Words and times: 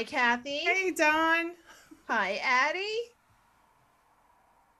Hi, 0.00 0.04
Kathy. 0.04 0.60
Hey, 0.60 0.92
Don. 0.92 1.50
Hi, 2.08 2.40
Addie. 2.42 2.80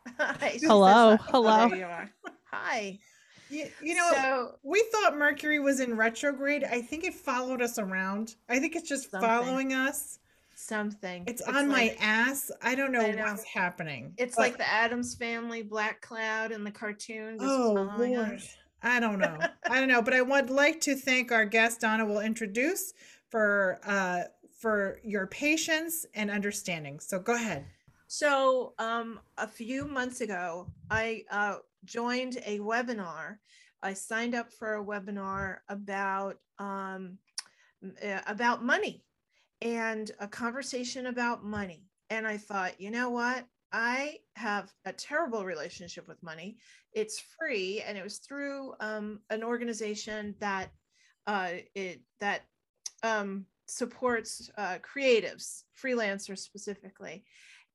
Hi. 0.18 0.58
Hello, 0.62 1.10
says 1.10 1.20
hi. 1.20 1.30
hello. 1.30 1.68
There 1.68 1.78
you 1.78 1.84
are. 1.84 2.10
Hi. 2.50 2.98
You, 3.50 3.68
you 3.82 3.96
know, 3.96 4.10
so 4.14 4.54
we 4.62 4.82
thought 4.90 5.18
Mercury 5.18 5.58
was 5.58 5.80
in 5.80 5.94
retrograde. 5.94 6.64
I 6.64 6.80
think 6.80 7.04
it 7.04 7.12
followed 7.12 7.60
us 7.60 7.78
around. 7.78 8.36
I 8.48 8.60
think 8.60 8.74
it's 8.76 8.88
just 8.88 9.10
Something. 9.10 9.28
following 9.28 9.74
us. 9.74 10.20
something. 10.54 11.24
It's, 11.26 11.42
on 11.42 11.68
my 11.68 11.94
ass. 12.00 12.50
I 12.62 12.74
don't 12.74 12.90
know, 12.90 13.02
I 13.02 13.10
know. 13.10 13.24
what's 13.24 13.44
happening. 13.44 14.14
It's 14.16 14.36
but- 14.36 14.42
like 14.42 14.56
the 14.56 14.66
Addams 14.66 15.16
Family, 15.16 15.60
Black 15.60 16.00
Cloud, 16.00 16.50
in 16.50 16.64
the 16.64 16.70
cartoon. 16.70 17.36
Oh 17.42 17.94
Lord. 17.98 18.36
us. 18.36 18.56
I 18.82 18.98
don't 18.98 19.18
know. 19.18 19.36
I 19.68 19.80
don't 19.80 19.88
know, 19.88 20.00
but 20.00 20.14
I 20.14 20.22
would 20.22 20.48
like 20.48 20.80
to 20.80 20.96
thank 20.96 21.30
our 21.30 21.44
guest 21.44 21.82
Donna 21.82 22.06
will 22.06 22.20
introduce 22.20 22.94
for 23.28 23.80
uh 23.84 24.22
for 24.60 25.00
your 25.02 25.26
patience 25.26 26.04
and 26.14 26.30
understanding. 26.30 27.00
So 27.00 27.18
go 27.18 27.34
ahead. 27.34 27.64
So, 28.06 28.74
um, 28.78 29.20
a 29.38 29.46
few 29.46 29.86
months 29.86 30.20
ago, 30.20 30.66
I 30.90 31.24
uh, 31.30 31.56
joined 31.84 32.38
a 32.44 32.58
webinar. 32.58 33.36
I 33.82 33.94
signed 33.94 34.34
up 34.34 34.52
for 34.52 34.74
a 34.74 34.84
webinar 34.84 35.58
about 35.68 36.36
um, 36.58 37.18
uh, 37.82 38.20
about 38.26 38.64
money 38.64 39.04
and 39.62 40.10
a 40.18 40.28
conversation 40.28 41.06
about 41.06 41.44
money. 41.44 41.86
And 42.10 42.26
I 42.26 42.36
thought, 42.36 42.80
you 42.80 42.90
know 42.90 43.10
what? 43.10 43.46
I 43.72 44.16
have 44.34 44.72
a 44.84 44.92
terrible 44.92 45.44
relationship 45.44 46.08
with 46.08 46.22
money. 46.22 46.58
It's 46.92 47.22
free, 47.38 47.82
and 47.86 47.96
it 47.96 48.02
was 48.02 48.18
through 48.18 48.74
um, 48.80 49.20
an 49.30 49.44
organization 49.44 50.34
that 50.40 50.70
uh, 51.26 51.50
it 51.74 52.00
that 52.18 52.42
um, 53.02 53.46
supports 53.70 54.50
uh, 54.58 54.78
creatives, 54.78 55.62
freelancers 55.82 56.38
specifically. 56.38 57.24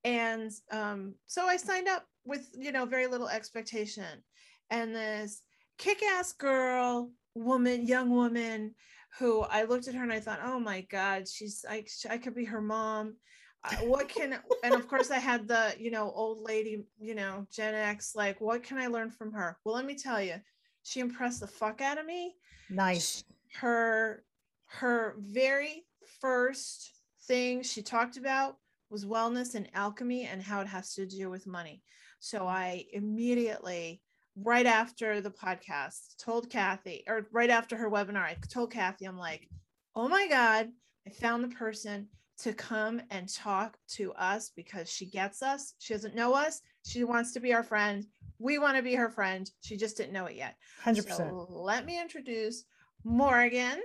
And 0.04 0.52
um, 0.72 1.16
so 1.26 1.46
i 1.46 1.58
signed 1.58 1.88
up 1.88 2.06
with 2.26 2.50
you 2.54 2.72
know 2.72 2.86
very 2.86 3.08
little 3.08 3.30
expectation. 3.30 4.24
And 4.70 4.96
this 4.96 5.42
kick-ass 5.78 6.34
girl 6.34 7.12
woman 7.34 7.86
young 7.86 8.10
woman 8.10 8.74
who 9.20 9.42
i 9.42 9.64
looked 9.64 9.90
at 9.90 9.94
her 9.94 10.04
and 10.04 10.14
i 10.14 10.22
thought 10.22 10.40
oh 10.42 10.58
my 10.58 10.80
god 10.90 11.28
she's 11.28 11.66
i, 11.70 11.84
I 12.10 12.18
could 12.18 12.36
be 12.36 12.46
her 12.46 12.62
mom. 12.62 13.16
Uh, 13.64 13.76
what 13.88 14.08
can 14.08 14.40
and 14.64 14.74
of 14.74 14.88
course 14.88 15.12
i 15.12 15.18
had 15.18 15.48
the 15.48 15.74
you 15.78 15.92
know 15.92 16.12
old 16.16 16.42
lady 16.42 16.86
you 17.00 17.16
know 17.16 17.46
gen 17.52 17.74
x 17.74 18.16
like 18.16 18.40
what 18.40 18.64
can 18.64 18.78
i 18.78 18.88
learn 18.88 19.10
from 19.10 19.32
her? 19.34 19.58
Well 19.66 19.76
let 19.76 19.86
me 19.86 19.96
tell 19.96 20.22
you 20.22 20.36
she 20.84 21.00
impressed 21.00 21.40
the 21.40 21.48
fuck 21.48 21.82
out 21.82 21.98
of 21.98 22.06
me. 22.06 22.36
Nice. 22.70 23.24
her 23.56 24.24
her 24.68 25.16
very 25.20 25.86
first 26.22 26.92
thing 27.28 27.64
she 27.64 27.82
talked 27.82 28.18
about 28.18 28.58
was 28.90 29.06
wellness 29.06 29.56
and 29.56 29.70
alchemy 29.74 30.26
and 30.26 30.42
how 30.42 30.62
it 30.62 30.68
has 30.68 30.94
to 30.94 31.06
do 31.06 31.30
with 31.30 31.48
money. 31.48 31.82
So 32.20 32.48
I 32.48 32.86
immediately, 32.94 34.02
right 34.36 34.66
after 34.66 35.22
the 35.22 35.32
podcast, 35.32 36.18
told 36.20 36.50
Kathy, 36.50 37.04
or 37.08 37.28
right 37.32 37.50
after 37.50 37.76
her 37.78 37.90
webinar, 37.90 38.24
I 38.24 38.38
told 38.50 38.72
Kathy, 38.72 39.06
I'm 39.06 39.18
like, 39.18 39.50
oh 39.96 40.08
my 40.08 40.28
God, 40.28 40.70
I 41.08 41.10
found 41.12 41.44
the 41.44 41.56
person 41.56 42.08
to 42.38 42.54
come 42.54 43.02
and 43.12 43.34
talk 43.34 43.78
to 43.88 44.12
us 44.14 44.52
because 44.56 44.90
she 44.90 45.06
gets 45.06 45.42
us. 45.42 45.74
She 45.80 45.94
doesn't 45.94 46.16
know 46.16 46.34
us. 46.34 46.62
She 46.86 47.04
wants 47.04 47.32
to 47.34 47.40
be 47.40 47.54
our 47.54 47.64
friend. 47.64 48.06
We 48.40 48.60
want 48.60 48.76
to 48.76 48.84
be 48.84 48.96
her 48.96 49.10
friend. 49.10 49.50
She 49.62 49.78
just 49.78 49.96
didn't 49.98 50.14
know 50.14 50.26
it 50.26 50.36
yet. 50.36 50.56
100%. 50.84 51.16
So 51.16 51.48
let 51.50 51.86
me 51.86 52.00
introduce 52.00 52.66
Morgan 53.04 53.80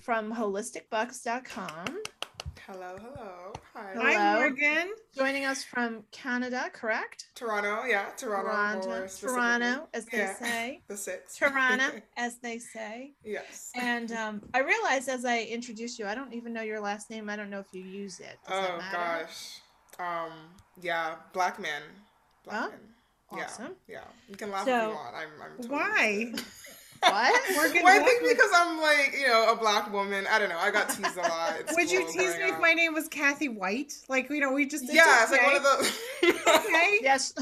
from 0.00 0.32
holisticbucks.com. 0.32 1.98
Hello, 2.66 2.96
hello. 3.00 3.52
Hi. 3.74 3.90
Hello. 3.92 4.04
Hi, 4.04 4.34
Morgan. 4.38 4.92
Joining 5.16 5.44
us 5.44 5.64
from 5.64 6.04
Canada, 6.12 6.70
correct? 6.72 7.26
Toronto, 7.34 7.82
yeah, 7.84 8.06
Toronto. 8.16 8.80
Toronto. 8.88 9.08
Toronto, 9.20 9.88
as 9.92 10.06
they 10.06 10.18
Yeah. 10.18 10.34
say. 10.34 10.80
The 10.88 10.96
six. 10.96 11.36
Toronto, 11.36 12.00
as 12.16 12.38
they 12.38 12.58
say. 12.58 13.14
yes. 13.24 13.72
And 13.74 14.12
um, 14.12 14.42
I 14.54 14.60
realized 14.60 15.08
as 15.08 15.24
I 15.24 15.40
introduced 15.42 15.98
you, 15.98 16.06
I 16.06 16.14
don't 16.14 16.32
even 16.32 16.52
know 16.52 16.62
your 16.62 16.80
last 16.80 17.10
name. 17.10 17.28
I 17.28 17.34
don't 17.36 17.50
know 17.50 17.58
if 17.60 17.66
you 17.72 17.82
use 17.82 18.20
it. 18.20 18.38
Does 18.48 18.70
oh 18.70 18.80
gosh. 18.92 19.58
Um. 19.98 20.32
Yeah. 20.80 21.16
Black 21.32 21.58
man. 21.60 21.82
Black 22.44 22.70
Oh, 23.32 23.36
man. 23.36 23.44
awesome. 23.44 23.72
Yeah. 23.88 23.94
Yeah. 23.96 24.04
You 24.28 24.36
can 24.36 24.50
laugh 24.52 24.64
So- 24.66 24.76
if 24.76 24.82
you 24.88 24.94
want. 24.94 25.16
I'm. 25.16 25.28
I'm 25.42 25.56
totally 25.56 25.68
Why? 25.68 26.32
used 27.02 27.04
to 27.04 27.08
it. 27.08 27.12
What? 27.12 27.42
Morgan, 27.56 27.82
well, 27.84 28.00
I 28.00 28.04
think 28.04 28.22
because 28.28 28.50
I'm 28.54 28.80
like 28.80 29.14
you 29.18 29.28
know 29.28 29.52
a 29.52 29.56
black 29.56 29.92
woman. 29.92 30.26
I 30.30 30.38
don't 30.38 30.48
know. 30.48 30.58
I 30.58 30.70
got 30.70 30.88
teased 30.88 31.16
a 31.16 31.22
lot. 31.22 31.54
at 31.58 31.72
Would 31.76 31.90
you 31.90 32.00
tease 32.06 32.34
growing 32.34 32.38
me 32.38 32.48
if 32.48 32.60
my 32.60 32.72
name 32.72 32.94
was 32.94 33.08
Kathy 33.08 33.48
White? 33.48 33.94
Like, 34.08 34.28
you 34.30 34.40
know, 34.40 34.52
we 34.52 34.66
just 34.66 34.84
it's 34.84 34.94
Yeah, 34.94 35.22
it's 35.22 35.32
like 35.32 35.42
one 35.42 35.56
of 35.56 35.62
the. 35.62 35.92
okay. 36.58 36.98
yes. 37.02 37.34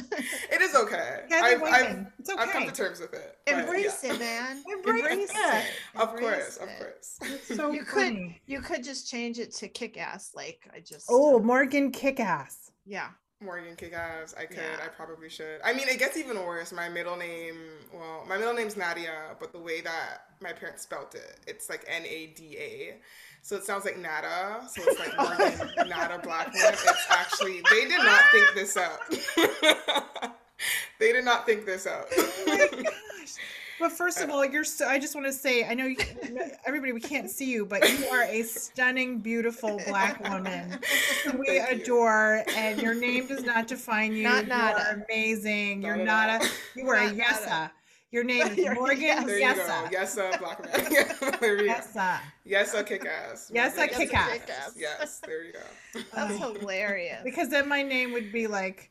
it 0.50 0.60
is 0.60 0.74
okay. 0.74 1.20
Kathy 1.28 1.54
I've, 1.54 1.60
Whiteman. 1.60 2.06
I've, 2.06 2.12
It's 2.18 2.30
I've 2.30 2.50
come 2.50 2.66
to 2.66 2.72
terms 2.72 3.00
with 3.00 3.14
it. 3.14 3.36
Embrace 3.46 4.02
yeah. 4.04 4.12
it, 4.14 4.18
man. 4.20 4.62
Embrace 4.70 5.30
it. 5.34 5.64
Of 5.96 6.10
Embrace 6.10 6.20
course, 6.20 6.56
of 6.58 6.68
course. 6.78 7.18
It's 7.22 7.56
so 7.56 7.72
You 7.72 7.84
could 7.84 8.34
you 8.46 8.60
could 8.60 8.84
just 8.84 9.10
change 9.10 9.38
it 9.38 9.52
to 9.56 9.68
kick 9.68 9.98
ass. 9.98 10.32
Like 10.34 10.68
I 10.74 10.80
just 10.80 11.06
Oh, 11.08 11.36
uh, 11.36 11.38
Morgan 11.40 11.92
Kickass. 11.92 12.70
yeah. 12.84 13.08
Morgan 13.40 13.74
Kick-Ass. 13.76 14.34
I 14.38 14.44
could. 14.44 14.58
Yeah. 14.58 14.84
I 14.84 14.88
probably 14.88 15.30
should. 15.30 15.60
I 15.64 15.72
mean, 15.72 15.88
it 15.88 15.98
gets 15.98 16.16
even 16.16 16.36
worse. 16.36 16.72
My 16.72 16.88
middle 16.88 17.16
name, 17.16 17.56
well, 17.92 18.24
my 18.28 18.36
middle 18.36 18.54
name's 18.54 18.76
Nadia, 18.76 19.36
but 19.38 19.52
the 19.52 19.58
way 19.58 19.80
that 19.80 20.24
my 20.40 20.52
parents 20.52 20.82
spelt 20.82 21.14
it, 21.14 21.40
it's 21.46 21.70
like 21.70 21.84
N 21.88 22.02
A 22.06 22.26
D 22.36 22.56
A. 22.58 22.96
So 23.42 23.56
it 23.56 23.64
sounds 23.64 23.84
like 23.84 23.98
Nada. 23.98 24.62
So 24.68 24.82
it's 24.86 24.98
like 24.98 25.16
Morgan 25.16 25.70
Nada 25.88 26.18
Blackman. 26.22 26.60
It's 26.62 27.06
actually 27.08 27.62
they 27.70 27.88
did 27.88 28.02
not 28.02 28.20
think 28.32 28.54
this 28.54 28.76
up. 28.76 29.00
they 30.98 31.12
did 31.12 31.24
not 31.24 31.46
think 31.46 31.64
this 31.64 31.86
out. 31.86 32.06
Oh 32.12 32.68
But 33.80 33.92
first 33.92 34.20
of 34.20 34.28
all, 34.30 34.44
you're 34.44 34.62
so. 34.64 34.86
I 34.86 34.98
just 34.98 35.14
want 35.14 35.26
to 35.26 35.32
say, 35.32 35.64
I 35.64 35.74
know 35.74 35.86
you, 35.86 35.96
everybody 36.66 36.92
we 36.92 37.00
can't 37.00 37.30
see 37.30 37.50
you, 37.50 37.64
but 37.64 37.88
you 37.98 38.06
are 38.08 38.24
a 38.24 38.42
stunning, 38.42 39.18
beautiful 39.18 39.80
black 39.88 40.20
woman 40.28 40.78
we 41.38 41.46
Thank 41.46 41.78
you. 41.78 41.82
adore, 41.82 42.44
and 42.54 42.80
your 42.80 42.94
name 42.94 43.26
does 43.26 43.42
not 43.42 43.66
define 43.66 44.12
you. 44.12 44.22
Not 44.24 44.44
you 44.44 44.48
nada. 44.50 44.78
are 44.80 45.04
amazing. 45.08 45.82
You're 45.82 45.96
Not 45.96 46.40
not 46.40 46.44
a. 46.44 46.48
You 46.76 46.88
are 46.88 46.96
a 46.96 47.12
Not 47.12 47.16
nada. 47.16 47.72
Your 48.12 48.24
name 48.24 48.46
is 48.48 48.68
Morgan 48.74 49.00
yes. 49.00 49.24
There 49.24 49.38
you 49.38 49.54
go. 49.54 49.60
Yesa. 49.62 49.92
Yes, 49.92 50.18
uh, 50.18 50.36
there 51.40 51.56
you 51.60 51.68
go. 51.68 51.74
Yesa. 51.74 52.18
Yes, 52.44 52.74
a 52.74 52.82
kick 52.82 53.06
ass. 53.06 53.50
Yes, 53.54 53.78
a 53.78 53.86
kick-ass. 53.86 54.74
Yes, 54.76 55.20
there 55.24 55.44
you 55.44 55.52
go. 55.52 56.00
That's 56.12 56.36
hilarious. 56.38 57.20
Because 57.22 57.48
then 57.48 57.68
my 57.68 57.82
name 57.82 58.12
would 58.12 58.32
be 58.32 58.48
like, 58.48 58.90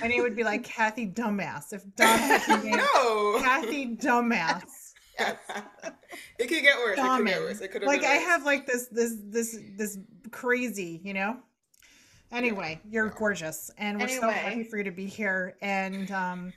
my 0.00 0.08
name 0.08 0.22
would 0.22 0.36
be 0.36 0.44
like 0.44 0.64
Kathy 0.64 1.06
Dumbass. 1.06 1.72
If 1.72 1.82
Dom 1.96 2.18
had 2.18 2.42
the 2.48 2.56
name 2.64 2.76
No. 2.76 3.38
Kathy 3.40 3.96
Dumbass. 3.96 4.62
it 6.38 6.46
could 6.48 6.62
get 6.62 6.76
worse. 6.78 6.98
It 6.98 7.02
could 7.02 7.26
get 7.26 7.40
worse. 7.40 7.60
It 7.60 7.68
could 7.72 7.82
have 7.82 7.88
like 7.88 8.04
I 8.04 8.16
worse. 8.16 8.26
have 8.26 8.44
like 8.44 8.66
this 8.66 8.86
this 8.88 9.16
this 9.24 9.58
this 9.76 9.98
crazy, 10.30 11.00
you 11.02 11.14
know. 11.14 11.38
Anyway, 12.32 12.80
you're 12.90 13.06
Yeah. 13.06 13.12
gorgeous, 13.16 13.70
and 13.78 14.00
we're 14.00 14.08
so 14.08 14.28
happy 14.28 14.64
for 14.64 14.78
you 14.78 14.84
to 14.84 14.90
be 14.90 15.06
here. 15.06 15.56
And 15.62 16.10
um, 16.10 16.52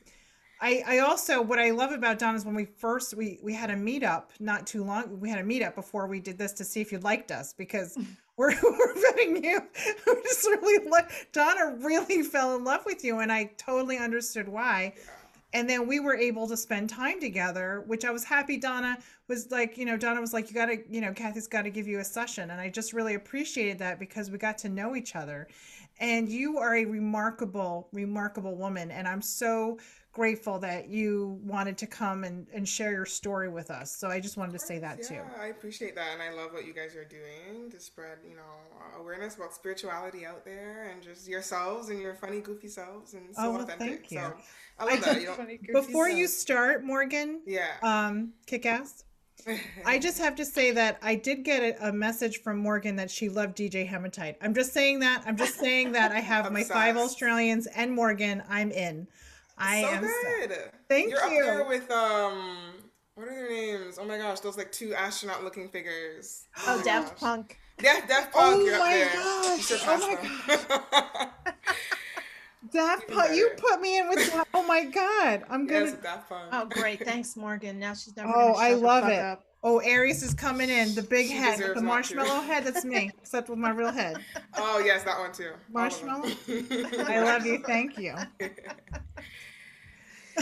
I 0.59 0.83
I 0.85 0.99
also 0.99 1.41
what 1.41 1.59
I 1.59 1.69
love 1.71 1.91
about 1.91 2.19
Don 2.19 2.35
is 2.35 2.43
when 2.43 2.55
we 2.55 2.65
first 2.65 3.13
we 3.13 3.39
we 3.43 3.53
had 3.53 3.69
a 3.69 3.75
meetup 3.75 4.25
not 4.39 4.65
too 4.67 4.83
long. 4.83 5.19
We 5.19 5.29
had 5.29 5.39
a 5.39 5.43
meetup 5.43 5.75
before 5.75 6.07
we 6.07 6.19
did 6.19 6.37
this 6.37 6.51
to 6.53 6.65
see 6.65 6.81
if 6.81 6.91
you 6.91 6.99
liked 6.99 7.31
us 7.31 7.53
because. 7.53 7.97
We're, 8.39 8.51
we're 8.63 8.93
vetting 8.93 9.43
you. 9.43 9.61
We 10.07 10.21
just 10.23 10.47
really 10.47 10.87
lo- 10.89 11.07
Donna 11.33 11.75
really 11.81 12.23
fell 12.23 12.55
in 12.55 12.63
love 12.63 12.85
with 12.85 13.03
you, 13.03 13.19
and 13.19 13.31
I 13.31 13.51
totally 13.57 13.97
understood 13.97 14.47
why. 14.47 14.93
And 15.51 15.69
then 15.69 15.87
we 15.87 15.99
were 15.99 16.15
able 16.15 16.47
to 16.47 16.55
spend 16.55 16.89
time 16.89 17.19
together 17.19 17.83
which 17.87 18.05
i 18.05 18.11
was 18.11 18.23
happy 18.23 18.55
donna 18.55 18.99
was 19.27 19.49
like 19.49 19.79
you 19.79 19.85
know 19.85 19.97
donna 19.97 20.21
was 20.21 20.31
like 20.31 20.47
you 20.47 20.53
gotta 20.53 20.77
you 20.87 21.01
know 21.01 21.11
kathy's 21.11 21.47
got 21.47 21.63
to 21.63 21.71
give 21.71 21.87
you 21.87 21.99
a 21.99 22.03
session. 22.03 22.51
And 22.51 22.61
i 22.61 22.69
just 22.69 22.93
really 22.93 23.15
appreciated 23.15 23.79
that 23.79 23.99
because 23.99 24.29
we 24.31 24.37
got 24.37 24.57
to 24.59 24.69
know 24.69 24.95
each 24.95 25.15
other. 25.15 25.47
And 25.99 26.29
you 26.29 26.59
are 26.59 26.75
a 26.75 26.85
remarkable 26.85 27.89
remarkable 27.91 28.55
woman 28.55 28.89
and 28.91 29.07
i'm 29.07 29.23
so 29.23 29.79
grateful 30.19 30.59
that 30.59 30.89
you 30.89 31.39
wanted 31.45 31.77
to 31.77 31.87
come 31.87 32.25
and, 32.25 32.45
and 32.53 32.67
share 32.67 32.91
your 32.91 33.05
story 33.05 33.47
with 33.47 33.71
us 33.71 33.95
so 33.95 34.09
i 34.09 34.19
just 34.19 34.35
wanted 34.35 34.51
to 34.51 34.59
say 34.59 34.77
that 34.77 35.01
too 35.01 35.13
Yeah, 35.13 35.21
I 35.41 35.45
appreciate 35.47 35.95
that, 35.95 36.09
and 36.11 36.21
I 36.21 36.33
love 36.33 36.51
what 36.51 36.65
you 36.65 36.73
guys 36.73 36.93
are 36.97 37.05
doing 37.05 37.71
to 37.71 37.79
spread, 37.79 38.17
you 38.29 38.35
know, 38.35 38.99
awareness 38.99 39.37
about 39.37 39.53
spirituality 39.53 40.25
out 40.25 40.43
there, 40.43 40.89
and 40.91 41.01
just 41.01 41.25
yourselves 41.25 41.87
and 41.87 42.01
your 42.01 42.15
funny, 42.15 42.41
goofy 42.41 42.67
selves, 42.67 43.13
and 43.13 43.33
so 43.33 43.41
Oh, 43.41 43.51
well, 43.51 43.61
authentic. 43.61 43.87
thank 43.87 44.11
you. 44.11 44.19
So 44.19 44.33
I 44.77 44.85
love 44.85 45.01
that. 45.05 45.21
You 45.21 45.27
know, 45.27 45.33
Funny, 45.35 45.55
goofy 45.55 45.71
before 45.71 46.09
you 46.09 46.27
start 46.27 46.83
morgan 46.83 47.39
yeah. 47.45 47.77
um 47.81 48.33
kick 48.45 48.65
ass 48.65 49.05
I 49.85 49.99
just 49.99 50.19
have 50.19 50.35
to 50.35 50.45
say 50.45 50.71
that 50.71 50.99
I 51.01 51.15
did 51.15 51.45
get 51.45 51.63
a, 51.63 51.87
a 51.89 51.93
message 51.93 52.41
from 52.41 52.57
Morgan 52.57 52.97
that 52.97 53.09
she 53.09 53.29
loved 53.29 53.57
DJ 53.57 53.87
Hematite. 53.87 54.35
I'm 54.41 54.53
just 54.53 54.73
saying 54.73 54.99
that. 54.99 55.23
I'm 55.25 55.37
just 55.37 55.55
saying 55.57 55.93
that 55.93 56.11
I 56.11 56.19
have 56.19 56.51
my 56.57 56.63
five 56.63 56.97
Australians 56.97 57.65
and 57.67 57.93
Morgan. 57.93 58.43
I'm 58.49 58.69
in. 58.69 59.07
I 59.59 59.81
so 59.81 59.87
am. 59.89 60.03
so- 60.03 60.09
good. 60.47 60.59
Thank 60.87 61.09
You're 61.11 61.19
you. 61.31 61.39
up 61.41 61.45
there 61.57 61.63
with 61.67 61.91
um. 61.91 62.73
What 63.15 63.27
are 63.27 63.31
their 63.35 63.49
names? 63.49 63.97
Oh 63.99 64.05
my 64.05 64.17
gosh, 64.17 64.39
those 64.39 64.55
like 64.57 64.71
two 64.71 64.93
astronaut-looking 64.93 65.69
figures. 65.69 66.45
Oh, 66.67 66.77
my 66.77 66.83
Daft 66.83 67.09
gosh. 67.15 67.19
Punk. 67.19 67.57
Yeah, 67.83 68.05
Daft 68.07 68.33
Punk. 68.33 68.55
Oh 68.57 68.65
you're 68.65 68.75
up 68.75 68.79
my 68.79 68.93
there. 68.93 69.13
gosh, 69.13 69.57
You 69.57 69.63
surpassed 69.63 70.03
oh 70.07 70.15
them. 70.15 71.29
Daft 72.73 73.03
Even 73.05 73.15
Punk, 73.15 73.35
you 73.35 73.49
put 73.57 73.81
me 73.81 73.97
in 73.99 74.09
with. 74.09 74.31
that. 74.33 74.47
Oh 74.53 74.63
my 74.65 74.83
god, 74.85 75.43
I'm 75.49 75.65
gonna. 75.67 75.85
yes, 75.85 75.93
Daft 76.03 76.29
Punk. 76.29 76.49
Oh, 76.53 76.65
great. 76.65 76.99
Thanks, 77.05 77.35
Morgan. 77.35 77.79
Now 77.79 77.93
she's 77.93 78.15
never. 78.15 78.29
Oh, 78.29 78.53
gonna 78.53 78.57
I 78.57 78.69
shut 78.71 78.79
the 78.79 78.85
love 78.87 79.03
fuck 79.03 79.11
it. 79.13 79.19
up. 79.19 79.45
Oh, 79.63 79.79
Aries 79.79 80.23
is 80.23 80.33
coming 80.33 80.69
in. 80.69 80.95
The 80.95 81.03
big 81.03 81.27
She 81.27 81.33
head, 81.33 81.59
the 81.59 81.81
marshmallow 81.81 82.41
head. 82.41 82.63
That's 82.63 82.85
me, 82.85 83.11
except 83.21 83.49
with 83.49 83.59
my 83.59 83.71
real 83.71 83.91
head. 83.91 84.17
Oh 84.57 84.79
yes, 84.85 85.03
that 85.03 85.19
one 85.19 85.33
too. 85.33 85.49
All 85.75 85.83
of 85.85 85.99
them. 85.99 86.07
Marshmallow? 86.07 86.29
I 87.09 87.19
love 87.21 87.45
you. 87.45 87.61
Thank 87.65 87.97
you. 87.97 88.15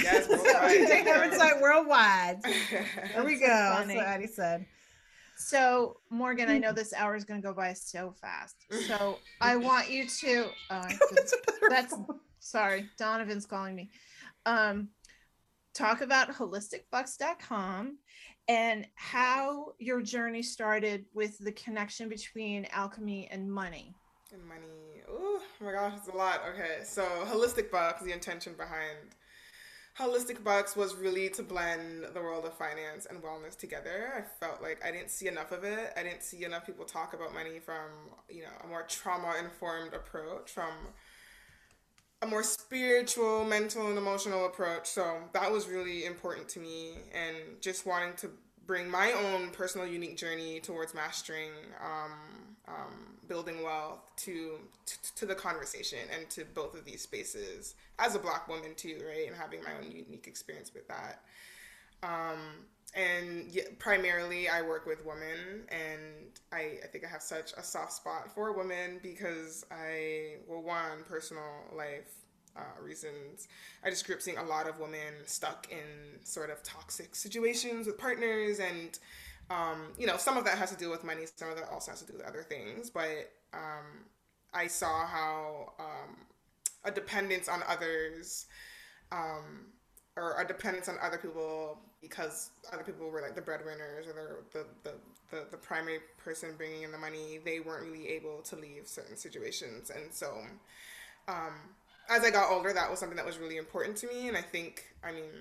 Yes, 0.02 0.28
worldwide. 0.30 1.08
Heaven's 1.08 1.62
worldwide. 1.62 2.42
There 2.44 3.24
we 3.24 3.36
go. 3.40 3.48
That's 3.48 3.88
what 3.88 4.06
Addie 4.06 4.28
said. 4.28 4.66
So, 5.40 5.98
Morgan, 6.10 6.50
I 6.50 6.58
know 6.58 6.72
this 6.72 6.94
hour 6.94 7.16
is 7.16 7.24
going 7.24 7.40
to 7.40 7.48
go 7.48 7.54
by 7.54 7.74
so 7.74 8.14
fast. 8.20 8.56
So, 8.88 9.20
I 9.40 9.56
want 9.56 9.90
you 9.90 10.08
to. 10.08 10.48
Oh, 10.72 10.88
that's 11.70 11.94
sorry. 12.40 12.90
Donovan's 12.98 13.46
calling 13.46 13.76
me. 13.76 13.90
Um, 14.46 14.90
talk 15.74 16.02
about 16.02 16.30
holisticbucks.com 16.34 17.98
and 18.48 18.88
how 18.96 19.74
your 19.78 20.02
journey 20.02 20.42
started 20.42 21.06
with 21.14 21.38
the 21.40 21.52
connection 21.52 22.10
between 22.10 22.66
alchemy 22.72 23.28
and 23.30 23.52
money. 23.52 23.94
And 24.34 24.44
money. 24.48 24.62
Ooh, 25.10 25.40
oh 25.40 25.42
my 25.62 25.72
gosh, 25.72 25.94
it's 25.98 26.08
a 26.08 26.16
lot. 26.16 26.42
Okay, 26.54 26.84
so 26.84 27.04
Holistic 27.26 27.70
Bucks, 27.70 28.02
the 28.02 28.12
intention 28.12 28.54
behind 28.54 28.98
Holistic 30.00 30.44
Bucks 30.44 30.76
was 30.76 30.96
really 30.96 31.28
to 31.30 31.42
blend 31.42 32.06
the 32.14 32.22
world 32.22 32.46
of 32.46 32.54
finance 32.54 33.08
and 33.10 33.20
wellness 33.24 33.58
together. 33.58 34.14
I 34.16 34.22
felt 34.46 34.62
like 34.62 34.80
I 34.86 34.92
didn't 34.92 35.10
see 35.10 35.28
enough 35.28 35.52
of 35.52 35.64
it. 35.64 35.92
I 35.98 36.04
didn't 36.04 36.22
see 36.22 36.46
enough 36.46 36.68
people 36.68 36.86
talk 36.86 37.14
about 37.14 37.34
money 37.34 37.58
from, 37.60 37.90
you 38.30 38.44
know, 38.44 38.52
a 38.64 38.68
more 38.68 38.84
trauma-informed 38.88 39.96
approach, 39.96 40.52
from 40.52 40.70
a 42.22 42.28
more 42.28 42.44
spiritual, 42.44 43.44
mental, 43.44 43.88
and 43.88 43.98
emotional 43.98 44.46
approach. 44.46 44.86
So 44.86 45.18
that 45.34 45.52
was 45.52 45.68
really 45.68 46.06
important 46.06 46.48
to 46.50 46.60
me, 46.60 47.00
and 47.12 47.60
just 47.60 47.88
wanting 47.88 48.14
to 48.18 48.30
bring 48.68 48.88
my 48.92 49.14
own 49.14 49.50
personal, 49.50 49.88
unique 49.88 50.18
journey 50.18 50.60
towards 50.60 50.94
mastering, 50.94 51.52
um, 51.84 52.12
um, 52.68 53.17
building 53.28 53.64
wealth 53.64 54.00
to, 54.18 54.60
to 54.86 55.16
to 55.16 55.26
the 55.26 55.36
conversation 55.36 56.00
and 56.16 56.30
to 56.30 56.46
both 56.54 56.76
of 56.76 56.86
these 56.86 57.02
spaces 57.02 57.76
as 58.00 58.16
a 58.16 58.20
Black 58.20 58.48
woman 58.48 58.74
too, 58.76 59.00
right, 59.08 59.28
and 59.28 59.36
having 59.36 59.64
my 59.64 59.72
own 59.78 59.92
unique 59.92 60.28
experience 60.28 60.74
with 60.74 60.88
that. 60.88 61.24
Um, 62.04 62.66
and 62.96 63.46
yeah, 63.52 63.64
primarily, 63.80 64.50
I 64.50 64.62
work 64.62 64.86
with 64.86 65.06
women, 65.06 65.66
and 65.70 66.40
I, 66.52 66.80
I 66.84 66.88
think 66.88 67.06
I 67.06 67.08
have 67.10 67.22
such 67.22 67.54
a 67.58 67.64
soft 67.64 67.94
spot 67.94 68.34
for 68.34 68.54
women 68.54 69.00
because 69.04 69.66
I, 69.72 70.38
well, 70.48 70.62
one, 70.62 71.04
personal 71.08 71.44
life 71.76 72.14
uh, 72.56 72.82
reasons. 72.82 73.48
I 73.84 73.90
just 73.90 74.06
grew 74.06 74.16
up 74.16 74.22
seeing 74.22 74.38
a 74.38 74.44
lot 74.44 74.68
of 74.68 74.80
women 74.80 75.14
stuck 75.26 75.68
in 75.70 76.20
sort 76.24 76.50
of 76.50 76.64
toxic 76.64 77.16
situations 77.16 77.88
with 77.88 77.98
partners, 77.98 78.60
and 78.60 78.98
um, 79.50 79.94
you 79.98 80.08
know, 80.08 80.18
some 80.18 80.38
of 80.38 80.46
that 80.46 80.58
has 80.58 80.72
to 80.72 80.78
do 80.78 80.90
with 80.90 81.04
money, 81.04 81.24
some 81.36 81.50
of 81.50 81.56
that 81.56 81.70
also 81.72 81.92
has 81.92 82.02
to 82.02 82.08
do 82.08 82.18
with 82.18 82.26
other 82.26 82.44
things. 82.44 82.90
But 82.90 83.32
um, 83.54 84.06
I 84.54 84.68
saw 84.68 85.06
how 85.06 85.74
um, 85.80 86.16
a 86.84 86.92
dependence 86.92 87.48
on 87.48 87.64
others. 87.68 88.46
Um, 89.12 89.68
or 90.18 90.42
a 90.42 90.46
dependence 90.46 90.90
on 90.90 90.98
other 91.02 91.18
people 91.18 91.80
because 92.02 92.50
other 92.74 92.84
people 92.84 93.10
were 93.10 93.22
like 93.22 93.36
the 93.36 93.42
breadwinners 93.42 94.08
or 94.08 94.46
the, 94.52 94.66
the, 94.84 94.96
the, 95.32 95.46
the, 95.52 95.58
primary 95.58 96.00
person 96.18 96.54
bringing 96.58 96.84
in 96.84 96.92
the 96.92 96.98
money, 96.98 97.40
they 97.44 97.60
weren't 97.60 97.84
really 97.84 98.08
able 98.10 98.42
to 98.42 98.56
leave 98.56 98.88
certain 98.88 99.16
situations. 99.16 99.90
And 99.90 100.12
so, 100.12 100.38
um, 101.28 101.54
as 102.10 102.24
I 102.24 102.32
got 102.32 102.52
older, 102.52 102.74
that 102.74 102.90
was 102.90 103.00
something 103.00 103.18
that 103.18 103.26
was 103.26 103.38
really 103.38 103.58
important 103.58 103.98
to 103.98 104.08
me. 104.08 104.28
And 104.28 104.38
I 104.38 104.42
think, 104.42 104.86
I 105.04 105.12
mean, 105.12 105.32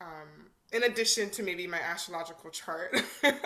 um, 0.00 0.50
in 0.74 0.82
addition 0.82 1.30
to 1.30 1.42
maybe 1.42 1.66
my 1.66 1.80
astrological 1.80 2.50
chart, 2.50 3.00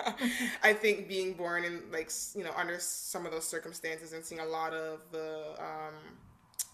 I 0.63 0.73
think 0.73 1.07
being 1.07 1.33
born 1.33 1.63
in 1.63 1.83
like, 1.91 2.11
you 2.35 2.43
know, 2.43 2.51
under 2.57 2.79
some 2.79 3.25
of 3.25 3.31
those 3.31 3.45
circumstances 3.47 4.13
and 4.13 4.25
seeing 4.25 4.41
a 4.41 4.45
lot 4.45 4.73
of 4.73 4.99
the, 5.11 5.53
um, 5.59 5.93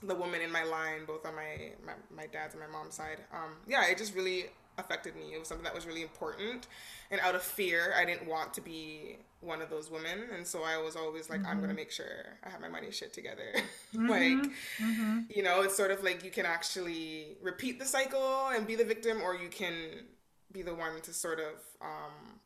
the 0.01 0.15
woman 0.15 0.41
in 0.41 0.51
my 0.51 0.63
line, 0.63 1.05
both 1.05 1.25
on 1.25 1.35
my, 1.35 1.71
my, 1.85 1.93
my 2.15 2.25
dad's 2.27 2.55
and 2.55 2.63
my 2.63 2.67
mom's 2.69 2.95
side. 2.95 3.17
Um, 3.33 3.51
yeah, 3.67 3.85
it 3.87 3.97
just 3.97 4.15
really 4.15 4.45
affected 4.77 5.15
me. 5.15 5.33
It 5.33 5.39
was 5.39 5.47
something 5.47 5.63
that 5.65 5.75
was 5.75 5.85
really 5.85 6.01
important. 6.01 6.67
And 7.11 7.19
out 7.21 7.35
of 7.35 7.41
fear, 7.43 7.93
I 7.97 8.05
didn't 8.05 8.27
want 8.27 8.53
to 8.55 8.61
be 8.61 9.17
one 9.41 9.61
of 9.61 9.69
those 9.69 9.91
women. 9.91 10.23
And 10.35 10.47
so 10.47 10.63
I 10.63 10.77
was 10.81 10.95
always 10.95 11.29
like, 11.29 11.45
I'm 11.45 11.57
going 11.57 11.69
to 11.69 11.75
make 11.75 11.91
sure 11.91 12.37
I 12.43 12.49
have 12.49 12.61
my 12.61 12.69
money 12.69 12.91
shit 12.91 13.13
together. 13.13 13.53
like, 13.93 14.37
Mm-hmm. 14.81 15.19
you 15.29 15.43
know, 15.43 15.61
it's 15.61 15.75
sort 15.77 15.91
of 15.91 16.03
like 16.03 16.23
you 16.23 16.31
can 16.31 16.45
actually 16.45 17.37
repeat 17.41 17.79
the 17.79 17.85
cycle 17.85 18.47
and 18.53 18.65
be 18.65 18.75
the 18.75 18.83
victim, 18.85 19.21
or 19.21 19.35
you 19.35 19.47
can 19.49 19.73
be 20.55 20.63
the 20.63 20.73
one 20.73 21.01
to 21.01 21.13
sort 21.13 21.39
of 21.39 21.55
um, 21.81 22.39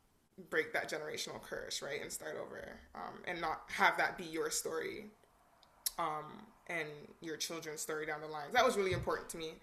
break 0.49 0.73
that 0.73 0.89
generational 0.89 1.41
curse, 1.41 1.81
right? 1.81 2.01
And 2.01 2.11
start 2.11 2.35
over 2.41 2.79
um, 2.95 3.19
and 3.27 3.39
not 3.39 3.61
have 3.67 3.97
that 3.97 4.17
be 4.17 4.23
your 4.23 4.49
story 4.49 5.05
um, 5.99 6.25
and 6.67 6.87
your 7.21 7.37
children's 7.37 7.81
story 7.81 8.05
down 8.05 8.21
the 8.21 8.27
line. 8.27 8.47
That 8.53 8.65
was 8.65 8.75
really 8.75 8.93
important 8.93 9.29
to 9.29 9.37
me. 9.37 9.53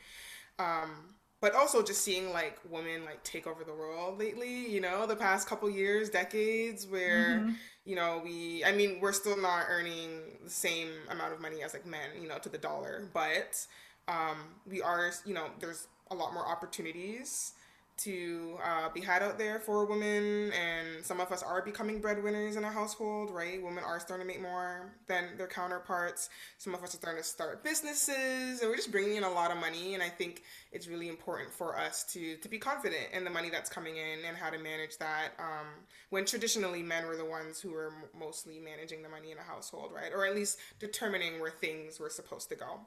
Um, 0.59 1.15
but 1.41 1.55
also 1.55 1.83
just 1.83 2.03
seeing 2.03 2.33
like 2.33 2.59
women 2.71 3.05
like 3.05 3.23
take 3.23 3.47
over 3.47 3.63
the 3.63 3.75
world 3.75 4.19
lately, 4.19 4.71
you 4.71 4.81
know, 4.81 5.07
the 5.07 5.17
past 5.17 5.47
couple 5.47 5.69
years, 5.69 6.09
decades, 6.09 6.87
where 6.87 7.47
you 7.85 7.95
know 7.95 8.23
we, 8.25 8.65
I 8.65 8.73
mean, 8.73 9.01
we're 9.01 9.13
still 9.13 9.37
not 9.37 9.67
earning 9.69 10.23
the 10.43 10.51
same 10.51 10.89
amount 11.11 11.35
of 11.35 11.41
money 11.41 11.63
as 11.63 11.75
like 11.75 11.85
men, 11.85 12.09
you 12.21 12.27
know, 12.27 12.39
to 12.39 12.49
the 12.49 12.59
dollar, 12.59 13.09
but 13.13 13.67
um, 14.09 14.39
we 14.69 14.81
are, 14.81 15.13
you 15.27 15.35
know, 15.35 15.49
there's 15.61 15.89
a 16.11 16.15
lot 16.15 16.33
more 16.33 16.47
opportunities 16.47 17.53
to 17.99 18.59
uh, 18.63 18.89
be 18.91 19.01
had 19.01 19.23
out 19.23 19.39
there 19.39 19.59
for 19.59 19.87
women 19.87 20.53
and 20.53 21.03
some 21.05 21.21
of 21.21 21.33
us 21.33 21.43
are 21.43 21.63
becoming 21.63 22.01
breadwinners 22.01 22.57
in 22.57 22.65
a 22.65 22.71
household 22.71 23.31
right? 23.31 23.63
Women 23.63 23.83
are 23.85 23.99
starting 24.01 24.27
to 24.27 24.33
make 24.33 24.43
more 24.43 24.93
than 25.07 25.25
their 25.39 25.47
counterparts. 25.47 26.29
Some 26.59 26.75
of 26.75 26.83
us 26.83 26.95
are 26.95 26.99
starting 26.99 27.23
to 27.23 27.29
start 27.29 27.65
businesses 27.65 28.61
and 28.61 28.69
we're 28.69 28.77
just 28.77 28.93
bringing 28.93 29.17
in 29.17 29.25
a 29.25 29.31
lot 29.31 29.51
of 29.51 29.57
money 29.59 29.95
and 29.95 30.03
i 30.03 30.09
think 30.09 30.43
it's 30.73 30.87
really 30.89 31.09
important 31.09 31.51
for 31.51 31.79
us 31.79 32.05
to 32.13 32.37
to 32.37 32.49
be 32.49 32.59
confident 32.59 33.07
in 33.15 33.25
the 33.25 33.31
money 33.31 33.49
that's 33.49 33.71
coming 33.71 33.97
in 33.97 34.25
and 34.29 34.37
how 34.37 34.51
to 34.51 34.59
manage 34.59 34.99
that 34.99 35.29
um, 35.39 35.67
when 36.11 36.25
traditionally 36.27 36.83
men 36.83 37.07
were 37.07 37.17
the 37.17 37.25
ones 37.25 37.61
who 37.61 37.71
were 37.71 37.87
m- 37.89 38.21
mostly 38.21 38.59
managing 38.59 39.03
the 39.03 39.09
money 39.09 39.31
in 39.33 39.39
a 39.39 39.43
household 39.43 39.91
right? 39.95 40.13
Or 40.15 40.27
at 40.27 40.35
least 40.35 40.59
determining 40.79 41.41
where 41.41 41.51
things 41.51 41.99
were 41.99 42.11
supposed 42.11 42.49
to 42.51 42.57
go. 42.57 42.81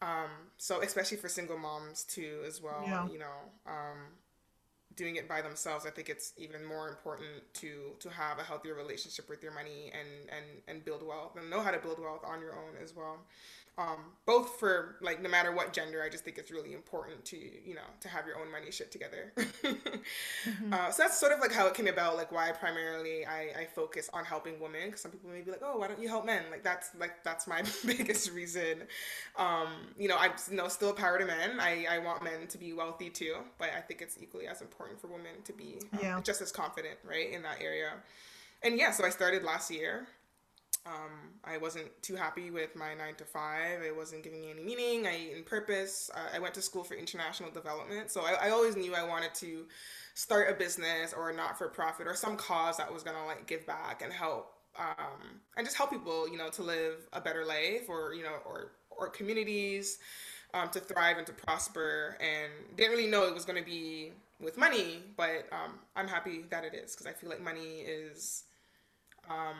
Um, 0.00 0.30
so 0.58 0.80
especially 0.80 1.16
for 1.16 1.28
single 1.28 1.58
moms 1.58 2.04
too 2.04 2.38
as 2.46 2.62
well 2.62 2.84
Yeah. 2.86 3.08
you 3.08 3.18
know 3.18 3.34
um, 3.66 3.98
doing 4.98 5.16
it 5.16 5.28
by 5.28 5.40
themselves 5.40 5.86
i 5.86 5.90
think 5.90 6.08
it's 6.08 6.32
even 6.36 6.64
more 6.64 6.88
important 6.88 7.30
to 7.54 7.70
to 8.00 8.10
have 8.10 8.38
a 8.40 8.42
healthier 8.42 8.74
relationship 8.74 9.28
with 9.30 9.42
your 9.42 9.54
money 9.54 9.92
and 9.98 10.08
and 10.36 10.44
and 10.66 10.84
build 10.84 11.06
wealth 11.06 11.36
and 11.38 11.48
know 11.48 11.60
how 11.60 11.70
to 11.70 11.78
build 11.78 11.98
wealth 12.00 12.24
on 12.26 12.40
your 12.40 12.52
own 12.52 12.74
as 12.82 12.94
well 12.94 13.18
um, 13.78 13.98
both 14.26 14.58
for 14.58 14.96
like 15.00 15.22
no 15.22 15.28
matter 15.30 15.52
what 15.52 15.72
gender 15.72 16.02
i 16.02 16.08
just 16.08 16.24
think 16.24 16.36
it's 16.36 16.50
really 16.50 16.72
important 16.74 17.24
to 17.24 17.36
you 17.36 17.74
know 17.74 17.88
to 18.00 18.08
have 18.08 18.26
your 18.26 18.36
own 18.38 18.50
money 18.50 18.70
shit 18.70 18.90
together. 18.92 19.32
Uh, 20.72 20.90
so 20.90 21.02
that's 21.02 21.18
sort 21.18 21.32
of 21.32 21.40
like 21.40 21.52
how 21.52 21.66
it 21.66 21.74
came 21.74 21.86
about 21.88 22.16
like 22.16 22.30
why 22.32 22.50
primarily 22.52 23.24
i, 23.26 23.50
I 23.60 23.66
focus 23.74 24.08
on 24.12 24.24
helping 24.24 24.58
women 24.60 24.86
because 24.86 25.00
some 25.00 25.10
people 25.10 25.30
may 25.30 25.40
be 25.42 25.50
like 25.50 25.62
oh 25.64 25.76
why 25.78 25.88
don't 25.88 26.00
you 26.00 26.08
help 26.08 26.24
men? 26.26 26.42
Like 26.50 26.62
that's 26.62 26.90
like 26.98 27.22
that's 27.24 27.46
my 27.46 27.62
biggest 27.86 28.30
reason. 28.32 28.82
Um, 29.36 29.68
you 29.98 30.08
know 30.08 30.16
i 30.16 30.30
you 30.50 30.56
know 30.56 30.68
still 30.68 30.92
power 30.92 31.18
to 31.18 31.24
men. 31.24 31.60
I, 31.60 31.86
I 31.90 31.98
want 31.98 32.22
men 32.22 32.46
to 32.48 32.58
be 32.58 32.72
wealthy 32.72 33.10
too 33.10 33.36
but 33.58 33.70
i 33.76 33.80
think 33.80 34.00
it's 34.02 34.16
equally 34.20 34.46
as 34.46 34.60
important 34.60 35.00
for 35.00 35.08
women 35.08 35.42
to 35.44 35.52
be 35.52 35.78
um, 35.92 35.98
Yeah. 36.02 36.20
just 36.22 36.40
as 36.40 36.50
confident 36.52 36.96
right 37.04 37.30
in 37.32 37.42
that 37.42 37.58
area. 37.60 37.90
And 38.62 38.78
yeah 38.78 38.90
so 38.90 39.04
i 39.04 39.10
started 39.10 39.42
last 39.44 39.70
year 39.70 40.06
um, 40.86 41.34
I 41.44 41.58
wasn't 41.58 41.88
too 42.02 42.16
happy 42.16 42.50
with 42.50 42.74
my 42.74 42.94
nine 42.94 43.14
to 43.16 43.24
five. 43.24 43.82
It 43.82 43.94
wasn't 43.94 44.22
giving 44.22 44.40
me 44.40 44.50
any 44.50 44.62
meaning. 44.62 45.06
I 45.06 45.36
in 45.36 45.44
purpose. 45.44 46.10
Uh, 46.14 46.34
I 46.34 46.38
went 46.38 46.54
to 46.54 46.62
school 46.62 46.84
for 46.84 46.94
international 46.94 47.50
development, 47.50 48.10
so 48.10 48.22
I, 48.22 48.46
I 48.46 48.50
always 48.50 48.76
knew 48.76 48.94
I 48.94 49.02
wanted 49.02 49.34
to 49.36 49.66
start 50.14 50.50
a 50.50 50.54
business 50.54 51.12
or 51.12 51.30
a 51.30 51.34
not 51.34 51.58
for 51.58 51.68
profit 51.68 52.06
or 52.06 52.14
some 52.14 52.36
cause 52.36 52.76
that 52.78 52.92
was 52.92 53.02
gonna 53.02 53.24
like 53.26 53.46
give 53.46 53.66
back 53.66 54.02
and 54.02 54.12
help 54.12 54.54
um, 54.78 55.40
and 55.56 55.66
just 55.66 55.76
help 55.76 55.90
people, 55.90 56.28
you 56.28 56.38
know, 56.38 56.48
to 56.50 56.62
live 56.62 57.06
a 57.12 57.20
better 57.20 57.44
life 57.44 57.88
or 57.88 58.14
you 58.14 58.22
know 58.22 58.36
or 58.46 58.72
or 58.90 59.08
communities 59.08 59.98
um, 60.54 60.68
to 60.70 60.80
thrive 60.80 61.18
and 61.18 61.26
to 61.26 61.32
prosper. 61.32 62.16
And 62.20 62.76
didn't 62.76 62.92
really 62.92 63.10
know 63.10 63.26
it 63.26 63.34
was 63.34 63.44
gonna 63.44 63.62
be 63.62 64.12
with 64.40 64.56
money, 64.56 65.02
but 65.16 65.46
um, 65.52 65.80
I'm 65.96 66.08
happy 66.08 66.44
that 66.50 66.64
it 66.64 66.74
is 66.74 66.92
because 66.92 67.06
I 67.06 67.12
feel 67.12 67.28
like 67.28 67.42
money 67.42 67.80
is 67.80 68.44
um, 69.28 69.56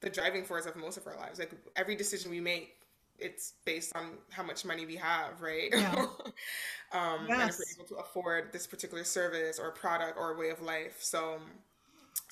the 0.00 0.10
driving 0.10 0.44
force 0.44 0.66
of 0.66 0.76
most 0.76 0.96
of 0.96 1.06
our 1.06 1.16
lives. 1.16 1.38
Like 1.38 1.52
every 1.76 1.96
decision 1.96 2.30
we 2.30 2.40
make 2.40 2.74
it's 3.18 3.54
based 3.64 3.96
on 3.96 4.12
how 4.30 4.42
much 4.44 4.64
money 4.64 4.86
we 4.86 4.96
have, 4.96 5.40
right? 5.40 5.72
Yeah. 5.72 6.06
um, 6.92 7.32
And 7.38 7.48
if 7.48 7.58
we're 7.58 7.64
Yes. 7.64 7.76
able 7.76 7.84
to 7.88 7.96
afford 7.96 8.52
this 8.52 8.66
particular 8.66 9.04
service 9.04 9.58
or 9.58 9.70
product 9.72 10.16
or 10.18 10.36
way 10.38 10.50
of 10.50 10.62
life. 10.62 10.98
So, 11.00 11.38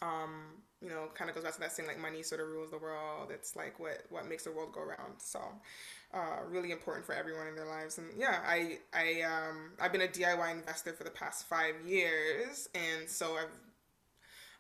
um, 0.03 0.63
you 0.83 0.89
know, 0.89 1.09
kind 1.15 1.31
of 1.31 1.35
goes 1.35 1.45
back 1.45 1.55
to 1.55 1.61
that 1.61 1.73
saying 1.73 1.89
like 1.89 1.99
money 2.01 2.23
sort 2.23 2.41
of 2.41 2.49
rules 2.49 2.71
the 2.71 2.79
world. 2.79 3.31
It's 3.33 3.57
like 3.57 3.79
what 3.81 4.03
what 4.11 4.27
makes 4.29 4.45
the 4.45 4.53
world 4.53 4.73
go 4.73 4.83
round. 4.83 5.15
So, 5.19 5.41
uh, 6.15 6.39
really 6.49 6.71
important 6.73 7.07
for 7.07 7.15
everyone 7.15 7.47
in 7.49 7.57
their 7.57 7.67
lives. 7.67 7.99
And 7.99 8.09
yeah, 8.17 8.41
I 8.47 8.79
I 8.95 9.23
um 9.23 9.73
I've 9.81 9.93
been 9.93 10.03
a 10.03 10.09
DIY 10.09 10.51
investor 10.53 10.93
for 10.93 11.05
the 11.05 11.11
past 11.11 11.49
five 11.49 11.75
years, 11.87 12.69
and 12.75 13.09
so 13.09 13.37
I've 13.37 13.51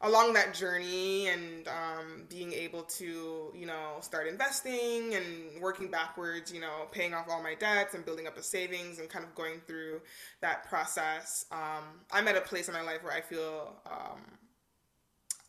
along 0.02 0.34
that 0.34 0.54
journey 0.54 1.28
and 1.28 1.68
um, 1.68 2.26
being 2.28 2.52
able 2.52 2.82
to 2.82 3.52
you 3.54 3.66
know 3.66 3.96
start 4.00 4.28
investing 4.28 5.14
and 5.14 5.60
working 5.60 5.90
backwards 5.90 6.52
you 6.52 6.60
know 6.60 6.86
paying 6.92 7.14
off 7.14 7.26
all 7.30 7.42
my 7.42 7.54
debts 7.54 7.94
and 7.94 8.04
building 8.04 8.26
up 8.26 8.36
a 8.36 8.42
savings 8.42 8.98
and 8.98 9.08
kind 9.08 9.24
of 9.24 9.34
going 9.34 9.60
through 9.66 10.00
that 10.40 10.68
process 10.68 11.46
um, 11.50 11.84
i'm 12.12 12.28
at 12.28 12.36
a 12.36 12.40
place 12.40 12.68
in 12.68 12.74
my 12.74 12.82
life 12.82 13.02
where 13.02 13.12
i 13.12 13.20
feel 13.20 13.74
um, 13.86 14.20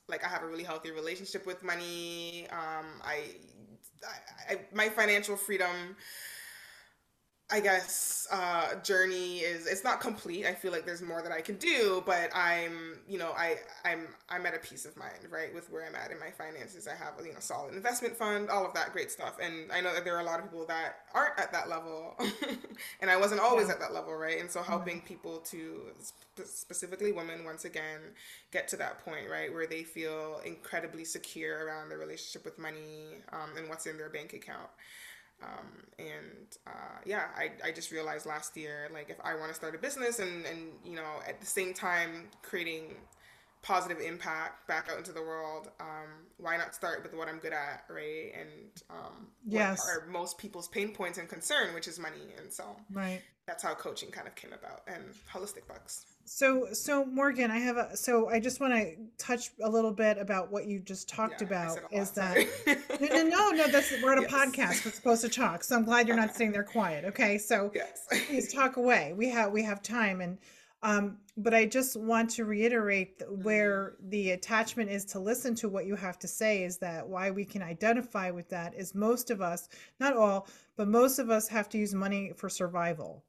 like 0.08 0.24
i 0.24 0.28
have 0.28 0.44
a 0.44 0.48
really 0.48 0.64
healthy 0.64 0.92
relationship 0.92 1.46
with 1.46 1.64
money. 1.64 2.48
Um, 2.52 2.86
I, 3.04 3.24
I, 4.50 4.54
I 4.54 4.60
my 4.74 4.90
financial 4.90 5.36
freedom 5.36 5.96
I 7.50 7.62
guess 7.62 8.28
uh, 8.30 8.76
journey 8.84 9.38
is 9.40 9.68
it's 9.68 9.82
not 9.82 10.02
complete. 10.02 10.46
I 10.46 10.54
feel 10.54 10.74
like 10.74 10.86
there's 10.86 11.02
more 11.02 11.22
that 11.22 11.32
I 11.32 11.40
can 11.40 11.56
do, 11.56 12.04
but 12.06 12.30
I'm 12.36 13.00
you 13.08 13.18
know 13.18 13.32
I 13.38 13.56
I'm 13.86 14.08
I'm 14.28 14.46
at 14.46 14.54
a 14.54 14.58
peace 14.60 14.84
of 14.84 14.98
mind 14.98 15.14
right 15.32 15.56
with 15.56 15.72
where 15.72 15.86
I'm 15.86 15.96
at 15.96 16.12
in 16.12 16.20
my 16.20 16.30
finances. 16.30 16.90
I 16.90 16.96
have 17.02 17.14
you 17.26 17.32
know 17.32 17.40
solid 17.40 17.74
investment 17.74 18.18
fund, 18.18 18.50
all 18.50 18.66
of 18.66 18.74
that 18.74 18.92
great 18.92 19.12
stuff, 19.12 19.38
and 19.42 19.72
I 19.72 19.80
know 19.80 19.94
that 19.94 20.04
there 20.04 20.14
are 20.18 20.20
a 20.20 20.26
lot 20.26 20.40
of 20.40 20.46
people 20.52 20.66
that 20.66 20.98
aren't 21.14 21.40
at 21.40 21.54
that 21.54 21.70
level, 21.70 22.16
and 23.02 23.10
I 23.10 23.16
wasn't 23.16 23.40
always 23.40 23.70
Yeah. 23.70 23.74
at 23.76 23.80
that 23.80 23.94
level, 23.94 24.14
right? 24.14 24.42
And 24.42 24.52
so 24.52 24.62
helping 24.62 25.00
people 25.00 25.38
to 25.52 25.84
sp- 26.04 26.44
specifically 26.44 27.14
women 27.14 27.46
once 27.46 27.64
again 27.64 28.02
get 28.52 28.68
to 28.70 28.76
that 28.78 29.04
point 29.06 29.30
right 29.32 29.52
where 29.54 29.68
they 29.68 29.84
feel 29.84 30.42
incredibly 30.46 31.06
secure 31.06 31.66
around 31.66 31.90
their 31.90 31.98
relationship 31.98 32.44
with 32.44 32.60
money 32.60 33.16
um, 33.32 33.56
and 33.58 33.70
what's 33.70 33.86
in 33.86 33.98
their 33.98 34.10
bank 34.10 34.34
account 34.34 34.70
um, 35.44 35.68
and 36.00 36.58
uh, 36.66 37.00
yeah 37.06 37.26
I, 37.36 37.52
I 37.68 37.72
just 37.72 37.92
realized 37.92 38.26
last 38.26 38.56
year 38.58 38.90
like 38.94 39.10
if 39.10 39.18
i 39.24 39.36
want 39.36 39.50
to 39.50 39.54
start 39.56 39.76
a 39.76 39.78
business 39.78 40.20
and 40.20 40.46
and 40.46 40.72
you 40.84 40.96
know 40.96 41.22
at 41.28 41.40
the 41.40 41.46
same 41.46 41.74
time 41.74 42.26
creating 42.42 42.96
positive 43.64 44.00
impact 44.00 44.68
back 44.68 44.88
out 44.92 44.98
into 44.98 45.12
the 45.12 45.22
world 45.22 45.70
um, 45.80 46.08
why 46.38 46.58
not 46.58 46.74
start 46.76 47.04
with 47.04 47.14
what 47.14 47.28
i'm 47.28 47.40
good 47.40 47.54
at 47.54 47.84
right 47.90 48.32
and 48.40 48.50
um, 48.90 49.28
Yes. 49.46 49.80
what 49.80 49.88
are 49.88 50.08
most 50.10 50.38
people's 50.38 50.68
pain 50.68 50.94
points 50.94 51.18
and 51.18 51.28
concern 51.28 51.74
which 51.74 51.88
is 51.88 52.00
money 52.00 52.34
and 52.38 52.52
so 52.52 52.64
Right. 52.92 53.22
That's 53.48 53.64
how 53.64 53.74
coaching 53.74 54.12
kind 54.12 54.28
of 54.28 54.36
came 54.36 54.54
about 54.54 54.82
and 54.88 55.04
holistic 55.34 55.68
bucks 55.68 56.06
So, 56.26 56.68
so 56.74 57.06
Morgan, 57.06 57.50
I 57.50 57.58
have 57.60 57.78
a, 57.78 57.96
so 57.96 58.30
I 58.30 58.40
just 58.42 58.60
want 58.60 58.74
to 58.74 58.96
touch 59.18 59.52
a 59.64 59.70
little 59.70 59.94
bit 59.94 60.18
about 60.18 60.52
what 60.52 60.66
you 60.68 60.80
just 60.80 61.08
talked 61.08 61.40
Yeah, 61.42 61.48
about 61.48 61.74
said 61.76 61.84
a 61.90 61.96
lot, 61.96 62.02
is 62.04 62.12
that, 62.12 62.38
no, 63.02 63.08
no, 63.08 63.24
no, 63.24 63.52
no, 63.52 63.68
that's, 63.70 63.94
we're 64.04 64.12
at 64.12 64.18
a 64.20 64.22
Yes. 64.24 64.32
podcast. 64.32 64.86
We're 64.86 64.92
supposed 64.92 65.22
to 65.22 65.30
talk. 65.30 65.64
So 65.64 65.78
I'm 65.78 65.86
glad 65.86 66.08
you're 66.08 66.18
not 66.18 66.34
sitting 66.34 66.52
there 66.52 66.64
quiet. 66.64 67.06
Okay. 67.06 67.38
So 67.38 67.72
yes 67.74 68.06
please 68.28 68.52
talk 68.54 68.76
away. 68.78 69.14
We 69.16 69.30
have, 69.30 69.52
we 69.54 69.64
have 69.64 69.82
time. 69.82 70.20
And, 70.20 70.38
um, 70.84 71.18
but 71.38 71.54
I 71.54 71.66
just 71.66 71.96
want 71.96 72.30
to 72.32 72.44
reiterate 72.46 73.20
th- 73.20 73.32
where 73.32 73.96
the 74.10 74.32
attachment 74.32 74.90
is 74.92 75.06
to 75.06 75.20
listen 75.20 75.56
to 75.56 75.70
what 75.70 75.86
you 75.86 75.96
have 75.96 76.20
to 76.20 76.28
say 76.28 76.64
is 76.64 76.78
that 76.80 77.08
why 77.08 77.32
we 77.32 77.46
can 77.46 77.62
identify 77.62 78.30
with 78.32 78.50
that 78.50 78.74
is 78.76 78.94
most 78.94 79.32
of 79.32 79.42
us, 79.42 79.70
not 80.02 80.16
all, 80.18 80.48
but 80.76 80.88
most 80.90 81.20
of 81.20 81.30
us 81.30 81.48
have 81.48 81.70
to 81.70 81.78
use 81.78 81.94
money 81.94 82.34
for 82.36 82.50
survival 82.50 83.24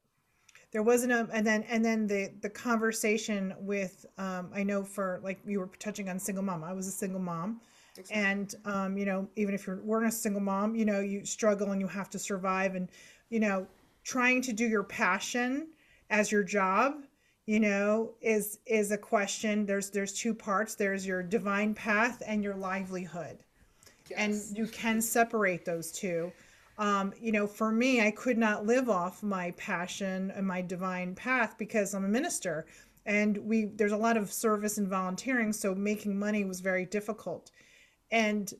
there 0.71 0.83
wasn't 0.83 1.11
a 1.11 1.27
and 1.33 1.45
then 1.45 1.63
and 1.63 1.83
then 1.83 2.07
the 2.07 2.31
the 2.41 2.49
conversation 2.49 3.53
with 3.59 4.05
um 4.17 4.49
i 4.53 4.63
know 4.63 4.83
for 4.83 5.19
like 5.23 5.39
you 5.45 5.59
were 5.59 5.69
touching 5.79 6.09
on 6.09 6.19
single 6.19 6.43
mom. 6.43 6.63
I 6.63 6.73
was 6.73 6.87
a 6.87 6.91
single 6.91 7.19
mom. 7.19 7.61
And 8.11 8.53
um 8.65 8.97
you 8.97 9.05
know 9.05 9.27
even 9.35 9.53
if 9.53 9.65
you're 9.67 9.81
weren't 9.81 10.07
a 10.07 10.11
single 10.11 10.41
mom 10.41 10.75
you 10.75 10.85
know 10.85 10.99
you 10.99 11.25
struggle 11.25 11.71
and 11.71 11.81
you 11.81 11.87
have 11.87 12.09
to 12.11 12.19
survive. 12.19 12.75
And 12.75 12.87
you 13.29 13.39
know 13.39 13.67
trying 14.03 14.41
to 14.43 14.53
do 14.53 14.67
your 14.67 14.83
passion 14.83 15.67
as 16.09 16.31
your 16.31 16.43
job 16.43 17.03
you 17.45 17.59
know 17.59 18.11
is 18.21 18.59
is 18.65 18.91
a 18.91 18.97
question. 18.97 19.65
There's 19.65 19.89
there's 19.89 20.13
two 20.13 20.33
parts. 20.33 20.75
There's 20.75 21.05
your 21.05 21.23
divine 21.23 21.73
path 21.73 22.21
and 22.25 22.43
your 22.43 22.55
livelihood. 22.55 23.39
And 24.17 24.35
you 24.55 24.65
can 24.65 25.01
separate 25.01 25.65
those 25.65 25.91
two 25.91 26.31
um, 26.79 27.13
you 27.21 27.31
know 27.31 27.45
for 27.45 27.71
me 27.71 28.01
i 28.01 28.09
could 28.09 28.37
not 28.37 28.65
live 28.65 28.89
off 28.89 29.21
my 29.21 29.51
passion 29.51 30.31
and 30.35 30.47
my 30.47 30.61
divine 30.61 31.13
path 31.13 31.55
because 31.57 31.93
i'm 31.93 32.05
a 32.05 32.07
minister. 32.07 32.65
And 33.05 33.37
we 33.37 33.65
there's 33.65 33.93
a 33.93 33.97
lot 33.97 34.17
of 34.17 34.31
service 34.31 34.77
and 34.77 34.87
volunteering 34.87 35.53
so 35.53 35.73
making 35.73 36.17
money 36.17 36.45
was 36.45 36.59
very 36.59 36.85
difficult. 36.85 37.51
And 38.11 38.51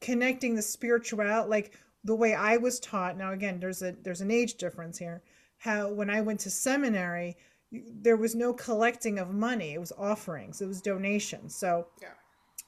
connecting 0.00 0.54
the 0.54 0.62
spiritual 0.62 1.46
like 1.48 1.74
the 2.04 2.14
way 2.14 2.34
i 2.34 2.56
was 2.56 2.78
taught 2.78 3.16
now 3.16 3.32
again 3.32 3.58
there's 3.58 3.82
a 3.82 3.92
there's 4.02 4.20
an 4.20 4.30
age 4.30 4.54
difference 4.54 4.98
here 4.98 5.22
how 5.56 5.88
when 5.88 6.10
i 6.10 6.20
went 6.20 6.38
to 6.38 6.50
seminary 6.50 7.34
there 7.72 8.16
was 8.16 8.34
no 8.34 8.52
collecting 8.52 9.18
of 9.18 9.32
money. 9.32 9.74
It 9.74 9.80
was 9.80 9.92
offerings. 9.98 10.60
It 10.60 10.66
was 10.66 10.80
donations. 10.80 11.54
So 11.54 11.88
yeah. 12.00 12.08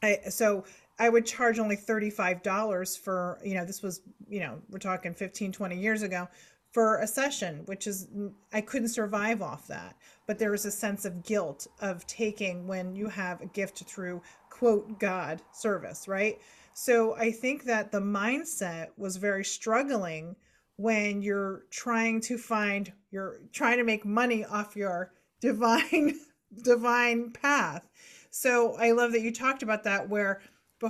I 0.03 0.29
so 0.29 0.65
I 0.99 1.09
would 1.09 1.27
charge 1.27 1.59
only 1.59 1.77
$35 1.77 2.99
for, 2.99 3.39
you 3.45 3.55
know, 3.55 3.65
this 3.65 3.83
was, 3.83 4.01
you 4.29 4.41
know, 4.41 4.59
we're 4.71 4.79
talking 4.79 5.15
15, 5.15 5.53
20 5.53 5.79
years 5.79 6.03
ago 6.03 6.29
for 6.73 6.99
a 6.99 7.07
session, 7.07 7.63
which 7.67 7.87
is 7.87 8.09
I 8.53 8.61
couldn't 8.61 8.89
survive 8.89 9.43
off 9.43 9.67
that. 9.69 9.97
But 10.27 10.39
there 10.39 10.51
was 10.51 10.65
a 10.65 10.71
sense 10.71 11.05
of 11.05 11.25
guilt 11.25 11.67
of 11.81 12.07
taking 12.07 12.67
when 12.67 12.95
you 12.95 13.09
have 13.09 13.41
a 13.41 13.47
gift 13.47 13.85
through 13.85 14.23
quote 14.51 14.99
God 14.99 15.41
service, 15.53 16.09
right? 16.09 16.39
So 16.75 17.15
I 17.17 17.31
think 17.31 17.65
that 17.65 17.91
the 17.91 18.01
mindset 18.01 18.89
was 18.97 19.17
very 19.17 19.45
struggling 19.45 20.37
when 20.77 21.23
you're 21.23 21.65
trying 21.71 22.21
to 22.23 22.39
find 22.39 22.93
you're 23.11 23.41
trying 23.53 23.79
to 23.79 23.85
make 23.85 24.05
money 24.05 24.45
off 24.45 24.77
your 24.77 25.13
divine 25.41 26.19
divine 26.63 27.31
path. 27.33 27.83
So 28.31 28.77
I 28.77 28.93
love 28.93 29.13
that 29.13 29.23
you 29.23 29.33
talked 29.33 29.63
about 29.63 29.85
that 29.85 30.09
where 30.09 30.41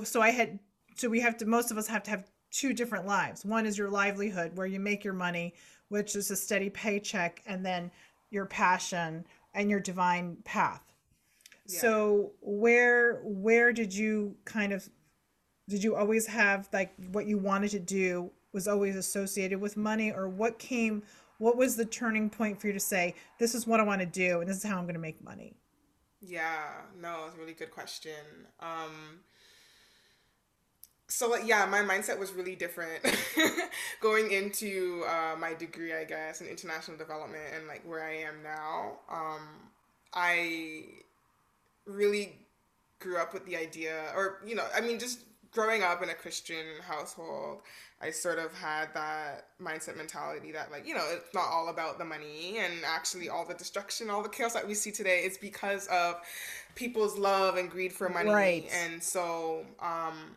so 0.04 0.20
I 0.20 0.30
had 0.30 0.58
so 0.94 1.08
we 1.08 1.20
have 1.20 1.36
to 1.38 1.46
most 1.46 1.70
of 1.70 1.78
us 1.78 1.86
have 1.86 2.02
to 2.04 2.10
have 2.10 2.30
two 2.50 2.72
different 2.72 3.06
lives. 3.06 3.44
One 3.44 3.66
is 3.66 3.78
your 3.78 3.90
livelihood 3.90 4.56
where 4.56 4.66
you 4.66 4.80
make 4.80 5.04
your 5.04 5.14
money, 5.14 5.54
which 5.88 6.16
is 6.16 6.30
a 6.30 6.36
steady 6.36 6.70
paycheck 6.70 7.42
and 7.46 7.64
then 7.64 7.90
your 8.30 8.46
passion 8.46 9.24
and 9.54 9.70
your 9.70 9.80
divine 9.80 10.36
path. 10.44 10.82
Yeah. 11.66 11.80
So 11.80 12.32
where 12.40 13.20
where 13.24 13.72
did 13.72 13.94
you 13.94 14.36
kind 14.44 14.72
of 14.72 14.88
did 15.68 15.84
you 15.84 15.94
always 15.94 16.26
have 16.26 16.68
like 16.72 16.94
what 17.12 17.26
you 17.26 17.38
wanted 17.38 17.70
to 17.72 17.78
do 17.78 18.30
was 18.52 18.66
always 18.66 18.96
associated 18.96 19.60
with 19.60 19.76
money 19.76 20.10
or 20.10 20.28
what 20.28 20.58
came 20.58 21.02
what 21.36 21.56
was 21.56 21.76
the 21.76 21.84
turning 21.84 22.30
point 22.30 22.60
for 22.60 22.66
you 22.66 22.72
to 22.72 22.80
say 22.80 23.14
this 23.38 23.54
is 23.54 23.66
what 23.66 23.78
I 23.78 23.82
want 23.82 24.00
to 24.00 24.06
do 24.06 24.40
and 24.40 24.48
this 24.48 24.56
is 24.56 24.62
how 24.64 24.78
I'm 24.78 24.84
going 24.84 24.94
to 24.94 25.00
make 25.00 25.22
money? 25.22 25.54
Yeah, 26.20 26.80
no, 27.00 27.26
it's 27.26 27.36
a 27.36 27.38
really 27.38 27.52
good 27.52 27.70
question. 27.70 28.46
Um, 28.58 29.20
so 31.08 31.36
yeah, 31.36 31.64
my 31.66 31.80
mindset 31.80 32.18
was 32.18 32.32
really 32.32 32.54
different 32.54 33.02
going 34.00 34.30
into 34.30 35.04
uh, 35.08 35.36
my 35.38 35.54
degree, 35.54 35.94
I 35.94 36.04
guess, 36.04 36.40
in 36.40 36.46
international 36.46 36.98
development 36.98 37.44
and 37.56 37.66
like 37.66 37.82
where 37.88 38.04
I 38.04 38.16
am 38.18 38.42
now. 38.42 38.98
Um, 39.10 39.40
I 40.12 40.84
really 41.86 42.36
grew 43.00 43.16
up 43.16 43.32
with 43.32 43.46
the 43.46 43.56
idea, 43.56 44.12
or 44.14 44.40
you 44.46 44.54
know, 44.54 44.66
I 44.74 44.82
mean, 44.82 44.98
just 44.98 45.20
growing 45.50 45.82
up 45.82 46.02
in 46.02 46.10
a 46.10 46.14
Christian 46.14 46.64
household, 46.86 47.62
I 48.00 48.10
sort 48.10 48.38
of 48.38 48.52
had 48.52 48.92
that 48.94 49.46
mindset 49.60 49.96
mentality 49.96 50.52
that 50.52 50.70
like, 50.70 50.86
you 50.86 50.94
know, 50.94 51.04
it's 51.10 51.34
not 51.34 51.46
all 51.50 51.68
about 51.68 51.98
the 51.98 52.04
money 52.04 52.58
and 52.58 52.74
actually 52.86 53.28
all 53.28 53.46
the 53.46 53.54
destruction, 53.54 54.10
all 54.10 54.22
the 54.22 54.28
chaos 54.28 54.52
that 54.52 54.66
we 54.66 54.74
see 54.74 54.92
today 54.92 55.20
is 55.20 55.38
because 55.38 55.86
of 55.88 56.20
people's 56.74 57.18
love 57.18 57.56
and 57.56 57.70
greed 57.70 57.92
for 57.92 58.08
money. 58.08 58.30
Right. 58.30 58.68
And 58.84 59.02
so, 59.02 59.64
um, 59.80 60.36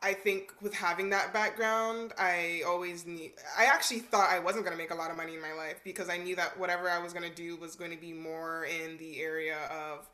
I 0.00 0.14
think 0.14 0.52
with 0.62 0.74
having 0.74 1.10
that 1.10 1.32
background, 1.32 2.12
I 2.16 2.62
always 2.66 3.04
need. 3.04 3.32
I 3.58 3.64
actually 3.64 3.98
thought 3.98 4.30
I 4.30 4.38
wasn't 4.38 4.64
going 4.64 4.76
to 4.76 4.82
make 4.82 4.92
a 4.92 4.94
lot 4.94 5.10
of 5.10 5.16
money 5.16 5.34
in 5.34 5.42
my 5.42 5.52
life 5.52 5.80
because 5.82 6.08
I 6.08 6.18
knew 6.18 6.36
that 6.36 6.58
whatever 6.58 6.88
I 6.88 6.98
was 6.98 7.12
going 7.12 7.28
to 7.28 7.34
do 7.34 7.56
was 7.56 7.74
going 7.74 7.90
to 7.90 7.96
be 7.96 8.12
more 8.12 8.64
in 8.64 8.96
the 8.98 9.20
area 9.20 9.56
of 9.70 10.08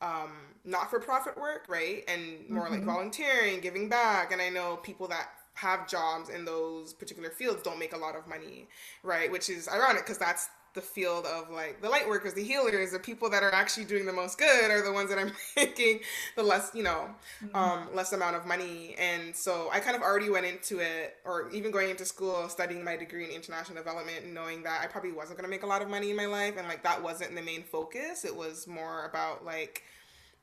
um, 0.00 0.32
not 0.64 0.90
for 0.90 0.98
profit 0.98 1.38
work, 1.38 1.66
right? 1.68 2.02
And 2.08 2.48
more 2.48 2.68
like 2.68 2.82
volunteering, 2.82 3.60
giving 3.60 3.88
back. 3.88 4.32
And 4.32 4.42
I 4.42 4.48
know 4.48 4.76
people 4.76 5.06
that 5.08 5.28
have 5.54 5.88
jobs 5.88 6.28
in 6.28 6.44
those 6.44 6.92
particular 6.92 7.30
fields 7.30 7.62
don't 7.62 7.78
make 7.78 7.92
a 7.92 7.98
lot 7.98 8.16
of 8.16 8.26
money, 8.28 8.68
right? 9.02 9.30
Which 9.30 9.48
is 9.48 9.68
ironic 9.68 10.04
because 10.04 10.18
that's 10.18 10.48
the 10.78 10.86
field 10.86 11.26
of 11.26 11.50
like 11.50 11.82
the 11.82 11.88
light 11.88 12.08
workers, 12.08 12.34
the 12.34 12.44
healers, 12.44 12.92
the 12.92 13.00
people 13.00 13.28
that 13.28 13.42
are 13.42 13.52
actually 13.52 13.84
doing 13.84 14.06
the 14.06 14.12
most 14.12 14.38
good 14.38 14.70
are 14.70 14.84
the 14.84 14.92
ones 14.92 15.10
that 15.10 15.18
are 15.18 15.32
making 15.56 15.98
the 16.36 16.42
less, 16.42 16.70
you 16.72 16.84
know, 16.84 17.08
um, 17.52 17.88
less 17.92 18.12
amount 18.12 18.36
of 18.36 18.46
money. 18.46 18.94
And 18.96 19.34
so 19.34 19.68
I 19.72 19.80
kind 19.80 19.96
of 19.96 20.02
already 20.02 20.30
went 20.30 20.46
into 20.46 20.78
it, 20.78 21.16
or 21.24 21.50
even 21.50 21.72
going 21.72 21.90
into 21.90 22.04
school, 22.04 22.48
studying 22.48 22.84
my 22.84 22.96
degree 22.96 23.24
in 23.24 23.32
international 23.32 23.76
development, 23.76 24.32
knowing 24.32 24.62
that 24.62 24.80
I 24.82 24.86
probably 24.86 25.10
wasn't 25.10 25.38
going 25.38 25.50
to 25.50 25.50
make 25.50 25.64
a 25.64 25.66
lot 25.66 25.82
of 25.82 25.88
money 25.88 26.10
in 26.10 26.16
my 26.16 26.26
life. 26.26 26.54
And 26.56 26.68
like 26.68 26.84
that 26.84 27.02
wasn't 27.02 27.34
the 27.34 27.42
main 27.42 27.64
focus. 27.64 28.24
It 28.24 28.36
was 28.36 28.68
more 28.68 29.06
about 29.06 29.44
like 29.44 29.82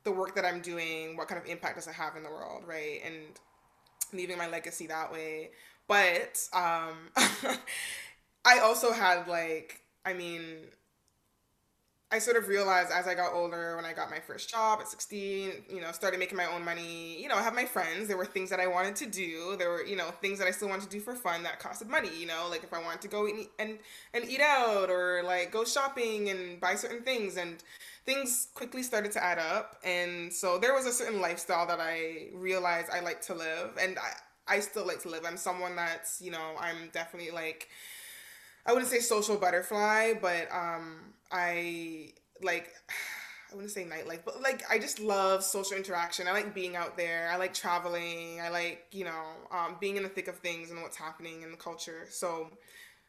the 0.04 0.12
work 0.12 0.36
that 0.36 0.44
I'm 0.44 0.60
doing, 0.60 1.16
what 1.16 1.30
kind 1.30 1.42
of 1.42 1.48
impact 1.48 1.76
does 1.76 1.88
it 1.88 1.94
have 1.94 2.18
in 2.18 2.24
the 2.24 2.30
world, 2.30 2.64
right? 2.68 3.00
And 3.06 3.16
leaving 4.12 4.38
my 4.38 4.50
legacy 4.50 4.88
that 4.88 5.14
way. 5.14 5.52
But 5.88 6.42
um, 6.54 7.12
I 8.46 8.60
also 8.60 8.92
had 8.92 9.30
like, 9.30 9.82
I 10.06 10.14
mean, 10.14 10.68
I 12.12 12.20
sort 12.20 12.38
of 12.38 12.48
realized 12.48 12.92
as 12.92 13.08
I 13.08 13.16
got 13.16 13.34
older, 13.34 13.76
when 13.76 13.84
I 13.84 13.92
got 13.92 14.12
my 14.12 14.20
first 14.20 14.50
job 14.50 14.80
at 14.80 14.88
16, 14.88 15.52
you 15.70 15.82
know, 15.82 15.92
started 15.92 16.20
making 16.20 16.38
my 16.38 16.46
own 16.46 16.64
money, 16.64 17.22
you 17.22 17.28
know, 17.28 17.36
I 17.36 17.42
have 17.42 17.56
my 17.56 17.66
friends. 17.66 18.08
There 18.08 18.16
were 18.16 18.26
things 18.26 18.50
that 18.52 18.60
I 18.60 18.68
wanted 18.68 18.96
to 18.98 19.08
do. 19.08 19.56
There 19.58 19.70
were, 19.70 19.84
you 19.84 19.96
know, 19.96 20.12
things 20.22 20.38
that 20.38 20.48
I 20.48 20.52
still 20.52 20.70
wanted 20.70 20.84
to 20.84 20.90
do 20.90 21.02
for 21.02 21.16
fun 21.16 21.42
that 21.44 21.60
costed 21.60 21.90
money, 21.90 22.12
you 22.18 22.28
know, 22.28 22.48
like 22.50 22.64
if 22.64 22.74
I 22.74 22.82
wanted 22.82 23.02
to 23.02 23.08
go 23.08 23.28
eat 23.28 23.50
and, 23.58 23.80
and 24.14 24.24
eat 24.30 24.40
out 24.40 24.90
or 24.92 25.24
like 25.26 25.52
go 25.52 25.66
shopping 25.66 26.30
and 26.30 26.60
buy 26.60 26.76
certain 26.76 27.02
things. 27.02 27.38
And 27.38 27.62
things 28.06 28.50
quickly 28.54 28.84
started 28.84 29.12
to 29.14 29.24
add 29.24 29.40
up. 29.40 29.78
And 29.84 30.32
so 30.32 30.60
there 30.60 30.76
was 30.76 30.86
a 30.86 30.94
certain 30.94 31.20
lifestyle 31.20 31.66
that 31.68 31.80
I 31.82 32.28
realized 32.34 32.92
I 32.94 33.00
like 33.00 33.22
to 33.22 33.34
live. 33.34 33.72
And 33.82 33.98
I, 33.98 34.56
I 34.56 34.60
still 34.60 34.86
like 34.86 35.02
to 35.02 35.10
live. 35.10 35.26
I'm 35.26 35.38
someone 35.38 35.76
that's, 35.76 36.22
you 36.22 36.30
know, 36.30 36.56
I'm 36.60 36.90
definitely 36.94 37.32
like, 37.32 37.68
I 38.66 38.74
wouldn't 38.74 38.92
say 38.92 39.00
social 39.00 39.38
butterfly, 39.38 40.14
but 40.22 40.48
um, 40.52 41.14
I 41.32 42.10
like 42.42 42.74
I 43.52 43.56
wouldn't 43.56 43.72
say 43.72 43.86
nightlife, 43.86 44.22
but 44.26 44.42
like 44.42 44.64
I 44.70 44.80
just 44.80 45.00
love 45.00 45.44
social 45.44 45.78
interaction. 45.78 46.28
I 46.28 46.32
like 46.32 46.54
being 46.54 46.76
out 46.76 46.98
there. 46.98 47.30
I 47.32 47.38
like 47.38 47.54
traveling. 47.54 48.42
I 48.42 48.50
like 48.50 48.86
you 48.92 49.06
know 49.06 49.24
um, 49.52 49.78
being 49.80 49.98
in 49.98 50.04
the 50.04 50.10
thick 50.10 50.28
of 50.28 50.38
things 50.40 50.72
and 50.72 50.82
what's 50.82 50.98
happening 50.98 51.44
in 51.44 51.52
the 51.52 51.58
culture. 51.58 52.08
So 52.10 52.50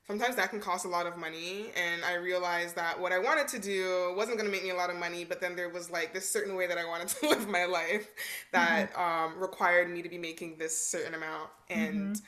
sometimes 0.07 0.37
that 0.37 0.51
can 0.51 0.61
cost 0.61 0.85
a 0.85 0.89
lot 0.89 1.07
of 1.07 1.17
money, 1.17 1.73
and 1.75 2.05
I 2.05 2.15
realized 2.15 2.77
that 2.77 3.01
what 3.01 3.13
I 3.13 3.19
wanted 3.19 3.49
to 3.49 3.59
do 3.59 4.15
wasn't 4.17 4.39
going 4.39 4.49
to 4.49 4.53
make 4.53 4.63
me 4.63 4.71
a 4.71 4.77
lot 4.77 4.91
of 4.91 4.97
money. 4.97 5.25
But 5.25 5.41
then 5.41 5.57
there 5.57 5.71
was 5.71 5.91
like 5.91 6.13
this 6.13 6.31
certain 6.31 6.55
way 6.55 6.67
that 6.67 6.79
I 6.79 6.85
wanted 6.85 7.09
to 7.21 7.29
live 7.29 7.49
my 7.49 7.65
life 7.65 8.09
that 8.53 8.97
um, 8.97 9.39
required 9.41 9.91
me 9.91 10.03
to 10.03 10.09
be 10.09 10.19
making 10.19 10.59
this 10.59 10.79
certain 10.79 11.15
amount 11.15 11.49
and 11.71 12.21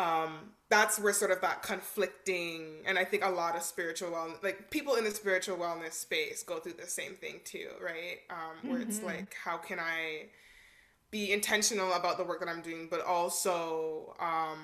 um, 0.00 0.52
that's 0.68 0.98
where 0.98 1.12
sort 1.12 1.30
of 1.30 1.40
that 1.40 1.62
conflicting 1.62 2.82
and 2.86 2.98
i 2.98 3.04
think 3.04 3.24
a 3.24 3.28
lot 3.28 3.56
of 3.56 3.62
spiritual 3.62 4.10
wellness 4.10 4.42
like 4.42 4.70
people 4.70 4.94
in 4.94 5.04
the 5.04 5.10
spiritual 5.10 5.56
wellness 5.56 5.92
space 5.92 6.42
go 6.42 6.58
through 6.58 6.74
the 6.74 6.86
same 6.86 7.14
thing 7.14 7.40
too 7.44 7.68
right? 7.82 8.18
Um, 8.30 8.70
where 8.70 8.80
it's 8.80 9.02
like 9.02 9.34
how 9.44 9.56
can 9.56 9.78
i 9.78 10.26
be 11.10 11.32
intentional 11.32 11.92
about 11.92 12.18
the 12.18 12.24
work 12.24 12.40
that 12.40 12.48
i'm 12.48 12.62
doing 12.62 12.88
but 12.90 13.04
also 13.04 14.14
um, 14.20 14.58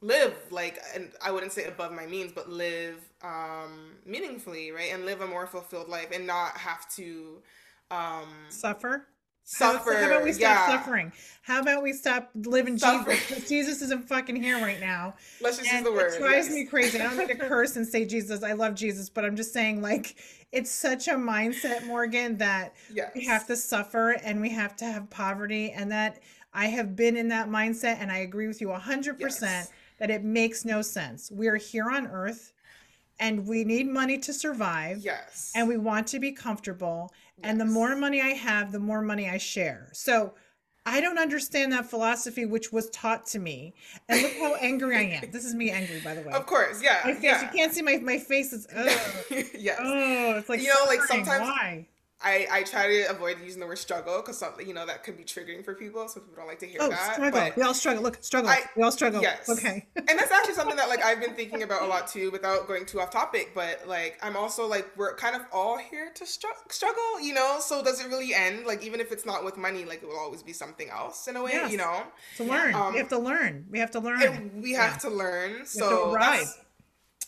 live 0.00 0.34
like 0.50 0.78
and 0.94 1.10
i 1.22 1.30
wouldn't 1.30 1.52
say 1.52 1.64
above 1.64 1.92
my 1.92 2.06
means 2.06 2.32
but 2.32 2.48
live 2.48 3.10
um, 3.22 3.96
meaningfully 4.06 4.70
right? 4.72 4.92
And 4.92 5.04
live 5.04 5.20
a 5.20 5.26
more 5.26 5.46
fulfilled 5.46 5.88
life 5.88 6.08
and 6.12 6.26
not 6.26 6.56
have 6.56 6.88
to 6.96 7.42
um, 7.90 8.28
Suffer. 8.48 9.06
Suffer 9.44 9.94
How, 9.94 10.06
about 10.06 10.22
we 10.22 10.32
stop 10.32 10.42
yeah. 10.42 10.66
suffering? 10.68 11.12
How 11.42 11.60
about 11.60 11.82
we 11.82 11.92
stop 11.92 12.30
living 12.34 12.78
Suffer. 12.78 13.10
Jesus? 13.12 13.48
Jesus 13.48 13.82
isn't 13.82 14.06
fucking 14.08 14.36
here 14.36 14.58
right 14.58 14.78
now. 14.80 15.14
let's 15.40 15.58
just 15.58 15.72
use 15.72 15.82
the 15.82 15.90
word 15.90 16.12
It 16.14 16.18
drives 16.20 16.46
yes. 16.48 16.54
me 16.54 16.64
crazy. 16.66 17.00
I 17.00 17.04
don't 17.04 17.16
mean 17.16 17.28
to 17.28 17.34
curse 17.48 17.76
and 17.76 17.86
say 17.86 18.04
Jesus. 18.04 18.42
I 18.44 18.52
love 18.52 18.74
Jesus, 18.74 19.08
but 19.10 19.24
I'm 19.24 19.34
just 19.36 19.52
saying, 19.52 19.82
like, 19.82 20.16
it's 20.52 20.70
such 20.70 21.08
a 21.08 21.12
mindset, 21.14 21.86
Morgan, 21.86 22.36
that 22.38 22.74
yes 22.92 23.10
we 23.14 23.24
have 23.24 23.46
to 23.48 23.56
suffer 23.56 24.12
and 24.24 24.40
we 24.40 24.50
have 24.50 24.76
to 24.76 24.84
have 24.84 25.10
poverty, 25.10 25.72
and 25.72 25.90
that 25.90 26.20
I 26.52 26.66
have 26.66 26.94
been 26.94 27.16
in 27.16 27.28
that 27.28 27.48
mindset, 27.48 27.96
and 28.00 28.10
I 28.12 28.18
agree 28.18 28.46
with 28.48 28.60
you 28.60 28.70
hundred 28.72 29.18
percent 29.20 29.66
Yes. 29.68 29.72
that 29.98 30.10
it 30.10 30.22
makes 30.24 30.64
no 30.64 30.82
sense. 30.82 31.30
We 31.30 31.46
are 31.48 31.56
here 31.56 31.88
on 31.90 32.06
Earth, 32.08 32.52
and 33.20 33.46
we 33.46 33.64
need 33.64 33.86
money 33.88 34.18
to 34.18 34.32
survive 34.32 34.98
yes 34.98 35.52
and 35.54 35.68
we 35.68 35.76
want 35.76 36.06
to 36.08 36.18
be 36.18 36.32
comfortable. 36.32 37.12
And 37.42 37.60
the 37.60 37.64
more 37.64 37.96
money 37.96 38.20
I 38.20 38.28
have, 38.28 38.72
the 38.72 38.78
more 38.80 39.02
money 39.02 39.28
I 39.28 39.38
share. 39.38 39.88
So 39.92 40.34
I 40.86 41.00
don't 41.00 41.18
understand 41.18 41.72
that 41.72 41.86
philosophy, 41.88 42.46
which 42.46 42.72
was 42.72 42.88
taught 42.90 43.26
to 43.26 43.38
me. 43.38 43.74
And 44.08 44.22
look 44.22 44.32
how 44.38 44.54
angry 44.56 44.96
I 44.96 45.02
am. 45.22 45.30
This 45.30 45.44
is 45.44 45.54
me 45.54 45.70
angry, 45.70 46.00
by 46.00 46.14
the 46.14 46.22
way. 46.22 46.32
of 46.32 46.46
course 46.46 46.82
yeah 46.82 47.00
My 47.04 47.12
face, 47.14 47.22
yeah 47.22 47.42
you 47.42 47.48
can't 47.56 47.72
see 47.72 47.82
my, 47.82 47.98
my 47.98 48.18
face. 48.18 48.52
Is, 48.52 48.66
ugh. 48.74 49.44
yes 49.58 49.78
oh, 49.80 50.36
it's 50.38 50.48
like, 50.48 50.60
You 50.60 50.68
know, 50.68 50.84
like, 50.86 51.02
sometimes- 51.02 51.42
Why? 51.42 51.86
I, 52.22 52.46
I 52.52 52.62
try 52.64 52.86
to 52.86 53.10
avoid 53.10 53.40
using 53.42 53.60
the 53.60 53.66
word 53.66 53.78
struggle 53.78 54.18
because 54.18 54.36
something 54.36 54.68
you 54.68 54.74
know 54.74 54.84
that 54.84 55.04
could 55.04 55.16
be 55.16 55.24
triggering 55.24 55.64
for 55.64 55.74
people, 55.74 56.06
so 56.06 56.20
people 56.20 56.34
don't 56.36 56.46
like 56.46 56.58
to 56.58 56.66
hear 56.66 56.78
Oh, 56.82 56.90
that. 56.90 57.14
struggle. 57.14 57.40
But 57.40 57.56
we 57.56 57.62
all 57.62 57.72
struggle. 57.72 58.02
Look, 58.02 58.18
struggle. 58.22 58.50
I- 58.50 58.64
we 58.76 58.82
all 58.82 58.92
struggle. 58.92 59.22
yes. 59.22 59.48
Okay. 59.48 59.86
and 59.96 60.06
that's 60.18 60.30
actually 60.30 60.52
something 60.54 60.76
that 60.76 60.88
like 60.90 61.02
I've 61.02 61.18
been 61.20 61.34
thinking 61.34 61.62
about 61.62 61.80
a 61.82 61.86
lot 61.86 62.08
too, 62.08 62.30
without 62.30 62.68
going 62.68 62.84
too 62.84 63.00
off 63.00 63.10
topic. 63.10 63.52
But 63.54 63.88
like 63.88 64.18
I'm 64.22 64.36
also 64.36 64.66
like 64.66 64.86
we're 64.98 65.14
kind 65.16 65.34
of 65.34 65.42
all 65.50 65.78
here 65.78 66.10
to 66.14 66.24
stru- 66.24 66.70
struggle, 66.70 67.20
you 67.22 67.32
know. 67.32 67.56
So 67.60 67.82
does 67.82 68.00
it 68.04 68.08
really 68.08 68.34
end? 68.34 68.66
Like 68.66 68.84
even 68.84 69.00
if 69.00 69.12
it's 69.12 69.24
not 69.24 69.42
with 69.44 69.56
money, 69.56 69.86
like 69.86 70.02
it 70.02 70.06
will 70.08 70.18
always 70.18 70.42
be 70.42 70.52
something 70.52 70.90
else 70.90 71.26
in 71.26 71.36
a 71.36 71.42
way, 71.42 71.52
Yes. 71.54 71.72
you 71.72 71.78
know. 71.78 72.02
to 72.36 72.44
learn. 72.44 72.74
Um, 72.74 72.92
we 72.92 72.98
have 72.98 73.08
to 73.08 73.18
learn. 73.18 73.64
We 73.70 73.78
have 73.78 73.90
to 73.92 74.00
learn. 74.00 74.22
And 74.22 74.62
we 74.62 74.72
have 74.74 74.92
Yeah. 74.92 74.98
to 74.98 75.10
learn. 75.10 75.52
We 75.52 75.58
have 75.60 75.66
to 75.68 75.72
So 75.78 76.12
ride. 76.14 76.44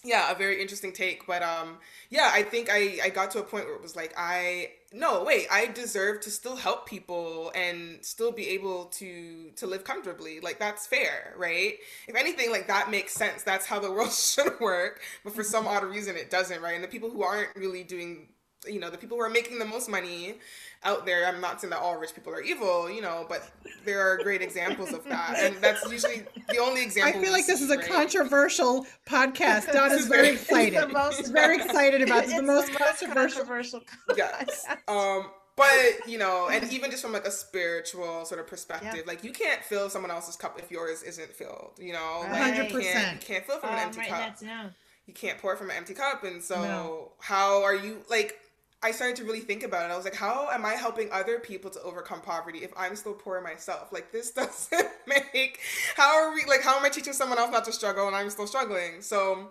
yeah, 0.04 0.30
a 0.30 0.34
very 0.34 0.60
interesting 0.60 0.92
take. 0.92 1.26
But 1.26 1.42
um, 1.42 1.78
yeah, 2.10 2.30
I 2.32 2.42
think 2.42 2.68
I 2.70 2.98
I 3.04 3.08
got 3.08 3.30
to 3.32 3.38
a 3.38 3.42
point 3.42 3.64
where 3.66 3.74
it 3.76 3.82
was 3.82 3.96
like 3.96 4.12
I 4.18 4.68
no 4.92 5.24
wait, 5.24 5.46
I 5.50 5.66
deserve 5.66 6.20
to 6.20 6.30
still 6.30 6.56
help 6.56 6.86
people 6.86 7.52
and 7.54 8.04
still 8.04 8.32
be 8.32 8.48
able 8.50 8.86
to 8.86 9.50
to 9.56 9.66
live 9.66 9.84
comfortably. 9.84 10.40
Like 10.40 10.58
that's 10.58 10.86
fair, 10.86 11.34
right? 11.36 11.74
If 12.08 12.16
anything, 12.16 12.50
like 12.50 12.68
that 12.68 12.90
makes 12.90 13.12
sense. 13.12 13.42
That's 13.42 13.66
how 13.66 13.78
the 13.78 13.90
world 13.92 14.12
should 14.12 14.58
work. 14.60 15.00
But 15.24 15.34
for 15.34 15.42
some 15.42 15.64
mm-hmm. 15.64 15.76
odd 15.76 15.84
reason, 15.84 16.16
it 16.16 16.30
doesn't, 16.30 16.60
right? 16.60 16.74
And 16.74 16.84
the 16.84 16.88
people 16.88 17.10
who 17.10 17.22
aren't 17.22 17.54
really 17.56 17.84
doing 17.84 18.28
you 18.66 18.78
know 18.78 18.90
the 18.90 18.98
people 18.98 19.16
who 19.16 19.22
are 19.22 19.30
making 19.30 19.58
the 19.58 19.64
most 19.64 19.88
money 19.88 20.34
out 20.84 21.06
there 21.06 21.26
i'm 21.26 21.40
not 21.40 21.60
saying 21.60 21.70
that 21.70 21.78
all 21.78 21.96
rich 21.96 22.14
people 22.14 22.32
are 22.32 22.40
evil 22.42 22.90
you 22.90 23.00
know 23.00 23.24
but 23.28 23.50
there 23.84 24.00
are 24.00 24.18
great 24.22 24.42
examples 24.42 24.92
of 24.92 25.04
that 25.04 25.36
and 25.38 25.56
that's 25.56 25.82
usually 25.90 26.22
the 26.50 26.58
only 26.58 26.82
example. 26.82 27.18
I 27.20 27.22
feel 27.22 27.32
like 27.32 27.46
this 27.46 27.58
see, 27.58 27.64
is 27.64 27.70
a 27.70 27.76
right? 27.78 27.88
controversial 27.88 28.86
podcast. 29.06 29.72
Don 29.72 29.90
is 29.92 30.06
very 30.06 30.28
It's 30.28 30.46
the 30.46 30.66
excited. 30.66 30.92
most- 30.92 31.32
very 31.32 31.56
excited 31.56 32.02
about 32.02 32.22
this. 32.24 32.32
It's 32.32 32.40
The 32.40 32.46
most 32.46 32.72
controversial. 32.74 33.38
controversial. 33.44 33.80
yes 34.16 34.66
um 34.88 35.30
but 35.56 36.06
you 36.08 36.18
know 36.18 36.48
and 36.50 36.70
even 36.72 36.90
just 36.90 37.02
from 37.02 37.12
like 37.12 37.26
a 37.26 37.30
spiritual 37.30 38.24
sort 38.24 38.40
of 38.40 38.46
perspective 38.46 38.94
Yeah. 38.96 39.02
like 39.06 39.22
you 39.24 39.32
can't 39.32 39.62
fill 39.62 39.90
someone 39.90 40.10
else's 40.10 40.36
cup 40.36 40.58
if 40.58 40.70
yours 40.70 41.02
isn't 41.02 41.32
filled 41.34 41.72
you 41.78 41.92
know 41.92 42.20
like 42.22 42.30
Right. 42.32 42.56
you 42.72 42.80
can't, 42.80 42.82
100%. 42.82 43.12
you 43.14 43.18
can't 43.26 43.46
fill 43.46 43.58
from 43.58 43.70
an 43.70 43.74
Um, 43.78 43.80
empty 43.86 44.00
right, 44.00 44.08
cup 44.08 44.18
that's 44.18 44.42
no. 44.42 44.70
you 45.06 45.14
can't 45.14 45.38
pour 45.38 45.56
from 45.56 45.70
an 45.70 45.76
empty 45.76 45.94
cup 45.94 46.24
and 46.24 46.42
so 46.42 46.56
No. 46.62 47.12
how 47.20 47.62
are 47.62 47.74
you 47.74 48.02
like 48.08 48.38
i 48.82 48.90
started 48.90 49.16
to 49.16 49.24
really 49.24 49.40
think 49.40 49.62
about 49.62 49.88
it 49.88 49.92
i 49.92 49.96
was 49.96 50.04
like 50.04 50.14
how 50.14 50.48
am 50.50 50.64
i 50.64 50.72
helping 50.72 51.10
other 51.12 51.38
people 51.38 51.70
to 51.70 51.80
overcome 51.82 52.20
poverty 52.20 52.60
if 52.60 52.72
i'm 52.76 52.96
still 52.96 53.14
poor 53.14 53.40
myself? 53.40 53.92
Like 53.92 54.12
this 54.12 54.30
doesn't 54.40 54.88
make 55.06 55.60
how 55.96 56.14
are 56.14 56.34
we 56.34 56.44
like 56.46 56.62
how 56.62 56.76
am 56.76 56.84
i 56.84 56.88
teaching 56.88 57.12
someone 57.12 57.38
else 57.38 57.50
not 57.50 57.64
to 57.66 57.72
struggle 57.72 58.06
and 58.06 58.16
i'm 58.16 58.30
still 58.30 58.46
struggling? 58.46 59.02
So 59.02 59.48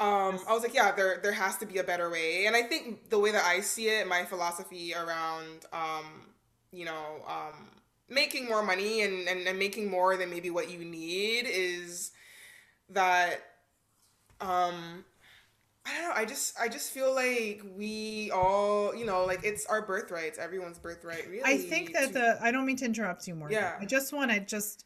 um, 0.00 0.40
I 0.48 0.54
was 0.54 0.62
like, 0.62 0.72
yeah, 0.72 0.92
there 0.92 1.20
there 1.22 1.32
has 1.32 1.58
to 1.58 1.66
be 1.66 1.76
a 1.76 1.84
better 1.84 2.08
way, 2.08 2.46
and 2.46 2.56
I 2.56 2.62
think 2.62 3.10
the 3.10 3.18
way 3.18 3.32
that 3.32 3.44
I 3.44 3.60
see 3.60 3.88
it, 3.88 4.08
my 4.08 4.24
philosophy 4.24 4.94
around, 4.94 5.66
um, 5.74 6.04
you 6.72 6.86
know, 6.86 7.22
um, 7.28 7.68
making 8.08 8.48
more 8.48 8.62
money 8.62 9.02
and, 9.02 9.28
and 9.28 9.46
and 9.46 9.58
making 9.58 9.90
more 9.90 10.16
than 10.16 10.30
maybe 10.30 10.48
what 10.48 10.70
you 10.70 10.78
need 10.78 11.42
is 11.46 12.12
that, 12.88 13.40
um, 14.40 15.04
I 15.90 16.00
don't 16.00 16.08
know. 16.10 16.14
I 16.14 16.24
just 16.24 16.54
I 16.60 16.68
just 16.68 16.90
feel 16.92 17.14
like 17.14 17.62
we 17.76 18.30
all, 18.32 18.94
you 18.94 19.04
know, 19.04 19.24
like 19.24 19.40
it's 19.44 19.66
our 19.66 19.82
birthright. 19.82 20.24
It's 20.26 20.38
everyone's 20.38 20.78
birthright. 20.78 21.26
Really, 21.28 21.42
I 21.44 21.58
think 21.58 21.92
that 21.92 22.08
to- 22.08 22.12
the 22.12 22.38
I 22.42 22.50
don't 22.50 22.66
mean 22.66 22.76
to 22.76 22.84
interrupt 22.84 23.26
you, 23.26 23.34
Morgan. 23.34 23.58
Yeah. 23.58 23.76
I 23.80 23.84
just 23.84 24.12
want 24.12 24.30
to 24.30 24.40
just 24.40 24.84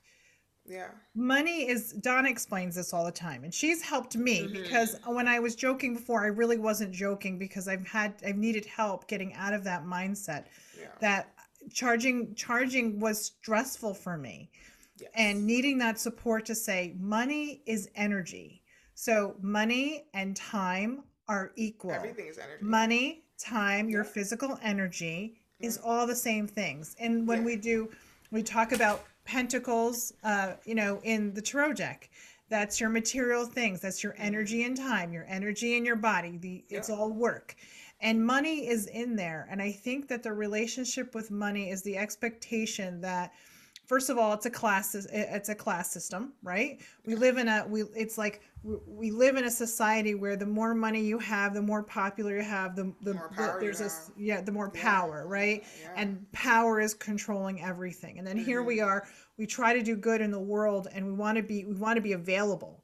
yeah 0.66 0.88
money 1.14 1.68
is 1.68 1.92
Donna 1.92 2.30
explains 2.30 2.74
this 2.74 2.94
all 2.94 3.04
the 3.04 3.12
time, 3.12 3.44
and 3.44 3.52
she's 3.52 3.82
helped 3.82 4.16
me 4.16 4.44
Mhm. 4.44 4.62
because 4.62 4.96
when 5.04 5.28
I 5.28 5.38
was 5.38 5.54
joking 5.54 5.94
before, 5.94 6.22
I 6.24 6.28
really 6.28 6.56
wasn't 6.56 6.92
joking 6.92 7.38
because 7.38 7.68
I've 7.68 7.86
had 7.86 8.14
I've 8.26 8.36
needed 8.38 8.64
help 8.64 9.06
getting 9.06 9.34
out 9.34 9.52
of 9.52 9.64
that 9.64 9.84
mindset 9.84 10.46
yeah 10.78 10.86
that 11.00 11.28
charging 11.72 12.34
charging 12.34 12.98
was 12.98 13.24
stressful 13.26 13.94
for 13.94 14.16
me 14.16 14.50
yes. 14.98 15.10
and 15.14 15.46
needing 15.46 15.78
that 15.78 15.98
support 15.98 16.46
to 16.46 16.54
say 16.54 16.94
money 16.98 17.62
is 17.66 17.88
energy. 17.94 18.62
So 19.04 19.36
money 19.42 20.06
and 20.14 20.34
time 20.34 21.02
are 21.28 21.52
equal. 21.56 21.90
everything 21.90 22.26
is 22.28 22.38
energy. 22.38 22.64
money, 22.64 23.24
time, 23.38 23.90
your 23.90 24.02
Yeah. 24.02 24.10
physical 24.10 24.58
energy 24.62 25.36
is 25.60 25.76
Mhm. 25.76 25.82
all 25.84 26.06
the 26.06 26.16
same 26.16 26.46
things. 26.46 26.96
And 26.98 27.28
when 27.28 27.40
Yeah. 27.40 27.44
we 27.44 27.56
do, 27.56 27.90
we 28.30 28.42
talk 28.42 28.72
about 28.72 29.04
pentacles, 29.24 30.14
uh, 30.22 30.54
you 30.64 30.74
know, 30.74 31.00
in 31.02 31.34
the 31.34 31.42
tarot 31.42 31.74
deck. 31.74 32.08
That's 32.48 32.80
your 32.80 32.88
material 32.88 33.44
things. 33.44 33.80
That's 33.82 34.02
your 34.02 34.14
energy 34.16 34.62
and 34.62 34.74
time, 34.74 35.12
your 35.12 35.26
energy 35.28 35.76
and 35.76 35.84
your 35.84 35.96
body. 35.96 36.38
The 36.38 36.64
it's 36.70 36.88
all 36.88 37.10
work. 37.10 37.56
And 38.00 38.24
money 38.24 38.66
is 38.66 38.86
in 38.86 39.16
there. 39.16 39.46
And 39.50 39.60
I 39.60 39.70
think 39.72 40.08
that 40.08 40.22
the 40.22 40.32
relationship 40.32 41.14
with 41.14 41.30
money 41.30 41.68
is 41.68 41.82
the 41.82 41.98
expectation 41.98 43.02
that 43.02 43.34
first 43.86 44.10
of 44.10 44.18
all 44.18 44.32
it's 44.32 44.46
a 44.46 44.50
class 44.50 44.94
it's 44.94 45.48
a 45.48 45.54
class 45.54 45.90
system 45.90 46.32
right 46.42 46.80
we 47.06 47.14
live 47.14 47.36
in 47.38 47.48
a 47.48 47.64
we 47.68 47.82
it's 47.94 48.16
like 48.18 48.40
we- 48.86 49.10
live 49.10 49.36
in 49.36 49.44
a 49.44 49.50
society 49.50 50.14
where 50.14 50.36
the 50.36 50.46
more 50.46 50.74
money 50.74 51.00
you 51.02 51.18
have 51.18 51.52
the 51.54 51.60
more 51.62 51.82
popular 51.82 52.36
you 52.36 52.42
have 52.42 52.74
the 52.76 52.92
the, 53.02 53.14
more 53.14 53.28
the- 53.30 53.36
power 53.36 53.60
there's 53.60 53.80
a 53.80 53.84
have. 53.84 53.92
yeah 54.16 54.40
the 54.40 54.52
more 54.52 54.70
Yeah. 54.74 54.82
power 54.82 55.26
right 55.26 55.64
Yeah. 55.82 55.92
and 55.96 56.32
power 56.32 56.80
is 56.80 56.94
controlling 56.94 57.62
everything 57.62 58.18
and 58.18 58.26
then 58.26 58.36
here 58.38 58.60
mm-hmm. 58.60 58.68
we 58.68 58.80
are 58.80 59.06
we 59.36 59.46
try 59.46 59.74
to 59.74 59.82
do 59.82 59.96
good 59.96 60.20
in 60.20 60.30
the 60.30 60.40
world 60.40 60.88
and 60.92 61.04
we 61.06 61.12
want 61.12 61.36
to 61.36 61.42
be 61.42 61.64
we 61.64 61.74
want 61.74 61.96
to 61.96 62.02
be 62.02 62.12
available 62.12 62.82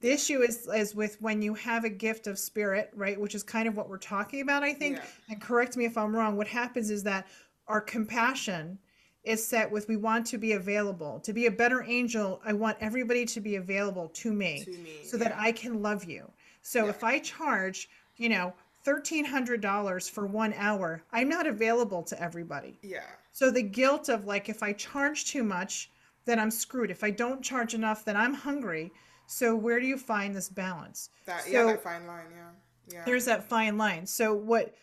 the 0.00 0.10
issue 0.10 0.42
is 0.42 0.68
is 0.74 0.94
with 0.94 1.16
when 1.22 1.40
you 1.40 1.54
have 1.54 1.84
a 1.84 1.88
gift 1.90 2.26
of 2.26 2.38
spirit 2.38 2.90
right 2.94 3.20
which 3.20 3.34
is 3.34 3.42
kind 3.42 3.68
of 3.68 3.76
what 3.76 3.88
we're 3.88 3.98
talking 3.98 4.40
about 4.40 4.62
i 4.64 4.72
think 4.74 4.96
Yeah. 4.96 5.04
and 5.30 5.40
correct 5.40 5.76
me 5.76 5.84
if 5.84 5.96
i'm 5.96 6.14
wrong 6.14 6.36
what 6.36 6.48
happens 6.48 6.90
is 6.90 7.04
that 7.04 7.26
our 7.68 7.80
compassion 7.80 8.78
is 9.24 9.44
set 9.46 9.70
with 9.70 9.88
we 9.88 9.96
want 9.96 10.26
to 10.26 10.38
be 10.38 10.52
available 10.52 11.18
to 11.20 11.32
be 11.32 11.46
a 11.46 11.50
better 11.50 11.82
angel 11.86 12.40
i 12.44 12.52
want 12.52 12.76
everybody 12.80 13.24
to 13.24 13.40
be 13.40 13.56
available 13.56 14.08
to 14.08 14.32
me, 14.32 14.62
To 14.64 14.70
me, 14.70 14.98
so 15.04 15.16
that 15.16 15.34
i 15.36 15.50
can 15.52 15.82
love 15.82 16.04
you 16.04 16.30
so 16.62 16.84
Yeah. 16.84 16.90
if 16.90 17.02
i 17.04 17.18
charge 17.18 17.88
you 18.16 18.28
know 18.28 18.52
$1300 18.86 20.10
for 20.10 20.26
one 20.26 20.52
hour 20.54 21.02
i'm 21.12 21.28
not 21.28 21.46
available 21.46 22.02
to 22.02 22.20
everybody 22.22 22.78
yeah. 22.82 23.00
so 23.32 23.50
the 23.50 23.62
guilt 23.62 24.08
of 24.08 24.26
like 24.26 24.48
if 24.48 24.62
I 24.62 24.72
charge 24.74 25.24
too 25.26 25.42
much, 25.42 25.90
then 26.26 26.38
I'm 26.38 26.50
screwed. 26.50 26.90
If 26.90 27.02
I 27.04 27.10
don't 27.10 27.42
charge 27.42 27.74
enough, 27.74 28.04
then 28.04 28.16
I'm 28.16 28.32
hungry. 28.32 28.92
So 29.26 29.54
where 29.54 29.78
do 29.78 29.86
you 29.86 29.98
find 29.98 30.34
this 30.34 30.48
balance? 30.48 31.10
That 31.26 31.44
yeah, 31.48 31.60
So- 31.62 31.66
that 31.68 31.82
fine 31.82 32.06
line, 32.06 32.26
yeah. 32.30 32.50
Yeah. 32.92 33.02
There's 33.04 33.24
that 33.26 33.44
fine 33.48 33.76
line. 33.78 34.06
So 34.06 34.34
what 34.34 34.74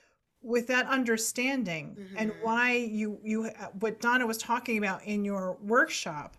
with 0.41 0.67
that 0.67 0.87
understanding 0.87 1.95
and 2.15 2.31
Mhm. 2.31 2.41
why 2.41 2.73
you 2.73 3.19
you 3.23 3.49
what 3.79 3.99
Donna 4.01 4.25
was 4.25 4.37
talking 4.37 4.77
about 4.77 5.03
in 5.03 5.23
your 5.23 5.57
workshop 5.61 6.35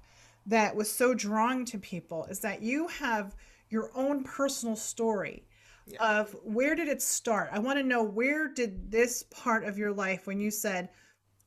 that 0.46 0.74
was 0.74 0.90
so 0.90 1.14
drawing 1.14 1.64
to 1.66 1.78
people 1.78 2.24
is 2.26 2.40
that 2.40 2.62
you 2.62 2.88
have 2.88 3.36
your 3.68 3.90
own 3.94 4.24
personal 4.24 4.74
story 4.76 5.46
Yeah. 5.86 6.18
of 6.18 6.32
where 6.42 6.74
did 6.74 6.88
it 6.88 7.00
start? 7.02 7.48
I 7.52 7.58
want 7.58 7.78
to 7.78 7.82
know 7.84 8.02
where 8.02 8.48
did 8.48 8.90
this 8.90 9.22
part 9.24 9.64
of 9.64 9.78
your 9.78 9.92
life 9.92 10.26
when 10.26 10.38
you 10.40 10.50
said 10.50 10.88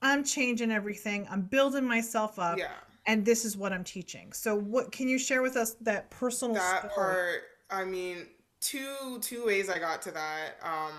I'm 0.01 0.23
changing 0.23 0.71
everything, 0.71 1.27
I'm 1.29 1.41
building 1.43 1.85
myself 1.85 2.37
up 2.39 2.57
yeah. 2.57 2.71
and 3.05 3.25
this 3.25 3.43
is 3.45 3.57
what 3.57 3.73
I'm 3.73 3.83
teaching. 3.83 4.31
So 4.33 4.55
what 4.55 4.91
can 4.91 5.07
you 5.09 5.17
share 5.17 5.41
with 5.41 5.55
us 5.57 5.73
that 5.81 6.09
personal 6.09 6.55
that 6.55 6.91
story? 6.91 6.93
part 6.95 7.43
i 7.71 7.83
mean 7.83 8.27
two 8.61 9.19
two 9.21 9.43
ways 9.45 9.69
i 9.69 9.79
got 9.79 10.01
to 10.03 10.11
that 10.11 10.57
um 10.61 10.93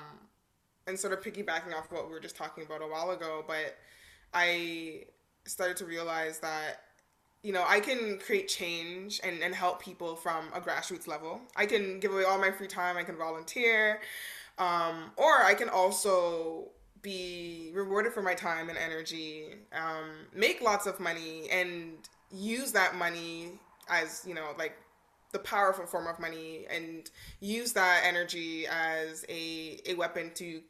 and 0.86 0.98
sort 0.98 1.12
of 1.12 1.20
piggybacking 1.20 1.74
off 1.76 1.90
what 1.90 2.06
we 2.06 2.12
were 2.12 2.20
just 2.20 2.36
talking 2.36 2.64
about 2.64 2.82
a 2.82 2.86
while 2.86 3.10
ago 3.10 3.44
but 3.46 3.76
i 4.34 5.02
started 5.44 5.76
to 5.76 5.84
realize 5.84 6.38
that 6.38 6.82
you 7.42 7.52
know 7.52 7.64
i 7.68 7.80
can 7.80 8.18
create 8.18 8.48
change 8.48 9.20
and, 9.24 9.42
and 9.42 9.54
help 9.54 9.80
people 9.80 10.16
from 10.16 10.46
a 10.54 10.60
grassroots 10.60 11.06
level. 11.06 11.40
I 11.54 11.66
can 11.66 12.00
give 12.00 12.12
away 12.12 12.24
all 12.24 12.38
my 12.38 12.50
free 12.50 12.68
time 12.68 12.96
i 12.96 13.02
can 13.02 13.16
volunteer 13.16 14.00
um, 14.58 15.10
or 15.16 15.44
i 15.44 15.54
can 15.54 15.68
also 15.68 16.68
be 17.02 17.70
rewarded 17.74 18.12
for 18.12 18.22
my 18.22 18.34
time 18.34 18.68
and 18.68 18.78
energy 18.78 19.54
um, 19.72 20.10
make 20.34 20.60
lots 20.60 20.86
of 20.86 20.98
money 20.98 21.48
and 21.50 22.08
use 22.32 22.72
that 22.72 22.96
money 22.96 23.52
as 23.88 24.24
you 24.26 24.34
know 24.34 24.48
like 24.58 24.76
the 25.32 25.38
powerful 25.38 25.86
form 25.86 26.06
of 26.06 26.18
money 26.18 26.66
and 26.70 27.10
use 27.40 27.72
that 27.72 28.02
energy 28.04 28.66
as 28.66 29.24
a, 29.28 29.78
a 29.86 29.94
weapon 29.94 30.30
to 30.34 30.62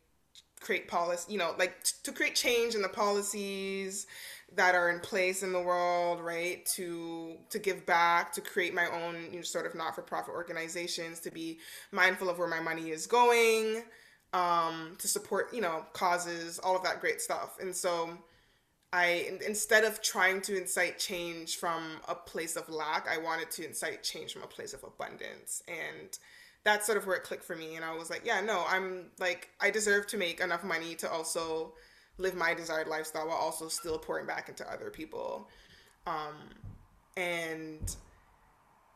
create 0.60 0.88
policy 0.88 1.32
you 1.32 1.38
know 1.38 1.54
like 1.58 1.82
t- 1.82 1.92
to 2.02 2.12
create 2.12 2.34
change 2.34 2.74
in 2.74 2.82
the 2.82 2.88
policies 2.88 4.06
that 4.54 4.74
are 4.74 4.90
in 4.90 5.00
place 5.00 5.42
in 5.42 5.52
the 5.52 5.60
world 5.60 6.20
right 6.20 6.64
to 6.66 7.36
to 7.50 7.58
give 7.58 7.84
back 7.84 8.32
to 8.32 8.40
create 8.40 8.72
my 8.74 8.86
own 8.86 9.16
you 9.30 9.36
know, 9.36 9.42
sort 9.42 9.66
of 9.66 9.74
not-for-profit 9.74 10.32
organizations 10.32 11.20
to 11.20 11.30
be 11.30 11.58
mindful 11.92 12.28
of 12.28 12.38
where 12.38 12.48
my 12.48 12.60
money 12.60 12.90
is 12.90 13.06
going 13.06 13.82
um 14.32 14.96
to 14.98 15.08
support 15.08 15.52
you 15.52 15.60
know 15.60 15.84
causes 15.92 16.58
all 16.58 16.76
of 16.76 16.82
that 16.82 17.00
great 17.00 17.20
stuff 17.20 17.56
and 17.60 17.74
so 17.74 18.16
I 18.92 19.30
instead 19.46 19.84
of 19.84 20.00
trying 20.00 20.40
to 20.42 20.56
incite 20.56 20.98
change 20.98 21.56
from 21.56 22.00
a 22.08 22.14
place 22.14 22.56
of 22.56 22.68
lack, 22.68 23.06
I 23.08 23.18
wanted 23.18 23.50
to 23.52 23.66
incite 23.66 24.02
change 24.02 24.32
from 24.32 24.42
a 24.42 24.46
place 24.46 24.72
of 24.72 24.84
abundance. 24.84 25.62
And 25.68 26.16
that's 26.66 26.84
sort 26.84 26.98
of 26.98 27.06
where 27.06 27.16
it 27.16 27.22
clicked 27.22 27.44
for 27.44 27.54
me. 27.54 27.76
And 27.76 27.84
I 27.84 27.94
was 27.94 28.10
like, 28.10 28.22
yeah, 28.24 28.40
no, 28.40 28.64
I'm 28.68 29.06
like 29.20 29.50
I 29.60 29.70
deserve 29.70 30.08
to 30.08 30.16
make 30.18 30.40
enough 30.40 30.64
money 30.64 30.96
to 30.96 31.10
also 31.10 31.72
live 32.18 32.34
my 32.34 32.54
desired 32.54 32.88
lifestyle 32.88 33.28
while 33.28 33.36
also 33.36 33.68
still 33.68 33.98
pouring 33.98 34.26
back 34.26 34.48
into 34.48 34.70
other 34.70 34.90
people. 34.90 35.48
Um 36.08 36.34
and 37.16 37.96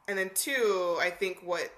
and 0.09 0.19
then 0.19 0.31
two, 0.35 0.99
I 1.01 1.11
think 1.11 1.43
what 1.45 1.71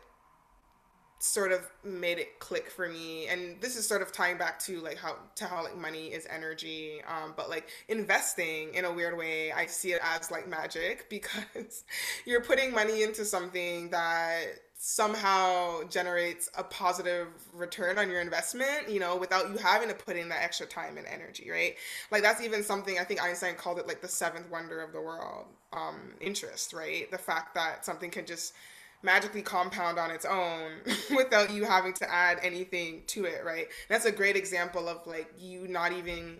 sort 1.18 1.52
of 1.52 1.68
made 1.85 2.18
it 2.18 2.40
click 2.40 2.68
for 2.68 2.88
me 2.88 3.28
and 3.28 3.61
this 3.61 3.76
is 3.76 3.87
sort 3.87 4.02
of 4.02 4.11
tying 4.11 4.37
back 4.37 4.59
to 4.59 4.81
like 4.81 4.98
how 4.98 5.14
to 5.37 5.44
how 5.44 5.62
like 5.62 5.76
money 5.76 6.09
is 6.09 6.26
energy 6.28 7.00
um 7.07 7.33
but 7.37 7.48
like 7.48 7.68
investing 7.87 8.74
in 8.74 8.85
a 8.85 8.92
weird 8.92 9.16
way 9.16 9.52
i 9.52 9.64
see 9.64 9.92
it 9.92 10.00
as 10.02 10.33
like 10.33 10.48
magic 10.48 11.07
because 11.09 11.85
you're 12.26 12.42
putting 12.42 12.74
money 12.74 13.05
into 13.05 13.24
something 13.24 13.88
that 13.90 14.46
somehow 14.85 15.81
generates 15.85 16.51
a 16.59 16.64
positive 16.64 17.29
return 17.55 17.99
on 17.99 18.11
your 18.11 18.21
investment 18.21 18.88
you 18.88 18.99
know 18.99 19.14
without 19.16 19.49
you 19.49 19.57
having 19.57 19.88
to 19.88 19.95
put 19.95 20.16
in 20.16 20.29
that 20.29 20.42
extra 20.42 20.66
time 20.66 20.99
and 20.99 21.07
energy 21.07 21.49
right 21.53 21.77
like 22.11 22.21
that's 22.21 22.42
even 22.42 22.64
something 22.64 22.99
i 22.99 23.05
think 23.05 23.23
einstein 23.23 23.55
called 23.55 23.79
it 23.79 23.87
like 23.87 24.01
the 24.01 24.09
seventh 24.09 24.51
wonder 24.51 24.81
of 24.81 24.92
the 24.92 25.01
world 25.01 25.47
um 25.73 26.12
interest 26.21 26.73
right 26.73 27.09
the 27.12 27.18
fact 27.18 27.55
that 27.55 27.85
something 27.85 28.11
can 28.11 28.27
just 28.27 28.55
magically 29.03 29.42
compound 29.42 29.99
on 29.99 30.11
its 30.11 30.25
own 30.25 30.73
without 31.16 31.53
you 31.53 31.64
having 31.64 31.92
to 31.92 32.12
add 32.12 32.38
anything 32.42 33.03
to 33.09 33.25
it, 33.25 33.45
right? 33.45 33.66
That's 33.88 34.05
a 34.05 34.12
great 34.12 34.37
example 34.37 34.88
of 34.88 35.07
like 35.07 35.33
you 35.38 35.66
not 35.68 35.92
even 35.92 36.38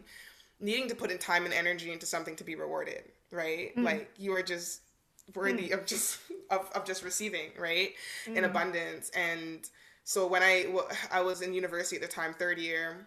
needing 0.61 0.89
to 0.89 0.95
put 0.95 1.11
in 1.11 1.19
time 1.19 1.45
and 1.45 1.53
energy 1.53 1.93
into 1.93 2.07
something 2.07 2.37
to 2.37 2.45
be 2.45 2.55
rewarded, 2.55 3.03
right? 3.31 3.73
Like 3.77 4.11
you 4.17 4.35
are 4.35 4.43
just 4.43 4.83
worthy 5.35 5.71
of 5.71 5.87
just 5.87 6.19
of, 6.51 6.71
of 6.75 6.85
just 6.85 7.05
receiving, 7.05 7.51
right? 7.59 7.91
In 8.27 8.45
abundance. 8.45 9.11
And 9.11 9.69
so 10.05 10.27
when 10.27 10.43
i 10.43 10.67
i 11.13 11.21
was 11.21 11.43
in 11.43 11.55
university 11.55 11.97
at 11.97 12.03
the 12.03 12.09
time, 12.09 12.35
third 12.35 12.59
year, 12.59 13.07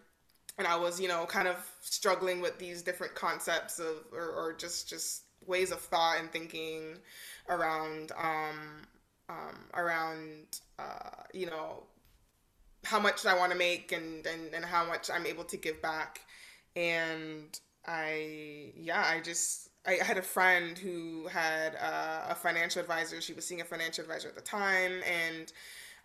and 0.57 0.67
I 0.67 0.75
was, 0.77 0.99
you 0.99 1.07
know, 1.07 1.25
kind 1.25 1.47
of 1.47 1.57
struggling 1.81 2.41
with 2.41 2.57
these 2.57 2.81
different 2.81 3.15
concepts 3.15 3.79
of 3.79 4.05
or, 4.13 4.29
or 4.29 4.53
just 4.53 4.89
just 4.89 5.23
ways 5.45 5.71
of 5.71 5.79
thought 5.79 6.17
and 6.19 6.31
thinking 6.31 6.97
around 7.49 8.11
um 8.17 8.87
um, 9.29 9.65
around 9.73 10.59
uh, 10.77 11.23
you 11.33 11.47
know 11.47 11.83
how 12.83 12.99
much 12.99 13.25
I 13.25 13.35
want 13.37 13.51
to 13.51 13.57
make 13.57 13.91
and, 13.91 14.25
and 14.25 14.53
and 14.53 14.63
how 14.63 14.85
much 14.85 15.09
I'm 15.09 15.25
able 15.25 15.43
to 15.45 15.57
give 15.57 15.81
back 15.81 16.21
and 16.75 17.59
I 17.87 18.71
yeah 18.75 19.03
I 19.03 19.21
just 19.21 19.64
I 19.87 20.03
had 20.03 20.17
a 20.17 20.21
friend 20.21 20.77
who 20.77 21.27
had 21.27 21.75
uh, 21.75 22.27
a 22.29 22.35
financial 22.35 22.81
advisor 22.81 23.21
she 23.21 23.33
was 23.33 23.45
seeing 23.45 23.61
a 23.61 23.65
financial 23.65 24.03
advisor 24.03 24.27
at 24.27 24.35
the 24.35 24.41
time 24.41 25.01
and 25.05 25.51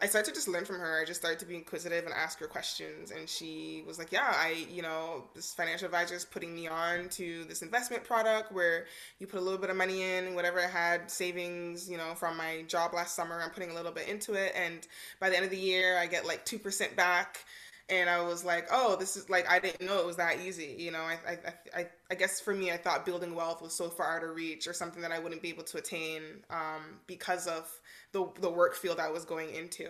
I 0.03 0.07
started 0.07 0.31
to 0.31 0.35
just 0.35 0.49
learn 0.49 0.65
from 0.65 0.79
her. 0.79 1.01
I 1.01 1.05
just 1.05 1.21
started 1.21 1.39
to 1.41 1.47
be 1.47 1.57
inquisitive 1.57 2.07
and 2.07 2.15
ask 2.15 2.39
her 2.41 2.47
questions. 2.47 3.11
And 3.11 3.29
she 3.29 3.85
was 3.87 3.99
like, 3.99 4.11
Yeah, 4.11 4.33
I, 4.35 4.67
you 4.71 4.81
know, 4.81 5.25
this 5.35 5.53
financial 5.53 5.87
advisor 5.87 6.15
is 6.15 6.25
putting 6.25 6.55
me 6.55 6.69
on 6.69 7.11
to 7.11 7.45
this 7.45 7.61
investment 7.61 8.05
product 8.05 8.51
where 8.51 8.87
you 9.19 9.27
put 9.27 9.41
a 9.41 9.43
little 9.43 9.59
bit 9.59 9.69
of 9.69 9.77
money 9.77 10.03
in, 10.03 10.35
whatever 10.35 10.59
I 10.59 10.69
had 10.69 11.11
savings, 11.11 11.91
you 11.91 11.99
know, 11.99 12.15
from 12.15 12.37
my 12.39 12.65
job 12.67 12.95
last 12.95 13.15
summer, 13.15 13.41
I'm 13.43 13.51
putting 13.51 13.71
a 13.71 13.75
little 13.75 13.93
bit 13.93 14.09
into 14.09 14.33
it. 14.33 14.53
And 14.57 14.87
by 15.21 15.29
the 15.29 15.37
end 15.37 15.45
of 15.45 15.51
the 15.51 15.59
year, 15.59 15.99
I 15.99 16.07
get 16.07 16.27
like 16.27 16.47
2% 16.47 16.97
back. 16.97 17.45
And 17.91 18.09
I 18.09 18.23
was 18.23 18.45
like, 18.45 18.69
oh, 18.71 18.95
this 18.97 19.17
is 19.17 19.29
like, 19.29 19.51
I 19.51 19.59
didn't 19.59 19.85
know 19.85 19.99
it 19.99 20.07
was 20.07 20.17
that 20.17 20.39
easy. 20.41 20.77
You 20.79 20.93
know, 20.93 21.01
I, 21.01 21.19
I, 21.29 21.81
I, 21.81 21.87
I 22.11 22.15
guess 22.15 22.41
for 22.41 22.55
me, 22.55 22.71
I 22.71 22.77
thought 22.77 23.05
building 23.05 23.35
wealth 23.35 23.61
was 23.61 23.73
so 23.73 23.89
far 23.89 24.17
out 24.17 24.23
of 24.23 24.35
reach 24.37 24.69
or 24.69 24.73
something 24.73 25.03
that 25.03 25.11
I 25.11 25.19
wouldn't 25.19 25.43
be 25.43 25.49
able 25.49 25.65
to 25.65 25.79
attain 25.79 26.23
um, 26.51 27.01
because 27.09 27.49
of 27.49 27.69
the, 28.13 28.29
the 28.41 28.49
work 28.51 28.77
field 28.77 29.01
I 29.01 29.11
was 29.11 29.25
going 29.25 29.53
into. 29.55 29.89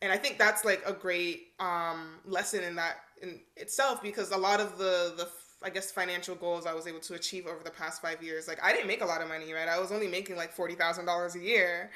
And 0.00 0.12
I 0.12 0.16
think 0.16 0.38
that's 0.38 0.64
like 0.64 0.82
a 0.86 0.92
great 0.92 1.48
um, 1.60 2.16
lesson 2.24 2.64
in 2.64 2.76
that 2.76 2.96
in 3.22 3.40
itself 3.56 4.02
because 4.02 4.30
a 4.30 4.36
lot 4.36 4.60
of 4.60 4.78
the, 4.78 5.14
the, 5.16 5.28
I 5.62 5.70
guess, 5.70 5.90
financial 5.90 6.34
goals 6.34 6.66
I 6.66 6.74
was 6.74 6.86
able 6.86 7.00
to 7.00 7.14
achieve 7.14 7.46
over 7.46 7.62
the 7.64 7.70
past 7.70 8.02
five 8.02 8.22
years, 8.22 8.46
like 8.46 8.62
I 8.62 8.72
didn't 8.72 8.88
make 8.88 9.02
a 9.02 9.06
lot 9.06 9.22
of 9.22 9.28
money, 9.28 9.52
right? 9.52 9.68
I 9.68 9.78
was 9.78 9.92
only 9.92 10.06
making 10.06 10.36
like 10.36 10.54
$40,000 10.54 11.34
a 11.34 11.38
year. 11.38 11.90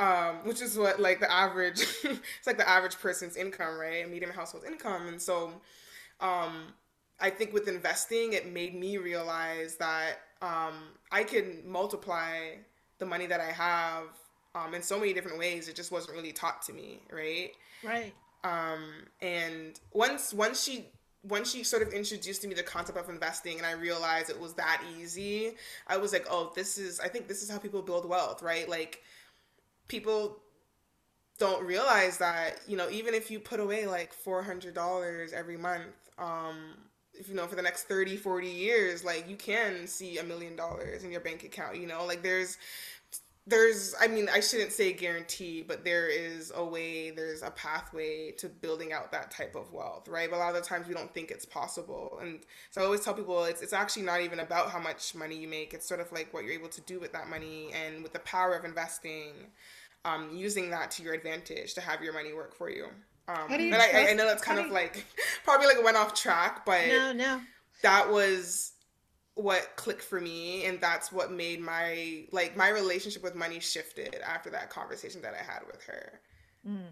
Um, 0.00 0.46
which 0.46 0.62
is 0.62 0.78
what 0.78 0.98
like 0.98 1.20
the 1.20 1.30
average 1.30 1.80
it's 2.04 2.46
like 2.46 2.56
the 2.56 2.66
average 2.66 2.98
person's 2.98 3.36
income 3.36 3.78
right 3.78 4.10
medium 4.10 4.30
household 4.30 4.64
income 4.64 5.08
and 5.08 5.20
so 5.20 5.52
um, 6.20 6.72
i 7.20 7.28
think 7.28 7.52
with 7.52 7.68
investing 7.68 8.32
it 8.32 8.50
made 8.50 8.74
me 8.74 8.96
realize 8.96 9.76
that 9.76 10.20
um, 10.42 10.74
I 11.10 11.24
can 11.24 11.62
multiply 11.66 12.56
the 12.98 13.06
money 13.06 13.26
that 13.26 13.40
I 13.40 13.52
have 13.52 14.04
um, 14.54 14.74
in 14.74 14.82
so 14.82 14.98
many 14.98 15.12
different 15.12 15.38
ways. 15.38 15.68
It 15.68 15.76
just 15.76 15.92
wasn't 15.92 16.16
really 16.16 16.32
taught 16.32 16.62
to 16.62 16.72
me, 16.72 17.00
right? 17.12 17.52
Right. 17.82 18.12
Um, 18.42 18.84
and 19.20 19.78
once 19.92 20.32
once 20.32 20.62
she 20.62 20.86
once 21.22 21.52
she 21.52 21.62
sort 21.62 21.82
of 21.82 21.92
introduced 21.92 22.40
to 22.40 22.48
me 22.48 22.54
the 22.54 22.62
concept 22.62 22.96
of 22.96 23.10
investing 23.10 23.58
and 23.58 23.66
I 23.66 23.72
realized 23.72 24.30
it 24.30 24.40
was 24.40 24.54
that 24.54 24.82
easy, 24.98 25.52
I 25.86 25.98
was 25.98 26.12
like, 26.14 26.26
oh, 26.30 26.52
this 26.54 26.78
is 26.78 27.00
I 27.00 27.08
think 27.08 27.28
this 27.28 27.42
is 27.42 27.50
how 27.50 27.58
people 27.58 27.82
build 27.82 28.08
wealth, 28.08 28.42
right? 28.42 28.68
Like 28.68 29.02
people 29.90 30.38
don't 31.38 31.64
realize 31.66 32.18
that, 32.18 32.60
you 32.66 32.76
know, 32.76 32.88
even 32.90 33.12
if 33.12 33.30
you 33.30 33.40
put 33.40 33.60
away 33.60 33.86
like 33.86 34.14
$400 34.14 35.32
every 35.32 35.56
month, 35.56 35.94
um 36.18 36.56
if 37.12 37.28
you 37.28 37.34
know 37.34 37.46
for 37.46 37.56
the 37.56 37.62
next 37.62 37.82
30 37.82 38.16
40 38.16 38.48
years 38.48 39.04
like 39.04 39.28
you 39.28 39.36
can 39.36 39.86
see 39.86 40.18
a 40.18 40.22
million 40.22 40.56
dollars 40.56 41.02
in 41.02 41.10
your 41.10 41.20
bank 41.20 41.44
account 41.44 41.76
you 41.76 41.86
know? 41.86 42.06
Like 42.06 42.22
there's 42.22 42.56
there's 43.46 43.94
i 44.00 44.06
mean 44.06 44.28
i 44.32 44.38
shouldn't 44.38 44.70
say 44.70 44.92
guarantee 44.92 45.62
but 45.62 45.82
there 45.84 46.08
is 46.08 46.52
a 46.54 46.64
way 46.64 47.10
there's 47.10 47.42
a 47.42 47.50
pathway 47.50 48.30
to 48.32 48.48
building 48.48 48.92
out 48.92 49.10
that 49.10 49.30
type 49.30 49.56
of 49.56 49.72
wealth 49.72 50.06
right? 50.08 50.30
But 50.30 50.36
a 50.36 50.40
lot 50.40 50.54
of 50.54 50.62
the 50.62 50.68
times 50.68 50.86
we 50.86 50.94
don't 50.94 51.12
think 51.12 51.30
it's 51.30 51.46
possible. 51.46 52.18
And 52.22 52.40
so 52.70 52.80
i 52.80 52.84
always 52.84 53.00
tell 53.00 53.14
people 53.14 53.44
it's, 53.44 53.62
it's 53.62 53.72
actually 53.72 54.02
not 54.02 54.20
even 54.20 54.40
about 54.40 54.70
how 54.70 54.78
much 54.78 55.14
money 55.14 55.36
you 55.36 55.48
make. 55.48 55.74
It's 55.74 55.88
sort 55.88 56.00
of 56.00 56.12
like 56.12 56.32
what 56.32 56.44
you're 56.44 56.52
able 56.52 56.68
to 56.68 56.80
do 56.82 57.00
with 57.00 57.12
that 57.12 57.28
money 57.28 57.70
and 57.72 58.02
with 58.02 58.12
the 58.12 58.20
power 58.20 58.54
of 58.54 58.64
investing 58.64 59.32
um, 60.04 60.30
using 60.34 60.70
that 60.70 60.90
to 60.92 61.02
your 61.02 61.14
advantage 61.14 61.74
to 61.74 61.80
have 61.80 62.02
your 62.02 62.12
money 62.12 62.32
work 62.32 62.54
for 62.54 62.70
you 62.70 62.86
um, 63.28 63.48
How 63.48 63.56
do 63.56 63.62
you 63.64 63.72
and 63.74 63.82
I, 63.82 64.10
I 64.10 64.14
know 64.14 64.26
that's 64.26 64.42
kind 64.42 64.58
how 64.58 64.64
of 64.64 64.68
you- 64.68 64.74
like 64.74 65.04
probably 65.44 65.66
like 65.66 65.82
went 65.84 65.96
off 65.96 66.14
track 66.14 66.64
but 66.64 66.86
No, 66.88 67.12
no. 67.12 67.40
that 67.82 68.10
was 68.10 68.72
what 69.34 69.70
clicked 69.76 70.02
for 70.02 70.20
me 70.20 70.64
and 70.66 70.80
that's 70.80 71.10
what 71.12 71.30
made 71.32 71.60
my 71.60 72.24
like 72.32 72.56
my 72.56 72.68
relationship 72.68 73.22
with 73.22 73.34
money 73.34 73.60
shifted 73.60 74.16
after 74.26 74.50
that 74.50 74.68
conversation 74.70 75.22
that 75.22 75.32
I 75.34 75.42
had 75.42 75.60
with 75.66 75.82
her. 75.84 76.20
Mm. 76.68 76.88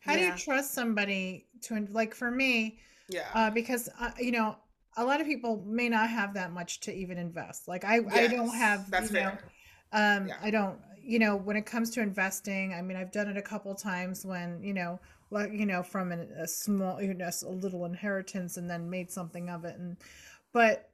How 0.00 0.14
do 0.16 0.20
you 0.22 0.34
trust 0.36 0.74
somebody 0.74 1.46
to 1.62 1.86
like 1.90 2.14
for 2.14 2.30
me? 2.30 2.78
Yeah. 3.08 3.28
Uh, 3.32 3.50
because 3.50 3.88
uh, 4.00 4.10
you 4.18 4.32
know, 4.32 4.56
a 4.96 5.04
lot 5.04 5.20
of 5.20 5.26
people 5.26 5.62
may 5.64 5.88
not 5.88 6.10
have 6.10 6.34
that 6.34 6.52
much 6.52 6.80
to 6.80 6.92
even 6.94 7.16
invest. 7.18 7.68
Like 7.68 7.84
I, 7.84 8.00
I 8.12 8.26
don't 8.26 8.54
have. 8.54 8.90
that's 8.90 9.10
you 9.12 9.20
know, 9.20 9.30
fair. 9.30 9.38
um, 9.92 10.28
Yeah. 10.28 10.36
I 10.42 10.50
don't. 10.50 10.78
You 11.06 11.20
know, 11.20 11.36
when 11.36 11.56
it 11.56 11.66
comes 11.66 11.90
to 11.90 12.00
investing, 12.00 12.74
I 12.74 12.82
mean, 12.82 12.96
I've 12.96 13.12
done 13.12 13.28
it 13.28 13.36
a 13.36 13.42
couple 13.42 13.72
times 13.76 14.26
when 14.26 14.60
you 14.62 14.74
know, 14.74 14.98
like 15.30 15.52
you 15.52 15.64
know, 15.64 15.82
from 15.82 16.10
an, 16.10 16.28
a 16.36 16.48
small, 16.48 17.00
you 17.00 17.14
know, 17.14 17.30
a 17.44 17.48
little 17.48 17.84
inheritance, 17.84 18.56
and 18.56 18.68
then 18.68 18.90
made 18.90 19.10
something 19.10 19.48
of 19.48 19.64
it. 19.64 19.78
And 19.78 19.96
but 20.52 20.90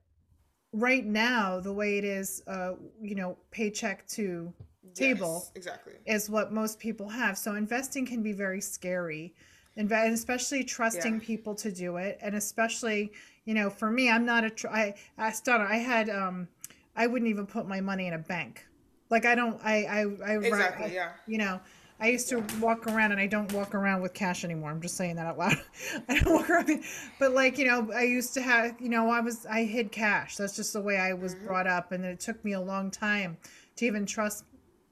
right 0.72 1.06
now, 1.06 1.60
the 1.60 1.72
way 1.72 1.96
it 1.96 2.04
is, 2.04 2.42
uh, 2.46 2.72
you 3.00 3.14
know, 3.14 3.38
paycheck 3.50 4.06
to 4.08 4.52
table 4.94 5.34
Yes, 5.36 5.52
exactly. 5.54 5.94
is 6.04 6.28
what 6.28 6.52
most 6.52 6.78
people 6.78 7.08
have. 7.08 7.38
So 7.38 7.54
investing 7.54 8.04
can 8.04 8.22
be 8.22 8.32
very 8.32 8.60
scary, 8.60 9.34
and 9.76 9.90
especially 9.90 10.62
trusting 10.62 11.20
Yeah. 11.20 11.26
people 11.26 11.54
to 11.54 11.72
do 11.72 11.96
it, 11.96 12.18
and 12.20 12.34
especially 12.34 13.12
you 13.46 13.54
know, 13.54 13.70
for 13.70 13.90
me, 13.90 14.10
I'm 14.10 14.26
not 14.26 14.44
a. 14.44 14.50
Tr- 14.50 14.68
I 14.68 14.94
asked 15.16 15.46
Donna. 15.46 15.64
I 15.64 15.76
had 15.76 16.10
um, 16.10 16.48
I 16.94 17.06
wouldn't 17.06 17.30
even 17.30 17.46
put 17.46 17.66
my 17.66 17.80
money 17.80 18.06
in 18.06 18.12
a 18.12 18.18
bank. 18.18 18.66
Like 19.12 19.26
I 19.26 19.34
don't. 19.36 19.60
I 19.62 19.84
I 19.84 20.00
I. 20.26 20.36
Exactly, 20.38 20.86
I- 20.86 20.94
yeah. 20.94 21.10
You 21.28 21.38
know. 21.38 21.60
I 22.00 22.08
used 22.08 22.28
to 22.30 22.42
walk 22.60 22.88
around 22.88 23.12
and 23.12 23.20
I 23.20 23.28
don't 23.28 23.52
walk 23.52 23.76
around 23.76 24.02
with 24.02 24.12
cash 24.12 24.42
anymore. 24.42 24.72
I'm 24.72 24.80
just 24.80 24.96
saying 24.96 25.14
that 25.16 25.26
out 25.26 25.38
loud. 25.38 25.54
I 26.08 26.18
don't 26.18 26.34
walk 26.34 26.50
around, 26.50 26.82
but 27.20 27.30
like, 27.30 27.58
you 27.58 27.64
know, 27.64 27.92
I 27.92 28.02
used 28.02 28.34
to 28.34 28.42
have, 28.42 28.74
you 28.80 28.88
know, 28.88 29.08
I 29.08 29.20
was, 29.20 29.46
I 29.46 29.62
hid 29.62 29.92
cash. 29.92 30.34
That's 30.36 30.56
just 30.56 30.72
the 30.72 30.80
way 30.80 30.96
I 30.98 31.12
was 31.12 31.36
Mm-hmm. 31.36 31.46
brought 31.46 31.68
up. 31.68 31.92
And 31.92 32.04
it 32.04 32.18
took 32.18 32.44
me 32.44 32.54
a 32.54 32.60
long 32.60 32.90
time 32.90 33.36
to 33.76 33.86
even 33.86 34.04
trust 34.04 34.42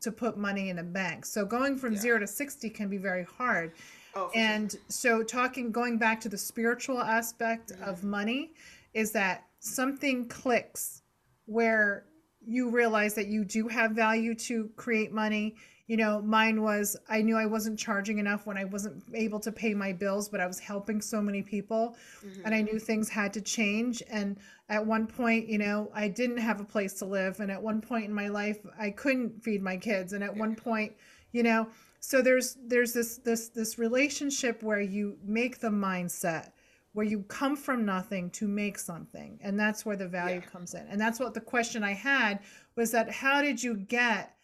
to 0.03 0.13
put 0.13 0.37
money 0.39 0.71
in 0.71 0.79
a 0.79 0.85
bank. 0.85 1.27
So 1.27 1.45
going 1.45 1.77
from 1.79 1.95
Yeah. 1.95 2.01
zero 2.01 2.19
to 2.21 2.29
60 2.29 2.71
can 2.71 2.89
be 2.89 2.99
very 2.99 3.25
hard. 3.25 3.73
Oh, 4.15 4.29
for 4.29 4.35
sure. 4.35 4.43
And 4.45 4.77
so 4.87 5.25
talking, 5.25 5.73
going 5.73 5.99
back 5.99 6.21
to 6.21 6.29
the 6.29 6.39
spiritual 6.39 7.01
aspect 7.01 7.73
Mm-hmm. 7.73 7.91
of 7.91 8.05
money 8.05 8.53
is 8.95 9.11
that 9.13 9.47
something 9.59 10.29
clicks 10.29 11.03
where 11.47 12.05
you 12.47 12.71
realize 12.71 13.15
that 13.15 13.27
you 13.29 13.45
do 13.45 13.69
have 13.69 13.93
value 13.93 14.35
to 14.35 14.71
create 14.77 15.13
money. 15.13 15.57
You 15.87 15.97
know, 15.97 16.23
mine 16.23 16.63
was 16.63 16.97
I 17.09 17.21
knew 17.21 17.37
I 17.37 17.47
wasn't 17.47 17.79
charging 17.79 18.19
enough 18.19 18.47
when 18.47 18.57
I 18.57 18.65
wasn't 18.65 19.03
able 19.13 19.41
to 19.41 19.51
pay 19.51 19.75
my 19.75 19.93
bills, 19.93 20.29
but 20.29 20.41
I 20.41 20.47
was 20.47 20.59
helping 20.61 21.01
so 21.01 21.21
many 21.21 21.43
people 21.43 21.97
Mm-hmm. 22.25 22.43
and 22.45 22.55
I 22.55 22.63
knew 22.63 22.79
things 22.79 23.09
had 23.09 23.33
to 23.33 23.41
change. 23.41 24.03
And 24.11 24.37
at 24.69 24.85
one 24.85 25.07
point, 25.07 25.49
you 25.49 25.59
know, 25.59 25.91
I 25.95 26.07
didn't 26.09 26.37
have 26.37 26.61
a 26.61 26.65
place 26.65 26.95
to 27.01 27.07
live. 27.07 27.41
And 27.41 27.51
at 27.51 27.61
one 27.63 27.81
point 27.81 28.05
in 28.05 28.13
my 28.15 28.29
life, 28.29 28.59
I 28.79 28.91
couldn't 28.91 29.43
feed 29.43 29.63
my 29.63 29.77
kids. 29.77 30.13
And 30.13 30.23
at 30.23 30.37
one 30.37 30.55
point, 30.55 30.93
you 31.33 31.43
know, 31.43 31.69
so 32.01 32.23
there's 32.23 32.57
there's 32.67 32.93
this 32.93 33.19
this 33.19 33.49
this 33.49 33.79
relationship 33.79 34.63
where 34.63 34.81
you 34.81 35.17
make 35.25 35.59
the 35.61 35.69
mindset 35.69 36.53
where 36.93 37.07
you 37.07 37.21
come 37.29 37.55
from 37.57 37.85
nothing 37.85 38.31
to 38.31 38.49
make 38.49 38.79
something 38.79 39.39
and 39.43 39.59
that's 39.59 39.87
where 39.87 39.97
the 39.97 40.09
value 40.09 40.37
Yeah. 40.43 40.51
comes 40.51 40.75
in 40.75 40.87
and 40.89 41.01
that's 41.01 41.21
what 41.21 41.35
the 41.35 41.41
question 41.41 41.85
i 41.85 41.93
had 41.93 42.41
was 42.77 42.91
that 42.93 43.11
how 43.11 43.41
did 43.43 43.63
you 43.63 43.77
get 43.77 44.35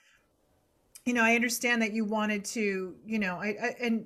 you 1.04 1.12
know 1.12 1.22
i 1.24 1.34
understand 1.34 1.82
that 1.82 1.92
you 1.92 2.04
wanted 2.04 2.44
to 2.44 2.94
you 3.04 3.18
know 3.18 3.36
i, 3.36 3.48
I 3.48 3.74
and 3.80 4.04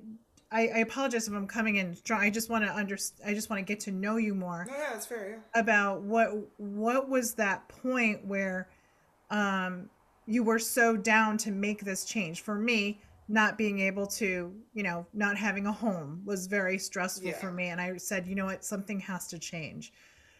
I, 0.53 0.61
I 0.67 0.77
apologize 0.79 1.27
if 1.27 1.33
i'm 1.33 1.47
coming 1.47 1.75
in 1.77 1.95
strong 1.95 2.21
i 2.21 2.29
just 2.29 2.49
want 2.49 2.65
to 2.65 2.75
under 2.75 2.97
i 3.25 3.33
just 3.33 3.49
want 3.49 3.59
to 3.59 3.65
get 3.65 3.79
to 3.81 3.91
know 3.91 4.17
you 4.17 4.33
more 4.35 4.65
No, 4.67 4.73
yeah, 4.75 4.89
that's 4.91 5.05
fair, 5.05 5.29
yeah. 5.53 5.59
about 5.61 6.01
what 6.01 6.29
what 6.57 7.09
was 7.09 7.35
that 7.35 7.67
point 7.69 8.25
where 8.25 8.69
um 9.29 9.89
you 10.27 10.43
were 10.43 10.59
so 10.59 10.95
down 10.95 11.37
to 11.37 11.51
make 11.51 11.83
this 11.83 12.05
change 12.05 12.41
for 12.41 12.55
me 12.55 13.01
not 13.27 13.57
being 13.57 13.79
able 13.79 14.05
to 14.05 14.53
you 14.73 14.83
know 14.83 15.05
not 15.13 15.37
having 15.37 15.65
a 15.67 15.71
home 15.71 16.21
was 16.25 16.47
very 16.47 16.77
stressful 16.77 17.27
Yeah. 17.29 17.37
for 17.39 17.51
me 17.51 17.67
and 17.67 17.79
i 17.79 17.97
said 17.97 18.27
you 18.27 18.35
know 18.35 18.45
what 18.45 18.63
something 18.65 18.99
has 19.01 19.27
to 19.27 19.39
change 19.39 19.93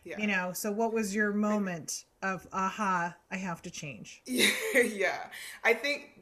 Yeah. 0.04 0.18
you 0.20 0.28
know 0.28 0.52
so 0.54 0.72
what 0.72 0.94
was 0.94 1.14
your 1.16 1.32
moment 1.34 2.06
of 2.22 2.48
aha 2.52 3.16
i 3.32 3.38
have 3.38 3.62
to 3.64 3.72
change 3.72 4.22
Yeah, 4.26 4.50
yeah. 4.84 5.28
I 5.64 5.74
think 5.74 6.21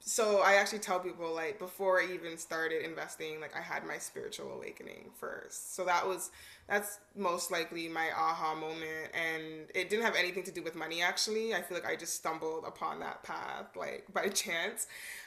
so. 0.00 0.40
I 0.40 0.54
actually 0.54 0.80
tell 0.80 0.98
people 1.00 1.32
like 1.34 1.58
before 1.58 2.00
I 2.00 2.06
even 2.12 2.36
started 2.38 2.84
investing, 2.84 3.40
like 3.40 3.56
I 3.56 3.60
had 3.60 3.84
my 3.86 3.98
spiritual 3.98 4.52
awakening 4.52 5.10
first. 5.18 5.74
So 5.74 5.84
that 5.84 6.06
was 6.06 6.30
that's 6.68 6.98
most 7.16 7.50
likely 7.50 7.88
my 7.88 8.08
aha 8.16 8.54
moment, 8.54 9.10
and 9.14 9.68
it 9.74 9.90
didn't 9.90 10.04
have 10.04 10.16
anything 10.16 10.42
to 10.44 10.50
do 10.52 10.62
with 10.62 10.74
money. 10.74 11.02
Actually, 11.02 11.54
I 11.54 11.62
feel 11.62 11.76
like 11.76 11.86
I 11.86 11.96
just 11.96 12.14
stumbled 12.16 12.64
upon 12.66 13.00
that 13.00 13.22
path 13.22 13.76
like 13.76 14.06
by 14.12 14.28
chance. 14.28 14.86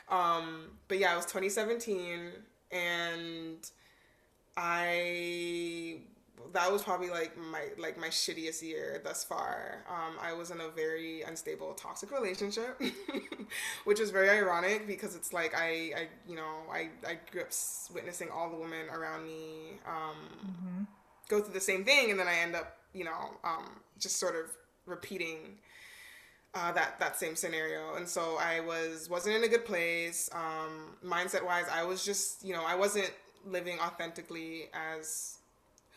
Um, 0.09 0.71
but 0.87 0.99
yeah, 0.99 1.13
it 1.13 1.17
was 1.17 1.25
2017, 1.25 2.31
and 2.71 3.69
I 4.57 5.97
that 6.53 6.71
was 6.71 6.83
probably 6.83 7.09
like 7.09 7.37
my 7.37 7.69
like 7.77 7.97
my 7.97 8.07
shittiest 8.07 8.61
year 8.61 9.01
thus 9.03 9.23
far. 9.23 9.83
Um, 9.89 10.15
I 10.21 10.33
was 10.33 10.51
in 10.51 10.61
a 10.61 10.69
very 10.69 11.21
unstable, 11.21 11.73
toxic 11.73 12.11
relationship, 12.11 12.81
which 13.85 13.99
was 13.99 14.11
very 14.11 14.29
ironic 14.29 14.87
because 14.87 15.15
it's 15.15 15.33
like 15.33 15.55
I, 15.55 15.67
I 15.95 16.07
you 16.27 16.35
know 16.35 16.61
I, 16.71 16.89
I 17.07 17.17
grew 17.31 17.41
up 17.41 17.49
witnessing 17.93 18.29
all 18.29 18.49
the 18.49 18.57
women 18.57 18.89
around 18.91 19.25
me 19.25 19.79
um, 19.87 20.87
go 21.29 21.41
through 21.41 21.53
the 21.53 21.59
same 21.59 21.83
thing, 21.85 22.11
and 22.11 22.19
then 22.19 22.27
I 22.27 22.35
end 22.35 22.55
up 22.55 22.77
you 22.93 23.03
know 23.03 23.31
um, 23.43 23.81
just 23.99 24.17
sort 24.17 24.35
of 24.35 24.51
repeating 24.85 25.57
uh, 26.53 26.71
that 26.73 26.99
that 26.99 27.17
same 27.17 27.35
scenario. 27.35 27.95
And 27.95 28.07
so 28.07 28.37
i 28.39 28.59
was 28.59 29.09
wasn't 29.09 29.35
in 29.35 29.43
a 29.43 29.47
good 29.47 29.65
place. 29.65 30.29
Um, 30.33 30.97
mindset 31.03 31.45
wise 31.45 31.65
i 31.73 31.83
was 31.83 32.05
just 32.05 32.43
you 32.45 32.53
know 32.53 32.63
i 32.65 32.75
wasn't 32.75 33.11
living 33.45 33.77
authentically 33.79 34.69
as 34.73 35.39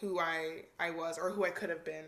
who 0.01 0.19
i 0.19 0.63
i 0.79 0.91
was 0.91 1.19
or 1.19 1.31
who 1.31 1.45
i 1.45 1.51
could 1.51 1.71
have 1.71 1.85
been 1.85 2.05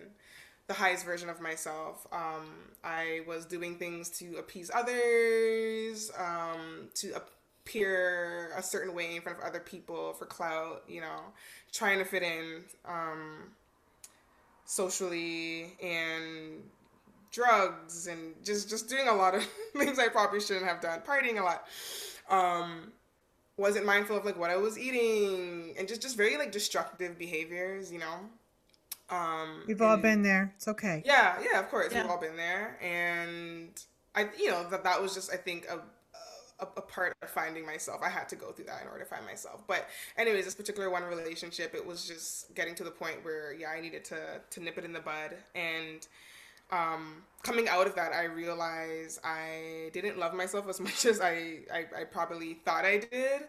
the 0.67 0.75
highest 0.75 1.05
version 1.05 1.29
of 1.29 1.41
myself 1.41 2.07
um, 2.13 2.47
i 2.85 3.21
was 3.27 3.47
doing 3.47 3.77
things 3.77 4.11
to 4.11 4.37
appease 4.37 4.71
others 4.75 6.11
um, 6.19 6.89
to 6.95 7.13
appear 7.15 8.51
a 8.57 8.63
certain 8.63 8.95
way 8.95 9.17
in 9.17 9.23
front 9.23 9.39
of 9.39 9.45
other 9.45 9.61
people 9.61 10.13
for 10.15 10.27
clout 10.27 10.83
you 10.89 11.01
know 11.01 11.21
trying 11.73 11.99
to 11.99 12.05
fit 12.05 12.23
in 12.23 12.63
um, 12.87 13.51
socially 14.65 15.73
and 15.83 16.63
drugs 17.31 18.07
and 18.07 18.35
just 18.45 18.69
just 18.69 18.89
doing 18.89 19.09
a 19.09 19.15
lot 19.15 19.35
of 19.35 19.43
things 19.77 19.99
I 19.99 20.09
probably 20.09 20.41
shouldn't 20.41 20.67
have 20.67 20.81
done, 20.81 21.01
partying 21.01 21.41
a 21.41 21.45
lot. 21.45 21.65
Um, 22.29 22.93
wasn't 23.59 23.85
mindful 23.85 24.17
of 24.17 24.25
like 24.25 24.39
what 24.39 24.51
I 24.51 24.57
was 24.57 24.79
eating 24.79 25.75
and 25.79 25.87
just 25.87 26.01
just 26.01 26.17
very 26.17 26.37
like 26.39 26.53
destructive 26.53 27.19
behaviors, 27.19 27.93
you 27.93 27.99
know. 27.99 28.15
Um, 29.11 29.63
we've 29.67 29.81
all 29.81 29.95
and- 29.95 30.03
been 30.03 30.23
there 30.23 30.53
it's 30.57 30.69
okay 30.69 31.03
yeah, 31.05 31.37
yeah, 31.51 31.61
of 31.61 31.69
course, 31.71 31.93
Yeah. 31.93 32.03
we've 32.03 32.11
all 32.11 32.21
been 32.21 32.37
there, 32.37 32.79
and 32.83 33.71
I, 34.15 34.29
you 34.39 34.51
know, 34.51 34.69
that 34.71 34.85
that 34.85 35.01
was 35.01 35.15
just 35.15 35.33
I 35.33 35.37
think 35.37 35.67
a, 35.69 35.79
a 36.63 36.69
a 36.77 36.83
part 36.83 37.17
of 37.23 37.31
finding 37.31 37.65
myself. 37.65 38.01
I 38.03 38.09
had 38.11 38.29
to 38.31 38.37
go 38.37 38.53
through 38.53 38.67
that 38.67 38.83
in 38.83 38.89
order 38.89 39.01
to 39.05 39.09
find 39.09 39.25
myself. 39.25 39.63
But 39.67 39.89
anyways, 40.19 40.45
this 40.45 40.55
particular 40.55 40.91
one 40.91 41.05
relationship, 41.05 41.75
it 41.75 41.87
was 41.87 42.07
just 42.07 42.55
getting 42.55 42.75
to 42.75 42.85
the 42.85 42.91
point 42.91 43.25
where 43.25 43.55
yeah, 43.55 43.71
I 43.71 43.81
needed 43.81 44.05
to 44.07 44.41
to 44.51 44.61
nip 44.61 44.77
it 44.77 44.85
in 44.85 44.93
the 44.93 45.01
bud, 45.01 45.35
and 45.55 46.07
um, 46.71 47.23
coming 47.43 47.69
out 47.69 47.87
of 47.87 47.95
that, 47.97 48.13
I 48.13 48.25
realized 48.25 49.21
I 49.25 49.91
didn't 49.93 50.19
love 50.19 50.35
myself 50.35 50.69
as 50.69 50.81
much 50.89 51.05
as 51.05 51.21
I, 51.21 51.61
I, 51.73 51.87
I 52.01 52.05
probably 52.05 52.55
thought 52.55 52.85
I 52.85 52.99
did. 52.99 53.43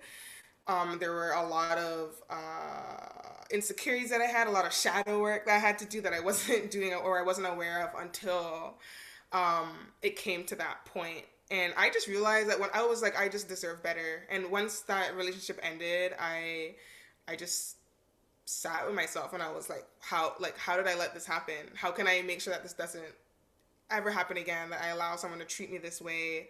Um, 0.68 0.98
there 1.00 1.12
were 1.12 1.32
a 1.32 1.48
lot 1.48 1.78
of 1.80 2.22
uh, 2.30 3.44
insecurities 3.52 4.12
that 4.12 4.22
I 4.22 4.26
had, 4.26 4.48
a 4.48 4.52
lot 4.52 4.66
of 4.66 4.74
shadow 4.74 5.20
work 5.20 5.46
that 5.46 5.56
I 5.56 5.60
had 5.60 5.80
to 5.80 5.86
do 5.86 6.02
that 6.02 6.14
I 6.14 6.20
wasn't 6.20 6.70
doing 6.78 6.94
or 6.94 7.20
I 7.20 7.24
wasn't 7.24 7.48
aware 7.48 7.88
of 7.88 8.00
until 8.00 8.76
um, 9.32 9.70
it 10.02 10.16
came 10.16 10.44
to 10.46 10.56
that 10.56 10.86
point. 10.86 11.26
And 11.52 11.74
I 11.76 11.90
just 11.90 12.08
realized 12.08 12.50
that 12.50 12.60
when 12.60 12.70
I 12.76 12.86
was 12.86 13.02
like, 13.02 13.20
I 13.20 13.28
just 13.28 13.48
deserve 13.48 13.82
better. 13.82 14.28
And 14.30 14.52
once 14.52 14.82
that 14.82 15.16
relationship 15.16 15.60
ended, 15.64 16.14
I, 16.20 16.76
I 17.28 17.36
just 17.36 17.78
sat 18.50 18.86
with 18.86 18.96
myself 18.96 19.34
and 19.34 19.44
I 19.44 19.52
was 19.52 19.70
like, 19.70 19.86
how, 20.00 20.34
like, 20.40 20.58
how 20.58 20.76
did 20.76 20.88
I 20.88 20.96
let 20.96 21.14
this 21.14 21.26
happen? 21.26 21.70
How 21.76 21.92
can 21.92 22.08
I 22.08 22.24
make 22.24 22.42
sure 22.42 22.52
that 22.52 22.64
this 22.64 22.74
doesn't 22.74 23.04
ever 23.92 24.10
happen 24.10 24.38
again? 24.38 24.72
That 24.72 24.82
I 24.82 24.88
allow 24.88 25.16
someone 25.18 25.40
to 25.40 25.46
treat 25.46 25.72
me 25.72 25.78
this 25.78 26.02
way. 26.02 26.48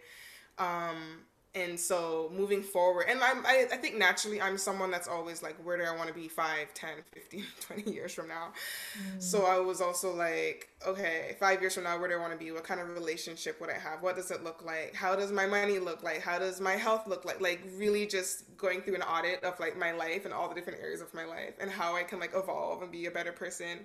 Um, 0.58 1.24
and 1.54 1.78
so 1.78 2.30
moving 2.32 2.62
forward 2.62 3.06
and 3.08 3.20
I'm, 3.20 3.44
I, 3.44 3.66
I 3.72 3.76
think 3.76 3.98
naturally 3.98 4.40
i'm 4.40 4.56
someone 4.56 4.90
that's 4.92 5.08
always 5.08 5.42
like 5.42 5.56
where 5.64 5.76
do 5.76 5.82
i 5.82 5.94
want 5.96 6.06
to 6.08 6.14
be 6.14 6.28
5 6.28 6.72
10 6.74 6.90
15 7.12 7.44
20 7.60 7.90
years 7.90 8.14
from 8.14 8.28
now? 8.28 8.52
Mm. 8.96 9.20
so 9.22 9.46
i 9.46 9.58
was 9.58 9.80
also 9.80 10.14
like 10.14 10.68
okay 10.86 11.36
five 11.40 11.60
years 11.60 11.74
from 11.74 11.84
now 11.84 11.98
where 11.98 12.08
do 12.08 12.14
i 12.14 12.18
want 12.18 12.32
to 12.32 12.38
be? 12.38 12.52
What 12.52 12.64
kind 12.64 12.80
of 12.80 12.88
relationship 12.90 13.60
would 13.60 13.70
i 13.70 13.78
have? 13.78 14.02
What 14.02 14.16
does 14.16 14.30
it 14.30 14.44
look 14.44 14.64
like? 14.64 14.94
How 14.94 15.16
does 15.16 15.32
my 15.32 15.46
money 15.46 15.78
look 15.78 16.02
like? 16.02 16.22
How 16.22 16.38
does 16.38 16.60
my 16.60 16.72
health 16.72 17.06
look 17.06 17.24
like? 17.24 17.40
Like 17.40 17.60
really 17.76 18.06
just 18.06 18.56
going 18.56 18.80
through 18.82 18.94
an 18.94 19.02
audit 19.02 19.42
of 19.42 19.58
like 19.58 19.76
my 19.76 19.92
life 19.92 20.24
and 20.24 20.32
all 20.32 20.48
the 20.48 20.54
different 20.54 20.80
areas 20.80 21.00
of 21.00 21.12
my 21.14 21.24
life 21.24 21.54
and 21.60 21.70
how 21.70 21.96
i 21.96 22.02
can 22.02 22.20
like 22.20 22.32
evolve 22.34 22.82
and 22.82 22.92
be 22.92 23.06
a 23.06 23.10
better 23.10 23.32
person 23.32 23.80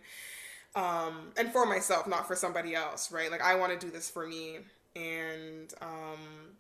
um 0.75 1.31
and 1.37 1.51
for 1.51 1.65
myself 1.65 2.07
not 2.07 2.27
for 2.27 2.35
somebody 2.35 2.75
else 2.75 3.11
right? 3.11 3.31
Like 3.31 3.41
i 3.41 3.55
want 3.55 3.77
to 3.77 3.85
do 3.85 3.91
this 3.91 4.09
for 4.09 4.27
me. 4.27 4.59
And 4.95 5.73
um 5.81 6.55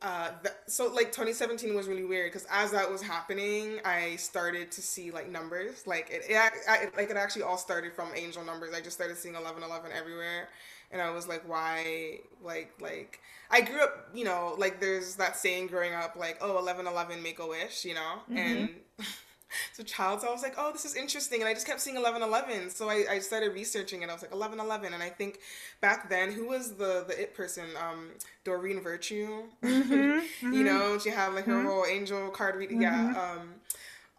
uh 0.00 0.30
so 0.66 0.86
like 0.92 1.06
2017 1.06 1.74
was 1.74 1.88
really 1.88 2.04
weird 2.04 2.30
because 2.32 2.46
as 2.52 2.70
that 2.70 2.88
was 2.88 3.02
happening 3.02 3.80
i 3.84 4.14
started 4.14 4.70
to 4.70 4.80
see 4.80 5.10
like 5.10 5.28
numbers. 5.28 5.86
Like 5.86 6.08
it, 6.10 6.22
it, 6.28 6.52
it 6.68 6.96
like 6.96 7.10
it 7.10 7.16
actually 7.16 7.42
all 7.42 7.58
started 7.58 7.92
from 7.92 8.10
angel 8.14 8.44
numbers. 8.44 8.74
I 8.74 8.80
just 8.80 8.96
started 8.96 9.16
seeing 9.16 9.34
1111 9.34 9.90
everywhere. 9.96 10.48
And 10.90 11.02
i 11.02 11.10
was 11.10 11.28
like 11.28 11.46
why 11.46 12.20
like 12.42 12.72
like 12.80 13.20
i 13.50 13.60
grew 13.60 13.82
up 13.82 14.08
you 14.14 14.24
know 14.24 14.54
like 14.56 14.80
there's 14.80 15.16
that 15.16 15.36
saying 15.36 15.66
growing 15.66 15.92
up 15.92 16.16
like 16.16 16.38
oh 16.40 16.54
1111 16.54 17.22
make 17.22 17.40
a 17.40 17.46
wish 17.46 17.84
you 17.84 17.94
know? 17.94 18.22
Mm-hmm. 18.30 18.36
and 18.38 18.70
so 19.72 19.82
child 19.82 20.20
so 20.20 20.28
i 20.28 20.32
was 20.32 20.42
like 20.42 20.54
oh 20.58 20.72
this 20.72 20.84
is 20.84 20.94
interesting 20.94 21.40
and 21.40 21.48
i 21.48 21.54
just 21.54 21.66
kept 21.66 21.80
seeing 21.80 21.96
1111 21.96 22.70
so 22.70 22.88
I, 22.88 23.04
I 23.10 23.18
started 23.18 23.54
researching 23.54 24.02
it 24.02 24.10
i 24.10 24.12
was 24.12 24.22
like 24.22 24.32
1111 24.32 24.94
and 24.94 25.02
i 25.02 25.08
think 25.08 25.40
back 25.80 26.08
then 26.08 26.32
who 26.32 26.48
was 26.48 26.72
the 26.72 27.04
the 27.06 27.20
it 27.20 27.34
person 27.34 27.64
um 27.80 28.10
doreen 28.44 28.80
virtue 28.80 29.44
mm-hmm, 29.62 29.92
mm-hmm. 29.92 30.52
you 30.52 30.64
know 30.64 30.98
she 30.98 31.10
had 31.10 31.34
like 31.34 31.44
her 31.44 31.52
mm-hmm. 31.52 31.68
whole 31.68 31.86
angel 31.86 32.28
card 32.30 32.56
reading 32.56 32.82
yeah 32.82 32.96
mm-hmm. 32.96 33.40
um 33.40 33.54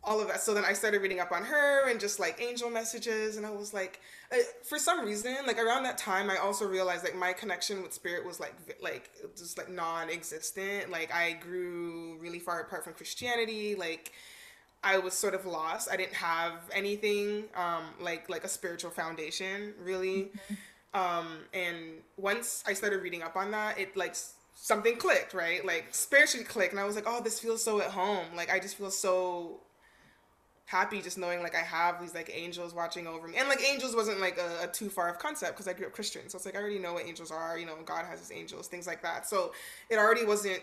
all 0.02 0.22
of 0.22 0.28
that 0.30 0.42
so 0.42 0.54
then 0.54 0.64
i 0.64 0.72
started 0.72 1.02
reading 1.02 1.20
up 1.20 1.32
on 1.32 1.44
her 1.44 1.90
and 1.90 2.00
just 2.00 2.20
like 2.20 2.42
angel 2.42 2.70
messages 2.70 3.36
and 3.36 3.46
i 3.46 3.50
was 3.50 3.74
like 3.74 4.00
uh, 4.32 4.38
for 4.64 4.80
some 4.80 5.06
reason 5.06 5.36
like 5.46 5.60
around 5.60 5.84
that 5.84 5.98
time 5.98 6.30
i 6.30 6.38
also 6.38 6.66
realized 6.66 7.04
like 7.04 7.16
my 7.16 7.34
connection 7.34 7.84
with 7.84 7.92
spirit 7.92 8.26
was 8.26 8.40
like 8.40 8.54
like 8.82 9.10
just 9.36 9.58
like 9.58 9.70
non-existent 9.70 10.90
like 10.90 11.14
i 11.14 11.34
grew 11.34 12.18
really 12.20 12.40
far 12.40 12.62
apart 12.62 12.84
from 12.84 12.94
christianity 12.94 13.76
like 13.76 14.14
I 14.84 14.98
was 14.98 15.14
sort 15.14 15.34
of 15.34 15.46
lost. 15.46 15.90
I 15.92 15.98
didn't 15.98 16.14
have 16.14 16.54
anything 16.74 17.46
um, 17.56 17.84
like 18.00 18.30
like 18.30 18.44
a 18.44 18.50
spiritual 18.50 18.92
foundation 18.92 19.74
really. 19.84 20.30
Um, 20.94 21.42
and 21.54 22.02
once 22.18 22.64
I 22.66 22.74
started 22.74 23.04
reading 23.04 23.22
up 23.22 23.36
on 23.36 23.52
that, 23.52 23.78
it 23.80 23.96
like 23.96 24.16
something 24.56 24.96
clicked, 24.98 25.34
right? 25.34 25.64
Like 25.66 25.88
spiritually 25.92 26.46
clicked, 26.46 26.72
and 26.72 26.80
I 26.80 26.86
was 26.86 26.96
like, 26.96 27.06
oh, 27.08 27.22
this 27.22 27.40
feels 27.40 27.64
so 27.64 27.80
at 27.82 27.92
home. 27.92 28.26
Like 28.36 28.52
I 28.52 28.60
just 28.60 28.76
feel 28.76 28.92
so 28.92 29.60
happy 30.70 31.02
just 31.02 31.18
knowing 31.18 31.42
like 31.42 31.56
I 31.56 31.62
have 31.62 32.00
these 32.00 32.14
like 32.14 32.32
angels 32.32 32.76
watching 32.76 33.08
over 33.08 33.28
me. 33.28 33.38
And 33.38 33.50
like 33.50 33.60
angels 33.64 33.96
wasn't 33.96 34.20
like 34.20 34.38
a, 34.38 34.66
a 34.66 34.68
too 34.68 34.90
far 34.90 35.10
of 35.10 35.18
concept 35.18 35.54
because 35.54 35.68
I 35.68 35.74
grew 35.74 35.88
up 35.88 35.94
Christian. 35.94 36.30
So 36.30 36.36
it's 36.36 36.46
like 36.46 36.56
I 36.56 36.60
already 36.60 36.78
know 36.78 36.94
what 36.94 37.06
angels 37.06 37.32
are, 37.32 37.58
you 37.58 37.66
know, 37.66 37.74
God 37.86 38.06
has 38.06 38.20
his 38.20 38.32
angels, 38.32 38.68
things 38.68 38.86
like 38.86 39.02
that. 39.02 39.28
So 39.28 39.52
it 39.90 39.98
already 39.98 40.26
wasn't 40.26 40.62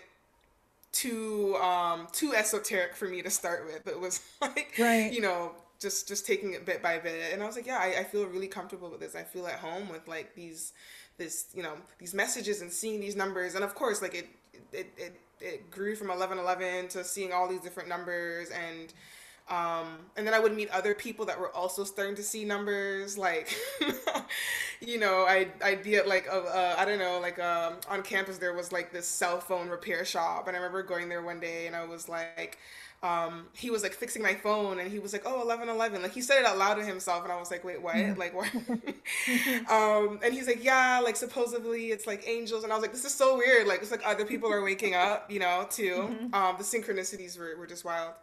too 0.93 1.57
um 1.57 2.07
too 2.13 2.35
esoteric 2.35 2.95
for 2.95 3.07
me 3.07 3.23
to 3.23 3.31
start 3.31 3.67
with. 3.67 3.87
It 3.87 4.01
was 4.01 4.21
like 4.41 4.75
right. 4.79 5.13
you 5.13 5.21
know, 5.21 5.53
just 5.81 6.09
just 6.09 6.27
taking 6.27 6.55
it 6.55 6.65
bit 6.65 6.83
by 6.83 6.99
bit. 6.99 7.33
And 7.33 7.43
I 7.43 7.47
was 7.47 7.57
like, 7.57 7.67
yeah, 7.67 7.79
I, 7.79 8.01
I 8.01 8.05
feel 8.05 8.25
really 8.27 8.49
comfortable 8.49 8.91
with 8.91 9.01
this. 9.01 9.15
I 9.15 9.23
feel 9.23 9.47
at 9.47 9.59
home 9.59 9.89
with 9.89 10.07
like 10.09 10.35
these 10.35 10.73
this, 11.19 11.47
you 11.55 11.63
know, 11.63 11.75
these 11.99 12.15
messages 12.15 12.61
and 12.61 12.71
seeing 12.71 13.01
these 13.01 13.17
numbers. 13.17 13.55
And 13.55 13.65
of 13.65 13.75
course, 13.75 14.03
like 14.03 14.15
it 14.15 14.29
it 14.73 14.93
it, 14.97 15.21
it 15.41 15.71
grew 15.71 15.97
from 15.97 16.11
eleven 16.11 16.39
eleven 16.39 16.89
to 16.89 17.05
seeing 17.05 17.33
all 17.33 17.49
these 17.49 17.61
different 17.61 17.89
numbers 17.89 18.51
and 18.51 18.93
um, 19.49 19.99
and 20.17 20.27
then 20.27 20.35
I 20.35 20.41
would 20.41 20.55
meet 20.55 20.69
other 20.71 20.93
people 20.93 21.25
that 21.27 21.39
were 21.39 21.55
also 21.55 21.85
starting 21.85 22.17
to 22.17 22.23
see 22.23 22.45
numbers. 22.45 23.17
Like, 23.17 23.57
you 24.81 24.99
know, 24.99 25.25
I'd, 25.25 25.53
I'd 25.63 25.85
be 25.85 25.95
at 25.97 26.09
like, 26.09 26.27
a, 26.27 26.39
a, 26.39 26.81
I 26.81 26.85
don't 26.85 26.99
know, 26.99 27.21
like 27.21 27.39
um, 27.39 27.75
on 27.89 28.03
campus, 28.03 28.39
there 28.39 28.55
was 28.55 28.73
like 28.73 28.93
this 28.93 29.07
cell 29.07 29.39
phone 29.39 29.69
repair 29.69 30.05
shop. 30.05 30.49
And 30.49 30.57
I 30.57 30.59
remember 30.59 30.83
going 30.83 31.09
there 31.09 31.23
one 31.23 31.39
day 31.39 31.69
and 31.69 31.77
I 31.77 31.85
was 31.85 32.09
like, 32.09 32.59
um, 33.05 33.47
he 33.53 33.71
was 33.71 33.85
like 33.85 33.93
fixing 33.93 34.21
my 34.21 34.35
phone 34.35 34.81
and 34.81 34.91
he 34.91 34.99
was 34.99 35.13
like, 35.13 35.23
oh, 35.25 35.45
1111. 35.47 36.03
Like 36.03 36.13
he 36.13 36.23
said 36.23 36.41
it 36.41 36.45
out 36.45 36.59
loud 36.59 36.75
to 36.75 36.85
himself. 36.85 37.23
And 37.23 37.33
I 37.33 37.39
was 37.39 37.53
like, 37.53 37.63
wait, 37.63 37.81
what? 37.81 37.95
Mm-hmm. 37.95 38.19
Like, 38.19 38.35
what? 38.35 38.53
um, 39.71 40.19
and 40.25 40.35
he's 40.35 40.49
like, 40.49 40.65
yeah, 40.65 40.99
like 40.99 41.15
supposedly 41.15 41.93
it's 41.93 42.09
like 42.09 42.27
angels. 42.27 42.65
And 42.65 42.73
I 42.73 42.75
was 42.75 42.83
like, 42.83 42.93
this 42.93 43.05
is 43.05 43.15
so 43.15 43.37
weird. 43.37 43.69
Like, 43.69 43.81
it's 43.81 43.93
like 43.93 44.03
other 44.05 44.25
people 44.25 44.51
are 44.51 44.65
waking 44.65 44.97
up, 44.97 45.31
you 45.31 45.39
know, 45.39 45.69
too. 45.71 46.09
Mm-hmm. 46.11 46.35
Um, 46.35 46.57
the 46.59 46.65
synchronicities 46.65 47.39
were, 47.39 47.57
were 47.57 47.69
just 47.69 47.85
wild 47.85 48.15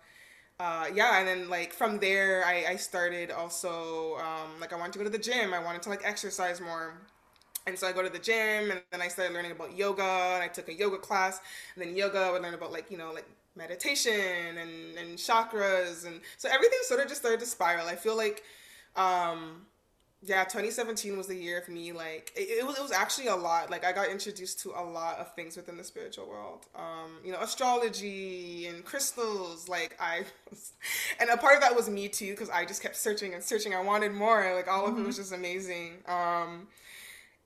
uh, 0.60 0.86
yeah, 0.94 1.20
and 1.20 1.28
then 1.28 1.50
like 1.50 1.74
from 1.74 2.00
there, 2.00 2.44
I, 2.46 2.66
I 2.72 2.76
started 2.78 3.32
also 3.32 4.18
um, 4.18 4.60
like 4.62 4.72
I 4.72 4.78
wanted 4.78 4.94
to 4.94 5.00
go 5.00 5.06
to 5.06 5.10
the 5.10 5.18
gym. 5.18 5.54
I 5.54 5.60
wanted 5.64 5.82
to 5.84 5.90
like 5.90 6.02
exercise 6.06 6.62
more. 6.62 6.96
And 7.68 7.78
so 7.80 7.88
I 7.88 7.94
go 7.94 8.04
to 8.04 8.10
the 8.10 8.20
gym 8.20 8.72
and 8.72 8.82
then 8.92 9.02
I 9.02 9.08
started 9.08 9.34
learning 9.34 9.52
about 9.52 9.78
yoga 9.78 10.04
and 10.04 10.44
I 10.44 10.48
took 10.50 10.70
a 10.70 10.74
yoga 10.74 10.98
class 10.98 11.40
and 11.76 11.84
then 11.86 11.96
yoga 11.96 12.20
I 12.20 12.32
would 12.32 12.42
learn 12.42 12.56
about 12.56 12.72
like, 12.74 12.92
you 12.92 12.98
know, 12.98 13.12
like 13.14 13.26
meditation 13.56 14.58
and, 14.58 14.98
and 14.98 15.18
chakras 15.18 16.06
and 16.06 16.22
so 16.38 16.50
everything 16.52 16.80
sort 16.84 17.02
of 17.02 17.08
just 17.08 17.22
started 17.22 17.40
to 17.42 17.46
spiral. 17.46 17.88
I 17.88 17.96
feel 17.96 18.18
like 18.18 18.44
um 18.98 19.66
yeah 20.26 20.44
2017 20.44 21.18
was 21.18 21.28
the 21.28 21.36
year 21.36 21.60
of 21.60 21.68
me 21.68 21.92
like 21.92 22.32
it, 22.36 22.60
it, 22.60 22.66
was, 22.66 22.78
it 22.78 22.82
was 22.82 22.92
actually 22.92 23.28
a 23.28 23.36
lot 23.36 23.70
like 23.70 23.86
i 23.86 23.92
got 23.92 24.10
introduced 24.10 24.60
to 24.60 24.70
a 24.72 24.84
lot 24.84 25.18
of 25.18 25.34
things 25.36 25.58
within 25.58 25.78
the 25.78 25.84
spiritual 25.84 26.28
world. 26.28 26.66
Um 26.76 27.18
you 27.24 27.32
know 27.32 27.42
astrology 27.42 28.68
and 28.68 28.86
crystals 28.86 29.68
like 29.68 29.96
i 30.00 30.24
was, 30.50 30.72
and 31.20 31.30
a 31.30 31.38
part 31.38 31.56
of 31.56 31.62
that 31.62 31.76
was 31.76 31.90
me 31.90 32.08
too 32.08 32.32
because 32.32 32.50
i 32.50 32.66
just 32.66 32.82
kept 32.82 32.96
searching 32.96 33.34
and 33.34 33.44
searching. 33.44 33.74
I 33.76 33.82
wanted 33.82 34.14
more 34.14 34.54
like 34.56 34.68
all 34.68 34.86
of 34.86 34.94
mm-hmm. 34.94 35.04
it 35.04 35.08
was 35.08 35.18
just 35.18 35.34
amazing. 35.34 35.98
Um 36.08 36.68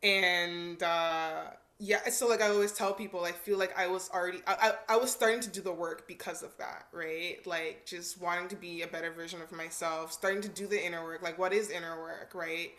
and 0.04 0.82
uh 0.84 1.42
yeah 1.80 2.10
so 2.10 2.28
like 2.28 2.42
i 2.42 2.48
always 2.50 2.72
tell 2.72 2.94
people 2.94 3.24
i 3.24 3.32
feel 3.32 3.58
like 3.58 3.78
i 3.78 3.86
was 3.86 4.10
already 4.12 4.40
I, 4.48 4.72
I, 4.90 4.96
I 4.96 4.98
was 4.98 5.12
starting 5.12 5.42
to 5.42 5.50
do 5.50 5.62
the 5.62 5.72
work 5.72 6.08
because 6.08 6.42
of 6.42 6.58
that 6.58 6.88
right? 6.92 7.38
Like 7.46 7.86
just 7.86 8.20
wanting 8.20 8.48
to 8.50 8.56
be 8.56 8.82
a 8.82 8.88
better 8.88 9.12
version 9.12 9.42
of 9.42 9.52
myself 9.52 10.12
starting 10.12 10.42
to 10.42 10.50
do 10.50 10.66
the 10.66 10.84
inner 10.84 11.04
work 11.04 11.22
like 11.22 11.38
what 11.38 11.54
is 11.54 11.70
inner 11.70 12.00
work 12.02 12.32
right? 12.34 12.72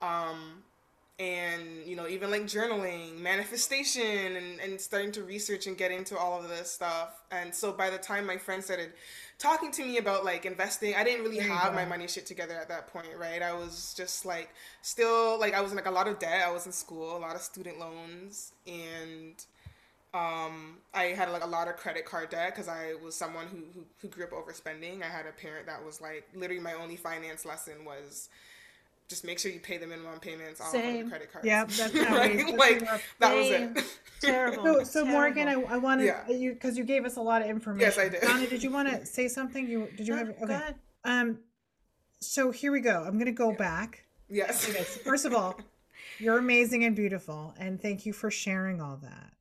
Um 0.00 0.62
and 1.18 1.62
you 1.86 1.94
know 1.96 2.08
even 2.08 2.30
like 2.30 2.42
journaling 2.42 3.18
manifestation 3.20 4.36
and, 4.36 4.60
and 4.60 4.80
starting 4.80 5.12
to 5.12 5.22
research 5.22 5.66
and 5.66 5.76
get 5.78 5.90
into 5.90 6.16
all 6.16 6.40
of 6.40 6.48
this 6.48 6.70
stuff. 6.70 7.22
And 7.30 7.54
so 7.54 7.72
by 7.72 7.90
the 7.90 7.98
time 7.98 8.26
my 8.26 8.36
friend 8.36 8.62
started 8.62 8.92
talking 9.38 9.70
to 9.72 9.84
me 9.84 9.98
about 9.98 10.24
like 10.24 10.46
investing 10.46 10.94
i 10.94 11.04
didn't 11.04 11.24
really 11.24 11.38
have 11.38 11.74
my 11.74 11.84
money 11.84 12.06
shit 12.06 12.26
together 12.26 12.54
at 12.54 12.68
that 12.68 12.86
point 12.86 13.08
right? 13.18 13.42
I 13.42 13.52
was 13.52 13.94
just 13.96 14.24
like 14.24 14.50
still 14.82 15.38
like 15.38 15.54
i 15.54 15.60
was 15.60 15.72
in 15.72 15.76
like 15.76 15.86
a 15.86 15.90
lot 15.90 16.08
of 16.08 16.18
debt. 16.18 16.42
I 16.46 16.50
was 16.50 16.66
in 16.66 16.72
school 16.72 17.16
a 17.16 17.18
lot 17.18 17.34
of 17.34 17.42
student 17.42 17.78
loans 17.78 18.52
and 18.66 19.34
um, 20.14 20.78
I 20.94 21.06
had 21.06 21.28
like 21.30 21.42
a 21.42 21.48
lot 21.48 21.66
of 21.66 21.76
credit 21.76 22.04
card 22.04 22.30
debt 22.30 22.54
because 22.54 22.68
I 22.68 22.94
was 23.02 23.16
someone 23.16 23.48
who, 23.48 23.58
who 23.74 23.84
who 24.00 24.08
grew 24.08 24.22
up 24.24 24.30
overspending. 24.30 25.02
I 25.02 25.06
had 25.06 25.26
a 25.26 25.32
parent 25.32 25.66
that 25.66 25.84
was 25.84 26.00
like 26.00 26.28
literally 26.34 26.62
my 26.62 26.74
only 26.74 26.94
finance 26.94 27.44
lesson 27.44 27.84
was 27.84 28.28
just 29.08 29.24
make 29.24 29.38
sure 29.38 29.50
you 29.50 29.60
pay 29.60 29.76
the 29.76 29.86
minimum 29.86 30.18
payments 30.20 30.60
on 30.60 30.72
your 30.96 31.08
credit 31.08 31.32
cards. 31.32 31.46
Yeah, 31.46 31.64
that's 31.64 31.94
right? 31.94 32.36
we, 32.36 32.52
like 32.56 32.80
that 33.18 33.34
was 33.34 33.50
it. 33.50 33.84
Terrible. 34.20 34.64
So, 34.64 34.84
so 34.84 34.92
Terrible. 35.04 35.12
Morgan, 35.12 35.48
I, 35.48 35.52
I 35.74 35.76
wanted 35.76 36.06
Yeah. 36.06 36.28
you 36.28 36.52
because 36.54 36.78
you 36.78 36.84
gave 36.84 37.04
us 37.04 37.16
a 37.16 37.20
lot 37.20 37.42
of 37.42 37.48
information. 37.48 37.86
Yes, 37.86 37.98
I 37.98 38.08
did. 38.08 38.22
Donna, 38.22 38.46
did 38.46 38.62
you 38.62 38.70
want 38.70 38.88
to 38.88 39.04
say 39.16 39.28
something? 39.28 39.68
You 39.68 39.88
did 39.96 40.06
you 40.08 40.14
No, 40.14 40.18
have? 40.24 40.38
go 40.38 40.44
Okay. 40.44 40.54
ahead. 40.54 40.74
Um, 41.04 41.38
so 42.20 42.50
here 42.50 42.72
we 42.72 42.80
go. 42.80 43.04
I'm 43.06 43.18
gonna 43.18 43.32
go 43.32 43.52
back. 43.52 44.04
Yes. 44.30 44.68
Okay, 44.68 44.84
so 44.84 45.00
first 45.00 45.26
of 45.26 45.34
all, 45.34 45.60
you're 46.18 46.38
amazing 46.38 46.84
and 46.84 46.96
beautiful, 46.96 47.54
and 47.58 47.80
thank 47.80 48.06
you 48.06 48.12
for 48.14 48.30
sharing 48.30 48.80
all 48.80 48.96
that. 49.02 49.32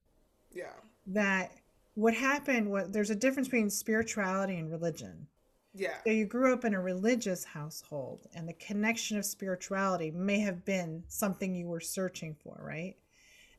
Yeah. 0.52 0.74
That 1.08 1.52
what 1.96 2.14
happened? 2.14 2.70
What 2.70 2.92
there's 2.92 3.10
a 3.12 3.16
difference 3.16 3.48
between 3.48 3.70
spirituality 3.70 4.58
and 4.58 4.70
religion. 4.70 5.28
Yeah. 5.74 5.96
So 6.06 6.12
you 6.12 6.26
grew 6.26 6.54
up 6.54 6.66
in 6.66 6.74
a 6.74 6.82
religious 6.82 7.44
household, 7.44 8.28
and 8.36 8.48
the 8.48 8.54
connection 8.54 9.18
of 9.18 9.26
spirituality 9.26 10.12
may 10.12 10.40
have 10.40 10.66
been 10.66 11.04
something 11.08 11.56
you 11.56 11.68
were 11.68 11.80
searching 11.80 12.36
for, 12.44 12.60
right? 12.62 12.96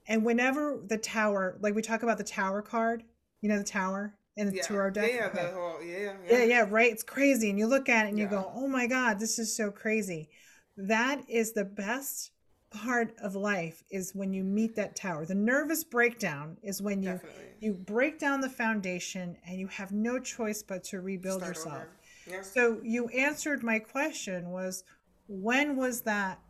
And 0.07 0.25
whenever 0.25 0.81
the 0.87 0.99
tower, 0.99 1.57
like 1.61 1.75
we 1.75 1.83
talk 1.83 2.03
about 2.03 2.19
the 2.19 2.25
tower 2.25 2.62
card, 2.62 3.05
you 3.41 3.49
know 3.49 3.59
the 3.59 3.65
tower 3.65 4.15
in 4.37 4.47
the 4.47 4.53
Yeah. 4.53 4.62
tarot 4.62 4.91
deck. 4.91 5.11
Yeah, 5.11 5.17
yeah, 5.17 5.27
Okay. 5.29 5.47
the 5.47 5.53
whole, 5.53 5.83
yeah, 5.83 5.99
yeah. 5.99 6.15
yeah, 6.31 6.45
yeah, 6.45 6.67
right. 6.69 6.93
It's 6.93 7.03
crazy, 7.03 7.51
and 7.51 7.59
you 7.59 7.67
look 7.67 7.89
at 7.89 8.07
it 8.07 8.11
and 8.11 8.19
you 8.19 8.25
Yeah. 8.25 8.31
go, 8.31 8.53
"Oh 8.55 8.69
my 8.69 8.87
God, 8.87 9.19
this 9.19 9.39
is 9.39 9.57
so 9.57 9.71
crazy." 9.71 10.29
That 10.77 11.29
is 11.29 11.53
the 11.53 11.65
best 11.65 12.31
part 12.71 13.15
of 13.19 13.35
life 13.37 13.83
is 13.91 14.15
when 14.15 14.33
you 14.33 14.43
meet 14.43 14.75
that 14.77 14.97
tower. 14.97 15.25
The 15.25 15.35
nervous 15.35 15.85
breakdown 15.85 16.59
is 16.62 16.83
when 16.83 17.03
you 17.03 17.12
Definitely. 17.15 17.45
you 17.61 17.73
break 17.73 18.19
down 18.19 18.41
the 18.41 18.51
foundation 18.51 19.39
and 19.47 19.59
you 19.59 19.69
have 19.69 19.93
no 19.93 20.19
choice 20.19 20.62
but 20.62 20.85
to 20.85 21.01
rebuild 21.01 21.41
Start 21.41 21.57
yourself. 21.57 21.77
over. 21.77 21.89
Yeah. 22.27 22.43
So 22.43 22.81
you 22.83 23.09
answered 23.09 23.62
my 23.62 23.79
question 23.79 24.51
was 24.51 24.85
when 25.27 25.77
was 25.77 26.03
that 26.03 26.41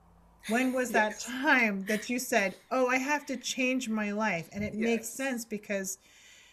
when 0.47 0.72
was 0.72 0.93
that 0.93 1.12
Yes. 1.12 1.25
time 1.25 1.87
that 1.87 2.11
you 2.11 2.18
said, 2.18 2.57
"Oh, 2.70 2.87
I 2.89 2.99
have 2.99 3.25
to 3.27 3.37
change 3.37 3.89
my 3.89 4.12
life." 4.12 4.49
And 4.53 4.62
it 4.64 4.75
makes 4.75 5.09
sense 5.09 5.45
because 5.45 5.99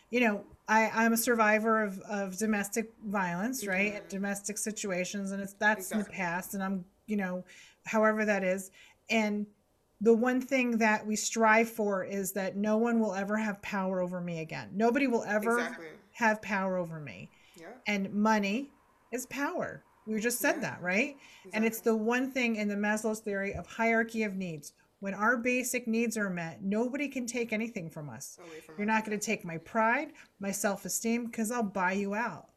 you 0.10 0.20
know, 0.20 0.46
I 0.68 0.90
I'm 0.94 1.14
a 1.14 1.18
survivor 1.18 1.82
of 1.84 2.00
of 2.02 2.38
domestic 2.38 2.92
violence, 3.06 3.68
right? 3.68 3.94
Mhm. 3.94 4.10
Domestic 4.10 4.58
situations 4.58 5.32
and 5.32 5.42
it's 5.42 5.54
that's 5.54 5.92
in 5.92 6.00
the 6.00 6.06
past 6.06 6.54
and 6.54 6.64
I'm, 6.64 6.86
you 7.08 7.18
know, 7.18 7.44
however 7.86 8.26
that 8.26 8.44
is. 8.44 8.72
And 9.10 9.48
the 10.02 10.14
one 10.14 10.42
thing 10.42 10.78
that 10.80 11.06
we 11.06 11.16
strive 11.16 11.70
for 11.70 12.04
is 12.04 12.32
that 12.34 12.56
no 12.58 12.78
one 12.78 13.00
will 13.00 13.14
ever 13.14 13.38
have 13.38 13.62
power 13.62 14.02
over 14.02 14.20
me 14.22 14.40
again. 14.40 14.70
Nobody 14.74 15.08
will 15.08 15.24
ever 15.24 15.58
Exactly. 15.58 15.88
have 16.14 16.42
power 16.42 16.78
over 16.78 17.00
me 17.00 17.30
Yeah. 17.56 17.74
and 17.88 18.14
money 18.14 18.74
is 19.12 19.26
power. 19.28 19.84
We 20.06 20.20
just 20.20 20.40
said 20.40 20.56
Yeah. 20.56 20.62
that, 20.62 20.82
right? 20.82 21.18
And 21.54 21.64
it's 21.64 21.82
the 21.82 21.96
one 21.96 22.32
thing 22.32 22.56
in 22.56 22.68
the 22.68 22.76
Maslow's 22.76 23.20
theory 23.20 23.54
of 23.54 23.68
hierarchy 23.68 24.24
of 24.24 24.36
needs. 24.36 24.74
When 25.00 25.14
our 25.14 25.38
basic 25.38 25.88
needs 25.88 26.18
are 26.18 26.30
met, 26.30 26.62
nobody 26.64 27.08
can 27.08 27.26
take 27.26 27.54
anything 27.54 27.90
from 27.90 28.10
us. 28.10 28.38
From 28.66 28.76
You're 28.78 28.90
us. 28.90 28.96
not 28.96 29.06
going 29.06 29.20
to 29.20 29.26
take 29.26 29.44
my 29.44 29.58
pride, 29.60 30.14
my 30.40 30.52
self 30.52 30.86
esteem, 30.86 31.26
because 31.26 31.52
I'll 31.52 31.64
buy 31.64 31.94
you 31.94 32.14
out. 32.16 32.50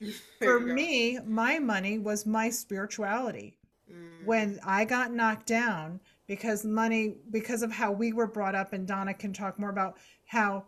For 0.38 0.60
you 0.60 0.74
me, 0.74 1.18
my 1.24 1.58
money 1.58 1.98
was 1.98 2.26
my 2.26 2.50
spirituality. 2.50 3.56
Mm, 3.90 4.24
When 4.24 4.60
I 4.64 4.84
got 4.84 5.12
knocked 5.12 5.46
down, 5.46 6.00
because 6.26 6.64
money, 6.64 7.16
because 7.30 7.62
of 7.62 7.70
how 7.70 7.92
we 7.92 8.12
were 8.12 8.26
brought 8.26 8.54
up, 8.54 8.72
and 8.72 8.86
Donna 8.88 9.14
can 9.14 9.32
talk 9.32 9.58
more 9.58 9.70
about 9.70 9.96
how 10.26 10.64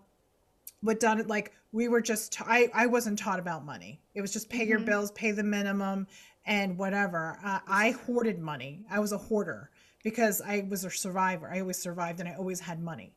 what 0.83 1.01
Donna, 1.01 1.25
like, 1.25 1.53
we 1.77 1.89
were 1.89 2.01
just, 2.01 2.41
I, 2.41 2.71
I 2.73 2.87
wasn't 2.87 3.19
taught 3.19 3.39
about 3.39 3.67
money. 3.67 4.01
It 4.15 4.23
was 4.23 4.33
just 4.33 4.49
pay 4.49 4.65
your 4.67 4.81
Mhm. 4.81 4.87
bills, 4.87 5.11
pay 5.11 5.33
the 5.33 5.43
minimum, 5.43 6.07
and 6.47 6.79
whatever. 6.79 7.39
Uh, 7.45 7.61
I 7.67 7.91
hoarded 7.91 8.39
money. 8.39 8.87
I 8.91 8.99
was 8.99 9.13
a 9.13 9.19
hoarder 9.19 9.71
because 10.03 10.41
I 10.41 10.67
was 10.71 10.85
a 10.85 10.91
survivor. 10.91 11.51
I 11.53 11.61
always 11.61 11.77
survived 11.79 12.19
and 12.21 12.29
I 12.31 12.35
always 12.35 12.61
had 12.61 12.81
money. 12.81 13.13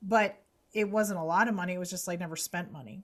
But 0.00 0.40
it 0.72 0.88
wasn't 0.88 1.18
a 1.18 1.24
lot 1.24 1.48
of 1.48 1.54
money. 1.56 1.74
It 1.74 1.78
was 1.78 1.90
just 1.90 2.06
like 2.06 2.20
never 2.20 2.36
spent 2.36 2.70
money. 2.70 3.02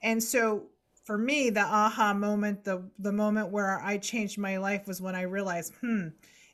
And 0.00 0.22
so 0.22 0.68
for 1.04 1.18
me, 1.18 1.50
the 1.50 1.62
aha 1.62 2.14
moment, 2.14 2.62
the 2.62 2.88
the 3.00 3.12
moment 3.12 3.48
where 3.48 3.80
I 3.80 3.98
changed 3.98 4.38
my 4.38 4.56
life 4.58 4.86
was 4.86 5.00
when 5.00 5.16
I 5.16 5.22
realized, 5.22 5.74
hmm, 5.80 6.08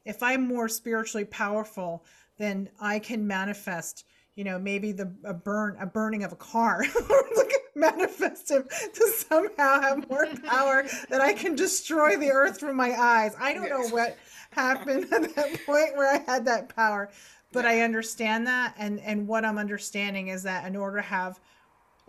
if 0.06 0.22
I'm 0.22 0.46
more 0.48 0.68
spiritually 0.70 1.26
powerful, 1.26 2.06
then 2.38 2.70
I 2.80 2.98
can 2.98 3.26
manifest, 3.26 4.06
you 4.36 4.44
know, 4.44 4.58
maybe 4.58 4.92
the 4.92 5.12
a 5.24 5.34
burn 5.34 5.76
a 5.78 5.84
burning 5.86 6.24
of 6.24 6.32
a 6.32 6.36
car. 6.36 6.82
like 7.36 7.52
manifest 7.78 8.50
him 8.50 8.64
to 8.94 9.06
somehow 9.28 9.80
have 9.80 10.08
more 10.10 10.26
power 10.44 10.84
that 11.08 11.20
I 11.20 11.32
can 11.32 11.54
destroy 11.54 12.16
the 12.16 12.30
earth 12.30 12.60
from 12.60 12.76
my 12.76 12.92
eyes. 12.98 13.34
I 13.38 13.54
don't 13.54 13.68
know 13.68 13.88
what 13.88 14.16
happened 14.50 15.12
at 15.12 15.34
that 15.34 15.60
point 15.66 15.96
where 15.96 16.12
I 16.14 16.18
had 16.30 16.44
that 16.46 16.74
power, 16.74 17.10
but 17.52 17.64
Yeah. 17.64 17.70
I 17.70 17.80
understand 17.80 18.46
that 18.46 18.74
and 18.78 19.00
and 19.00 19.26
what 19.28 19.44
I'm 19.44 19.58
understanding 19.58 20.28
is 20.28 20.42
that 20.44 20.66
in 20.66 20.76
order 20.76 20.96
to 20.96 21.02
have 21.02 21.38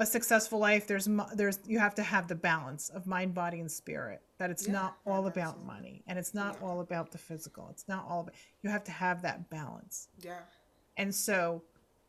a 0.01 0.05
successful 0.05 0.59
life 0.59 0.87
there's 0.87 1.09
there's 1.35 1.59
you 1.65 1.77
have 1.79 1.93
to 1.95 2.01
have 2.03 2.27
the 2.29 2.35
balance 2.35 2.87
of 2.89 3.05
mind 3.05 3.33
body 3.33 3.59
and 3.59 3.69
spirit 3.69 4.21
that 4.37 4.49
it's 4.49 4.65
Yeah, 4.65 4.71
not 4.73 4.97
all 5.05 5.27
about 5.27 5.55
absolutely. 5.55 5.65
money 5.67 6.03
and 6.07 6.17
it's 6.17 6.33
not 6.33 6.55
Yeah. 6.61 6.67
all 6.67 6.79
about 6.79 7.11
the 7.11 7.17
physical 7.17 7.67
it's 7.69 7.85
not 7.89 8.05
all 8.07 8.21
about 8.21 8.33
you 8.61 8.69
have 8.69 8.85
to 8.85 8.91
have 8.93 9.21
that 9.23 9.49
balance 9.49 10.07
Yeah. 10.21 10.39
and 10.95 11.13
so 11.13 11.63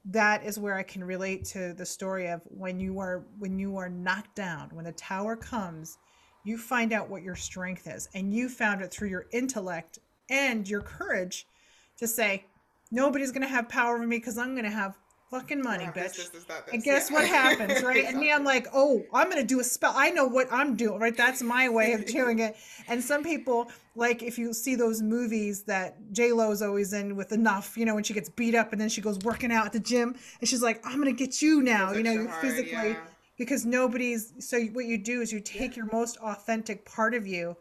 that 0.05 0.45
is 0.45 0.59
where 0.59 0.75
i 0.75 0.83
can 0.83 1.05
relate 1.05 1.45
to 1.45 1.75
the 1.75 1.85
story 1.85 2.29
of 2.29 2.41
when 2.45 2.81
you 2.81 2.99
are 2.99 3.27
when 3.39 3.59
you 3.59 3.77
are 3.77 3.89
knocked 3.89 4.35
down 4.35 4.71
when 4.73 4.85
the 4.85 4.93
tower 4.93 5.37
comes 5.37 5.99
you 6.45 6.57
find 6.57 6.93
out 6.93 7.11
what 7.11 7.23
your 7.23 7.37
strength 7.37 7.87
is. 7.87 8.09
And 8.15 8.35
you 8.35 8.49
found 8.49 8.83
it 8.83 8.91
through 8.91 9.09
your 9.09 9.27
intellect 9.33 9.99
and 10.29 10.69
your 10.69 10.81
courage 10.81 11.47
to 11.99 12.07
say 12.07 12.45
nobody's 12.91 13.31
going 13.31 13.43
to 13.43 13.49
have 13.49 13.69
power 13.69 13.97
over 13.97 14.07
me 14.07 14.17
because 14.17 14.39
i'm 14.39 14.55
going 14.55 14.65
to 14.65 14.71
have 14.71 14.97
fucking 15.31 15.63
money 15.63 15.85
Yeah, 15.85 15.93
bitch 15.93 16.17
this, 16.17 16.29
this, 16.29 16.45
this, 16.45 16.63
and 16.73 16.83
guess 16.83 17.11
Yeah. 17.11 17.17
what 17.17 17.27
happens, 17.41 17.83
right? 17.83 18.05
And 18.05 18.19
me, 18.19 18.33
I'm 18.33 18.45
like, 18.45 18.67
oh, 18.75 19.05
I'm 19.15 19.29
gonna 19.29 19.45
do 19.45 19.61
a 19.61 19.65
spell. 19.65 19.93
I 19.95 20.11
know 20.11 20.27
what 20.27 20.49
I'm 20.51 20.77
doing, 20.77 20.99
right? 20.99 21.17
That's 21.17 21.43
my 21.43 21.69
way 21.69 21.93
of 21.93 22.05
doing 22.19 22.41
it. 22.41 22.57
And 22.89 23.03
some 23.03 23.23
people, 23.23 23.71
like, 23.95 24.23
if 24.23 24.39
you 24.39 24.53
see 24.53 24.75
those 24.75 25.03
movies 25.03 25.63
that 25.65 25.97
J 26.13 26.33
Lo's 26.33 26.63
always 26.63 26.93
in 26.93 27.17
with 27.17 27.33
enough, 27.33 27.77
you 27.77 27.85
know, 27.85 27.95
when 27.95 28.05
she 28.05 28.15
gets 28.15 28.29
beat 28.29 28.55
up 28.55 28.73
and 28.73 28.81
then 28.81 28.89
she 28.89 29.01
goes 29.01 29.19
working 29.21 29.53
out 29.53 29.67
at 29.67 29.73
the 29.73 29.81
gym, 29.81 30.17
and 30.41 30.49
she's 30.49 30.63
like, 30.63 30.85
I'm 30.85 30.99
gonna 30.99 31.13
get 31.13 31.41
you 31.41 31.63
now, 31.63 31.93
you 31.93 32.03
know, 32.03 32.27
hard, 32.27 32.41
physically 32.41 32.91
yeah. 32.91 33.07
because 33.39 33.65
nobody's. 33.65 34.33
So 34.39 34.61
what 34.67 34.87
you 34.87 34.99
do 34.99 35.21
is 35.21 35.33
you 35.33 35.41
take 35.41 35.77
your 35.77 35.87
most 35.93 36.17
authentic 36.19 36.85
part 36.85 37.15
of 37.15 37.27
you, 37.27 37.57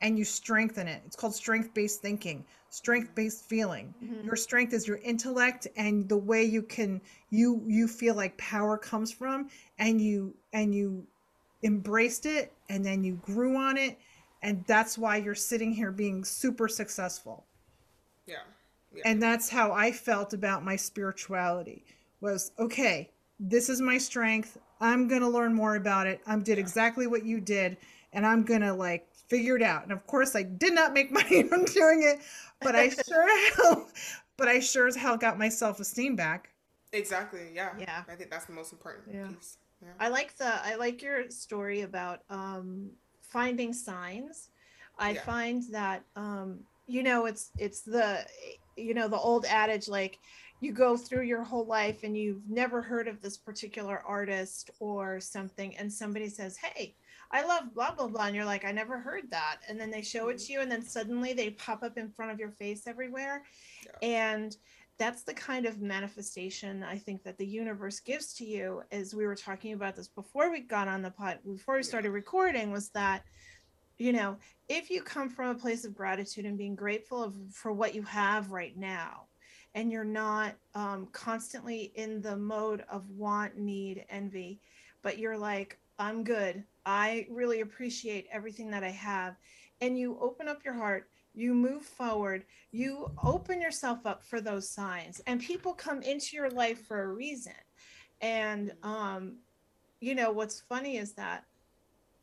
and 0.00 0.18
you 0.18 0.24
strengthen 0.24 0.86
it. 0.86 1.02
It's 1.06 1.16
called 1.16 1.34
strength-based 1.34 2.00
thinking, 2.00 2.44
strength-based 2.70 3.44
feeling. 3.44 3.94
Mhm. 4.02 4.24
Your 4.24 4.36
strength 4.36 4.72
is 4.72 4.86
your 4.86 4.98
intellect 4.98 5.66
and 5.76 6.08
the 6.08 6.18
way 6.18 6.44
you 6.44 6.62
can 6.62 7.00
you 7.30 7.62
you 7.66 7.88
feel 7.88 8.14
like 8.14 8.36
power 8.36 8.76
comes 8.76 9.10
from 9.10 9.48
and 9.78 10.00
you 10.00 10.34
and 10.52 10.74
you 10.74 11.06
embraced 11.62 12.26
it 12.26 12.52
and 12.68 12.84
then 12.84 13.02
you 13.04 13.14
grew 13.14 13.56
on 13.56 13.76
it 13.76 13.98
and 14.42 14.64
that's 14.66 14.96
why 14.96 15.16
you're 15.16 15.34
sitting 15.34 15.72
here 15.72 15.90
being 15.90 16.24
super 16.24 16.68
successful. 16.68 17.46
Yeah. 18.26 18.36
Yeah. 18.92 19.02
And 19.04 19.22
that's 19.22 19.48
how 19.48 19.72
I 19.72 19.92
felt 19.92 20.32
about 20.32 20.64
my 20.64 20.76
spirituality 20.76 21.84
was 22.20 22.52
okay, 22.58 23.10
this 23.40 23.68
is 23.68 23.80
my 23.80 23.98
strength. 23.98 24.58
I'm 24.80 25.08
going 25.08 25.22
to 25.22 25.28
learn 25.28 25.54
more 25.54 25.76
about 25.76 26.06
it. 26.06 26.20
I 26.26 26.36
did 26.36 26.58
exactly 26.58 27.06
what 27.06 27.24
you 27.24 27.40
did 27.40 27.76
and 28.12 28.26
I'm 28.26 28.44
going 28.44 28.60
to 28.60 28.72
like 28.72 29.07
figure 29.28 29.56
it 29.56 29.62
out. 29.62 29.82
And 29.82 29.92
of 29.92 30.06
course 30.06 30.34
I 30.34 30.42
did 30.42 30.74
not 30.74 30.92
make 30.92 31.10
money 31.20 31.42
from 31.44 31.64
doing 31.64 32.02
it, 32.02 32.20
but 32.60 32.74
I 32.74 32.88
sure 32.88 33.54
hell, 33.56 33.88
but 34.36 34.48
I 34.48 34.60
sure 34.60 34.86
as 34.86 34.96
hell 34.96 35.16
got 35.16 35.38
my 35.38 35.48
self-esteem 35.48 36.16
back. 36.16 36.50
Exactly. 36.92 37.50
Yeah. 37.54 37.72
Yeah. 37.78 38.02
I 38.08 38.14
think 38.14 38.30
that's 38.30 38.46
the 38.46 38.52
most 38.52 38.72
important 38.72 39.14
Yeah. 39.14 39.28
piece. 39.28 39.58
Yeah. 39.82 39.92
I 40.00 40.08
like 40.08 40.36
the 40.36 40.64
I 40.64 40.74
like 40.74 41.02
your 41.02 41.30
story 41.30 41.82
about 41.82 42.20
um 42.30 42.90
finding 43.20 43.72
signs. 43.72 44.48
I 44.98 45.12
Yeah. 45.12 45.20
find 45.20 45.62
that 45.70 46.02
um 46.16 46.60
you 46.86 47.02
know 47.02 47.26
it's 47.26 47.50
it's 47.58 47.82
the 47.82 48.24
you 48.76 48.94
know 48.94 49.08
the 49.08 49.18
old 49.18 49.44
adage 49.44 49.86
like 49.88 50.18
you 50.60 50.72
go 50.72 50.96
through 50.96 51.22
your 51.22 51.44
whole 51.44 51.66
life 51.66 52.02
and 52.02 52.16
you've 52.16 52.48
never 52.48 52.82
heard 52.82 53.06
of 53.06 53.20
this 53.20 53.36
particular 53.36 54.02
artist 54.04 54.70
or 54.80 55.20
something 55.20 55.76
and 55.76 55.92
somebody 55.92 56.28
says, 56.28 56.56
"Hey, 56.56 56.96
I 57.30 57.44
love 57.44 57.74
blah 57.74 57.92
blah 57.94 58.08
blah," 58.08 58.26
and 58.26 58.36
you're 58.36 58.44
like, 58.44 58.64
"I 58.64 58.72
never 58.72 58.98
heard 58.98 59.30
that," 59.30 59.58
and 59.68 59.78
then 59.80 59.90
they 59.90 60.02
show 60.02 60.28
it 60.28 60.38
to 60.38 60.52
you, 60.52 60.60
and 60.60 60.70
then 60.70 60.82
suddenly 60.82 61.32
they 61.32 61.50
pop 61.50 61.82
up 61.82 61.98
in 61.98 62.10
front 62.10 62.32
of 62.32 62.38
your 62.38 62.52
face 62.52 62.86
everywhere, 62.86 63.44
Yeah. 63.84 63.92
and 64.02 64.56
that's 64.98 65.22
the 65.22 65.34
kind 65.34 65.64
of 65.64 65.80
manifestation 65.80 66.82
I 66.82 66.98
think 66.98 67.22
that 67.22 67.38
the 67.38 67.46
universe 67.46 68.00
gives 68.00 68.34
to 68.34 68.44
you. 68.44 68.82
As 68.90 69.14
we 69.14 69.26
were 69.26 69.36
talking 69.36 69.72
about 69.72 69.94
this 69.94 70.08
before 70.08 70.50
we 70.50 70.60
got 70.60 70.88
on 70.88 71.02
the 71.02 71.10
pod, 71.10 71.38
before 71.44 71.74
we 71.74 71.80
Yeah. 71.80 71.86
started 71.88 72.10
recording, 72.10 72.72
was 72.72 72.90
that 72.90 73.24
you 73.98 74.12
know 74.12 74.38
if 74.68 74.90
you 74.90 75.02
come 75.02 75.28
from 75.28 75.48
a 75.48 75.54
place 75.58 75.84
of 75.84 75.94
gratitude 75.94 76.44
and 76.46 76.56
being 76.56 76.76
grateful 76.76 77.22
of, 77.22 77.34
for 77.52 77.72
what 77.72 77.94
you 77.94 78.02
have 78.02 78.52
right 78.52 78.76
now 78.76 79.28
and 79.74 79.92
you're 79.92 80.04
not 80.04 80.54
um, 80.74 81.06
constantly 81.12 81.92
in 81.94 82.20
the 82.22 82.36
mode 82.36 82.84
of 82.90 83.08
want 83.10 83.56
need 83.56 84.04
envy 84.08 84.60
but 85.02 85.18
you're 85.18 85.38
like 85.38 85.78
i'm 85.98 86.22
good. 86.24 86.64
I 86.86 87.26
really 87.28 87.60
appreciate 87.60 88.26
everything 88.32 88.70
that 88.70 88.84
i 88.84 88.90
have. 88.90 89.36
And 89.80 89.98
you 89.98 90.18
open 90.20 90.48
up 90.48 90.64
your 90.64 90.74
heart 90.74 91.08
you 91.34 91.54
move 91.54 91.82
forward 91.82 92.44
you 92.72 93.10
open 93.22 93.60
yourself 93.60 94.04
up 94.06 94.24
for 94.24 94.40
those 94.40 94.68
signs 94.68 95.20
and 95.26 95.40
people 95.40 95.72
come 95.72 96.02
into 96.02 96.36
your 96.36 96.50
life 96.50 96.86
for 96.86 97.02
a 97.02 97.12
reason. 97.12 97.52
And 98.20 98.72
um 98.82 99.36
you 100.00 100.14
know 100.14 100.30
what's 100.30 100.60
funny 100.60 100.96
is 100.96 101.12
that 101.12 101.44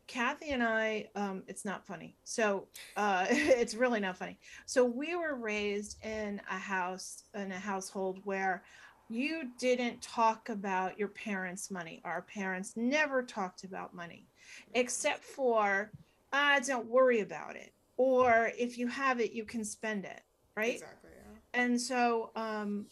kathy 0.06 0.50
and 0.50 0.62
i 0.62 1.08
um 1.16 1.42
it's 1.48 1.64
not 1.64 1.86
funny. 1.86 2.16
So 2.24 2.68
uh 2.96 3.26
it's 3.30 3.74
really 3.74 4.00
not 4.00 4.16
funny. 4.16 4.38
So 4.66 4.84
we 4.84 5.16
were 5.16 5.34
raised 5.34 6.04
in 6.04 6.40
a 6.50 6.58
house 6.58 7.24
in 7.34 7.52
a 7.52 7.58
household 7.58 8.20
where 8.24 8.62
you 9.08 9.50
didn't 9.58 10.02
talk 10.02 10.48
about 10.48 10.98
your 10.98 11.08
parents 11.08 11.70
money 11.70 12.00
our 12.04 12.22
parents 12.22 12.72
never 12.76 13.22
talked 13.22 13.64
about 13.64 13.94
money 13.94 14.26
except 14.74 15.22
for 15.22 15.90
ah, 16.32 16.60
don't 16.66 16.86
worry 16.86 17.20
about 17.20 17.56
it. 17.56 17.72
Or 17.96 18.50
if 18.58 18.76
you 18.76 18.88
have 18.88 19.20
it, 19.20 19.32
you 19.32 19.44
can 19.44 19.64
spend 19.64 20.04
it, 20.04 20.20
right? 20.56 20.74
Exactly. 20.74 21.10
Yeah. 21.16 21.60
and 21.62 21.80
so 21.80 22.30
um 22.36 22.86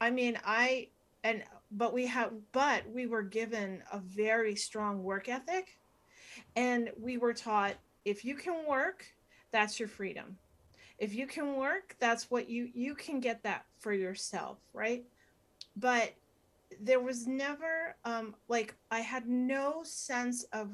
i 0.00 0.10
mean 0.10 0.38
i 0.44 0.88
and 1.24 1.42
but 1.70 1.92
we 1.92 2.06
have 2.06 2.32
but 2.52 2.82
we 2.90 3.06
were 3.06 3.22
given 3.22 3.82
a 3.92 3.98
very 3.98 4.54
strong 4.54 5.02
work 5.02 5.28
ethic 5.28 5.78
and 6.56 6.90
we 7.00 7.16
were 7.18 7.32
taught 7.34 7.74
if 8.04 8.24
you 8.24 8.34
can 8.34 8.66
work 8.68 9.06
that's 9.52 9.78
your 9.80 9.88
freedom 9.88 10.36
if 10.98 11.14
you 11.14 11.26
can 11.26 11.56
work 11.56 11.96
that's 11.98 12.30
what 12.30 12.48
you 12.48 12.68
you 12.74 12.94
can 12.94 13.20
get 13.20 13.42
that 13.42 13.64
for 13.80 13.92
yourself 13.92 14.58
right 14.74 15.04
but 15.76 16.12
there 16.80 17.00
was 17.00 17.26
never 17.26 17.96
um 18.04 18.34
like 18.48 18.74
i 18.90 19.00
had 19.00 19.28
no 19.28 19.82
sense 19.84 20.42
of 20.52 20.70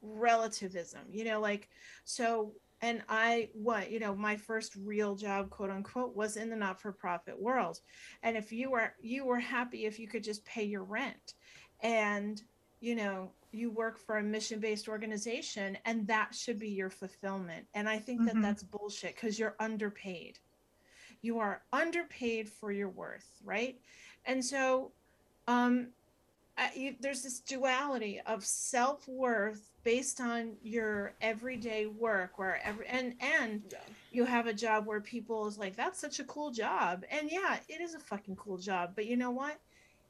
relativism 0.00 1.00
you 1.10 1.24
know 1.24 1.40
like 1.40 1.68
so 2.04 2.52
and 2.82 3.02
i 3.08 3.48
what 3.52 3.90
you 3.90 3.98
know 3.98 4.14
my 4.14 4.36
first 4.36 4.74
real 4.76 5.14
job 5.14 5.50
quote 5.50 5.70
unquote 5.70 6.14
was 6.16 6.36
in 6.36 6.50
the 6.50 6.56
not-for-profit 6.56 7.40
world. 7.40 7.80
And 8.22 8.36
if 8.36 8.52
you 8.52 8.70
were 8.70 8.92
you 9.00 9.24
were 9.24 9.38
happy 9.38 9.86
if 9.86 9.98
you 9.98 10.06
could 10.08 10.24
just 10.24 10.44
pay 10.44 10.64
your 10.64 10.84
rent. 10.84 11.34
And 11.80 12.42
you 12.80 12.94
know 12.94 13.30
you 13.52 13.70
work 13.70 13.98
for 13.98 14.18
a 14.18 14.22
mission-based 14.22 14.88
organization 14.88 15.78
and 15.86 16.06
that 16.08 16.34
should 16.34 16.58
be 16.58 16.70
your 16.70 16.90
fulfillment. 16.90 17.66
And 17.74 17.88
i 17.88 17.98
think 17.98 18.24
that 18.26 18.34
Mhm. 18.36 18.42
that's 18.42 18.62
bullshit 18.62 19.14
because 19.14 19.38
you're 19.38 19.56
underpaid. 19.60 20.38
You 21.22 21.38
are 21.38 21.62
underpaid 21.72 22.50
for 22.50 22.70
your 22.72 22.90
worth 22.90 23.40
right 23.42 23.80
and 24.26 24.44
so 24.44 24.92
um 25.48 25.88
I, 26.56 26.70
you, 26.76 26.94
there's 27.00 27.22
this 27.22 27.40
duality 27.40 28.20
of 28.26 28.44
self-worth 28.44 29.72
based 29.82 30.20
on 30.20 30.52
your 30.62 31.14
everyday 31.20 31.86
work 31.86 32.38
where 32.38 32.60
every 32.64 32.86
and 32.86 33.14
and 33.20 33.62
Yeah. 33.72 33.78
you 34.12 34.24
have 34.24 34.46
a 34.46 34.54
job 34.54 34.86
where 34.86 35.00
people 35.00 35.48
is 35.48 35.58
like 35.58 35.74
that's 35.76 36.00
such 36.00 36.20
a 36.20 36.24
cool 36.24 36.52
job. 36.52 37.04
And 37.10 37.28
yeah 37.30 37.58
it 37.68 37.80
is 37.80 37.94
a 37.94 37.98
fucking 37.98 38.36
cool 38.36 38.58
job 38.58 38.92
but 38.94 39.06
you 39.06 39.16
know 39.16 39.32
what? 39.32 39.58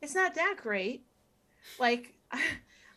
It's 0.02 0.14
not 0.14 0.34
that 0.34 0.56
great. 0.62 1.04
Like 1.78 2.14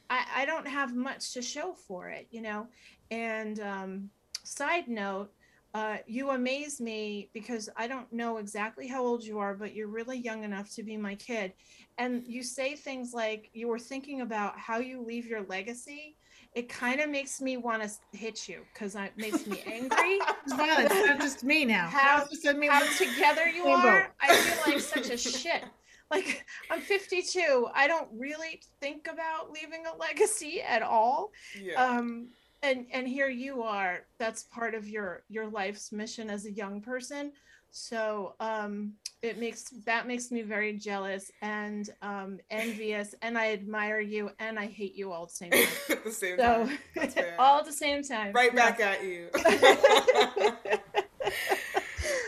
i 0.09 0.25
i 0.35 0.45
don't 0.45 0.67
have 0.67 0.95
much 0.95 1.33
to 1.33 1.41
show 1.41 1.73
for 1.73 2.09
it 2.09 2.27
you 2.31 2.41
know? 2.41 2.67
And 3.11 3.59
um 3.61 4.09
side 4.43 4.87
note 4.89 5.31
uh, 5.77 5.97
you 6.07 6.31
amaze 6.31 6.81
me 6.81 7.29
because 7.35 7.69
I 7.77 7.87
don't 7.87 8.11
know 8.11 8.37
exactly 8.37 8.87
how 8.87 9.05
old 9.05 9.23
you 9.23 9.37
are, 9.37 9.53
but 9.53 9.75
you're 9.75 9.89
really 9.89 10.17
young 10.17 10.43
enough 10.43 10.73
to 10.73 10.81
be 10.81 10.97
my 10.97 11.13
kid. 11.13 11.53
And 11.99 12.23
you 12.25 12.41
say 12.41 12.75
things 12.75 13.13
like 13.13 13.51
you 13.53 13.67
were 13.67 13.77
thinking 13.77 14.21
about 14.21 14.57
how 14.57 14.79
you 14.79 15.03
leave 15.03 15.27
your 15.27 15.43
legacy. 15.43 16.15
It 16.55 16.67
kind 16.67 16.99
of 16.99 17.11
makes 17.11 17.39
me 17.41 17.57
want 17.57 17.83
to 17.83 18.17
hit 18.17 18.49
you 18.49 18.61
because 18.73 18.95
it 18.95 19.11
makes 19.17 19.45
me 19.45 19.61
angry 19.67 20.17
It's 20.45 20.53
violence. 20.53 20.91
It's 20.91 21.07
not 21.07 21.19
just 21.19 21.43
me 21.43 21.63
now. 21.65 21.87
How- 21.89 22.25
It's 22.31 22.43
me. 22.55 22.67
how 22.67 22.83
together 22.97 23.47
you 23.47 23.63
Same 23.65 23.75
are. 23.75 24.15
I 24.19 24.35
feel 24.35 24.73
like 24.73 24.81
such 24.81 25.11
a 25.11 25.17
shit. 25.17 25.63
Like 26.09 26.45
I'm 26.71 26.79
52. 26.81 27.67
I 27.75 27.87
don't 27.87 28.07
really 28.17 28.61
think 28.81 29.07
about 29.11 29.51
leaving 29.51 29.83
a 29.85 29.95
legacy 29.97 30.61
at 30.61 30.81
all. 30.81 31.31
Yeah. 31.61 31.83
Um, 31.83 32.29
and 32.63 32.85
and 32.91 33.07
here 33.07 33.29
you 33.29 33.63
are. 33.63 34.05
That's 34.19 34.43
part 34.43 34.75
of 34.75 34.87
your 34.87 35.23
your 35.29 35.47
life's 35.47 35.91
mission 35.91 36.29
as 36.29 36.45
a 36.45 36.51
young 36.51 36.81
person. 36.81 37.31
So 37.69 38.33
um, 38.39 38.93
it 39.21 39.37
makes 39.37 39.65
that 39.85 40.07
makes 40.07 40.31
me 40.31 40.41
very 40.41 40.73
jealous 40.73 41.29
and 41.41 41.89
um, 42.01 42.39
envious, 42.49 43.13
and 43.21 43.37
I 43.37 43.51
admire 43.51 43.99
you, 43.99 44.31
and 44.39 44.57
I 44.57 44.65
hate 44.67 44.95
you 44.95 45.11
all 45.11 45.23
at 45.23 45.29
the 45.29 45.35
same 45.35 45.51
time. 45.51 45.67
The 46.05 46.11
same 46.11 46.37
So 46.37 46.69
time. 46.95 47.25
All 47.39 47.59
at 47.59 47.65
the 47.65 47.73
same 47.73 48.01
time. 48.03 48.31
right 48.33 48.51
Yeah. 48.53 48.69
back 48.71 48.79
at 48.79 49.03
you. 49.03 49.27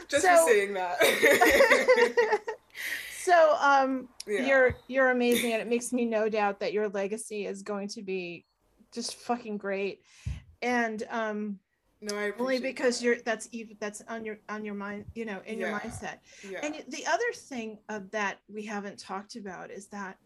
Just 0.10 0.26
So- 0.26 0.36
for 0.46 0.50
saying 0.52 0.74
that. 0.74 0.98
so 3.22 3.56
um 3.62 4.10
yeah. 4.28 4.46
you're 4.46 4.76
you're 4.88 5.12
amazing 5.12 5.54
and 5.54 5.62
it 5.62 5.68
makes 5.68 5.94
me 5.94 6.04
no 6.06 6.30
doubt 6.30 6.60
that 6.62 6.74
your 6.74 6.90
legacy 6.90 7.46
is 7.46 7.62
going 7.62 7.88
to 7.90 8.02
be 8.02 8.44
just 8.92 9.16
fucking 9.16 9.58
great. 9.58 10.02
And 10.62 11.04
um 11.10 11.60
no, 12.02 12.16
I 12.16 12.32
only 12.40 12.60
because 12.60 13.00
that. 13.00 13.06
you're 13.06 13.16
that's 13.26 13.50
even 13.52 13.76
that's 13.80 14.02
on 14.08 14.24
your 14.24 14.40
on 14.48 14.64
your 14.64 14.76
mind 14.76 15.06
you 15.16 15.26
know 15.26 15.42
in 15.46 15.60
your 15.60 15.70
mindset. 15.70 16.20
Yeah. 16.50 16.60
and 16.64 16.76
the 16.88 17.06
other 17.06 17.32
thing 17.34 17.78
of 17.90 18.10
that 18.12 18.40
we 18.48 18.64
haven't 18.64 19.00
talked 19.00 19.36
about 19.36 19.70
is 19.70 19.88
that 19.88 20.18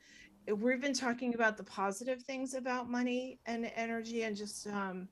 we've 0.55 0.81
been 0.81 0.93
talking 0.93 1.33
about 1.33 1.57
the 1.57 1.63
positive 1.63 2.21
things 2.21 2.53
about 2.53 2.89
money 2.89 3.39
and 3.45 3.71
energy 3.75 4.23
and 4.23 4.35
just 4.35 4.67
um 4.67 5.07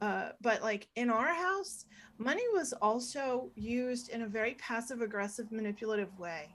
uh, 0.00 0.30
but 0.40 0.62
like 0.62 0.88
in 0.96 1.10
our 1.10 1.34
house 1.34 1.84
money 2.16 2.42
was 2.54 2.72
also 2.80 3.50
used 3.54 4.08
in 4.08 4.22
a 4.22 4.26
very 4.26 4.54
passive 4.54 5.02
aggressive 5.02 5.50
manipulative 5.52 6.18
way. 6.18 6.54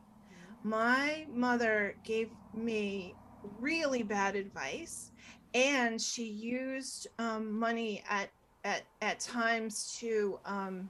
My 0.63 1.27
mother 1.31 1.95
gave 2.03 2.29
me 2.55 3.13
really 3.59 4.01
bad 4.01 4.35
advice 4.35 5.11
and 5.55 5.99
she 6.01 6.25
used 6.25 7.07
um, 7.17 7.57
money 7.57 8.03
at 8.09 8.29
at 8.65 8.83
at 9.01 9.19
times 9.19 9.95
to 9.99 10.37
um 10.45 10.89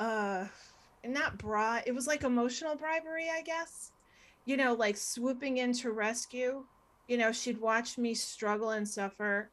uh 0.00 0.44
not 1.06 1.38
bribe 1.38 1.82
it 1.86 1.94
was 1.94 2.06
like 2.06 2.24
emotional 2.24 2.76
bribery 2.76 3.28
i 3.32 3.40
guess. 3.42 3.92
You 4.44 4.56
know 4.56 4.74
like 4.74 4.96
swooping 4.96 5.58
in 5.58 5.72
to 5.74 5.92
rescue. 5.92 6.64
You 7.08 7.16
know 7.18 7.30
she'd 7.30 7.60
watch 7.60 7.96
me 7.98 8.14
struggle 8.14 8.70
and 8.70 8.86
suffer. 8.88 9.50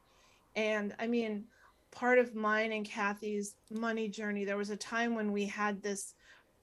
And 0.56 0.94
i 0.98 1.06
mean 1.06 1.44
part 1.92 2.18
of 2.18 2.34
mine 2.34 2.72
and 2.72 2.84
kathy's 2.84 3.54
money 3.70 4.08
journey 4.08 4.44
there 4.44 4.56
was 4.56 4.70
a 4.70 4.76
time 4.76 5.14
when 5.14 5.32
we 5.32 5.44
had 5.44 5.82
this 5.82 6.14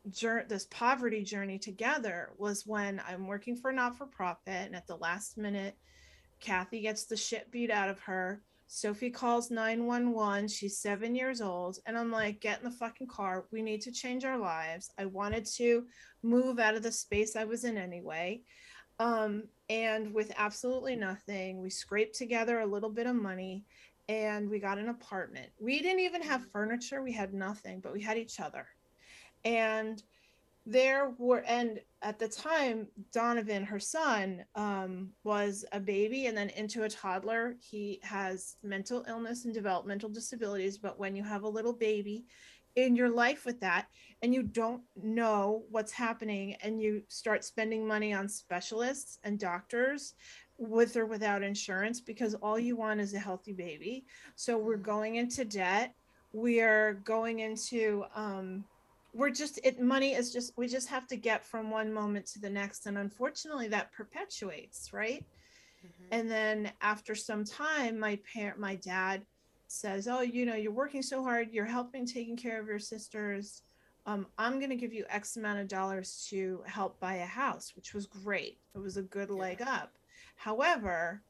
jour- 0.09 0.45
this 0.47 0.67
poverty 0.71 1.21
journey 1.21 1.59
together 1.59 2.29
was 2.37 2.65
when 2.65 3.01
i'm 3.05 3.27
working 3.27 3.57
for 3.57 3.73
not 3.73 3.97
for 3.97 4.05
profit 4.05 4.67
and 4.67 4.75
at 4.75 4.87
the 4.87 4.95
last 4.95 5.37
minute 5.37 5.75
kathy 6.39 6.81
gets 6.81 7.05
the 7.05 7.17
shit 7.17 7.51
beat 7.51 7.71
out 7.71 7.89
of 7.89 7.99
her. 7.99 8.41
Sophie 8.69 9.09
calls 9.09 9.49
911 9.49 10.49
she's 10.49 10.77
seven 10.77 11.15
years 11.15 11.41
old. 11.41 11.79
And 11.85 11.97
i'm 11.97 12.11
like 12.11 12.41
get 12.41 12.59
in 12.59 12.65
the 12.65 12.71
fucking 12.71 13.07
car. 13.07 13.45
We 13.51 13.61
need 13.61 13.81
to 13.81 13.91
change 13.91 14.25
our 14.25 14.37
lives. 14.37 14.91
I 14.97 15.05
wanted 15.05 15.45
to 15.55 15.85
move 16.23 16.59
out 16.59 16.75
of 16.75 16.83
the 16.83 16.91
space 16.91 17.35
i 17.35 17.45
was 17.45 17.63
in 17.63 17.77
anyway. 17.77 18.41
Um, 18.99 19.43
and 19.69 20.13
with 20.13 20.33
absolutely 20.37 20.95
nothing 20.95 21.61
we 21.61 21.69
scraped 21.69 22.15
together 22.15 22.59
a 22.59 22.65
little 22.65 22.89
bit 22.89 23.07
of 23.07 23.15
money 23.15 23.63
and 24.09 24.49
we 24.49 24.59
got 24.59 24.77
an 24.77 24.89
apartment. 24.89 25.49
We 25.59 25.81
didn't 25.81 25.99
even 25.99 26.21
have 26.21 26.49
furniture. 26.51 27.01
We 27.01 27.11
had 27.11 27.33
nothing 27.33 27.79
but 27.79 27.93
we 27.93 28.01
had 28.01 28.17
each 28.17 28.39
other. 28.39 28.67
And 29.43 30.01
there 30.69 31.13
were 31.17 31.43
and 31.47 31.79
at 32.01 32.19
the 32.19 32.27
time 32.27 32.87
donovan 33.13 33.63
her 33.63 33.79
son 33.79 34.43
um, 34.55 35.09
was 35.23 35.63
a 35.71 35.79
baby 35.79 36.25
and 36.25 36.37
then 36.37 36.49
into 36.49 36.83
a 36.83 36.89
toddler. 36.89 37.55
He 37.61 37.99
has 38.03 38.57
mental 38.63 39.05
illness 39.07 39.45
and 39.45 39.53
developmental 39.53 40.09
disabilities 40.09 40.77
but 40.77 40.99
when 40.99 41.15
you 41.15 41.23
have 41.23 41.43
a 41.43 41.49
little 41.49 41.73
baby 41.73 42.25
in 42.75 42.97
your 42.97 43.09
life 43.09 43.45
with 43.45 43.59
that 43.61 43.87
and 44.21 44.33
you 44.33 44.43
don't 44.43 44.81
know 45.01 45.63
what's 45.71 45.91
happening 45.93 46.55
and 46.61 46.81
you 46.81 47.01
start 47.07 47.45
spending 47.45 47.87
money 47.87 48.13
on 48.13 48.27
specialists 48.27 49.19
and 49.23 49.39
doctors 49.39 50.15
with 50.57 50.97
or 50.97 51.05
without 51.05 51.43
insurance 51.43 52.01
because 52.01 52.35
all 52.35 52.59
you 52.59 52.75
want 52.75 52.99
is 52.99 53.13
a 53.13 53.19
healthy 53.19 53.53
baby. 53.53 54.05
So 54.35 54.57
we're 54.57 54.75
going 54.77 55.15
into 55.15 55.45
debt. 55.45 55.93
We're 56.33 56.95
going 57.05 57.39
into 57.39 58.03
um, 58.13 58.65
we're 59.17 59.31
just 59.31 59.59
it 59.63 59.81
money 59.81 60.13
is 60.13 60.31
just 60.31 60.53
we 60.57 60.67
just 60.67 60.87
have 60.87 61.07
to 61.07 61.17
get 61.17 61.43
from 61.43 61.71
one 61.71 61.91
moment 61.91 62.25
to 62.27 62.39
the 62.39 62.49
next 62.49 62.85
and 62.85 62.97
unfortunately 62.97 63.67
that 63.67 63.91
perpetuates 63.91 64.93
right 64.93 65.25
Mhm. 65.85 66.07
and 66.11 66.31
then 66.31 66.71
after 66.81 67.15
some 67.15 67.43
time 67.43 67.99
my 67.99 68.19
parent 68.33 68.59
my 68.59 68.75
dad 68.75 69.25
says 69.67 70.07
oh 70.07 70.21
you 70.21 70.45
know 70.45 70.55
you're 70.55 70.71
working 70.71 71.01
so 71.01 71.23
hard 71.23 71.51
you're 71.51 71.65
helping 71.65 72.05
taking 72.05 72.37
care 72.37 72.59
of 72.59 72.67
your 72.67 72.79
sisters 72.79 73.63
um, 74.05 74.25
i'm 74.37 74.59
going 74.59 74.69
to 74.69 74.75
give 74.75 74.93
you 74.93 75.05
x 75.09 75.35
amount 75.37 75.59
of 75.59 75.67
dollars 75.67 76.25
to 76.29 76.63
help 76.65 76.99
buy 76.99 77.15
a 77.15 77.25
house 77.25 77.73
which 77.75 77.93
was 77.93 78.05
great 78.05 78.59
it 78.75 78.79
was 78.79 78.97
a 78.97 79.03
good 79.03 79.29
Yeah. 79.29 79.35
leg 79.35 79.61
up 79.61 79.91
however 80.35 81.21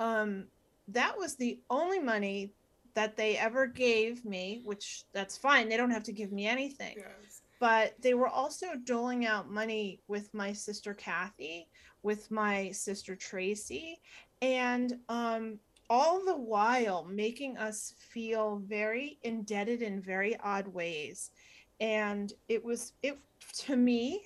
um, 0.00 0.46
that 0.88 1.16
was 1.16 1.36
the 1.36 1.60
only 1.70 1.98
money 2.00 2.52
that 2.94 3.16
they 3.16 3.36
ever 3.38 3.66
gave 3.66 4.24
me 4.24 4.60
which 4.64 5.04
that's 5.12 5.36
fine 5.38 5.68
they 5.68 5.76
don't 5.76 5.90
have 5.90 6.02
to 6.02 6.12
give 6.12 6.32
me 6.32 6.46
anything 6.46 6.94
Yes. 6.96 7.42
but 7.60 7.94
they 8.00 8.14
were 8.14 8.28
also 8.28 8.66
doling 8.84 9.24
out 9.24 9.48
money 9.48 10.00
with 10.08 10.34
my 10.34 10.52
sister 10.52 10.94
Kathy, 10.94 11.68
with 12.02 12.28
my 12.28 12.72
sister 12.72 13.14
Tracy, 13.14 14.00
and 14.40 14.94
um, 15.08 15.60
all 15.88 16.24
the 16.24 16.36
while 16.36 17.04
making 17.04 17.56
us 17.58 17.94
feel 18.12 18.60
very 18.66 19.20
indebted 19.22 19.80
in 19.80 20.02
very 20.02 20.36
odd 20.40 20.66
ways. 20.66 21.30
And 21.78 22.32
it 22.48 22.64
was 22.64 22.94
it 23.04 23.16
to 23.58 23.76
me, 23.76 24.22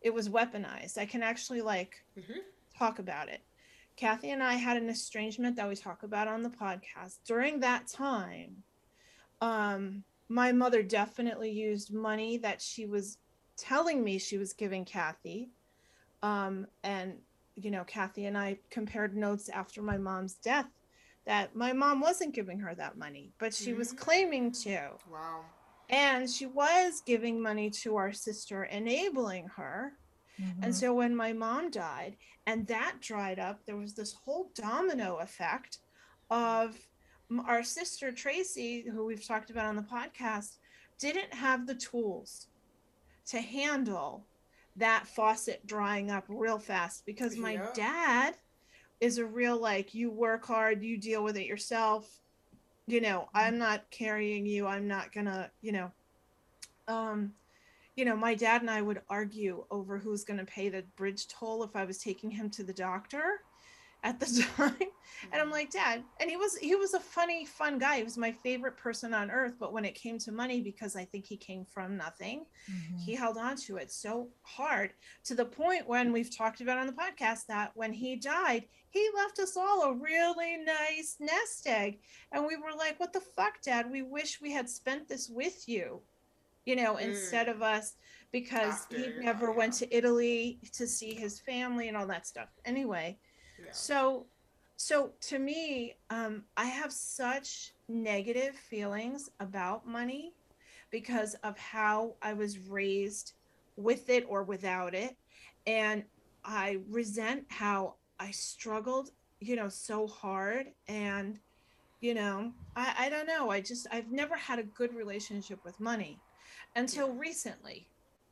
it 0.00 0.14
was 0.14 0.30
weaponized. 0.30 0.96
I 0.96 1.04
can 1.04 1.22
actually 1.22 1.60
like 1.60 2.02
Mhm. 2.18 2.40
talk 2.78 2.98
about 3.00 3.28
it 3.28 3.42
Kathy 3.96 4.30
and 4.30 4.42
I 4.42 4.54
had 4.54 4.76
an 4.76 4.88
estrangement 4.88 5.56
that 5.56 5.68
we 5.68 5.74
talk 5.74 6.02
about 6.02 6.28
on 6.28 6.42
the 6.42 6.50
podcast. 6.50 7.18
During 7.26 7.60
that 7.60 7.86
time, 7.86 8.62
um, 9.40 10.04
my 10.28 10.52
mother 10.52 10.82
definitely 10.82 11.50
used 11.50 11.92
money 11.92 12.36
that 12.38 12.60
she 12.60 12.86
was 12.86 13.18
telling 13.56 14.04
me 14.04 14.18
she 14.18 14.36
was 14.36 14.52
giving 14.52 14.84
Kathy. 14.84 15.50
Um, 16.22 16.66
and, 16.82 17.14
you 17.54 17.70
know, 17.70 17.84
Kathy 17.84 18.26
and 18.26 18.36
I 18.36 18.58
compared 18.70 19.16
notes 19.16 19.48
after 19.48 19.80
my 19.80 19.96
mom's 19.96 20.34
death 20.34 20.68
that 21.24 21.56
my 21.56 21.72
mom 21.72 22.00
wasn't 22.00 22.34
giving 22.34 22.60
her 22.60 22.74
that 22.74 22.98
money, 22.98 23.32
but 23.38 23.54
she 23.54 23.72
was 23.72 23.92
Mhm. 23.92 23.98
claiming 23.98 24.52
to. 24.52 24.90
Wow. 25.10 25.44
And 25.88 26.28
she 26.28 26.46
was 26.46 27.00
giving 27.00 27.40
money 27.40 27.70
to 27.70 27.96
our 27.96 28.12
sister, 28.12 28.64
enabling 28.64 29.48
her. 29.48 29.96
Mhm. 30.40 30.64
And 30.64 30.74
so 30.74 30.94
when 30.94 31.14
my 31.14 31.32
mom 31.32 31.70
died 31.70 32.16
and 32.46 32.66
that 32.66 33.00
dried 33.00 33.38
up, 33.38 33.64
there 33.64 33.76
was 33.76 33.94
this 33.94 34.12
whole 34.12 34.50
domino 34.54 35.16
effect 35.16 35.78
of 36.30 36.76
our 37.46 37.62
sister 37.62 38.12
Tracy, 38.12 38.82
who 38.88 39.04
we've 39.04 39.24
talked 39.26 39.50
about 39.50 39.66
on 39.66 39.76
the 39.76 39.82
podcast, 39.82 40.58
didn't 40.98 41.32
have 41.34 41.66
the 41.66 41.74
tools 41.74 42.48
to 43.26 43.40
handle 43.40 44.28
that 44.76 45.06
faucet 45.06 45.66
drying 45.66 46.10
up 46.10 46.24
real 46.28 46.58
fast 46.58 47.04
because 47.06 47.36
my 47.36 47.54
Yeah. 47.54 47.72
dad 47.74 48.36
is 49.00 49.18
a 49.18 49.26
real 49.26 49.58
like 49.58 49.94
you 49.94 50.10
work 50.10 50.44
hard, 50.46 50.82
you 50.82 50.96
deal 50.98 51.24
with 51.24 51.36
it 51.36 51.46
yourself. 51.46 52.20
You 52.86 53.00
know, 53.00 53.28
I'm 53.34 53.58
not 53.58 53.90
carrying 53.90 54.46
you. 54.46 54.66
I'm 54.66 54.86
not 54.86 55.12
gonna, 55.12 55.50
you 55.60 55.72
know, 55.72 55.92
um, 56.86 57.34
you 57.96 58.04
know, 58.04 58.14
my 58.16 58.34
dad 58.34 58.60
and 58.60 58.70
I 58.70 58.82
would 58.82 59.00
argue 59.08 59.64
over 59.70 59.98
who's 59.98 60.22
going 60.24 60.38
to 60.38 60.44
pay 60.46 60.68
the 60.68 60.82
bridge 60.96 61.28
toll 61.28 61.62
if 61.64 61.74
I 61.74 61.84
was 61.84 61.98
taking 61.98 62.30
him 62.30 62.50
to 62.50 62.62
the 62.62 62.72
doctor 62.74 63.40
at 64.04 64.20
the 64.20 64.26
time. 64.56 64.76
And 65.32 65.40
I'm 65.40 65.50
like, 65.50 65.70
Dad, 65.70 66.04
and 66.20 66.28
he 66.28 66.36
was 66.36 66.58
he 66.58 66.74
was 66.74 66.92
a 66.92 67.00
funny, 67.00 67.46
fun 67.46 67.78
guy. 67.78 67.96
He 67.96 68.04
was 68.04 68.18
my 68.18 68.30
favorite 68.32 68.76
person 68.76 69.14
on 69.14 69.30
earth. 69.30 69.54
But 69.58 69.72
when 69.72 69.86
it 69.86 69.94
came 69.94 70.18
to 70.18 70.30
money, 70.32 70.60
because 70.60 70.94
I 70.94 71.06
think 71.06 71.24
he 71.24 71.36
came 71.38 71.64
from 71.64 71.96
nothing, 71.96 72.44
Mhm. 72.70 73.00
he 73.00 73.14
held 73.14 73.38
on 73.38 73.56
to 73.64 73.76
it 73.76 73.90
so 73.90 74.28
hard 74.42 74.92
to 75.24 75.34
the 75.34 75.46
point 75.46 75.88
when 75.88 76.12
we've 76.12 76.34
talked 76.36 76.60
about 76.60 76.76
on 76.78 76.86
the 76.86 76.92
podcast 76.92 77.46
that 77.46 77.72
when 77.74 77.92
he 77.94 78.16
died, 78.16 78.66
he 78.90 79.08
left 79.16 79.38
us 79.38 79.56
all 79.56 79.82
a 79.84 79.94
really 79.94 80.58
nice 80.58 81.16
nest 81.18 81.66
egg. 81.66 81.98
And 82.32 82.46
we 82.46 82.56
were 82.56 82.72
like, 82.76 83.00
What 83.00 83.14
the 83.14 83.20
fuck, 83.20 83.62
Dad? 83.62 83.90
We 83.90 84.02
wish 84.02 84.40
we 84.42 84.52
had 84.52 84.68
spent 84.68 85.08
this 85.08 85.30
with 85.30 85.66
you, 85.66 86.02
you 86.66 86.76
know, 86.76 86.98
instead 86.98 87.46
Mm. 87.48 87.52
of 87.56 87.62
us 87.62 87.94
because 88.32 88.86
he 88.90 89.14
never 89.16 89.50
oh, 89.50 89.54
went 89.56 89.74
to 89.74 89.96
Italy 89.96 90.60
to 90.74 90.86
see 90.86 91.14
his 91.14 91.40
family 91.40 91.88
and 91.88 91.96
all 91.96 92.08
that 92.08 92.26
stuff. 92.26 92.50
Anyway, 92.66 93.18
Yeah. 93.58 93.72
so 93.72 94.28
so 94.78 95.12
to 95.22 95.38
me 95.38 95.94
um, 96.10 96.44
i 96.56 96.66
have 96.66 96.92
such 96.92 97.72
negative 97.88 98.54
feelings 98.56 99.30
about 99.40 99.86
money 99.86 100.34
because 100.90 101.34
of 101.44 101.58
how 101.58 102.16
i 102.22 102.34
was 102.34 102.58
raised 102.58 103.32
with 103.76 104.10
it 104.10 104.24
or 104.28 104.44
without 104.44 104.94
it 104.94 105.16
and 105.66 106.04
i 106.44 106.78
resent 106.90 107.44
how 107.50 107.96
i 108.20 108.30
struggled 108.30 109.10
you 109.40 109.56
know 109.56 109.68
so 109.68 110.06
hard 110.06 110.66
and 110.88 111.40
you 112.00 112.14
know 112.14 112.52
i 112.76 112.94
i 113.06 113.08
don't 113.10 113.26
know 113.26 113.50
i 113.50 113.60
just 113.60 113.86
i've 113.92 114.10
never 114.10 114.36
had 114.36 114.58
a 114.58 114.64
good 114.64 114.94
relationship 114.94 115.60
with 115.64 115.80
money 115.80 116.22
until 116.76 117.12
recently 117.12 117.90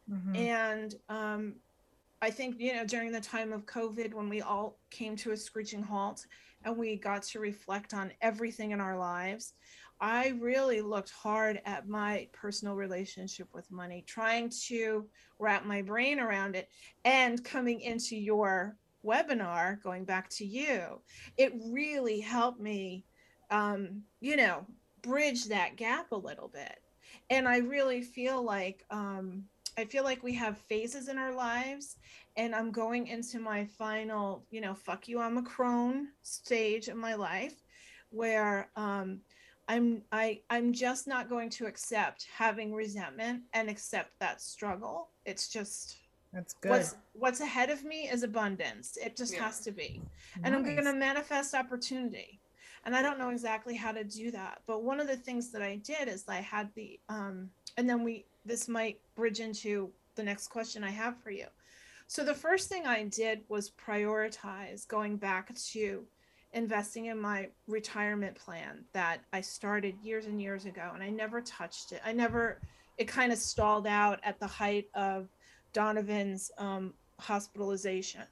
Mhm. 0.09 0.35
and 0.35 0.95
um, 1.09 1.63
I 2.23 2.31
think, 2.31 2.61
you 2.61 2.75
know, 2.75 2.87
during 2.87 3.13
the 3.13 3.21
time 3.21 3.53
of 3.53 3.67
COVID, 3.67 4.15
when 4.15 4.29
we 4.31 4.43
all 4.43 4.81
came 4.91 5.17
to 5.17 5.33
a 5.33 5.37
screeching 5.37 5.83
halt 5.83 6.27
and 6.65 6.77
we 6.79 6.97
got 6.97 7.23
to 7.25 7.41
reflect 7.41 7.95
on 7.95 8.13
everything 8.23 8.73
in 8.73 8.81
our 8.81 8.99
lives, 8.99 9.55
I 10.01 10.29
really 10.29 10.83
looked 10.83 11.11
hard 11.11 11.63
at 11.67 11.89
my 11.89 12.29
personal 12.33 12.75
relationship 12.77 13.55
with 13.55 13.71
money, 13.71 14.03
trying 14.03 14.51
to 14.69 15.11
wrap 15.39 15.65
my 15.67 15.83
brain 15.83 16.21
around 16.21 16.57
it. 16.57 16.69
And 17.05 17.45
coming 17.45 17.81
into 17.81 18.17
your 18.17 18.79
webinar, 19.05 19.83
going 19.83 20.05
back 20.05 20.29
to 20.31 20.47
you, 20.47 21.03
it 21.37 21.53
really 21.73 22.21
helped 22.21 22.61
me, 22.61 23.07
um, 23.51 24.07
you 24.21 24.37
know, 24.37 24.67
bridge 25.03 25.47
that 25.47 25.77
gap 25.77 26.13
a 26.13 26.17
little 26.17 26.49
bit. 26.49 26.84
And 27.31 27.49
I 27.49 27.59
really 27.59 28.03
feel 28.03 28.43
like, 28.43 28.85
um, 28.91 29.45
I 29.77 29.85
feel 29.85 30.05
like 30.05 30.23
we 30.23 30.35
have 30.35 30.59
phases 30.59 31.09
in 31.09 31.19
our 31.19 31.33
lives, 31.35 31.97
and 32.37 32.55
I'm 32.55 32.71
going 32.71 33.09
into 33.09 33.41
my 33.41 33.65
final, 33.65 34.47
you 34.51 34.61
know, 34.61 34.75
fuck 34.75 35.09
you, 35.09 35.21
I'm 35.21 35.39
a 35.39 35.43
crone 35.43 36.09
stage 36.23 36.89
in 36.89 36.97
my 36.97 37.15
life, 37.15 37.55
where 38.11 38.71
um, 38.77 39.21
I'm 39.69 40.03
I 40.13 40.41
I'm 40.51 40.73
just 40.73 41.07
not 41.07 41.29
going 41.29 41.51
to 41.51 41.67
accept 41.67 42.27
having 42.37 42.75
resentment 42.75 43.43
and 43.53 43.69
accept 43.69 44.13
that 44.21 44.41
struggle. 44.41 45.09
It's 45.25 45.49
just 45.49 45.97
That's 46.33 46.55
good. 46.55 46.71
what's 46.71 46.97
what's 47.15 47.41
ahead 47.41 47.71
of 47.71 47.85
me 47.85 48.09
is 48.09 48.23
abundance. 48.23 48.97
It 48.97 49.17
just 49.17 49.35
Yeah. 49.35 49.45
has 49.45 49.61
to 49.61 49.73
be 49.73 50.03
and 50.43 50.55
I'm 50.55 50.63
going 50.63 50.85
to 50.85 50.93
manifest 50.93 51.55
opportunity. 51.55 52.41
And 52.85 52.95
I 52.95 53.03
don't 53.03 53.19
know 53.19 53.31
exactly 53.31 53.75
how 53.75 53.93
to 53.93 54.05
do 54.05 54.31
that, 54.33 54.61
but 54.67 54.83
one 54.83 55.01
of 55.01 55.07
the 55.07 55.17
things 55.17 55.51
that 55.53 55.63
I 55.63 55.77
did 55.77 56.09
is 56.09 56.25
I 56.29 56.37
had 56.37 56.69
the 56.75 57.01
um 57.09 57.51
and 57.77 57.89
then 57.89 58.05
we 58.05 58.27
this 58.45 58.69
might 58.69 59.01
bridge 59.15 59.41
into 59.41 59.91
the 60.17 60.23
next 60.23 60.49
question 60.49 60.85
I 60.85 60.91
have 60.91 61.17
for 61.23 61.31
you. 61.31 61.47
So 62.07 62.23
the 62.23 62.35
first 62.35 62.69
thing 62.69 62.87
I 62.87 63.05
did 63.05 63.41
was 63.49 63.71
prioritize 63.71 64.87
going 64.87 65.17
back 65.17 65.55
to 65.73 66.05
investing 66.53 67.07
in 67.07 67.19
my 67.19 67.49
retirement 67.67 68.37
plan 68.37 68.85
that 68.93 69.23
I 69.33 69.41
started 69.41 69.97
years 70.03 70.27
and 70.27 70.41
years 70.41 70.67
ago 70.67 70.93
and 70.95 71.03
I 71.03 71.11
never 71.11 71.41
touched 71.41 71.93
it. 71.93 72.01
I 72.05 72.13
never 72.13 72.61
it 72.99 73.09
kind 73.09 73.33
of 73.33 73.39
stalled 73.39 73.87
out 73.87 74.21
at 74.23 74.39
the 74.39 74.47
height 74.47 74.89
of 74.95 75.29
Donovan's 75.73 76.51
um 76.59 76.93
hospitalization. 77.19 78.23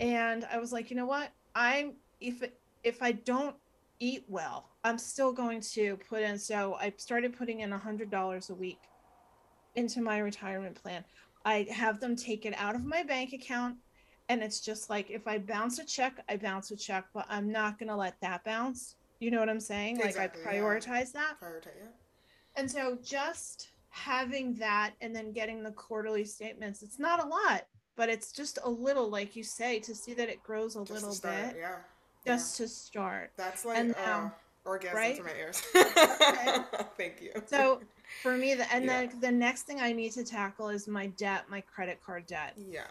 And 0.00 0.44
I 0.50 0.58
was 0.58 0.72
like, 0.72 0.90
you 0.90 0.96
know 0.96 1.06
what? 1.06 1.30
I'm 1.54 1.94
if 2.20 2.42
if 2.82 3.02
I 3.02 3.12
don't 3.12 3.54
eat 4.02 4.24
well, 4.26 4.68
I'm 4.82 4.98
still 4.98 5.32
going 5.32 5.60
to 5.74 5.96
put 6.08 6.22
in. 6.22 6.36
So 6.36 6.74
I 6.74 6.92
started 6.96 7.38
putting 7.38 7.60
in 7.60 7.72
a 7.72 7.78
hundred 7.78 8.10
dollars 8.10 8.50
a 8.50 8.54
week 8.54 8.80
into 9.76 10.02
my 10.02 10.18
retirement 10.18 10.74
plan. 10.74 11.04
I 11.44 11.66
have 11.70 12.00
them 12.00 12.16
take 12.16 12.44
it 12.44 12.54
out 12.58 12.74
of 12.74 12.84
my 12.84 13.04
bank 13.04 13.32
account, 13.32 13.76
and 14.28 14.42
it's 14.42 14.60
just 14.60 14.90
like 14.90 15.10
if 15.10 15.26
I 15.28 15.38
bounce 15.38 15.78
a 15.78 15.84
check, 15.84 16.20
I 16.28 16.36
bounce 16.36 16.72
a 16.72 16.76
check, 16.76 17.06
but 17.14 17.26
I'm 17.28 17.50
not 17.50 17.78
gonna 17.78 17.96
let 17.96 18.20
that 18.20 18.44
bounce. 18.44 18.96
You 19.20 19.30
know 19.30 19.38
what 19.38 19.48
I'm 19.48 19.60
saying? 19.60 20.00
Exactly, 20.00 20.42
like. 20.42 20.52
I 20.52 20.56
prioritize 20.56 21.12
that. 21.12 21.36
Prioritize, 21.40 21.78
yeah. 21.80 21.90
And 22.56 22.70
so 22.70 22.98
just 23.04 23.68
having 23.90 24.54
that 24.56 24.94
and 25.00 25.14
then 25.14 25.32
getting 25.32 25.62
the 25.62 25.70
quarterly 25.70 26.24
statements, 26.24 26.82
it's 26.82 26.98
not 26.98 27.24
a 27.24 27.28
lot, 27.28 27.66
but 27.96 28.08
it's 28.08 28.32
just 28.32 28.58
a 28.64 28.70
little, 28.70 29.08
like 29.08 29.36
you 29.36 29.44
say, 29.44 29.78
to 29.80 29.94
see 29.94 30.12
that 30.14 30.28
it 30.28 30.42
grows 30.42 30.74
a 30.74 30.80
Just 30.80 30.90
little 30.92 31.12
start, 31.12 31.52
bit 31.52 31.60
Yeah. 31.60 31.76
Just 32.24 32.56
to 32.58 32.68
start. 32.68 33.30
That's 33.36 33.64
like 33.64 33.78
and 33.78 33.94
uh, 33.94 34.06
now- 34.06 34.34
orgasm 34.64 34.96
right? 34.96 35.16
to 35.16 35.22
my 35.24 35.32
ears. 35.38 35.62
Okay. 35.74 36.58
Thank 36.96 37.20
you. 37.20 37.32
So 37.46 37.80
for 38.22 38.36
me, 38.36 38.54
the, 38.54 38.72
and 38.72 38.84
Yeah. 38.84 39.06
then 39.06 39.20
the 39.20 39.32
next 39.32 39.62
thing 39.62 39.80
I 39.80 39.92
need 39.92 40.12
to 40.12 40.24
tackle 40.24 40.68
is 40.68 40.86
my 40.86 41.06
debt, 41.08 41.44
my 41.48 41.60
credit 41.62 42.00
card 42.04 42.26
debt. 42.26 42.54
yeah, 42.56 42.82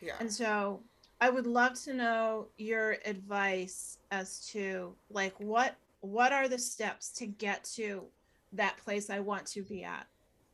yeah. 0.00 0.14
And 0.20 0.30
so 0.32 0.80
I 1.20 1.30
would 1.30 1.46
love 1.46 1.80
to 1.84 1.94
know 1.94 2.46
your 2.58 2.96
advice 3.04 3.98
as 4.10 4.46
to 4.50 4.94
like 5.10 5.34
what 5.40 5.74
what 6.00 6.32
are 6.32 6.46
the 6.46 6.58
steps 6.58 7.08
to 7.10 7.26
get 7.26 7.64
to 7.74 8.04
that 8.52 8.76
place 8.78 9.10
I 9.10 9.18
want 9.20 9.46
to 9.46 9.62
be 9.62 9.82
at. 9.84 10.06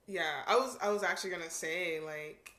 Yeah, 0.06 0.42
I 0.46 0.56
was 0.56 0.78
I 0.80 0.90
was 0.90 1.02
actually 1.02 1.30
gonna 1.30 1.50
say 1.50 2.00
like 2.00 2.52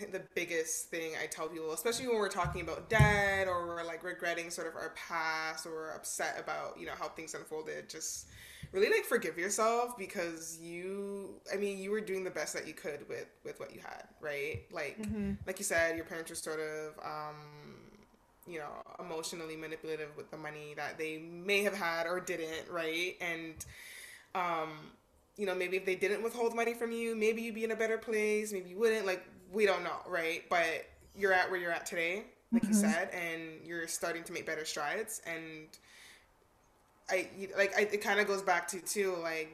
the 0.00 0.22
biggest 0.34 0.88
thing 0.90 1.12
I 1.22 1.26
tell 1.26 1.48
people, 1.48 1.72
especially 1.72 2.08
when 2.08 2.16
we're 2.16 2.28
talking 2.28 2.62
about 2.62 2.88
debt 2.88 3.46
or 3.46 3.66
we're 3.66 3.84
like 3.84 4.02
regretting 4.02 4.50
sort 4.50 4.66
of 4.66 4.74
our 4.74 4.92
past 4.96 5.66
or 5.66 5.70
we're 5.70 5.90
upset 5.90 6.36
about 6.38 6.78
you 6.78 6.86
know 6.86 6.94
how 6.98 7.08
things 7.08 7.34
unfolded, 7.34 7.88
just 7.88 8.26
really 8.72 8.88
like 8.88 9.04
forgive 9.04 9.38
yourself 9.38 9.96
because 9.96 10.58
you 10.60 11.40
I 11.52 11.56
mean 11.56 11.78
you 11.78 11.92
were 11.92 12.00
doing 12.00 12.24
the 12.24 12.30
best 12.30 12.54
that 12.54 12.66
you 12.66 12.74
could 12.74 13.08
with 13.08 13.28
with 13.44 13.60
what 13.60 13.72
you 13.72 13.80
had, 13.80 14.04
right? 14.20 14.62
Like 14.72 14.98
Mhm. 14.98 15.38
like 15.46 15.58
you 15.58 15.64
said, 15.64 15.94
your 15.96 16.04
parents 16.06 16.30
were 16.30 16.36
sort 16.36 16.58
of, 16.60 16.98
um, 17.04 17.36
you 18.48 18.58
know, 18.58 18.82
emotionally 18.98 19.56
manipulative 19.56 20.16
with 20.16 20.30
the 20.30 20.36
money 20.36 20.74
that 20.74 20.98
they 20.98 21.18
may 21.18 21.62
have 21.62 21.74
had 21.74 22.06
or 22.06 22.18
didn't, 22.18 22.68
right? 22.68 23.16
And, 23.20 23.64
um, 24.34 24.90
you 25.36 25.46
know, 25.46 25.54
maybe 25.54 25.76
if 25.76 25.84
they 25.84 25.94
didn't 25.96 26.22
withhold 26.22 26.54
money 26.54 26.74
from 26.74 26.92
you, 26.92 27.14
maybe 27.14 27.42
you'd 27.42 27.54
be 27.54 27.64
in 27.64 27.70
a 27.70 27.76
better 27.76 27.96
place. 27.98 28.52
Maybe 28.52 28.70
you 28.70 28.76
wouldn't. 28.78 29.06
Like, 29.06 29.24
we 29.54 29.66
don't 29.66 29.82
know, 29.84 29.96
right? 30.08 30.42
But 30.50 30.86
you're 31.16 31.32
at 31.32 31.50
where 31.50 31.60
you're 31.60 31.72
at 31.72 31.86
today, 31.86 32.24
like 32.52 32.64
you 32.64 32.70
Mhm. 32.70 32.74
said, 32.74 33.10
and 33.10 33.64
you're 33.64 33.86
starting 33.86 34.24
to 34.24 34.32
make 34.32 34.44
better 34.46 34.64
strides. 34.64 35.22
And 35.26 35.68
I 37.10 37.28
you- 37.36 37.52
like, 37.56 37.74
I, 37.76 37.82
it 37.82 38.02
kind 38.02 38.20
of 38.20 38.26
goes 38.26 38.42
back 38.42 38.66
to 38.68 38.80
too, 38.80 39.14
like, 39.16 39.48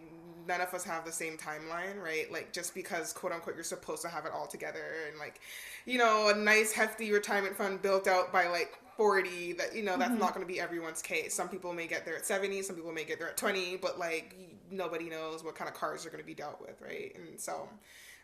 none 0.47 0.61
of 0.61 0.73
us 0.75 0.85
have 0.85 1.05
the 1.05 1.13
same 1.13 1.37
timeline, 1.37 2.03
right? 2.03 2.33
Like 2.33 2.53
just 2.53 2.75
because 2.75 3.13
quote 3.13 3.33
unquote 3.33 3.55
you're 3.55 3.63
supposed 3.63 4.03
to 4.03 4.09
have 4.09 4.25
it 4.25 4.33
all 4.33 4.47
together 4.47 4.83
and 5.09 5.19
like, 5.19 5.41
you 5.85 5.99
know, 5.99 6.29
a 6.29 6.35
nice 6.35 6.73
hefty 6.73 7.13
retirement 7.13 7.57
fund 7.57 7.83
built 7.83 8.09
out 8.09 8.33
by 8.33 8.49
like 8.49 8.77
40 8.97 9.53
that 9.55 9.75
you 9.75 9.83
know 9.83 9.97
that's 9.97 10.19
not 10.19 10.35
going 10.35 10.47
to 10.47 10.53
be 10.53 10.61
everyone's 10.61 11.01
case 11.01 11.33
some 11.33 11.49
people 11.49 11.73
may 11.73 11.87
get 11.87 12.05
there 12.05 12.17
at 12.17 12.27
70 12.27 12.61
some 12.63 12.77
people 12.77 12.93
may 12.93 13.03
get 13.05 13.19
there 13.19 13.29
at 13.31 13.37
20 13.39 13.77
but 13.77 13.99
like 13.99 14.35
nobody 14.71 15.09
knows 15.09 15.43
what 15.43 15.55
kind 15.55 15.71
of 15.71 15.75
cards 15.75 16.05
are 16.05 16.11
going 16.11 16.21
to 16.21 16.27
be 16.27 16.35
dealt 16.35 16.61
with 16.61 16.79
right 16.83 17.17
and 17.17 17.41
so 17.41 17.67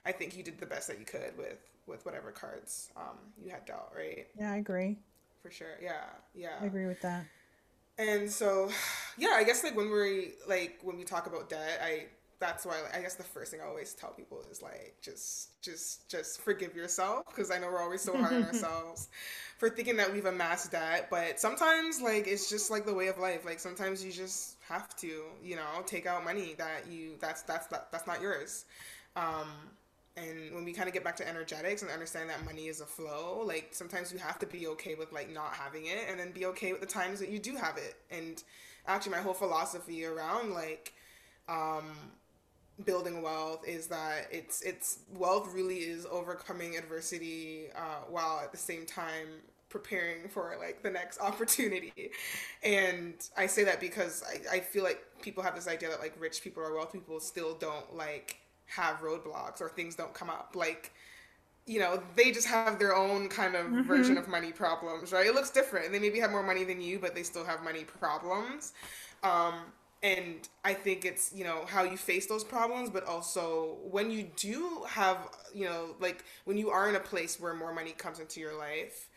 i 0.07 0.13
think 0.13 0.37
you 0.37 0.43
did 0.43 0.59
the 0.59 0.67
best 0.67 0.89
that 0.89 0.99
you 0.99 1.05
could 1.05 1.37
with 1.37 1.59
with 1.87 2.05
whatever 2.07 2.31
cards 2.33 2.91
um 2.97 3.19
you 3.43 3.51
had 3.51 3.65
dealt 3.67 3.93
right? 3.97 4.27
Yeah, 4.39 4.53
I 4.53 4.57
agree. 4.57 4.99
for 5.43 5.51
sure. 5.51 5.77
Yeah 5.83 6.05
yeah. 6.35 6.57
I 6.61 6.67
agree 6.67 6.87
with 6.87 7.01
that. 7.03 7.27
and 7.99 8.31
so 8.31 8.71
yeah 9.19 9.35
i 9.37 9.45
guess 9.45 9.65
like 9.65 9.77
when 9.77 9.91
we 9.91 10.33
like 10.49 10.79
when 10.83 10.97
we 10.99 11.05
talk 11.05 11.27
about 11.27 11.49
debt 11.49 11.81
i 11.83 12.07
that's 12.39 12.67
why 12.67 12.75
i 12.95 13.01
guess 13.01 13.15
the 13.15 13.23
first 13.23 13.51
thing 13.51 13.61
i 13.63 13.65
always 13.67 13.95
tell 13.95 14.11
people 14.11 14.45
is 14.51 14.61
like 14.61 14.95
just 15.01 15.63
just 15.63 16.07
just 16.11 16.43
forgive 16.43 16.77
yourself 16.77 17.25
because 17.29 17.51
i 17.51 17.59
know 17.59 17.69
we're 17.69 17.81
always 17.83 18.03
so 18.03 18.15
hard 18.17 18.35
on 18.35 18.43
ourselves 18.51 19.09
for 19.57 19.71
thinking 19.71 19.97
that 19.97 20.13
we've 20.13 20.27
amassed 20.27 20.71
debt 20.71 21.09
but 21.11 21.41
sometimes 21.41 22.03
like 22.03 22.27
it's 22.27 22.51
just 22.51 22.71
like 22.71 22.85
the 22.85 22.93
way 22.93 23.09
of 23.09 23.17
life. 23.19 23.47
Like 23.47 23.59
sometimes 23.59 24.05
you 24.05 24.13
just 24.13 24.57
have 24.69 24.95
to 24.97 25.23
you 25.43 25.57
know 25.57 25.83
take 25.87 26.05
out 26.05 26.25
money 26.25 26.55
that 26.59 26.87
you 26.91 27.13
that's 27.21 27.41
that's 27.43 27.67
that, 27.69 27.91
that's 27.91 28.07
not 28.07 28.21
yours. 28.21 28.67
Um 29.17 29.49
and 30.17 30.55
when 30.55 30.65
we 30.65 30.73
kind 30.73 30.89
of 30.89 30.95
get 30.95 31.05
back 31.05 31.17
to 31.17 31.29
energetics 31.29 31.83
and 31.83 31.91
understand 31.91 32.31
that 32.31 32.45
money 32.45 32.69
is 32.69 32.81
a 32.81 32.87
flow 32.87 33.43
like 33.45 33.69
sometimes 33.73 34.13
you 34.13 34.19
have 34.19 34.39
to 34.39 34.47
be 34.47 34.67
okay 34.67 34.95
with 34.95 35.13
like 35.13 35.33
not 35.33 35.53
having 35.53 35.87
it 35.87 36.07
and 36.09 36.19
then 36.19 36.33
be 36.33 36.47
okay 36.47 36.73
with 36.73 36.81
the 36.81 36.87
times 36.87 37.21
that 37.21 37.29
you 37.29 37.39
do 37.39 37.55
have 37.57 37.77
it. 37.77 37.97
And 38.11 38.43
actually 38.87 39.13
my 39.13 39.21
whole 39.21 39.35
philosophy 39.35 40.05
around 40.05 40.53
like 40.53 40.95
um 41.49 41.85
building 42.85 43.23
wealth 43.23 43.67
is 43.67 43.87
that 43.87 44.29
it's 44.31 44.63
it's 44.63 45.01
wealth 45.15 45.53
really 45.55 45.79
is 45.79 46.07
overcoming 46.11 46.77
adversity 46.77 47.69
uh, 47.75 48.05
while 48.11 48.41
at 48.43 48.53
the 48.53 48.59
same 48.59 48.85
time 48.85 49.29
preparing 49.69 50.29
for 50.29 50.57
like 50.59 50.83
the 50.83 50.91
next 50.91 51.21
opportunity. 51.21 52.11
And 52.63 53.15
i 53.37 53.47
say 53.47 53.65
that 53.65 53.81
because 53.81 54.23
I, 54.25 54.57
I 54.57 54.61
feel 54.61 54.83
like 54.83 55.03
people 55.23 55.43
have 55.43 55.55
this 55.55 55.69
idea 55.69 55.89
that 55.91 56.01
like 56.01 56.15
rich 56.19 56.43
people 56.43 56.63
or 56.63 56.75
wealthy 56.75 56.99
people 56.99 57.21
still 57.21 57.55
don't 57.55 57.95
like 57.95 58.39
have 58.67 58.99
roadblocks 59.01 59.61
or 59.61 59.69
things 59.69 59.95
don't 59.95 60.15
come 60.15 60.31
up. 60.31 60.53
Like 60.55 60.93
you 61.67 61.81
know 61.81 62.03
they 62.15 62.31
just 62.31 62.47
have 62.47 62.79
their 62.79 62.95
own 62.95 63.29
kind 63.29 63.57
of 63.57 63.67
version 63.87 64.17
of 64.19 64.29
money 64.29 64.53
problems 64.53 65.13
right? 65.13 65.27
It 65.27 65.35
looks 65.35 65.51
different. 65.51 65.93
They 65.93 65.99
maybe 65.99 66.21
have 66.21 66.31
more 66.31 66.43
money 66.43 66.65
than 66.65 66.81
you 66.81 66.99
but 66.99 67.15
they 67.15 67.23
still 67.23 67.45
have 67.45 67.63
money 67.63 67.85
problems. 67.85 68.73
Um 69.23 69.73
and 70.03 70.49
i 70.65 70.75
think 70.75 71.05
it's 71.05 71.33
you 71.35 71.43
know 71.43 71.65
how 71.67 71.83
you 71.83 71.97
face 71.97 72.27
those 72.27 72.45
problems 72.45 72.91
but 72.91 73.05
also 73.05 73.79
when 73.91 74.11
you 74.11 74.31
do 74.37 74.83
have 74.87 75.17
you 75.55 75.65
know 75.65 75.95
like 76.01 76.25
when 76.45 76.59
you 76.59 76.71
are 76.71 76.89
in 76.89 76.97
a 76.97 77.01
place 77.01 77.41
where 77.41 77.55
more 77.55 77.73
money 77.73 77.93
comes 77.93 78.21
into 78.21 78.39
your 78.41 78.57
life 78.57 79.09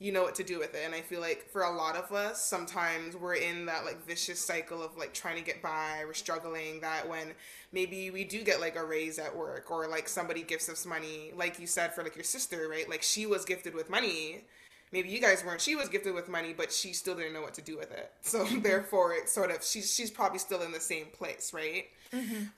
you 0.00 0.12
know 0.12 0.22
what 0.22 0.36
to 0.36 0.44
do 0.44 0.58
with 0.58 0.74
it. 0.74 0.82
And 0.84 0.94
i 0.94 1.00
feel 1.00 1.20
like 1.20 1.48
for 1.50 1.62
a 1.62 1.70
lot 1.70 1.96
of 1.96 2.12
us 2.12 2.42
sometimes 2.42 3.16
we're 3.16 3.34
in 3.34 3.66
that 3.66 3.84
like 3.84 4.04
vicious 4.06 4.40
cycle 4.40 4.82
of 4.82 4.96
like 4.96 5.12
trying 5.12 5.36
to 5.36 5.42
get 5.42 5.62
by 5.62 6.02
we're 6.06 6.14
struggling 6.14 6.80
that 6.80 7.08
when 7.08 7.34
maybe 7.72 8.10
we 8.10 8.24
do 8.24 8.42
get 8.42 8.60
like 8.60 8.76
a 8.76 8.84
raise 8.84 9.18
at 9.18 9.34
work 9.36 9.70
or 9.70 9.88
like 9.88 10.08
somebody 10.08 10.42
gifts 10.42 10.68
us 10.68 10.86
money 10.86 11.32
like 11.36 11.58
you 11.58 11.66
said 11.66 11.94
for 11.94 12.02
like 12.02 12.14
your 12.16 12.24
sister 12.24 12.68
right? 12.68 12.88
Like 12.88 13.02
she 13.02 13.26
was 13.26 13.44
gifted 13.44 13.74
with 13.74 13.90
money. 13.90 14.44
Maybe 14.90 15.10
you 15.10 15.20
guys 15.20 15.44
weren't. 15.44 15.60
She 15.60 15.76
was 15.76 15.88
gifted 15.90 16.14
with 16.14 16.28
money 16.28 16.54
but 16.56 16.72
she 16.72 16.92
still 16.92 17.14
didn't 17.14 17.32
know 17.34 17.42
what 17.42 17.54
to 17.54 17.62
do 17.62 17.76
with 17.76 17.90
it. 17.92 18.10
So 18.22 18.44
therefore 18.44 19.14
it 19.14 19.28
sort 19.28 19.50
of 19.50 19.64
she's 19.64 19.92
she's 19.94 20.10
probably 20.10 20.38
still 20.38 20.62
in 20.62 20.72
the 20.72 20.80
same 20.80 21.06
place 21.06 21.52
right? 21.52 21.86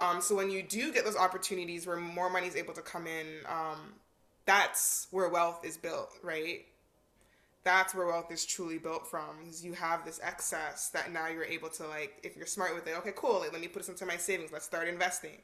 Um 0.00 0.20
so 0.20 0.34
when 0.36 0.50
you 0.50 0.62
do 0.62 0.92
get 0.92 1.04
those 1.04 1.16
opportunities 1.16 1.86
where 1.86 1.96
more 1.96 2.28
money 2.30 2.46
is 2.46 2.54
able 2.56 2.74
to 2.74 2.82
come 2.82 3.06
in 3.06 3.26
um 3.48 3.94
that's 4.46 5.06
where 5.10 5.28
wealth 5.28 5.64
is 5.64 5.76
built 5.76 6.10
right 6.22 6.66
that's 7.62 7.94
where 7.94 8.06
wealth 8.06 8.30
is 8.32 8.44
truly 8.46 8.78
built 8.78 9.06
from 9.06 9.36
is 9.48 9.64
you 9.64 9.74
have 9.74 10.04
this 10.04 10.18
excess 10.22 10.88
that 10.90 11.12
now 11.12 11.28
you're 11.28 11.44
able 11.44 11.68
to 11.68 11.86
like 11.86 12.18
if 12.22 12.36
you're 12.36 12.46
smart 12.46 12.74
with 12.74 12.86
it 12.86 12.96
okay 12.96 13.12
cool 13.14 13.40
like, 13.40 13.52
let 13.52 13.60
me 13.60 13.68
put 13.68 13.80
this 13.80 13.88
into 13.88 14.06
my 14.06 14.16
savings 14.16 14.50
let's 14.52 14.64
start 14.64 14.88
investing. 14.88 15.38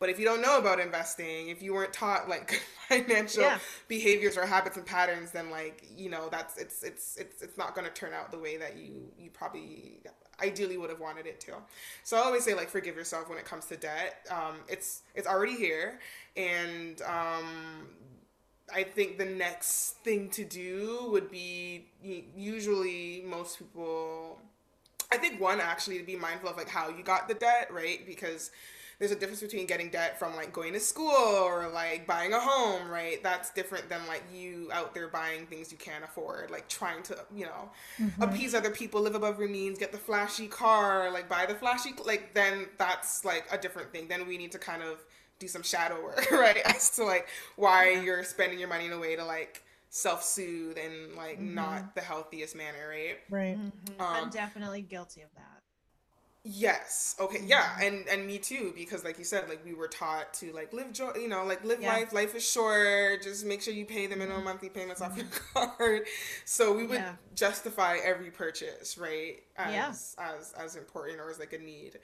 But 0.00 0.08
if 0.10 0.18
you 0.18 0.24
don't 0.24 0.42
know 0.42 0.58
about 0.58 0.80
investing 0.80 1.48
if 1.48 1.62
you 1.62 1.72
weren't 1.72 1.92
taught 1.92 2.28
like 2.28 2.60
financial 2.88 3.42
Yeah. 3.42 3.58
behaviors 3.88 4.36
or 4.36 4.44
habits 4.44 4.76
and 4.76 4.84
patterns 4.84 5.30
then 5.30 5.50
like 5.50 5.84
you 5.96 6.10
know 6.10 6.28
that's 6.30 6.58
it's 6.58 6.82
it's 6.82 7.16
it's, 7.16 7.42
it's 7.42 7.56
not 7.56 7.74
going 7.74 7.86
to 7.86 7.92
turn 7.92 8.12
out 8.12 8.30
the 8.30 8.38
way 8.38 8.56
that 8.56 8.76
you 8.76 9.10
you 9.18 9.30
probably 9.30 10.00
ideally 10.42 10.76
would 10.76 10.90
have 10.90 11.00
wanted 11.00 11.26
it 11.26 11.40
to. 11.40 11.52
So 12.02 12.16
i 12.16 12.20
always 12.20 12.44
say 12.44 12.54
like 12.54 12.68
forgive 12.68 12.96
yourself 12.96 13.28
when 13.28 13.38
it 13.38 13.44
comes 13.44 13.66
to 13.66 13.76
debt. 13.76 14.26
Um 14.30 14.56
it's 14.68 15.02
it's 15.14 15.26
already 15.28 15.54
here 15.56 16.00
and 16.36 17.00
um 17.02 17.88
I 18.72 18.82
think 18.82 19.18
the 19.18 19.24
next 19.24 19.96
thing 20.04 20.30
to 20.30 20.44
do 20.44 21.08
would 21.10 21.30
be 21.30 21.86
usually 22.36 23.22
most 23.26 23.58
people. 23.58 24.38
I 25.12 25.18
think 25.18 25.40
one 25.40 25.60
actually 25.60 25.98
to 25.98 26.04
be 26.04 26.16
mindful 26.16 26.48
of 26.48 26.56
like 26.56 26.68
how 26.68 26.88
you 26.88 27.02
got 27.02 27.28
the 27.28 27.34
debt, 27.34 27.68
right? 27.70 28.06
Because 28.06 28.50
there's 28.98 29.10
a 29.10 29.16
difference 29.16 29.40
between 29.40 29.66
getting 29.66 29.90
debt 29.90 30.18
from 30.18 30.34
like 30.36 30.52
going 30.52 30.72
to 30.72 30.80
school 30.80 31.10
or 31.10 31.68
like 31.68 32.06
buying 32.06 32.32
a 32.32 32.40
home, 32.40 32.88
right? 32.88 33.22
That's 33.22 33.50
different 33.50 33.88
than 33.88 34.00
like 34.06 34.22
you 34.32 34.70
out 34.72 34.94
there 34.94 35.08
buying 35.08 35.46
things 35.46 35.72
you 35.72 35.78
can't 35.78 36.04
afford, 36.04 36.50
like 36.50 36.68
trying 36.68 37.02
to, 37.04 37.18
you 37.34 37.46
know, 37.46 37.70
mm-hmm. 38.00 38.22
appease 38.22 38.54
other 38.54 38.70
people, 38.70 39.00
live 39.02 39.14
above 39.14 39.38
your 39.38 39.48
means, 39.48 39.78
get 39.78 39.92
the 39.92 39.98
flashy 39.98 40.46
car, 40.46 41.10
like 41.10 41.28
buy 41.28 41.44
the 41.46 41.54
flashy, 41.54 41.92
like 42.04 42.34
then 42.34 42.66
that's 42.78 43.24
like 43.24 43.46
a 43.52 43.58
different 43.58 43.92
thing. 43.92 44.08
Then 44.08 44.26
we 44.26 44.38
need 44.38 44.52
to 44.52 44.58
kind 44.58 44.82
of 44.82 45.04
do 45.38 45.48
some 45.48 45.62
shadow 45.62 46.02
work, 46.02 46.30
right? 46.32 46.58
As 46.64 46.90
to 46.90 47.04
like 47.04 47.28
why 47.56 47.90
you're 47.90 48.24
spending 48.24 48.58
your 48.58 48.68
money 48.68 48.86
in 48.86 48.92
a 48.92 48.98
way 48.98 49.16
to 49.16 49.24
like 49.24 49.62
self-soothe 49.90 50.76
and 50.78 51.14
like 51.16 51.36
mm-hmm. 51.36 51.54
not 51.54 51.94
the 51.94 52.00
healthiest 52.00 52.56
manner, 52.56 52.88
right? 52.88 53.18
Right. 53.30 53.56
Mm-hmm. 53.58 54.00
Um, 54.00 54.06
I'm 54.06 54.22
Um, 54.24 54.30
definitely 54.30 54.82
guilty 54.82 55.22
of 55.22 55.28
that. 55.36 55.62
Yes. 56.46 57.16
Okay. 57.18 57.40
Yeah. 57.46 57.62
Mm-hmm. 57.62 57.82
And 57.82 58.08
and 58.08 58.26
me 58.26 58.38
too, 58.38 58.72
because 58.76 59.02
like 59.02 59.18
you 59.18 59.24
said, 59.24 59.48
like 59.48 59.64
we 59.64 59.72
were 59.72 59.88
taught 59.88 60.34
to 60.34 60.52
like 60.52 60.74
live 60.74 60.92
joy, 60.92 61.12
you 61.14 61.28
know, 61.28 61.44
like 61.44 61.64
live 61.64 61.80
Yeah. 61.80 61.94
life. 61.94 62.12
Life 62.12 62.34
is 62.34 62.46
short. 62.48 63.22
Just 63.22 63.46
make 63.46 63.62
sure 63.62 63.72
you 63.72 63.86
pay 63.86 64.06
the 64.06 64.16
minimum 64.16 64.44
monthly 64.44 64.68
payments 64.68 65.00
off 65.00 65.16
your 65.16 65.26
card. 65.54 66.02
So 66.44 66.74
we 66.74 66.86
would 66.86 67.00
Yeah. 67.00 67.14
justify 67.34 67.96
every 68.04 68.30
purchase, 68.30 68.98
right? 68.98 69.42
As 69.56 69.72
Yeah. 69.72 69.88
as 70.18 70.52
as 70.58 70.76
important 70.76 71.18
or 71.18 71.30
as 71.30 71.38
like 71.38 71.54
a 71.54 71.58
need. 71.58 71.98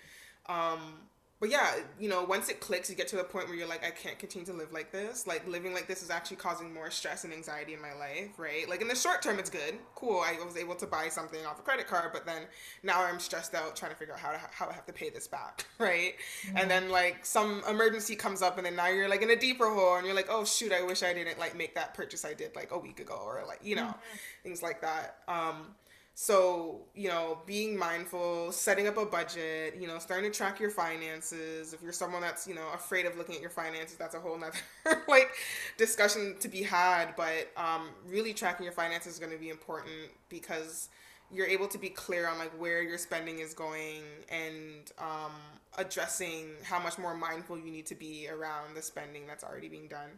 Um 0.47 1.01
but 1.41 1.51
yeah, 1.51 1.77
you 1.99 2.11
know, 2.11 2.23
once 2.23 2.51
it 2.51 2.61
clicks, 2.61 2.91
you 2.91 2.95
get 2.95 3.09
to 3.09 3.17
the 3.17 3.25
point 3.25 3.49
where 3.49 3.57
you're 3.57 3.67
like, 3.67 3.83
I 3.83 3.91
can't 3.91 4.19
continue 4.19 4.45
to 4.47 4.53
live 4.53 4.75
like 4.75 4.93
this. 4.93 5.27
Like 5.27 5.49
living 5.49 5.73
like 5.73 5.87
this 5.87 6.03
is 6.03 6.11
actually 6.11 6.37
causing 6.37 6.73
more 6.73 6.91
stress 6.91 7.25
and 7.25 7.33
anxiety 7.33 7.73
in 7.73 7.81
my 7.81 7.95
life, 7.95 8.39
right? 8.39 8.69
Like 8.69 8.83
in 8.83 8.89
the 8.89 8.95
short 8.95 9.23
term, 9.23 9.39
it's 9.39 9.49
good, 9.49 9.79
cool. 9.95 10.21
I 10.21 10.37
was 10.45 10.59
able 10.59 10.75
to 10.75 10.87
buy 10.87 11.09
something 11.09 11.45
off 11.47 11.59
a 11.59 11.63
credit 11.63 11.87
card, 11.87 12.11
but 12.13 12.27
then 12.27 12.43
now 12.83 13.03
I'm 13.03 13.19
stressed 13.19 13.55
out 13.55 13.75
trying 13.75 13.91
to 13.91 13.97
figure 13.97 14.13
out 14.13 14.21
how 14.21 14.33
to 14.33 14.41
how 14.51 14.69
I 14.69 14.75
have 14.75 14.85
to 14.85 14.93
pay 14.93 15.09
this 15.09 15.27
back, 15.27 15.65
right? 15.79 16.13
And 16.55 16.71
then 16.71 16.91
like 16.91 17.25
some 17.25 17.63
emergency 17.67 18.17
comes 18.17 18.43
up, 18.43 18.59
and 18.59 18.67
then 18.67 18.77
now 18.77 18.89
you're 18.89 19.09
like 19.09 19.23
in 19.23 19.31
a 19.31 19.37
deeper 19.37 19.71
hole, 19.71 19.97
and 19.97 20.05
you're 20.05 20.17
like, 20.17 20.29
oh 20.29 20.45
shoot, 20.45 20.73
I 20.73 20.83
wish 20.83 21.03
I 21.03 21.15
didn't 21.15 21.39
like 21.39 21.57
make 21.57 21.75
that 21.75 21.95
purchase 21.95 22.23
I 22.27 22.35
did 22.35 22.55
like 22.55 22.71
a 22.71 22.79
week 22.79 23.01
ago, 23.01 23.19
or 23.19 23.43
like 23.49 23.61
you 23.63 23.77
know, 23.77 23.95
things 24.43 24.63
like 24.63 24.83
that. 24.83 25.17
Um, 25.27 25.75
so, 26.15 26.83
you 26.95 27.09
know, 27.09 27.39
being 27.47 27.79
mindful, 27.79 28.53
setting 28.53 28.87
up 28.87 28.99
a 28.99 29.07
budget, 29.07 29.77
you 29.81 29.87
know, 29.87 29.99
starting 29.99 30.31
to 30.31 30.37
track 30.37 30.61
your 30.61 30.69
finances. 30.71 31.73
If 31.73 31.83
you're 31.83 31.93
someone 31.93 32.21
that's, 32.21 32.47
you 32.47 32.55
know, 32.55 32.67
afraid 32.75 33.07
of 33.07 33.17
looking 33.17 33.37
at 33.37 33.41
your 33.41 33.51
finances, 33.51 33.97
that's 33.97 34.15
a 34.15 34.21
whole 34.21 34.39
nother 34.39 34.59
like 35.09 35.31
discussion 35.79 36.37
to 36.41 36.49
be 36.49 36.63
had. 36.63 37.17
But 37.17 37.51
um, 37.57 37.89
really 38.07 38.35
tracking 38.35 38.65
your 38.65 38.75
finances 38.75 39.15
is 39.15 39.19
going 39.19 39.33
to 39.33 39.39
be 39.39 39.49
important 39.49 40.11
because 40.29 40.91
you're 41.33 41.47
able 41.47 41.69
to 41.69 41.79
be 41.79 41.89
clear 41.89 42.29
on 42.29 42.39
like 42.39 42.51
where 42.61 42.83
your 42.83 42.99
spending 42.99 43.39
is 43.39 43.55
going 43.55 44.03
and 44.29 44.91
um, 44.99 45.33
addressing 45.79 46.49
how 46.65 46.81
much 46.83 46.99
more 46.99 47.15
mindful 47.15 47.57
you 47.57 47.71
need 47.71 47.87
to 47.87 47.95
be 47.95 48.29
around 48.29 48.75
the 48.75 48.83
spending 48.83 49.27
that's 49.27 49.45
already 49.45 49.69
being 49.69 49.87
done. 49.87 50.11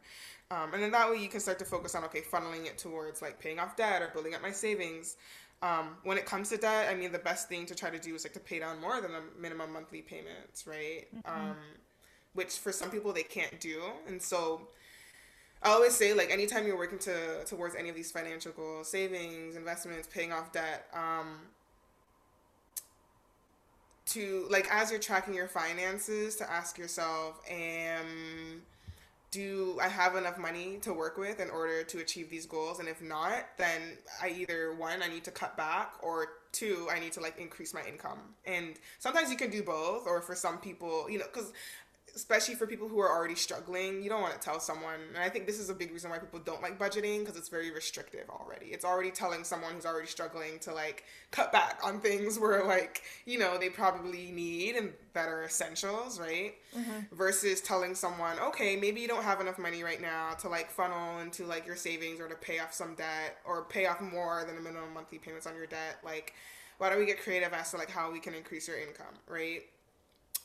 Um, 0.51 0.73
and 0.75 0.83
then 0.83 0.91
that 0.93 1.11
way 1.11 1.17
you 1.17 1.29
can 1.29 1.41
start 1.41 1.59
to 1.61 1.65
focus 1.65 1.95
on, 1.95 2.05
okay, 2.05 2.21
funneling 2.21 2.67
it 2.67 2.79
towards 2.79 3.21
like 3.23 3.39
paying 3.39 3.59
off 3.59 3.77
debt 3.77 4.03
or 4.03 4.09
building 4.09 4.35
up 4.35 4.43
my 4.43 4.51
savings. 4.51 5.17
Um, 5.63 5.97
when 6.03 6.19
it 6.19 6.27
comes 6.27 6.49
to 6.49 6.57
debt, 6.57 6.89
I 6.91 6.95
mean, 6.97 7.13
the 7.13 7.21
best 7.21 7.49
thing 7.49 7.67
to 7.67 7.75
try 7.75 7.89
to 7.89 7.99
do 7.99 8.15
is 8.17 8.25
like 8.25 8.33
to 8.33 8.41
pay 8.41 8.59
down 8.59 8.81
more 8.81 9.01
than 9.01 9.13
the 9.13 9.23
minimum 9.41 9.73
monthly 9.73 10.03
payments, 10.03 10.67
right? 10.67 11.07
Um, 11.25 11.57
which 12.35 12.59
for 12.59 12.73
some 12.73 12.91
people 12.91 13.13
they 13.13 13.23
can't 13.23 13.61
do. 13.61 13.81
And 14.09 14.21
so 14.21 14.69
I 15.63 15.71
always 15.71 15.95
say, 15.95 16.15
like, 16.15 16.31
anytime 16.31 16.67
you're 16.67 16.77
working 16.77 16.99
to 17.01 17.45
towards 17.45 17.77
any 17.77 17.89
of 17.89 17.95
these 17.95 18.11
financial 18.11 18.51
goals, 18.53 18.89
savings, 18.89 19.55
investments, 19.55 20.09
paying 20.13 20.33
off 20.33 20.51
debt, 20.51 20.89
um, 20.93 21.39
to 24.07 24.47
like 24.51 24.67
as 24.75 24.91
you're 24.91 24.99
tracking 25.01 25.35
your 25.35 25.47
finances, 25.47 26.35
to 26.37 26.51
ask 26.51 26.77
yourself, 26.77 27.41
am 27.49 28.63
do 29.33 29.79
I 29.83 29.89
have 29.89 30.15
enough 30.15 30.39
money 30.39 30.79
to 30.83 30.93
work 30.93 31.17
with 31.17 31.41
in 31.41 31.51
order 31.51 31.83
to 31.83 31.99
achieve 31.99 32.31
these 32.31 32.47
goals? 32.47 32.79
And 32.79 32.89
if 32.89 33.03
not, 33.03 33.47
then 33.57 33.81
I 34.23 34.29
either 34.29 34.75
one, 34.75 35.03
I 35.03 35.09
need 35.09 35.25
to 35.25 35.31
cut 35.31 35.57
back 35.57 35.95
or 36.03 36.29
two, 36.53 36.87
I 36.93 37.01
need 37.01 37.13
to 37.13 37.21
like 37.21 37.39
increase 37.39 37.73
my 37.73 37.83
income. 37.83 38.19
And 38.45 38.75
sometimes 38.99 39.31
you 39.31 39.39
can 39.39 39.51
do 39.51 39.63
both, 39.63 40.07
or 40.07 40.21
for 40.21 40.35
some 40.35 40.59
people, 40.59 41.11
you 41.11 41.19
know, 41.19 41.25
because 41.33 41.53
especially 42.15 42.55
for 42.55 42.67
people 42.67 42.89
who 42.89 43.01
are 43.01 43.11
already 43.11 43.35
struggling, 43.35 44.03
you 44.03 44.09
don't 44.11 44.21
want 44.21 44.35
to 44.35 44.41
tell 44.41 44.61
someone. 44.61 45.01
And 45.15 45.23
I 45.23 45.29
think 45.29 45.47
this 45.47 45.59
is 45.59 45.71
a 45.71 45.75
big 45.75 45.93
reason 45.93 46.11
why 46.11 46.19
people 46.19 46.41
don't 46.41 46.61
like 46.61 46.79
budgeting 46.79 47.21
because 47.21 47.37
it's 47.37 47.49
very 47.49 47.71
restrictive 47.71 48.29
already. 48.29 48.67
It's 48.67 48.85
already 48.85 49.11
telling 49.11 49.45
someone 49.45 49.73
who's 49.75 49.87
already 49.87 50.07
struggling 50.07 50.59
to 50.61 50.75
like 50.75 51.05
cut 51.31 51.53
back 51.53 51.81
on 51.83 52.01
things 52.01 52.39
where 52.41 52.65
like, 52.65 53.03
you 53.25 53.39
know, 53.39 53.57
they 53.59 53.71
probably 53.71 54.31
need 54.31 54.77
and 54.77 54.93
that 55.15 55.29
are 55.29 55.45
essentials, 55.45 56.21
right? 56.21 56.55
Versus 57.13 57.61
telling 57.61 57.95
someone, 57.95 58.39
okay, 58.39 58.77
maybe 58.77 59.01
you 59.01 59.09
don't 59.09 59.25
have 59.25 59.41
enough 59.41 59.59
money 59.59 59.83
right 59.83 60.01
now 60.01 60.33
to 60.41 60.49
like 60.49 60.71
funnel 60.71 61.21
into 61.21 61.47
like 61.47 61.67
your 61.67 61.77
savings 61.77 62.21
or 62.21 62.29
to 62.29 62.35
pay 62.35 62.59
off 62.59 62.75
some 62.75 62.95
debt 62.95 63.39
or 63.47 63.65
pay 63.65 63.87
off 63.87 64.01
more 64.01 64.45
than 64.47 64.57
the 64.57 64.63
minimum 64.63 64.93
monthly 64.93 65.19
payments 65.19 65.47
on 65.47 65.55
your 65.55 65.67
debt. 65.67 65.99
Like, 66.05 66.35
why 66.79 66.91
don't 66.91 66.99
we 66.99 67.07
get 67.07 67.23
creative 67.23 67.53
as 67.53 67.71
to 67.71 67.79
like 67.79 67.91
how 67.91 68.11
we 68.11 68.21
can 68.21 68.35
increase 68.35 68.69
your 68.69 68.79
income, 68.79 69.15
right? 69.29 69.63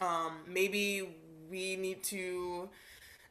um, 0.01 0.33
maybe 0.47 1.09
we 1.49 1.75
need 1.75 2.03
to 2.03 2.69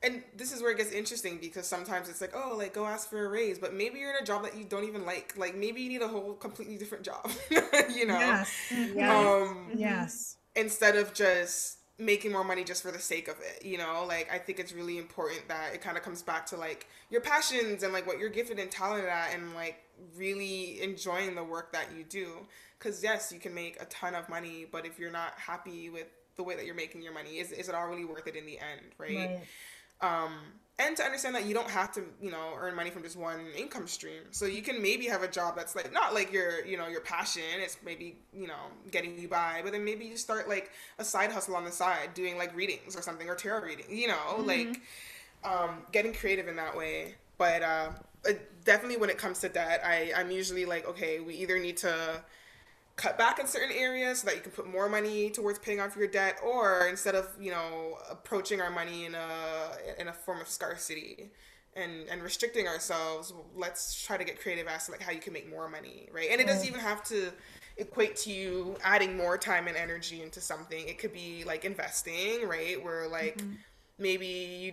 and 0.02 0.22
this 0.36 0.52
is 0.52 0.62
where 0.62 0.70
it 0.72 0.76
gets 0.78 0.92
interesting 0.92 1.38
because 1.40 1.66
sometimes 1.66 2.08
it's 2.08 2.20
like 2.20 2.32
oh 2.34 2.54
like 2.56 2.74
go 2.74 2.84
ask 2.84 3.08
for 3.08 3.24
a 3.24 3.28
raise 3.28 3.58
but 3.58 3.74
maybe 3.74 3.98
you're 3.98 4.10
in 4.10 4.22
a 4.22 4.26
job 4.26 4.42
that 4.42 4.56
you 4.56 4.64
don't 4.64 4.84
even 4.84 5.04
like. 5.06 5.34
Like 5.36 5.56
maybe 5.56 5.80
you 5.80 5.88
need 5.88 6.02
a 6.02 6.08
whole 6.08 6.34
completely 6.34 6.76
different 6.76 7.04
job 7.04 7.30
you 7.94 8.06
know? 8.06 8.18
Yes. 8.18 8.50
um 9.08 9.68
Yes. 9.74 10.36
instead 10.54 10.96
of 10.96 11.14
just 11.14 11.78
making 11.98 12.30
more 12.30 12.44
money 12.44 12.62
just 12.62 12.82
for 12.82 12.90
the 12.92 12.98
sake 12.98 13.26
of 13.28 13.36
it 13.40 13.64
you 13.64 13.78
know? 13.78 14.04
Like 14.06 14.28
i 14.32 14.38
think 14.38 14.58
it's 14.60 14.72
really 14.72 14.98
important 14.98 15.48
that 15.48 15.74
it 15.74 15.80
kind 15.80 15.96
of 15.96 16.02
comes 16.02 16.22
back 16.22 16.46
to 16.46 16.56
like 16.56 16.86
your 17.10 17.20
passions 17.20 17.82
and 17.82 17.92
like 17.92 18.06
what 18.06 18.18
you're 18.18 18.28
gifted 18.28 18.58
and 18.58 18.70
talented 18.70 19.08
at 19.08 19.34
and 19.34 19.54
like 19.54 19.78
really 20.16 20.80
enjoying 20.82 21.34
the 21.34 21.44
work 21.44 21.72
that 21.72 21.86
you 21.96 22.04
do. 22.04 22.46
Because 22.78 23.02
yes 23.02 23.32
you 23.32 23.40
can 23.40 23.54
make 23.54 23.80
a 23.80 23.86
ton 23.86 24.14
of 24.14 24.28
money 24.28 24.66
but 24.70 24.84
if 24.86 24.98
you're 24.98 25.10
not 25.10 25.32
happy 25.36 25.88
with 25.90 26.06
the 26.36 26.42
way 26.42 26.56
that 26.56 26.66
you're 26.66 26.74
making 26.74 27.02
your 27.02 27.12
money 27.12 27.38
is, 27.38 27.52
is 27.52 27.68
it 27.68 27.74
all 27.74 27.86
really 27.86 28.04
worth 28.04 28.26
it 28.26 28.36
in 28.36 28.46
the 28.46 28.58
end 28.58 28.92
right, 28.98 29.40
um 30.00 30.32
and 30.78 30.94
to 30.94 31.02
understand 31.02 31.34
that 31.34 31.46
you 31.46 31.54
don't 31.54 31.70
have 31.70 31.90
to 31.92 32.04
you 32.20 32.30
know 32.30 32.52
earn 32.58 32.74
money 32.74 32.90
from 32.90 33.02
just 33.02 33.16
one 33.16 33.46
income 33.56 33.86
stream. 33.86 34.22
So 34.30 34.44
you 34.44 34.60
can 34.60 34.82
maybe 34.82 35.06
have 35.06 35.22
a 35.22 35.28
job 35.28 35.56
that's 35.56 35.74
like 35.74 35.92
not 35.92 36.12
like 36.12 36.32
your 36.32 36.64
you 36.66 36.76
know 36.76 36.86
your 36.86 37.00
passion 37.00 37.42
it's 37.56 37.78
maybe 37.84 38.16
you 38.34 38.46
know 38.46 38.54
getting 38.90 39.18
you 39.18 39.28
by 39.28 39.60
but 39.62 39.72
then 39.72 39.84
maybe 39.84 40.04
you 40.04 40.16
start 40.16 40.48
like 40.48 40.70
a 40.98 41.04
side 41.04 41.32
hustle 41.32 41.56
on 41.56 41.64
the 41.64 41.72
side 41.72 42.12
doing 42.14 42.36
like 42.36 42.54
readings 42.54 42.94
or 42.94 43.00
something 43.00 43.28
or 43.28 43.34
tarot 43.34 43.62
reading 43.62 43.86
you 43.88 44.08
know? 44.08 44.36
Like 44.38 44.80
um 45.44 45.78
getting 45.92 46.12
creative 46.12 46.48
in 46.48 46.56
that 46.56 46.76
way. 46.76 47.14
But 47.38 47.62
uh 47.62 47.88
uh, 48.28 48.32
definitely 48.64 48.96
when 48.96 49.10
it 49.10 49.18
comes 49.18 49.38
to 49.38 49.48
debt 49.48 49.80
i 49.84 50.12
i'm 50.16 50.32
usually 50.32 50.64
like 50.64 50.86
okay 50.88 51.20
we 51.20 51.34
either 51.34 51.58
need 51.60 51.76
to 51.76 52.20
cut 52.96 53.18
back 53.18 53.38
in 53.38 53.46
certain 53.46 53.76
areas 53.76 54.20
so 54.20 54.26
that 54.26 54.36
you 54.36 54.40
can 54.40 54.50
put 54.50 54.66
more 54.66 54.88
money 54.88 55.30
towards 55.30 55.58
paying 55.58 55.80
off 55.80 55.96
your 55.96 56.08
debt 56.08 56.38
or 56.42 56.88
instead 56.88 57.14
of 57.14 57.28
you 57.38 57.50
know 57.50 57.98
approaching 58.10 58.60
our 58.60 58.70
money 58.70 59.04
in 59.04 59.14
a 59.14 60.00
in 60.00 60.08
a 60.08 60.12
form 60.12 60.40
of 60.40 60.48
scarcity 60.48 61.30
and 61.74 62.08
and 62.10 62.22
restricting 62.22 62.66
ourselves 62.66 63.34
let's 63.54 64.02
try 64.02 64.16
to 64.16 64.24
get 64.24 64.40
creative 64.40 64.66
as 64.66 64.86
to 64.86 64.92
like 64.92 65.02
how 65.02 65.12
you 65.12 65.20
can 65.20 65.32
make 65.32 65.48
more 65.48 65.68
money 65.68 66.08
right? 66.12 66.28
And 66.30 66.40
it 66.40 66.46
doesn't 66.46 66.66
even 66.66 66.80
have 66.80 67.04
to 67.04 67.30
equate 67.76 68.16
to 68.16 68.30
you 68.30 68.76
adding 68.82 69.16
more 69.16 69.36
time 69.36 69.68
and 69.68 69.76
energy 69.76 70.22
into 70.22 70.40
something. 70.40 70.88
It 70.88 70.98
could 70.98 71.12
be 71.12 71.44
like 71.44 71.64
investing 71.64 72.48
right? 72.48 72.82
Where 72.82 73.06
like 73.08 73.38
mm-hmm. 73.38 73.52
maybe 73.98 74.26
you 74.26 74.72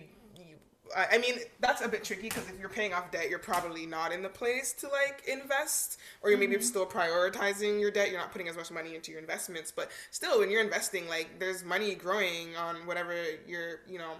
I 0.96 1.18
mean, 1.18 1.36
that's 1.60 1.82
a 1.82 1.88
bit 1.88 2.04
tricky 2.04 2.22
because 2.22 2.48
if 2.48 2.58
you're 2.58 2.68
paying 2.68 2.92
off 2.92 3.10
debt, 3.10 3.28
you're 3.28 3.38
probably 3.38 3.86
not 3.86 4.12
in 4.12 4.22
the 4.22 4.28
place 4.28 4.72
to 4.74 4.88
like 4.88 5.22
invest, 5.26 5.98
or 6.22 6.30
you're 6.30 6.38
maybe 6.38 6.60
still 6.60 6.86
prioritizing 6.86 7.80
your 7.80 7.90
debt. 7.90 8.10
You're 8.10 8.20
not 8.20 8.32
putting 8.32 8.48
as 8.48 8.56
much 8.56 8.70
money 8.70 8.94
into 8.94 9.10
your 9.10 9.20
investments, 9.20 9.72
but 9.74 9.90
still, 10.10 10.38
when 10.40 10.50
you're 10.50 10.62
investing, 10.62 11.08
like 11.08 11.38
there's 11.38 11.64
money 11.64 11.94
growing 11.94 12.56
on 12.56 12.86
whatever 12.86 13.14
you're, 13.46 13.80
you 13.88 13.98
know, 13.98 14.12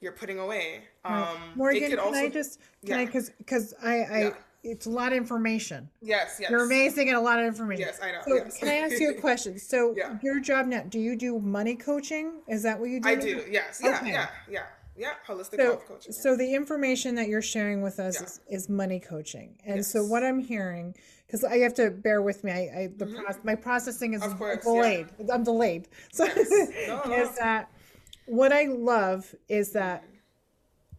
you're 0.00 0.12
putting 0.12 0.38
away. 0.38 0.82
Um, 1.04 1.36
Morgan, 1.54 1.82
it 1.82 1.90
could 1.90 1.98
can 1.98 2.06
also, 2.06 2.20
I 2.20 2.28
just 2.28 2.58
can 2.84 2.98
I 3.00 3.04
because 3.06 3.30
because 3.30 3.74
I 3.82 3.94
I 4.00 4.20
Yeah. 4.20 4.30
it's 4.62 4.86
a 4.86 4.90
lot 4.90 5.12
of 5.12 5.18
information. 5.18 5.88
yes, 6.00 6.38
yes, 6.40 6.50
You're 6.50 6.64
amazing 6.64 7.08
and 7.08 7.16
a 7.16 7.20
lot 7.20 7.38
of 7.38 7.44
information. 7.46 7.86
Yes, 7.86 8.00
I 8.02 8.12
know. 8.12 8.20
So 8.26 8.34
yes. 8.34 8.58
can 8.58 8.68
I 8.68 8.74
ask 8.74 8.98
you 9.00 9.10
a 9.10 9.14
question? 9.14 9.58
So 9.58 9.94
Yeah. 9.96 10.18
your 10.22 10.40
job 10.40 10.66
now, 10.66 10.82
do 10.88 10.98
you 10.98 11.16
do 11.16 11.38
money 11.38 11.76
coaching? 11.76 12.40
Is 12.48 12.62
that 12.62 12.78
what 12.78 12.90
you 12.90 13.00
do? 13.00 13.08
I 13.08 13.14
do. 13.14 13.44
Yes. 13.50 13.80
Okay. 13.82 14.08
Yeah. 14.08 14.12
Yeah. 14.12 14.28
Yeah. 14.48 14.62
Yeah, 15.00 15.12
holistic 15.26 15.56
So, 15.56 15.64
health 15.64 15.86
coaching. 15.88 16.12
so 16.12 16.36
the 16.36 16.54
information 16.54 17.14
that 17.14 17.28
you're 17.28 17.40
sharing 17.40 17.80
with 17.80 17.98
us 17.98 18.16
Yeah. 18.20 18.26
is, 18.26 18.40
is 18.64 18.68
money 18.68 19.00
coaching, 19.00 19.56
and 19.64 19.84
so 19.84 20.04
what 20.04 20.22
I'm 20.22 20.38
hearing, 20.38 20.94
because 21.26 21.42
I 21.42 21.56
have 21.58 21.72
to 21.74 21.90
bear 21.90 22.20
with 22.20 22.44
me, 22.44 22.52
I, 22.52 22.56
I 22.82 22.90
the 22.98 23.06
proc- 23.06 23.42
my 23.44 23.54
processing 23.54 24.12
is 24.12 24.20
Mm-hmm. 24.22 24.36
Course, 24.38 24.62
delayed. 24.62 25.06
I'm 25.32 25.42
delayed. 25.42 25.88
So 26.12 26.26
No, 26.26 27.02
no. 27.06 27.12
is 27.14 27.34
that 27.38 27.70
what 28.26 28.52
I 28.52 28.64
love 28.64 29.34
is 29.48 29.72
that 29.72 30.04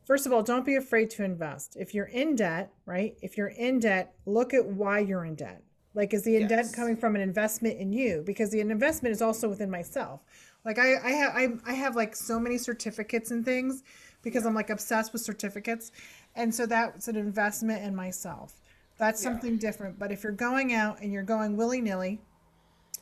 first 0.06 0.26
of 0.26 0.34
all, 0.34 0.42
don't 0.42 0.66
be 0.66 0.76
afraid 0.78 1.12
to 1.12 1.24
invest. 1.24 1.78
If 1.80 1.94
you're 1.94 2.08
in 2.08 2.36
debt, 2.36 2.74
right? 2.88 3.16
If 3.22 3.38
you're 3.38 3.50
in 3.50 3.80
debt, 3.80 4.16
look 4.26 4.54
at 4.56 4.66
why 4.66 5.00
you're 5.00 5.26
in 5.26 5.36
debt. 5.36 5.62
Like, 5.94 6.14
is 6.14 6.24
the 6.24 6.38
in 6.38 6.48
debt 6.48 6.68
coming 6.74 6.96
from 6.98 7.16
an 7.16 7.22
investment 7.22 7.78
in 7.78 7.92
you? 7.94 8.24
Because 8.26 8.50
the 8.50 8.62
investment 8.62 9.12
is 9.14 9.22
also 9.22 9.48
within 9.50 9.70
myself. 9.70 10.22
Like 10.64 10.78
I, 10.78 10.98
I 10.98 11.12
have, 11.12 11.36
I, 11.36 11.48
I 11.66 11.74
have 11.74 11.96
like 11.96 12.16
so 12.16 12.40
many 12.40 12.58
certificates 12.58 13.32
and 13.32 13.44
things 13.44 13.84
because 14.22 14.46
I'm 14.46 14.54
like 14.54 14.70
obsessed 14.70 15.14
with 15.14 15.22
certificates, 15.22 15.92
and 16.36 16.54
so 16.54 16.66
that's 16.66 17.08
an 17.08 17.16
investment 17.16 17.84
in 17.84 17.96
myself. 17.96 18.62
That's 18.98 19.22
something 19.22 19.58
different. 19.58 19.98
But 19.98 20.12
if 20.12 20.24
you're 20.24 20.32
going 20.32 20.74
out 20.74 21.02
and 21.02 21.12
you're 21.12 21.24
going 21.24 21.58
willy 21.58 21.82
nilly 21.82 22.22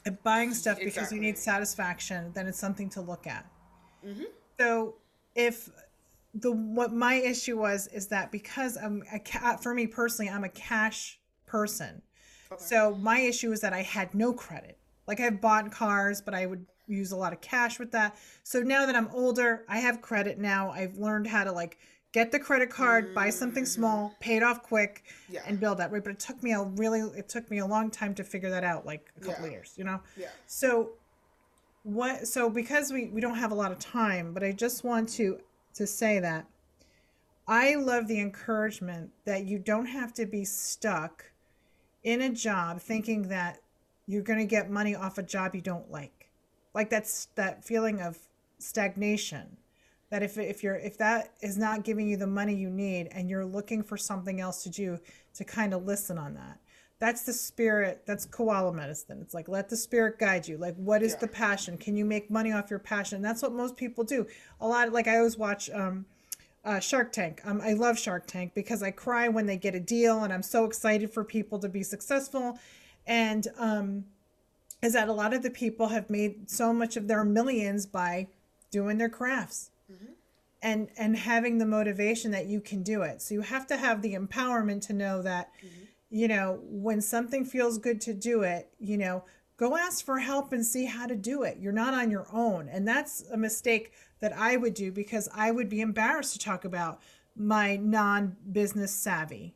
and 0.05 0.21
buying 0.23 0.53
stuff 0.53 0.79
because 0.79 1.11
you 1.11 1.19
need 1.19 1.37
satisfaction, 1.37 2.31
then 2.33 2.47
it's 2.47 2.57
something 2.57 2.89
to 2.91 3.01
look 3.01 3.27
at. 3.27 3.45
Mm-hmm. 4.05 4.23
So 4.57 4.95
if 5.35 5.69
the 6.33 6.51
what 6.51 6.93
my 6.93 7.15
issue 7.15 7.57
was 7.57 7.87
is 7.87 8.07
that 8.07 8.31
because 8.31 8.77
I'm 8.77 9.03
a 9.11 9.19
ca- 9.19 9.57
for 9.57 9.73
me 9.73 9.87
personally, 9.87 10.31
I'm 10.31 10.45
a 10.45 10.49
cash 10.49 11.19
person. 11.45 12.01
So 12.57 12.95
my 12.95 13.19
issue 13.19 13.51
is 13.51 13.61
that 13.61 13.73
I 13.73 13.83
had 13.83 14.15
no 14.15 14.33
credit. 14.33 14.78
Like 15.09 15.19
I've 15.19 15.41
bought 15.41 15.71
cars, 15.71 16.21
but 16.21 16.35
I 16.35 16.45
would 16.45 16.63
use 16.87 17.11
a 17.11 17.15
lot 17.15 17.33
of 17.33 17.41
cash 17.41 17.79
with 17.79 17.91
that. 17.93 18.15
So 18.43 18.61
now 18.61 18.85
that 18.85 18.95
I'm 18.95 19.09
older, 19.11 19.65
I 19.67 19.79
have 19.79 20.01
credit 20.01 20.37
now. 20.37 20.69
I've 20.69 20.97
learned 20.97 21.25
how 21.25 21.43
to 21.43 21.51
like 21.51 21.79
get 22.11 22.31
the 22.31 22.39
credit 22.39 22.69
card, 22.69 23.15
buy 23.15 23.31
something 23.31 23.63
mm-hmm. 23.63 23.81
small, 23.81 24.15
pay 24.19 24.37
it 24.37 24.43
off 24.43 24.61
quick, 24.61 25.03
Yeah. 25.27 25.41
and 25.47 25.59
build 25.59 25.79
that. 25.79 25.89
But 25.91 26.05
it 26.05 26.19
took 26.19 26.43
me 26.43 26.53
a 26.53 26.61
really 26.63 27.01
it 27.17 27.27
took 27.27 27.49
me 27.49 27.57
a 27.57 27.65
long 27.65 27.89
time 27.89 28.13
to 28.15 28.23
figure 28.23 28.51
that 28.51 28.63
out, 28.63 28.85
like 28.85 29.11
a 29.17 29.25
couple 29.25 29.45
Yeah. 29.45 29.51
years, 29.51 29.73
you 29.77 29.83
know. 29.83 29.99
yeah. 30.15 30.27
So 30.45 30.91
what 31.81 32.27
so 32.27 32.47
because 32.47 32.93
we 32.93 33.07
we 33.07 33.19
don't 33.19 33.37
have 33.37 33.51
a 33.51 33.55
lot 33.55 33.71
of 33.71 33.79
time, 33.79 34.31
but 34.31 34.43
I 34.43 34.51
just 34.51 34.83
want 34.83 35.09
to 35.09 35.39
to 35.73 35.87
say 35.87 36.19
that 36.19 36.45
I 37.47 37.73
love 37.73 38.07
the 38.07 38.19
encouragement 38.19 39.09
that 39.25 39.45
you 39.45 39.57
don't 39.57 39.87
have 39.87 40.13
to 40.13 40.27
be 40.27 40.45
stuck 40.45 41.31
in 42.03 42.21
a 42.21 42.29
job 42.29 42.79
thinking 42.79 43.29
that 43.29 43.59
you're 44.09 44.23
going 44.23 44.39
to 44.39 44.45
get 44.45 44.71
money 44.71 44.95
off 44.95 45.19
a 45.19 45.23
job 45.23 45.53
you 45.53 45.61
don't 45.61 45.91
like. 45.91 46.31
Like 46.73 46.89
that's 46.89 47.27
that 47.35 47.63
feeling 47.63 48.01
of 48.01 48.17
stagnation. 48.57 49.57
That 50.09 50.23
if 50.23 50.35
if 50.39 50.63
you're 50.63 50.75
if 50.75 50.97
that 50.97 51.33
is 51.41 51.59
not 51.59 51.83
giving 51.83 52.07
you 52.09 52.17
the 52.17 52.25
money 52.25 52.55
you 52.55 52.71
need 52.71 53.09
and 53.11 53.29
you're 53.29 53.45
looking 53.45 53.83
for 53.83 53.97
something 53.97 54.41
else 54.41 54.63
to 54.63 54.69
do 54.71 54.97
to 55.35 55.43
kind 55.43 55.75
of 55.75 55.85
listen 55.85 56.17
on 56.17 56.33
that. 56.33 56.59
That's 56.97 57.21
the 57.21 57.33
spirit. 57.33 58.01
That's 58.07 58.25
koala 58.25 58.73
medicine. 58.73 59.19
It's 59.21 59.35
like 59.35 59.47
let 59.47 59.69
the 59.69 59.77
spirit 59.77 60.17
guide 60.17 60.47
you. 60.47 60.57
Like 60.57 60.75
what 60.77 61.03
is 61.03 61.11
Yeah. 61.13 61.19
the 61.19 61.27
passion? 61.27 61.77
Can 61.77 61.95
you 61.95 62.03
make 62.03 62.31
money 62.31 62.51
off 62.51 62.71
your 62.71 62.79
passion? 62.79 63.21
That's 63.21 63.43
what 63.43 63.53
most 63.53 63.77
people 63.77 64.03
do. 64.03 64.25
A 64.59 64.67
lot 64.67 64.91
like 64.91 65.07
I 65.07 65.17
always 65.17 65.37
watch 65.37 65.69
um 65.69 66.07
uh, 66.65 66.79
Shark 66.79 67.11
Tank. 67.11 67.41
Um, 67.45 67.61
I 67.61 67.73
love 67.73 67.97
Shark 67.97 68.27
Tank 68.27 68.53
because 68.53 68.83
I 68.83 68.91
cry 68.91 69.29
when 69.29 69.45
they 69.45 69.55
get 69.55 69.75
a 69.75 69.79
deal, 69.79 70.23
and 70.25 70.33
I'm 70.33 70.43
so 70.43 70.65
excited 70.65 71.09
for 71.09 71.23
people 71.23 71.57
to 71.59 71.69
be 71.69 71.83
successful. 71.83 72.59
And 73.07 73.47
um, 73.57 74.05
is 74.81 74.93
that 74.93 75.09
a 75.09 75.13
lot 75.13 75.33
of 75.33 75.43
the 75.43 75.49
people 75.49 75.87
have 75.87 76.09
made 76.09 76.49
so 76.49 76.73
much 76.73 76.95
of 76.95 77.07
their 77.07 77.23
millions 77.23 77.85
by 77.85 78.27
doing 78.71 78.97
their 78.97 79.09
crafts 79.09 79.71
and 80.61 80.89
and 80.97 81.17
having 81.17 81.57
the 81.57 81.65
motivation 81.65 82.31
that 82.31 82.45
you 82.45 82.61
can 82.61 82.83
do 82.83 83.01
it. 83.01 83.21
So 83.21 83.33
you 83.33 83.41
have 83.41 83.65
to 83.67 83.77
have 83.77 84.01
the 84.01 84.13
empowerment 84.15 84.85
to 84.87 84.93
know 84.93 85.21
that 85.21 85.51
you 86.09 86.27
know 86.27 86.59
when 86.63 87.01
something 87.01 87.45
feels 87.45 87.77
good 87.77 88.01
to 88.01 88.13
do 88.13 88.43
it, 88.43 88.69
you 88.79 88.97
know, 88.97 89.23
go 89.57 89.75
ask 89.75 90.05
for 90.05 90.19
help 90.19 90.53
and 90.53 90.65
see 90.65 90.85
how 90.85 91.05
to 91.07 91.15
do 91.15 91.43
it. 91.43 91.57
You're 91.59 91.71
not 91.73 91.93
on 91.93 92.11
your 92.11 92.27
own. 92.31 92.69
And 92.69 92.87
that's 92.87 93.23
a 93.31 93.37
mistake 93.37 93.91
that 94.21 94.33
I 94.33 94.57
would 94.57 94.73
do 94.73 94.91
because 94.91 95.27
I 95.33 95.51
would 95.51 95.69
be 95.69 95.81
embarrassed 95.81 96.33
to 96.33 96.39
talk 96.39 96.65
about 96.65 97.01
my 97.35 97.77
non-business 97.77 98.91
savvy. 98.91 99.55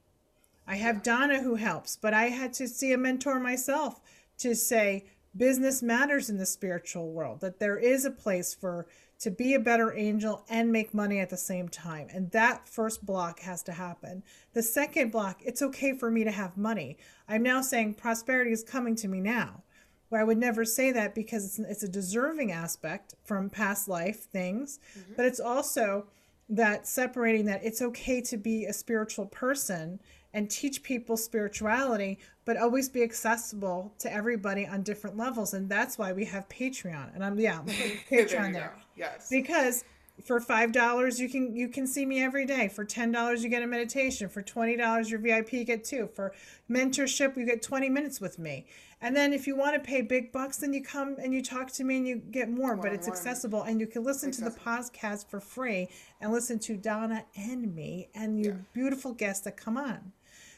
I 0.74 0.78
have 0.78 1.04
Donna 1.04 1.44
who 1.44 1.54
helps, 1.54 1.98
but 1.98 2.16
I 2.16 2.30
had 2.30 2.52
to 2.54 2.68
see 2.68 2.94
a 2.94 2.98
mentor 2.98 3.40
myself 3.40 4.02
to 4.40 4.56
say, 4.56 5.06
business 5.38 5.84
matters 5.84 6.32
in 6.32 6.38
the 6.38 6.48
spiritual 6.48 7.12
world, 7.12 7.42
that 7.42 7.60
there 7.60 7.78
is 7.78 8.06
a 8.06 8.10
place 8.10 8.56
for 8.56 8.88
to 9.20 9.30
be 9.30 9.54
a 9.54 9.60
better 9.60 9.96
angel 9.96 10.44
and 10.50 10.72
make 10.72 10.92
money 10.92 11.20
at 11.20 11.30
the 11.30 11.38
same 11.38 11.70
time. 11.70 12.08
And 12.12 12.32
that 12.32 12.68
first 12.68 13.06
block 13.06 13.42
has 13.42 13.62
to 13.64 13.72
happen. 13.72 14.24
The 14.54 14.64
second 14.64 15.12
block, 15.12 15.42
it's 15.46 15.62
okay 15.62 15.96
for 15.96 16.10
me 16.10 16.24
to 16.24 16.32
have 16.32 16.58
money. 16.58 16.98
I'm 17.30 17.44
now 17.44 17.62
saying 17.62 17.94
prosperity 17.94 18.52
is 18.52 18.64
coming 18.64 18.96
to 18.96 19.08
me 19.08 19.22
now. 19.22 19.62
Where 20.10 20.22
I 20.22 20.24
would 20.24 20.40
never 20.40 20.66
say 20.66 20.92
that 20.92 21.14
because 21.14 21.46
it's, 21.46 21.60
it's 21.60 21.84
a 21.84 21.88
deserving 21.88 22.52
aspect 22.52 23.14
from 23.24 23.52
past 23.52 23.88
life 23.88 24.24
things, 24.24 24.80
mm-hmm. 24.98 25.14
but 25.18 25.26
it's 25.26 25.40
also 25.40 26.08
that 26.50 26.88
separating 26.88 27.46
that 27.46 27.64
it's 27.64 27.82
okay 27.84 28.22
to 28.22 28.38
be 28.38 28.66
a 28.66 28.74
spiritual 28.74 29.28
person 29.28 30.00
and 30.34 30.50
teach 30.50 30.84
people 30.84 31.16
spirituality, 31.16 32.18
but 32.46 32.58
always 32.58 32.90
be 32.90 33.04
accessible 33.04 33.94
to 34.00 34.12
everybody 34.12 34.66
on 34.66 34.82
different 34.82 35.16
levels. 35.18 35.54
And 35.54 35.70
that's 35.70 35.98
why 35.98 36.12
we 36.12 36.26
have 36.26 36.50
Patreon. 36.50 37.14
And 37.14 37.24
I'm 37.24 37.40
yeah, 37.40 37.60
I'm 37.60 37.66
putting 37.66 38.00
There 38.10 38.26
Patreon 38.26 38.54
there. 38.54 38.76
Yes. 38.96 39.28
because 39.30 39.84
for 40.24 40.40
five 40.40 40.72
dollars 40.72 41.20
you 41.20 41.28
can 41.28 41.56
you 41.56 41.68
can 41.68 41.88
see 41.88 42.06
me 42.06 42.22
every 42.22 42.46
day 42.46 42.68
for 42.68 42.86
ten 42.86 43.12
dollars 43.12 43.44
you 43.44 43.50
get 43.50 43.64
a 43.64 43.68
meditation 43.68 44.30
for 44.30 44.42
twenty 44.44 44.78
dollars 44.78 45.10
your 45.10 45.20
vip 45.20 45.52
you 45.52 45.64
get 45.64 45.84
two 45.84 46.08
for 46.14 46.32
mentorship 46.70 47.36
you 47.36 47.46
get 47.46 47.62
20 47.64 47.90
minutes 47.90 48.22
with 48.22 48.38
me 48.38 48.66
and 49.02 49.16
then 49.16 49.34
if 49.34 49.48
you 49.48 49.56
want 49.56 49.74
to 49.74 49.80
pay 49.80 50.02
big 50.02 50.32
bucks 50.32 50.58
then 50.58 50.72
you 50.72 50.84
come 50.84 51.16
and 51.22 51.34
you 51.34 51.42
talk 51.42 51.72
to 51.72 51.84
me 51.84 51.98
and 51.98 52.08
you 52.08 52.16
get 52.18 52.48
more 52.50 52.76
but 52.78 52.94
it's 52.94 53.08
more. 53.08 53.16
accessible 53.16 53.64
and 53.64 53.80
you 53.80 53.88
can 53.88 54.04
listen 54.04 54.32
to 54.32 54.42
the 54.44 54.52
podcast 54.52 55.28
for 55.28 55.40
free 55.40 55.90
and 56.22 56.32
listen 56.32 56.60
to 56.60 56.78
donna 56.78 57.26
and 57.36 57.74
me 57.76 58.08
and 58.14 58.40
your 58.40 58.54
beautiful 58.74 59.14
guests 59.14 59.44
that 59.44 59.58
come 59.58 59.78
on 59.78 60.12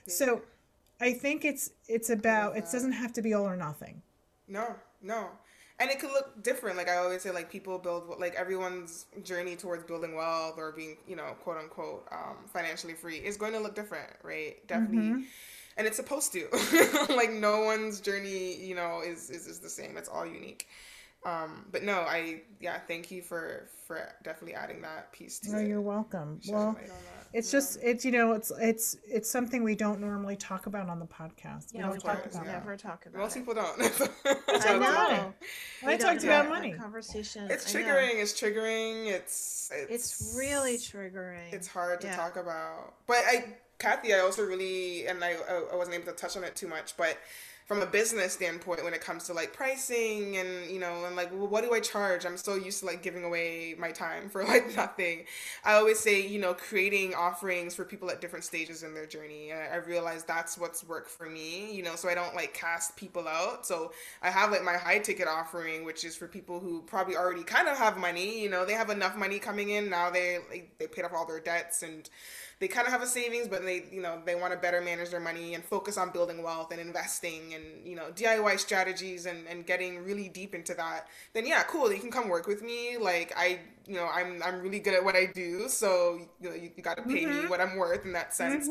so 0.07 0.41
i 0.99 1.11
think 1.13 1.43
it's 1.45 1.71
it's 1.87 2.09
about 2.09 2.55
it 2.57 2.65
doesn't 2.71 2.93
have 2.93 3.13
to 3.13 3.21
be 3.21 3.33
all 3.33 3.45
or 3.47 3.55
nothing 3.57 4.01
No, 4.47 4.75
no. 5.01 5.29
And 5.79 5.89
it 5.89 5.99
could 5.99 6.11
look 6.11 6.41
different. 6.43 6.77
Like 6.77 6.87
I 6.87 6.97
always 6.97 7.21
say, 7.21 7.31
like 7.31 7.51
people 7.51 7.77
build 7.79 8.03
like 8.19 8.33
everyone's 8.35 9.07
journey 9.23 9.55
towards 9.55 9.83
building 9.83 10.15
wealth 10.15 10.55
or 10.57 10.71
being, 10.71 10.97
you 11.07 11.15
know, 11.15 11.35
quote 11.43 11.57
unquote, 11.57 12.07
um, 12.11 12.37
financially 12.53 12.93
free 12.93 13.17
is 13.17 13.35
going 13.37 13.53
to 13.53 13.59
look 13.59 13.75
different, 13.75 14.09
right? 14.23 14.65
Definitely. 14.67 15.25
And 15.77 15.85
it's 15.87 15.97
supposed 15.97 16.31
to. 16.33 16.47
like 17.15 17.31
no 17.31 17.61
one's 17.63 17.99
journey, 17.99 18.55
you 18.55 18.75
know, 18.75 19.01
is, 19.05 19.29
is 19.29 19.47
is 19.47 19.59
the 19.59 19.69
same. 19.69 19.97
It's 19.97 20.07
all 20.07 20.25
unique. 20.25 20.67
Um, 21.25 21.65
but 21.71 21.83
no, 21.83 22.01
I 22.01 22.41
yeah, 22.61 22.77
thank 22.87 23.09
you 23.11 23.21
for 23.23 23.67
for 23.87 24.07
definitely 24.23 24.53
adding 24.55 24.81
that 24.83 25.11
piece 25.11 25.39
to 25.39 25.51
no 25.53 25.57
it. 25.57 25.67
you're 25.67 25.81
welcome 25.81 26.39
well 26.47 26.67
light 26.67 26.83
on 26.83 26.87
that. 26.87 27.27
It's 27.33 27.51
just 27.51 27.79
it's 27.83 28.05
you 28.05 28.11
know 28.11 28.33
it's 28.33 28.51
it's 28.61 28.95
it's 29.07 29.29
something 29.29 29.63
we 29.63 29.75
don't 29.75 29.99
normally 29.99 30.35
talk 30.35 30.67
about 30.67 30.87
on 30.87 30.99
the 30.99 31.05
podcast. 31.07 31.73
Yeah, 31.73 31.87
we 31.87 31.97
don't 31.97 31.99
talk 31.99 32.25
about 32.27 32.45
yeah. 32.45 32.51
never 32.53 32.77
talk 32.77 33.05
about 33.07 33.19
Most 33.23 33.35
it. 33.35 33.39
people 33.39 33.55
don't. 33.55 33.81
I 34.25 34.73
about 34.73 34.81
money. 34.81 35.17
know. 35.17 35.33
I 35.83 35.97
talked 35.97 36.21
don't 36.21 36.25
about 36.29 36.49
money. 36.49 36.73
Conversation. 36.73 37.47
it's 37.49 37.73
triggering. 37.73 38.21
It's 38.21 38.33
triggering. 38.39 39.07
It's 39.07 39.71
it's 39.73 39.91
It's 39.91 40.35
really 40.37 40.77
triggering. 40.77 41.51
it's 41.51 41.67
hard 41.67 42.01
to 42.01 42.07
Yeah. 42.07 42.15
talk 42.15 42.35
about. 42.37 42.93
But 43.07 43.17
I, 43.27 43.45
Kathy, 43.79 44.13
I 44.13 44.19
also 44.19 44.43
really, 44.45 45.05
and 45.07 45.21
I, 45.23 45.31
I- 45.33 45.67
I 45.73 45.75
wasn't 45.75 45.95
able 45.95 46.05
to 46.05 46.13
touch 46.13 46.37
on 46.37 46.43
it 46.45 46.55
too 46.55 46.67
much, 46.69 46.95
but 46.95 47.17
from 47.65 47.81
a 47.81 47.85
business 47.85 48.33
standpoint, 48.33 48.83
when 48.83 48.93
it 48.93 49.01
comes 49.01 49.23
to 49.25 49.33
like 49.33 49.51
pricing 49.51 50.37
and 50.37 50.69
you 50.69 50.79
know, 50.79 51.05
and 51.05 51.15
like, 51.15 51.31
well, 51.31 51.47
what 51.47 51.63
do 51.63 51.73
I 51.73 51.79
charge? 51.79 52.25
I'm 52.25 52.37
so 52.37 52.55
used 52.55 52.81
to 52.81 52.85
like 52.85 53.01
giving 53.01 53.23
away 53.23 53.75
my 53.77 53.91
time 53.91 54.29
for 54.29 54.43
like 54.45 54.75
nothing. 54.75 55.25
I 55.63 55.73
always 55.73 55.99
say, 55.99 56.25
you 56.25 56.39
know, 56.39 56.53
creating 56.53 57.15
offerings 57.15 57.73
for 57.73 57.83
people 57.83 58.11
at 58.11 58.21
different 58.21 58.45
stages 58.45 58.83
in 58.83 58.93
their 58.93 59.07
journey. 59.07 59.51
I 59.51 59.77
realize 59.77 60.23
that's 60.23 60.57
what's 60.57 60.83
worked 60.83 61.09
for 61.09 61.27
me, 61.27 61.73
you 61.73 61.81
know, 61.81 61.95
so 61.95 62.07
I 62.07 62.13
don't 62.13 62.35
like 62.35 62.53
cast 62.53 62.95
people 62.95 63.27
out. 63.27 63.65
So 63.65 63.91
I 64.21 64.29
have 64.29 64.51
like 64.51 64.63
my 64.63 64.77
high 64.77 64.99
ticket 64.99 65.27
offering, 65.27 65.85
which 65.85 66.03
is 66.03 66.15
for 66.15 66.27
people 66.27 66.59
who 66.59 66.83
probably 66.83 67.17
already 67.17 67.43
kind 67.43 67.67
of 67.67 67.77
have 67.77 67.97
money, 67.97 68.41
you 68.41 68.49
know, 68.49 68.63
they 68.65 68.73
have 68.73 68.91
enough 68.91 69.15
money 69.17 69.39
coming 69.39 69.69
in 69.69 69.89
now. 69.89 70.11
They 70.11 70.37
like, 70.51 70.75
they 70.77 70.85
paid 70.85 71.05
off 71.05 71.13
all 71.13 71.25
their 71.25 71.39
debts 71.39 71.81
and 71.81 72.07
they 72.59 72.67
kind 72.67 72.87
of 72.87 72.93
have 72.93 73.01
a 73.01 73.07
savings, 73.07 73.47
but 73.47 73.63
they, 73.63 73.83
you 73.91 74.01
know, 74.01 74.21
they 74.25 74.35
want 74.35 74.53
to 74.53 74.59
better 74.59 74.81
manage 74.81 75.09
their 75.09 75.19
money 75.19 75.53
and 75.53 75.63
focus 75.63 75.97
on 75.97 76.11
building 76.11 76.41
wealth 76.41 76.71
and 76.71 76.79
investing 76.79 77.53
and, 77.53 77.63
you 77.85 77.95
know, 77.95 78.11
DIY 78.15 78.59
strategies 78.59 79.25
and, 79.25 79.45
and 79.47 79.65
getting 79.65 80.03
really 80.03 80.29
deep 80.29 80.55
into 80.55 80.73
that. 80.75 81.07
Then 81.33 81.45
yeah, 81.45 81.63
cool. 81.63 81.91
You 81.91 81.99
can 81.99 82.11
come 82.11 82.29
work 82.29 82.47
with 82.47 82.61
me. 82.63 82.97
Like 82.97 83.33
I, 83.35 83.59
you 83.85 83.95
know, 83.95 84.07
I'm, 84.07 84.41
I'm 84.43 84.61
really 84.61 84.79
good 84.79 84.93
at 84.93 85.03
what 85.03 85.15
I 85.15 85.25
do. 85.33 85.67
So, 85.69 86.19
you 86.39 86.49
know, 86.49 86.55
you, 86.55 86.71
you 86.75 86.83
got 86.83 86.97
to 86.97 87.03
pay 87.03 87.25
me 87.25 87.47
what 87.47 87.59
I'm 87.61 87.77
worth 87.77 88.05
in 88.05 88.13
that 88.13 88.33
sense. 88.33 88.67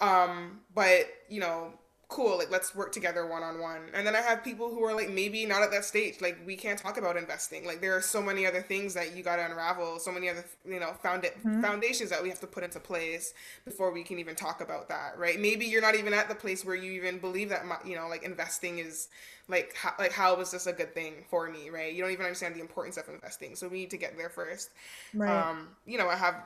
Um, 0.00 0.60
but 0.74 1.06
you 1.28 1.40
know, 1.40 1.72
cool, 2.08 2.38
like 2.38 2.50
let's 2.50 2.74
work 2.74 2.92
together 2.92 3.26
one 3.26 3.42
on 3.42 3.60
one. 3.60 3.90
And 3.92 4.06
then 4.06 4.14
I 4.14 4.20
have 4.20 4.44
people 4.44 4.70
who 4.70 4.84
are 4.84 4.94
like 4.94 5.10
maybe 5.10 5.44
not 5.44 5.62
at 5.62 5.72
that 5.72 5.84
stage. 5.84 6.20
Like 6.20 6.38
we 6.46 6.54
can't 6.54 6.78
talk 6.78 6.98
about 6.98 7.16
investing. 7.16 7.66
Like 7.66 7.80
there 7.80 7.96
are 7.96 8.00
so 8.00 8.22
many 8.22 8.46
other 8.46 8.62
things 8.62 8.94
that 8.94 9.16
you 9.16 9.24
got 9.24 9.36
to 9.36 9.44
unravel, 9.44 9.98
so 9.98 10.12
many 10.12 10.28
other 10.28 10.44
you 10.64 10.78
know 10.78 10.92
found 11.02 11.24
it 11.24 11.36
foundations 11.60 12.10
that 12.10 12.22
we 12.22 12.28
have 12.28 12.40
to 12.40 12.46
put 12.46 12.62
into 12.62 12.78
place 12.78 13.34
before 13.64 13.92
we 13.92 14.04
can 14.04 14.18
even 14.20 14.36
talk 14.36 14.60
about 14.60 14.88
that, 14.88 15.18
right? 15.18 15.40
Maybe 15.40 15.66
you're 15.66 15.82
not 15.82 15.96
even 15.96 16.14
at 16.14 16.28
the 16.28 16.34
place 16.34 16.64
where 16.64 16.76
you 16.76 16.92
even 16.92 17.18
believe 17.18 17.48
that 17.48 17.64
you 17.84 17.96
know 17.96 18.06
like 18.08 18.22
investing 18.22 18.78
is 18.78 19.08
like 19.48 19.74
how, 19.74 19.92
like 19.98 20.12
how 20.12 20.36
was 20.36 20.52
this 20.52 20.66
a 20.66 20.72
good 20.72 20.94
thing 20.94 21.24
for 21.28 21.50
me, 21.50 21.70
right? 21.70 21.92
You 21.92 22.02
don't 22.02 22.12
even 22.12 22.24
understand 22.24 22.54
the 22.54 22.60
importance 22.60 22.96
of 22.96 23.08
investing. 23.08 23.56
So 23.56 23.68
we 23.68 23.78
need 23.78 23.90
to 23.90 23.96
get 23.96 24.16
there 24.16 24.30
first. 24.30 24.70
Right. 25.12 25.30
Um, 25.30 25.68
you 25.86 25.98
know, 25.98 26.08
I 26.08 26.16
have 26.16 26.36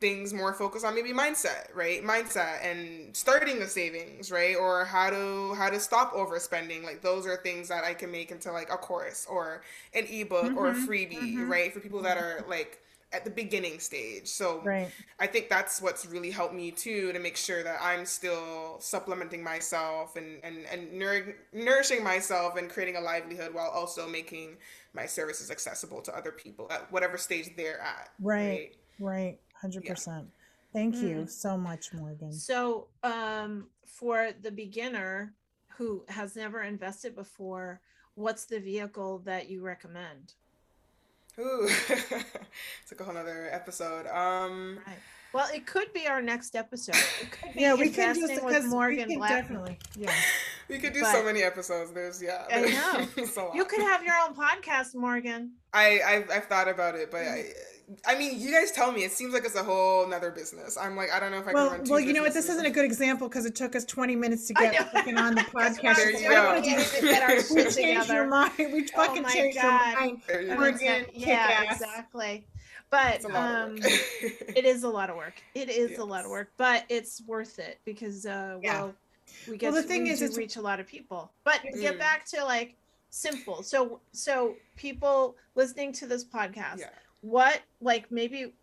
things 0.00 0.32
more 0.32 0.52
focused 0.52 0.84
on 0.84 0.94
maybe 0.94 1.12
mindset 1.12 1.74
right? 1.74 2.02
Mindset 2.04 2.64
and 2.64 3.16
starting 3.16 3.58
the 3.58 3.66
savings 3.66 4.30
right? 4.30 4.56
Or 4.56 4.84
how 4.84 5.10
to 5.10 5.54
how 5.54 5.70
to 5.70 5.80
stop 5.80 6.12
overspending. 6.12 6.84
Like 6.84 7.02
those 7.02 7.26
are 7.26 7.36
things 7.36 7.68
that 7.68 7.84
i 7.84 7.94
can 7.94 8.10
make 8.10 8.30
into 8.30 8.52
like 8.52 8.72
a 8.72 8.76
course 8.76 9.26
or 9.28 9.62
an 9.94 10.04
ebook 10.10 10.56
or 10.56 10.68
a 10.68 10.74
mm-hmm. 10.74 10.88
freebie 10.88 11.34
mm-hmm. 11.34 11.50
right? 11.50 11.72
For 11.72 11.80
people 11.80 12.02
that 12.02 12.16
are 12.16 12.44
like 12.48 12.80
at 13.12 13.24
the 13.24 13.30
beginning 13.30 13.78
stage. 13.78 14.28
So 14.28 14.60
Right. 14.62 14.90
i 15.18 15.26
think 15.26 15.48
that's 15.48 15.80
what's 15.80 16.06
really 16.06 16.30
helped 16.30 16.54
me 16.54 16.70
too 16.70 17.12
to 17.12 17.18
make 17.18 17.36
sure 17.36 17.62
that 17.62 17.78
i'm 17.80 18.04
still 18.04 18.76
supplementing 18.80 19.42
myself 19.42 20.16
and 20.16 20.40
and, 20.44 20.66
and 20.70 20.92
nour- 20.92 21.34
nourishing 21.52 22.04
myself 22.04 22.56
and 22.56 22.68
creating 22.68 22.96
a 22.96 23.00
livelihood 23.00 23.54
while 23.54 23.70
also 23.70 24.06
making 24.08 24.56
my 24.92 25.06
services 25.06 25.50
accessible 25.50 26.00
to 26.02 26.16
other 26.16 26.32
people 26.32 26.68
at 26.70 26.90
whatever 26.92 27.16
stage 27.16 27.50
they're 27.56 27.80
at 27.80 28.10
Right. 28.20 28.74
Right. 29.00 29.38
Hundred 29.60 29.84
percent. 29.84 30.28
Thank 30.72 30.96
you 30.96 31.26
so 31.26 31.56
much, 31.56 31.92
Morgan. 31.94 32.32
So, 32.32 32.88
um, 33.02 33.66
for 33.86 34.30
the 34.42 34.50
beginner 34.50 35.32
who 35.76 36.04
has 36.08 36.36
never 36.36 36.62
invested 36.62 37.14
before, 37.16 37.80
what's 38.14 38.44
the 38.44 38.60
vehicle 38.60 39.20
that 39.24 39.48
you 39.48 39.62
recommend? 39.62 40.34
Ooh, 41.38 41.68
took 42.88 43.00
a 43.00 43.04
whole 43.04 43.14
nother 43.14 43.48
episode. 43.50 44.06
Um, 44.08 44.78
Right. 44.86 44.96
Well, 45.32 45.46
it 45.54 45.66
could 45.66 45.92
be 45.92 46.06
our 46.06 46.22
next 46.22 46.56
episode. 46.56 46.96
It 47.20 47.30
could 47.30 47.54
be 47.54 47.60
Yeah, 47.60 47.74
we 47.74 47.90
can 47.90 48.16
investing 48.16 48.36
just 48.36 48.44
with 48.44 48.64
Morgan 48.64 49.08
we 49.08 49.16
can 49.16 49.28
definitely. 49.28 49.78
Yeah. 49.96 50.10
we 50.68 50.78
could 50.78 50.94
do 50.94 51.02
But- 51.02 51.12
so 51.12 51.22
many 51.22 51.42
episodes. 51.42 51.92
There's 51.92 52.22
yeah. 52.22 52.46
I 52.50 52.60
know. 52.62 53.06
there's 53.14 53.36
a 53.36 53.42
lot. 53.42 53.54
You 53.54 53.64
could 53.66 53.82
have 53.82 54.02
your 54.02 54.14
own 54.26 54.34
podcast, 54.34 54.94
Morgan. 54.94 55.52
I 55.72 56.00
I've, 56.06 56.30
I've 56.30 56.44
thought 56.46 56.68
about 56.68 56.94
it, 56.94 57.10
but 57.10 57.20
I. 57.22 57.46
I 58.06 58.18
mean, 58.18 58.38
you 58.40 58.52
guys 58.52 58.70
tell 58.70 58.92
me. 58.92 59.02
It 59.04 59.12
seems 59.12 59.32
like 59.32 59.44
it's 59.44 59.54
a 59.54 59.62
whole 59.62 60.06
nother 60.06 60.30
business. 60.30 60.76
I'm 60.76 60.94
like, 60.96 61.10
I 61.10 61.18
don't 61.18 61.30
know 61.30 61.38
if 61.38 61.44
I 61.44 61.52
can 61.52 61.54
Well, 61.54 61.70
run 61.70 61.84
two 61.84 61.90
well, 61.92 62.00
you 62.00 62.12
know 62.12 62.22
what? 62.22 62.34
This 62.34 62.48
isn't 62.48 62.66
a 62.66 62.70
good 62.70 62.84
example 62.84 63.28
because 63.28 63.46
it 63.46 63.54
took 63.54 63.74
us 63.74 63.84
20 63.86 64.14
minutes 64.14 64.46
to 64.48 64.54
get 64.54 64.92
fucking 64.92 65.16
on 65.16 65.34
the 65.34 65.40
podcast. 65.54 65.96
There 65.96 66.10
you 66.10 66.18
I 66.18 66.34
don't 66.34 66.42
go. 66.44 66.48
wanna 66.48 66.62
do 66.62 66.76
this. 66.76 67.00
get 67.00 67.22
our 67.22 67.36
we 67.36 67.42
shit 67.42 67.74
changed 67.74 67.78
your 67.78 68.00
together. 68.02 68.26
mind. 68.26 68.52
We 68.58 68.86
fucking 68.88 69.22
my 69.22 69.30
changed 69.30 69.58
God. 69.60 69.86
your 69.92 70.00
mind. 70.00 70.22
There 70.26 70.40
you 70.42 70.48
That 70.48 70.58
go. 70.58 70.64
makes 70.64 70.82
Morgan, 70.82 71.06
yeah, 71.14 71.46
kick-ass. 71.48 71.80
exactly. 71.80 72.46
But 72.90 73.14
It's 73.16 73.24
a 73.24 73.28
lot 73.28 73.36
um, 73.54 73.72
of 73.76 73.82
work. 73.84 73.92
it 74.56 74.64
is 74.64 74.82
a 74.82 74.88
lot 74.88 75.10
of 75.10 75.16
work. 75.16 75.34
It 75.54 75.68
is 75.70 75.98
a 75.98 76.04
lot 76.04 76.24
of 76.24 76.30
work, 76.30 76.50
but 76.56 76.84
it's 76.88 77.22
worth 77.26 77.58
it 77.58 77.78
because 77.84 78.26
uh, 78.26 78.58
Yeah. 78.62 78.80
well, 78.82 78.94
we 79.48 79.56
get 79.56 79.72
the 79.74 79.82
thing 79.82 80.04
we 80.04 80.10
is, 80.10 80.18
do 80.20 80.24
it's- 80.26 80.38
reach 80.38 80.56
a 80.56 80.60
lot 80.62 80.78
of 80.80 80.86
people. 80.86 81.30
But 81.44 81.60
to 81.62 81.80
get 81.80 81.94
Mm. 81.96 81.98
back 81.98 82.26
to 82.30 82.44
like 82.44 82.74
simple. 83.10 83.62
So 83.62 84.00
so 84.12 84.56
people 84.76 85.36
listening 85.54 85.92
to 85.94 86.06
this 86.06 86.24
podcast, 86.24 86.80
yeah. 86.80 86.88
What 87.20 87.62
like 87.80 88.10
maybe 88.10 88.54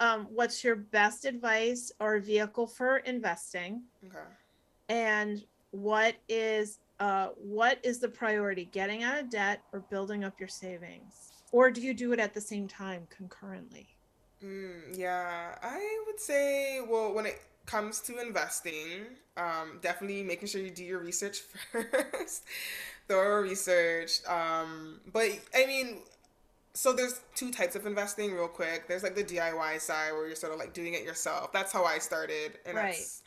um 0.00 0.26
what's 0.30 0.62
your 0.64 0.76
best 0.76 1.24
advice 1.24 1.92
or 2.00 2.18
vehicle 2.20 2.66
for 2.66 2.98
investing 2.98 3.82
Okay. 4.06 4.24
and 4.88 5.42
what 5.70 6.16
is 6.28 6.78
uh 7.00 7.28
what 7.36 7.78
is 7.84 8.00
the 8.00 8.08
priority 8.08 8.64
getting 8.66 9.02
out 9.02 9.18
of 9.18 9.30
debt 9.30 9.62
or 9.72 9.80
building 9.90 10.24
up 10.24 10.38
your 10.40 10.48
savings 10.48 11.32
or 11.52 11.70
do 11.70 11.80
you 11.80 11.94
do 11.94 12.12
it 12.12 12.20
at 12.20 12.34
the 12.34 12.40
same 12.40 12.66
time 12.68 13.06
concurrently 13.10 13.88
Mm, 14.42 14.96
yeah, 14.96 15.56
I 15.62 16.02
would 16.06 16.20
say, 16.20 16.80
well, 16.88 17.12
when 17.12 17.26
it 17.26 17.40
comes 17.66 18.00
to 18.02 18.18
investing, 18.20 19.06
um, 19.36 19.78
definitely 19.82 20.22
making 20.22 20.48
sure 20.48 20.60
you 20.60 20.70
do 20.70 20.84
your 20.84 21.00
research 21.00 21.40
first, 21.72 22.44
thorough 23.08 23.42
research. 23.42 24.24
Um, 24.26 25.00
but 25.12 25.30
I 25.54 25.66
mean, 25.66 26.02
so 26.78 26.92
there's 26.92 27.20
two 27.34 27.50
types 27.50 27.74
of 27.74 27.86
investing, 27.86 28.32
real 28.32 28.46
quick. 28.46 28.86
There's 28.86 29.02
like 29.02 29.16
the 29.16 29.24
DIY 29.24 29.80
side 29.80 30.12
where 30.12 30.28
you're 30.28 30.36
sort 30.36 30.52
of 30.52 30.60
like 30.60 30.72
doing 30.72 30.94
it 30.94 31.02
yourself. 31.02 31.52
That's 31.52 31.72
how 31.72 31.84
I 31.84 31.98
started, 31.98 32.56
and 32.64 32.76
Right. 32.76 32.94
that's 32.94 33.22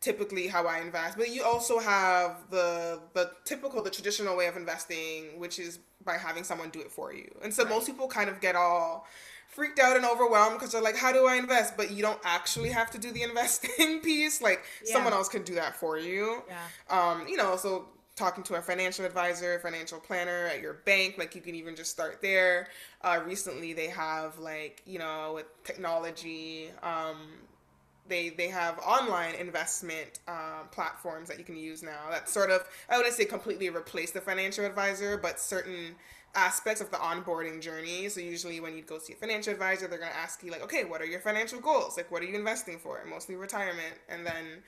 typically 0.00 0.48
how 0.48 0.66
I 0.66 0.80
invest. 0.80 1.16
But 1.16 1.30
you 1.30 1.44
also 1.44 1.78
have 1.78 2.50
the 2.50 3.00
the 3.12 3.30
typical, 3.44 3.80
the 3.80 3.90
traditional 3.90 4.36
way 4.36 4.48
of 4.48 4.56
investing, 4.56 5.38
which 5.38 5.60
is 5.60 5.78
by 6.04 6.16
having 6.18 6.42
someone 6.42 6.70
do 6.70 6.80
it 6.80 6.90
for 6.90 7.12
you. 7.14 7.32
And 7.44 7.54
so 7.54 7.64
most 7.64 7.86
people 7.86 8.08
kind 8.08 8.28
of 8.28 8.40
get 8.40 8.56
all 8.56 9.06
freaked 9.46 9.78
out 9.78 9.96
and 9.96 10.04
overwhelmed 10.04 10.54
because 10.58 10.72
they're 10.72 10.82
like, 10.82 10.96
how 10.96 11.12
do 11.12 11.28
I 11.28 11.36
invest? 11.36 11.76
But 11.76 11.92
you 11.92 12.02
don't 12.02 12.18
actually 12.24 12.70
have 12.70 12.90
to 12.90 12.98
do 12.98 13.12
the 13.12 13.22
investing 13.30 14.00
piece. 14.00 14.42
Like 14.42 14.64
someone 14.82 15.12
else 15.12 15.28
can 15.28 15.44
do 15.44 15.54
that 15.54 15.76
for 15.76 15.96
you. 15.96 16.42
Yeah. 16.48 16.58
Um, 16.90 17.28
you 17.28 17.36
know, 17.36 17.54
so 17.56 17.86
talking 18.16 18.44
to 18.44 18.54
a 18.54 18.62
financial 18.62 19.04
advisor, 19.04 19.58
financial 19.58 19.98
planner 19.98 20.46
at 20.46 20.60
your 20.60 20.74
bank, 20.84 21.16
like 21.18 21.34
you 21.34 21.40
can 21.40 21.54
even 21.54 21.74
just 21.74 21.90
start 21.90 22.20
there. 22.22 22.68
Uh, 23.02 23.20
recently, 23.26 23.72
they 23.72 23.88
have 23.88 24.38
like 24.38 24.82
you 24.86 24.98
know 24.98 25.32
with 25.34 25.46
technology, 25.64 26.70
um, 26.82 27.16
they 28.08 28.30
they 28.30 28.48
have 28.48 28.78
online 28.80 29.34
investment 29.34 30.20
um, 30.28 30.68
platforms 30.70 31.28
that 31.28 31.38
you 31.38 31.44
can 31.44 31.56
use 31.56 31.82
now. 31.82 32.10
That 32.10 32.28
sort 32.28 32.50
of 32.50 32.66
I 32.88 32.96
wouldn't 32.96 33.14
say 33.14 33.24
completely 33.24 33.68
replace 33.68 34.10
the 34.10 34.20
financial 34.20 34.64
advisor, 34.64 35.16
but 35.16 35.40
certain 35.40 35.96
aspects 36.36 36.80
of 36.80 36.90
the 36.90 36.96
onboarding 36.96 37.60
journey. 37.60 38.08
So 38.08 38.20
usually 38.20 38.60
when 38.60 38.76
you 38.76 38.82
go 38.82 38.98
see 38.98 39.12
a 39.12 39.16
financial 39.16 39.52
advisor, 39.52 39.86
they're 39.86 39.98
gonna 39.98 40.12
ask 40.12 40.42
you 40.42 40.50
like, 40.50 40.62
okay, 40.64 40.84
what 40.84 41.00
are 41.00 41.06
your 41.06 41.20
financial 41.20 41.60
goals? 41.60 41.96
Like, 41.96 42.10
what 42.10 42.22
are 42.22 42.26
you 42.26 42.34
investing 42.34 42.78
for? 42.78 43.04
Mostly 43.08 43.36
retirement, 43.36 43.94
and 44.08 44.26
then 44.26 44.62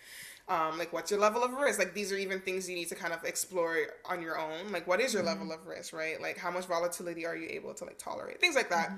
um, 0.49 0.78
like 0.78 0.92
what's 0.92 1.11
your 1.11 1.18
level 1.20 1.42
of 1.42 1.53
risk? 1.53 1.78
Like 1.78 1.92
these 1.94 2.12
are 2.12 2.16
even 2.16 2.40
things 2.40 2.68
you 2.68 2.76
need 2.76 2.88
to 2.88 2.94
kind 2.94 3.12
of 3.12 3.24
explore 3.24 3.78
on 4.05 4.22
your 4.22 4.38
own. 4.38 4.70
Like 4.70 4.86
what 4.86 5.01
is 5.01 5.12
your 5.12 5.22
level 5.24 5.51
of 5.53 5.66
risk 5.66 5.92
right? 5.92 6.20
Like 6.20 6.38
how 6.38 6.51
much 6.51 6.66
volatility 6.66 7.26
are 7.26 7.36
you 7.36 7.49
able 7.51 7.74
to 7.74 7.84
like 7.84 7.99
tolerate? 7.99 8.40
Things 8.40 8.55
like 8.55 8.70
that. 8.70 8.92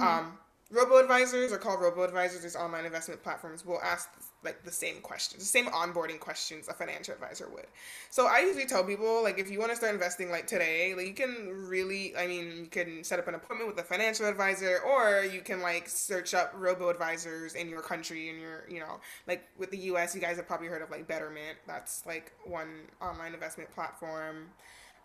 Um, 0.00 0.38
robo 0.74 0.98
advisors 0.98 1.52
are 1.52 1.58
called 1.58 1.80
robo 1.80 2.02
advisors 2.02 2.42
these 2.42 2.56
online 2.56 2.84
investment 2.84 3.22
platforms 3.22 3.64
will 3.64 3.80
ask 3.82 4.10
like 4.42 4.62
the 4.64 4.70
same 4.70 5.00
questions 5.00 5.42
the 5.42 5.48
same 5.48 5.66
onboarding 5.66 6.20
questions 6.20 6.68
a 6.68 6.74
financial 6.74 7.14
advisor 7.14 7.48
would. 7.48 7.66
So 8.10 8.26
i 8.26 8.40
usually 8.40 8.66
tell 8.66 8.84
people 8.84 9.22
like 9.22 9.38
if 9.38 9.50
you 9.50 9.58
want 9.58 9.70
to 9.70 9.76
start 9.76 9.92
investing 9.92 10.30
like 10.30 10.46
today 10.46 10.94
like 10.94 11.06
you 11.06 11.14
can 11.14 11.50
really 11.68 12.16
i 12.16 12.26
mean 12.26 12.52
you 12.56 12.66
can 12.66 13.04
set 13.04 13.18
up 13.18 13.28
an 13.28 13.34
appointment 13.34 13.68
with 13.70 13.78
a 13.78 13.86
financial 13.86 14.26
advisor 14.26 14.80
or 14.80 15.24
you 15.24 15.40
can 15.40 15.60
like 15.62 15.88
search 15.88 16.34
up 16.34 16.52
robo 16.56 16.88
advisors 16.88 17.54
in 17.54 17.68
your 17.68 17.80
country 17.80 18.28
in 18.28 18.38
your 18.40 18.66
you 18.68 18.80
know 18.80 19.00
like 19.26 19.48
with 19.58 19.70
the 19.70 19.78
us 19.78 20.14
you 20.14 20.20
guys 20.20 20.36
have 20.36 20.46
probably 20.46 20.68
heard 20.68 20.82
of 20.82 20.90
like 20.90 21.06
betterment. 21.06 21.58
That's 21.66 22.04
like 22.06 22.32
one 22.44 22.68
online 23.00 23.34
investment 23.34 23.70
platform 23.70 24.48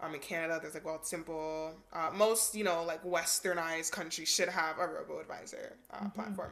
um, 0.02 0.14
in 0.16 0.20
Canada, 0.22 0.60
there's 0.62 0.74
like 0.74 0.84
Wealthsimple. 0.84 1.74
Uh, 1.94 2.10
most, 2.14 2.56
you 2.56 2.64
know, 2.64 2.84
like 2.84 3.04
westernized 3.04 3.92
countries 3.92 4.30
should 4.30 4.50
have 4.50 4.78
a 4.80 4.88
robo 4.88 5.20
advisor 5.20 5.76
uh, 5.94 6.10
platform. 6.10 6.52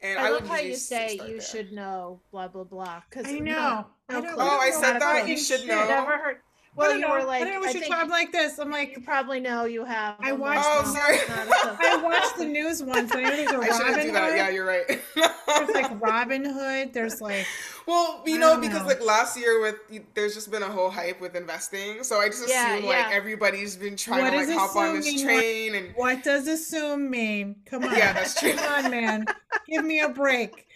And 0.00 0.18
I, 0.18 0.30
would 0.32 0.40
love 0.42 0.48
how 0.50 0.58
you 0.58 0.74
say 0.74 1.12
you 1.14 1.18
there. 1.34 1.40
should 1.40 1.72
know 1.72 2.20
blah 2.32 2.48
blah 2.48 2.64
blah. 2.64 3.02
Because 3.08 3.26
I 3.26 3.38
know. 3.38 3.86
I 4.08 4.20
don't- 4.20 4.26
Oh, 4.36 4.58
I 4.60 4.70
said 4.70 4.98
that? 5.00 5.28
You 5.28 5.36
should 5.38 5.66
know. 5.66 5.86
Never 5.86 6.16
heard. 6.18 6.36
I 6.36 6.74
Well, 6.74 6.88
don't 6.90 7.00
you 7.00 7.06
know. 7.06 7.12
were 7.12 7.24
like, 7.24 7.42
I 7.42 7.44
don't 7.44 7.54
know 7.54 7.60
I 7.68 7.70
you're 7.70 7.82
think 7.82 7.92
talking 7.92 8.10
like 8.10 8.32
this. 8.32 8.58
I'm 8.58 8.70
like, 8.70 8.96
you 8.96 9.02
probably 9.02 9.38
know 9.40 9.64
you 9.66 9.84
have. 9.84 10.16
I 10.20 10.30
a 10.30 10.34
watched- 10.34 10.62
Oh, 10.64 10.84
sorry. 10.94 11.18
not 11.28 11.46
a- 11.46 11.76
I 11.80 12.00
watched 12.02 12.36
the 12.38 12.46
news 12.46 12.82
once. 12.82 13.12
And 13.12 13.26
I 13.26 13.30
know 13.30 13.36
there's 13.36 13.50
a 13.52 13.56
I 13.58 13.64
shouldn't 13.66 13.86
Robin 13.94 14.06
do 14.06 14.12
that. 14.12 14.36
Yeah, 14.36 14.48
you're 14.48 14.66
right. 14.66 14.86
There's 14.88 15.70
like 15.70 15.90
Robinhood. 16.00 16.92
There's 16.94 17.20
like, 17.20 17.46
well, 17.86 18.22
you 18.26 18.38
know, 18.38 18.58
because 18.58 18.82
know. 18.82 18.88
like 18.88 19.04
last 19.04 19.38
year 19.38 19.60
with 19.60 19.76
there's 20.14 20.34
just 20.34 20.50
been 20.50 20.62
a 20.62 20.70
whole 20.70 20.90
hype 20.90 21.20
with 21.20 21.34
investing, 21.34 22.02
so 22.04 22.20
I 22.20 22.28
just 22.28 22.44
assume 22.44 22.84
Yeah, 22.84 22.88
like 22.88 23.12
everybody's 23.12 23.76
been 23.76 23.96
trying 23.96 24.22
What 24.22 24.30
to 24.30 24.36
like 24.36 24.48
hop 24.48 24.76
on 24.76 24.96
this 24.96 25.06
assuming 25.06 25.24
train 25.24 25.74
and 25.74 25.94
what 25.94 26.22
does 26.22 26.46
assume 26.46 27.10
mean? 27.10 27.56
Come 27.66 27.84
on. 27.84 27.92
Yeah, 28.02 28.12
that's 28.12 28.38
true. 28.38 28.54
Come 28.54 28.84
on, 28.84 28.90
man. 28.90 29.26
Give 29.68 29.84
me 29.84 30.00
a 30.00 30.08
break. 30.08 30.66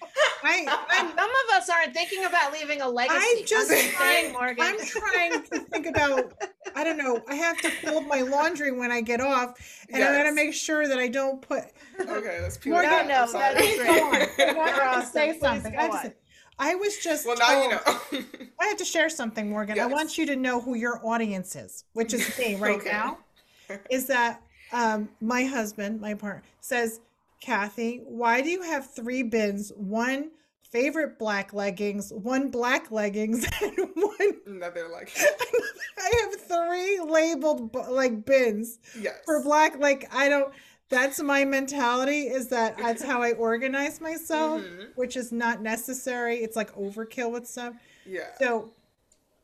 I, 0.43 0.67
I'm 0.91 1.09
Some 1.09 1.31
of 1.31 1.57
us 1.57 1.69
aren't 1.69 1.95
thinking 1.95 2.25
about 2.25 2.53
leaving 2.53 2.81
a 2.83 2.89
legacy. 2.89 3.19
I'm 3.19 3.47
just 3.47 3.69
saying, 3.69 3.93
trying, 3.95 4.33
Morgan. 4.33 4.65
I'm 4.65 4.79
trying 4.79 5.33
to 5.43 5.59
think 5.61 5.87
about, 5.87 6.35
I 6.75 6.85
don't 6.85 6.99
know, 6.99 7.23
I 7.29 7.35
have 7.35 7.59
to 7.63 7.71
fold 7.71 8.07
my 8.07 8.21
laundry 8.21 8.73
when 8.73 8.91
I 8.93 9.01
get 9.01 9.21
off, 9.21 9.55
and 9.91 10.03
I 10.03 10.17
gotta 10.17 10.33
make 10.33 10.55
sure 10.55 10.87
that 10.89 10.99
I 10.99 11.09
don't 11.09 11.41
put. 11.41 11.65
okay, 12.01 12.41
let's 12.43 12.57
peel 12.57 12.75
Morgan, 12.75 13.09
no, 13.09 13.27
no, 13.27 13.33
that's 13.33 13.77
great. 13.77 13.87
Go 13.87 14.07
on. 14.07 14.15
I 14.15 14.29
You're 14.39 14.65
have 14.65 14.77
to 14.77 14.83
awesome. 14.99 15.13
say 15.13 15.33
Please 15.33 15.41
something. 15.41 15.75
I, 16.59 16.69
have 16.69 16.81
to 16.81 16.85
on. 16.85 16.99
say- 16.99 16.99
I 16.99 16.99
was 16.99 16.99
just. 16.99 17.27
well, 17.27 17.37
now 17.37 17.63
you 17.63 17.69
know. 17.71 18.25
I 18.61 18.67
have 18.67 18.77
to 18.79 18.85
share 18.85 19.09
something, 19.09 19.51
Morgan. 19.51 19.79
I 19.79 19.87
want 19.87 20.17
you 20.19 20.27
to 20.27 20.37
know 20.37 20.61
who 20.61 20.75
your 20.75 21.01
audience 21.07 21.57
is, 21.57 21.85
which 21.93 22.15
is 22.15 22.39
me 22.39 22.55
right 22.61 22.77
Okay. 22.79 22.91
now. 22.91 23.19
Is 23.91 24.07
that 24.07 24.43
um, 24.73 25.09
my 25.21 25.43
husband, 25.45 26.01
my 26.01 26.15
partner, 26.15 26.45
says, 26.61 27.01
Kathy, 27.41 28.01
why 28.07 28.41
do 28.41 28.49
you 28.49 28.63
have 28.63 28.89
three 28.89 29.25
bins? 29.25 29.73
One 29.77 30.31
favorite 30.71 31.19
black 31.19 31.53
leggings, 31.53 32.13
one 32.13 32.49
black 32.49 32.91
leggings, 32.93 33.45
and 33.63 33.77
one. 33.95 34.33
Another 34.47 34.89
like 34.89 35.11
I 35.99 36.13
have 36.23 36.41
three 36.41 37.01
labeled 37.01 37.75
like 37.91 38.25
bins 38.25 38.79
yes. 39.01 39.17
for 39.25 39.43
black. 39.43 39.79
Like 39.79 40.09
I 40.15 40.29
don't. 40.29 40.53
That's 40.89 41.21
my 41.21 41.45
mentality. 41.45 42.29
Is 42.29 42.49
that 42.49 42.77
that's 42.79 43.03
how 43.03 43.23
I 43.23 43.33
organize 43.33 44.01
myself, 44.01 44.63
Mhm. 44.63 44.89
which 44.97 45.17
is 45.17 45.33
not 45.33 45.63
necessary. 45.63 46.37
It's 46.39 46.57
like 46.57 46.73
overkill 46.75 47.33
with 47.33 47.47
stuff. 47.47 47.75
Yeah. 48.05 48.29
So 48.39 48.73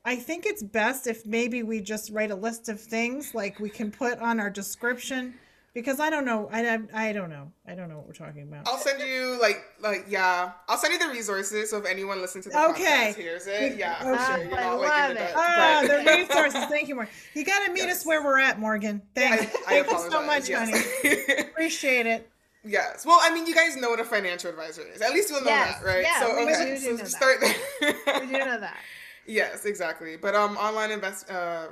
I 0.04 0.16
think 0.16 0.46
it's 0.46 0.62
best 0.62 1.06
if 1.06 1.26
maybe 1.26 1.62
we 1.62 1.80
just 1.80 2.10
write 2.10 2.30
a 2.30 2.34
list 2.36 2.68
of 2.68 2.80
things 2.80 3.34
like 3.34 3.58
we 3.60 3.70
can 3.70 3.90
put 3.90 4.18
on 4.18 4.40
our 4.40 4.50
description 4.50 5.34
because 5.74 6.00
I 6.00 6.10
don't 6.10 6.24
know. 6.24 6.48
I, 6.52 6.66
I, 6.92 7.08
I 7.08 7.12
don't 7.12 7.30
know. 7.30 7.50
I 7.66 7.74
don't 7.74 7.88
know 7.88 7.96
what 7.96 8.06
we're 8.06 8.12
talking 8.12 8.42
about. 8.42 8.66
I'll 8.68 8.78
send 8.78 9.00
you 9.00 9.38
like 9.40 9.62
like 9.80 10.04
yeah. 10.08 10.52
I'll 10.68 10.76
send 10.76 10.92
you 10.92 10.98
the 10.98 11.08
resources 11.08 11.70
so 11.70 11.78
if 11.78 11.86
anyone 11.86 12.20
listens 12.20 12.44
to 12.44 12.50
the 12.50 12.68
Okay. 12.70 12.84
podcast 13.12 13.14
hears 13.16 13.46
it. 13.46 13.76
Yeah, 13.78 14.02
for 14.02 14.14
Okay. 14.14 14.24
sure. 14.24 14.44
You're 14.44 14.58
I 14.58 14.62
not 14.64 14.80
like 14.80 14.88
love 14.90 15.10
in 15.10 15.16
the 15.16 15.22
it. 15.22 15.32
dark, 15.32 15.36
Ah, 15.36 15.78
but- 15.86 16.04
the 16.04 16.10
resources. 16.18 16.64
Thank 16.66 16.88
you, 16.88 16.94
Morgan. 16.96 17.12
You 17.34 17.44
got 17.44 17.66
to 17.66 17.72
meet 17.72 17.84
Yes. 17.84 18.00
us 18.00 18.06
where 18.06 18.22
we're 18.22 18.38
at, 18.38 18.58
Morgan. 18.60 19.02
I, 19.16 19.20
Thank, 19.20 19.32
I 19.40 19.44
thank 19.46 19.86
you 19.90 19.98
so 19.98 20.06
apologize, 20.08 20.50
much, 20.70 20.82
honey. 21.02 21.18
Appreciate 21.40 22.06
it. 22.06 22.28
yes. 22.64 23.04
Well, 23.06 23.18
I 23.22 23.32
mean, 23.32 23.46
you 23.46 23.54
guys 23.54 23.76
know 23.76 23.90
what 23.90 24.00
a 24.00 24.04
financial 24.04 24.50
advisor 24.50 24.82
is. 24.82 25.00
At 25.00 25.12
least 25.12 25.30
you'll 25.30 25.40
know 25.42 25.50
Yes. 25.50 25.78
that, 25.80 25.86
right? 25.86 26.02
Yeah, 26.02 26.20
so 26.20 26.36
we 26.36 26.52
okay, 26.52 26.64
do 26.74 26.76
so 26.78 26.90
know 26.90 26.96
just 26.98 27.18
that. 27.20 27.38
start 27.38 27.40
there. 27.40 28.20
We 28.20 28.26
do 28.26 28.32
know 28.44 28.60
that. 28.60 28.76
Yes, 29.24 29.66
exactly. 29.66 30.16
But 30.16 30.34
um, 30.34 30.56
online 30.56 30.90
invest 30.90 31.30
uh, 31.30 31.66
in- 31.68 31.70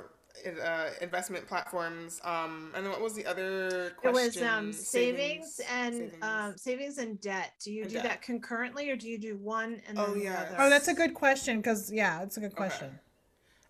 uh, 0.63 0.89
investment 1.01 1.47
platforms. 1.47 2.19
Um, 2.23 2.71
and 2.75 2.85
then 2.85 2.91
what 2.91 3.01
was 3.01 3.13
the 3.13 3.25
other 3.25 3.91
question? 3.97 4.09
It 4.09 4.13
was 4.13 4.37
um, 4.41 4.73
savings, 4.73 5.59
and 5.71 5.93
savings. 5.95 6.13
Um, 6.21 6.57
savings 6.57 6.97
and 6.97 7.21
debt. 7.21 7.53
Do 7.63 7.71
you 7.71 7.81
And 7.83 7.89
do 7.91 7.95
debt. 7.97 8.03
that 8.05 8.21
concurrently, 8.21 8.89
or 8.89 8.95
do 8.95 9.07
you 9.09 9.17
do 9.19 9.37
one 9.37 9.81
and 9.87 9.97
Oh, 9.99 10.07
then 10.07 10.19
the 10.19 10.23
yeah. 10.25 10.41
other? 10.41 10.55
Oh, 10.59 10.69
that's 10.69 10.87
a 10.87 10.93
good 10.93 11.13
question 11.13 11.57
because 11.57 11.91
yeah, 11.91 12.21
it's 12.23 12.37
a 12.37 12.39
good 12.39 12.55
question. 12.55 12.99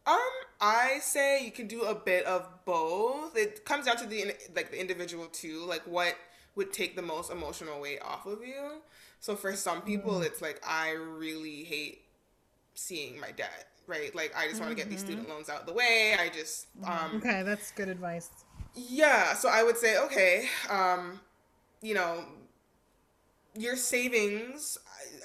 Um, 0.06 0.18
I 0.60 0.98
say 1.02 1.44
you 1.46 1.52
can 1.52 1.68
do 1.68 1.84
a 1.84 1.94
bit 1.94 2.26
of 2.26 2.48
both. 2.66 3.38
It 3.38 3.66
comes 3.66 3.86
down 3.86 3.98
to 3.98 4.08
the 4.08 4.34
like 4.56 4.72
the 4.72 4.80
individual 4.80 5.28
too, 5.28 5.64
like 5.66 5.84
what 5.86 6.16
would 6.56 6.74
take 6.74 6.96
the 6.96 7.02
most 7.02 7.32
emotional 7.32 7.80
weight 7.80 8.02
off 8.02 8.26
of 8.26 8.44
you. 8.46 8.82
So 9.20 9.36
for 9.36 9.56
some 9.56 9.82
people, 9.84 10.14
Mm. 10.20 10.26
it's 10.26 10.42
like 10.42 10.60
I 10.68 10.92
really 10.92 11.64
hate 11.64 12.02
seeing 12.74 13.20
my 13.20 13.32
debt, 13.32 13.68
right? 13.92 14.16
Like 14.16 14.34
I 14.38 14.48
just 14.50 14.62
want 14.62 14.72
to 14.72 14.78
get 14.78 14.90
these 14.92 15.02
Mm-hmm. 15.02 15.02
student 15.02 15.30
loans 15.30 15.50
out 15.50 15.62
of 15.62 15.68
the 15.68 15.74
way. 15.74 16.16
I 16.20 16.30
just 16.30 16.68
um 16.88 17.14
Okay, 17.14 17.44
that's 17.44 17.72
good 17.72 17.90
advice. 17.90 18.30
yeah, 18.74 19.34
so 19.34 19.50
I 19.50 19.64
would 19.64 19.78
say, 19.78 19.98
okay, 20.00 20.48
um, 20.70 21.20
you 21.82 21.94
know, 21.96 22.26
your 23.58 23.76
savings. 23.76 24.78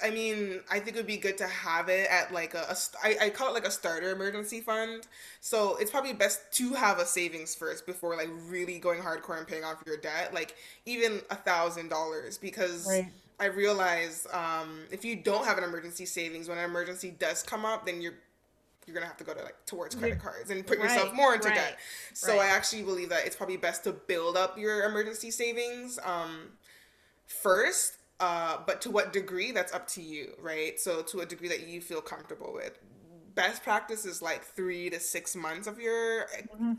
I, 0.03 0.09
mean, 0.11 0.61
I 0.69 0.79
think 0.79 0.95
it 0.95 0.99
would 0.99 1.07
be 1.07 1.17
good 1.17 1.37
to 1.37 1.47
have 1.47 1.89
it 1.89 2.07
at 2.11 2.33
like 2.33 2.53
a, 2.53 2.59
a 2.69 2.75
I, 3.03 3.25
I 3.27 3.29
call 3.29 3.49
it 3.49 3.53
like 3.53 3.65
a 3.65 3.71
starter 3.71 4.11
emergency 4.11 4.59
fund. 4.61 5.07
So 5.39 5.77
it's 5.77 5.89
probably 5.91 6.13
best 6.13 6.41
to 6.53 6.73
have 6.73 6.99
a 6.99 7.05
savings 7.05 7.55
first 7.55 7.85
before 7.85 8.15
like 8.17 8.29
really 8.49 8.79
going 8.79 9.01
hardcore 9.01 9.37
and 9.37 9.47
paying 9.47 9.63
off 9.63 9.81
your 9.85 9.97
debt. 9.97 10.33
Like 10.33 10.55
even 10.85 11.21
a 11.29 11.35
thousand 11.35 11.89
dollars 11.89 12.37
because. 12.37 13.03
Right. 13.03 13.11
I 13.39 13.45
realize 13.45 14.25
um, 14.33 14.85
if 14.89 15.05
you 15.05 15.15
don't 15.15 15.45
have 15.45 15.59
an 15.59 15.63
emergency 15.63 16.07
savings, 16.07 16.49
when 16.49 16.57
an 16.57 16.63
emergency 16.65 17.11
does 17.19 17.43
come 17.43 17.65
up, 17.65 17.85
then 17.85 18.01
you're 18.01 18.15
you're 18.87 18.93
gonna 18.93 19.05
have 19.05 19.17
to 19.17 19.23
go 19.23 19.33
to 19.33 19.43
like 19.43 19.65
towards 19.65 19.93
credit 19.95 20.19
cards 20.19 20.49
and 20.49 20.65
put 20.65 20.79
yourself 20.79 21.13
more 21.13 21.35
into 21.35 21.49
right, 21.49 21.55
debt. 21.55 21.77
So 22.13 22.37
right. 22.37 22.49
I 22.49 22.55
actually 22.55 22.83
believe 22.83 23.09
that 23.09 23.25
it's 23.25 23.35
probably 23.35 23.57
best 23.57 23.83
to 23.83 23.91
build 23.91 24.37
up 24.37 24.57
your 24.57 24.85
emergency 24.85 25.29
savings 25.29 25.99
um, 26.05 26.51
first. 27.25 27.97
Uh, 28.19 28.57
but 28.65 28.81
to 28.81 28.89
what 28.89 29.13
degree, 29.13 29.51
that's 29.51 29.73
up 29.73 29.87
to 29.89 30.01
you, 30.01 30.33
right? 30.41 30.79
So 30.79 31.03
to 31.03 31.19
a 31.19 31.25
degree 31.25 31.49
that 31.49 31.67
you 31.67 31.81
feel 31.81 32.01
comfortable 32.01 32.51
with. 32.53 32.79
Best 33.35 33.61
practice 33.61 34.05
is 34.05 34.23
like 34.23 34.43
three 34.43 34.89
to 34.89 34.99
six 34.99 35.35
months 35.35 35.67
of 35.67 35.79
your 35.79 36.25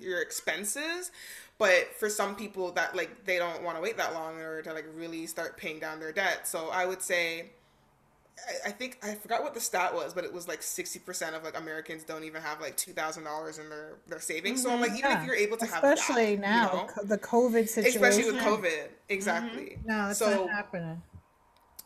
your 0.00 0.20
expenses, 0.20 1.12
but 1.56 1.94
for 1.96 2.08
some 2.08 2.34
people 2.34 2.72
that 2.72 2.96
like 2.96 3.24
they 3.26 3.38
don't 3.38 3.62
want 3.62 3.76
to 3.76 3.82
wait 3.82 3.96
that 3.98 4.14
long 4.14 4.38
or 4.38 4.62
to 4.62 4.72
like 4.72 4.86
really 4.94 5.26
start 5.28 5.56
paying 5.56 5.78
down 5.78 6.00
their 6.00 6.10
debt. 6.10 6.48
So 6.48 6.70
I 6.70 6.84
would 6.84 7.00
say 7.00 7.50
I- 8.66 8.70
think 8.70 8.98
I 9.02 9.14
forgot 9.14 9.42
what 9.42 9.54
the 9.54 9.60
stat 9.60 9.94
was, 9.94 10.14
but 10.14 10.24
it 10.24 10.32
was 10.32 10.48
like 10.48 10.62
sixty 10.62 10.98
percent 10.98 11.34
of 11.36 11.42
like 11.44 11.58
Americans 11.58 12.04
don't 12.04 12.24
even 12.24 12.40
have 12.42 12.60
like 12.60 12.76
two 12.76 12.92
thousand 12.92 13.24
dollars 13.24 13.58
in 13.58 13.68
their 13.68 13.94
their 14.06 14.20
savings. 14.20 14.62
So 14.62 14.70
I'm 14.70 14.80
like, 14.80 14.90
even 14.92 15.02
Mm-hmm. 15.02 15.10
Yeah. 15.10 15.20
if 15.20 15.26
you're 15.26 15.36
able 15.36 15.56
to 15.58 15.66
have 15.66 15.84
Especially 15.84 16.36
now, 16.36 16.70
you 16.72 16.78
know, 16.78 16.86
co- 16.86 17.04
the 17.04 17.18
COVID 17.18 17.68
situation. 17.68 18.02
especially 18.04 18.32
with 18.32 18.40
COVID, 18.42 18.88
exactly. 19.08 19.78
No, 19.84 20.08
it's 20.10 20.18
so 20.18 20.30
not 20.46 20.50
happening. 20.50 21.02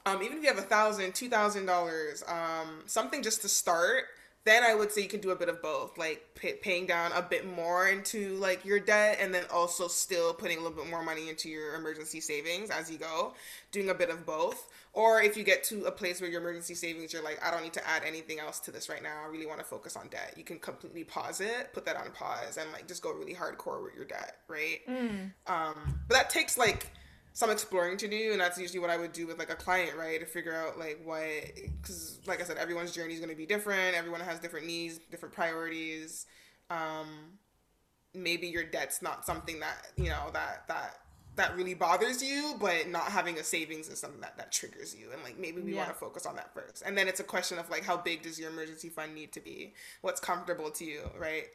um, 0.06 0.22
even 0.22 0.38
if 0.38 0.42
you 0.42 0.48
have 0.48 0.58
a 0.58 0.62
thousand, 0.62 1.14
two 1.14 1.28
thousand 1.28 1.66
dollars, 1.66 2.22
um, 2.28 2.82
something 2.86 3.22
just 3.22 3.42
to 3.42 3.48
start, 3.48 4.04
then 4.44 4.64
I 4.64 4.74
would 4.74 4.90
say 4.90 5.02
you 5.02 5.08
can 5.08 5.20
do 5.20 5.30
a 5.30 5.36
bit 5.36 5.48
of 5.48 5.62
both, 5.62 5.96
like 5.96 6.34
pay, 6.34 6.54
paying 6.54 6.86
down 6.86 7.12
a 7.12 7.22
bit 7.22 7.46
more 7.46 7.88
into 7.88 8.34
like 8.36 8.64
your 8.64 8.80
debt, 8.80 9.18
and 9.20 9.32
then 9.32 9.44
also 9.52 9.86
still 9.88 10.34
putting 10.34 10.58
a 10.58 10.60
little 10.60 10.76
bit 10.76 10.90
more 10.90 11.04
money 11.04 11.28
into 11.28 11.48
your 11.48 11.74
emergency 11.74 12.20
savings 12.20 12.70
as 12.70 12.90
you 12.90 12.98
go, 12.98 13.34
doing 13.70 13.90
a 13.90 13.94
bit 13.94 14.10
of 14.10 14.26
both. 14.26 14.68
Or 14.94 15.22
if 15.22 15.36
you 15.36 15.44
get 15.44 15.64
to 15.64 15.84
a 15.84 15.90
place 15.90 16.20
where 16.20 16.28
your 16.28 16.40
emergency 16.40 16.74
savings, 16.74 17.12
you're 17.12 17.22
like, 17.22 17.42
I 17.42 17.50
don't 17.50 17.62
need 17.62 17.72
to 17.74 17.88
add 17.88 18.02
anything 18.04 18.40
else 18.40 18.58
to 18.60 18.70
this 18.70 18.88
right 18.90 19.02
now. 19.02 19.22
I 19.24 19.28
really 19.28 19.46
want 19.46 19.58
to 19.60 19.64
focus 19.64 19.96
on 19.96 20.08
debt. 20.08 20.34
You 20.36 20.44
can 20.44 20.58
completely 20.58 21.04
pause 21.04 21.40
it, 21.40 21.72
put 21.72 21.86
that 21.86 21.96
on 21.96 22.10
pause, 22.12 22.58
and 22.58 22.70
like 22.72 22.86
just 22.88 23.02
go 23.02 23.12
really 23.12 23.34
hardcore 23.34 23.82
with 23.82 23.94
your 23.94 24.04
debt, 24.04 24.36
right? 24.48 24.80
Um, 25.46 26.00
but 26.08 26.14
that 26.14 26.30
takes 26.30 26.58
like 26.58 26.90
some 27.34 27.50
exploring 27.50 27.96
to 27.98 28.08
do, 28.08 28.32
and 28.32 28.40
that's 28.40 28.58
usually 28.58 28.78
what 28.78 28.90
I 28.90 28.96
would 28.96 29.12
do 29.12 29.26
with 29.26 29.38
like 29.38 29.50
a 29.50 29.54
client, 29.54 29.96
right? 29.96 30.20
To 30.20 30.26
figure 30.26 30.54
out 30.54 30.78
like 30.78 31.00
what, 31.04 31.22
because 31.80 32.20
like 32.26 32.40
I 32.40 32.44
said, 32.44 32.58
everyone's 32.58 32.92
journey 32.92 33.14
is 33.14 33.20
going 33.20 33.30
to 33.30 33.36
be 33.36 33.46
different. 33.46 33.96
Everyone 33.96 34.20
has 34.20 34.38
different 34.38 34.66
needs, 34.66 34.98
different 35.10 35.34
priorities. 35.34 36.26
Um, 36.70 37.38
maybe 38.14 38.46
your 38.46 38.64
debt's 38.64 39.02
not 39.02 39.24
something 39.24 39.60
that 39.60 39.88
you 39.96 40.10
know 40.10 40.30
that 40.32 40.64
that 40.68 40.96
that 41.36 41.56
really 41.56 41.74
bothers 41.74 42.22
you, 42.22 42.54
but 42.60 42.88
not 42.88 43.04
having 43.04 43.38
a 43.38 43.44
savings 43.44 43.88
is 43.88 43.98
something 44.00 44.20
that 44.20 44.36
that 44.38 44.52
triggers 44.52 44.94
you, 44.94 45.10
and 45.12 45.22
like 45.22 45.38
maybe 45.38 45.60
we 45.60 45.72
Yeah. 45.72 45.78
want 45.78 45.88
to 45.88 45.94
focus 45.94 46.26
on 46.26 46.36
that 46.36 46.52
first, 46.54 46.82
and 46.84 46.96
then 46.96 47.08
it's 47.08 47.20
a 47.20 47.24
question 47.24 47.58
of 47.58 47.70
like 47.70 47.84
how 47.84 47.96
big 47.96 48.22
does 48.22 48.38
your 48.38 48.50
emergency 48.50 48.88
fund 48.88 49.14
need 49.14 49.32
to 49.32 49.40
be? 49.40 49.74
What's 50.02 50.20
comfortable 50.20 50.70
to 50.72 50.84
you, 50.84 51.02
right? 51.18 51.46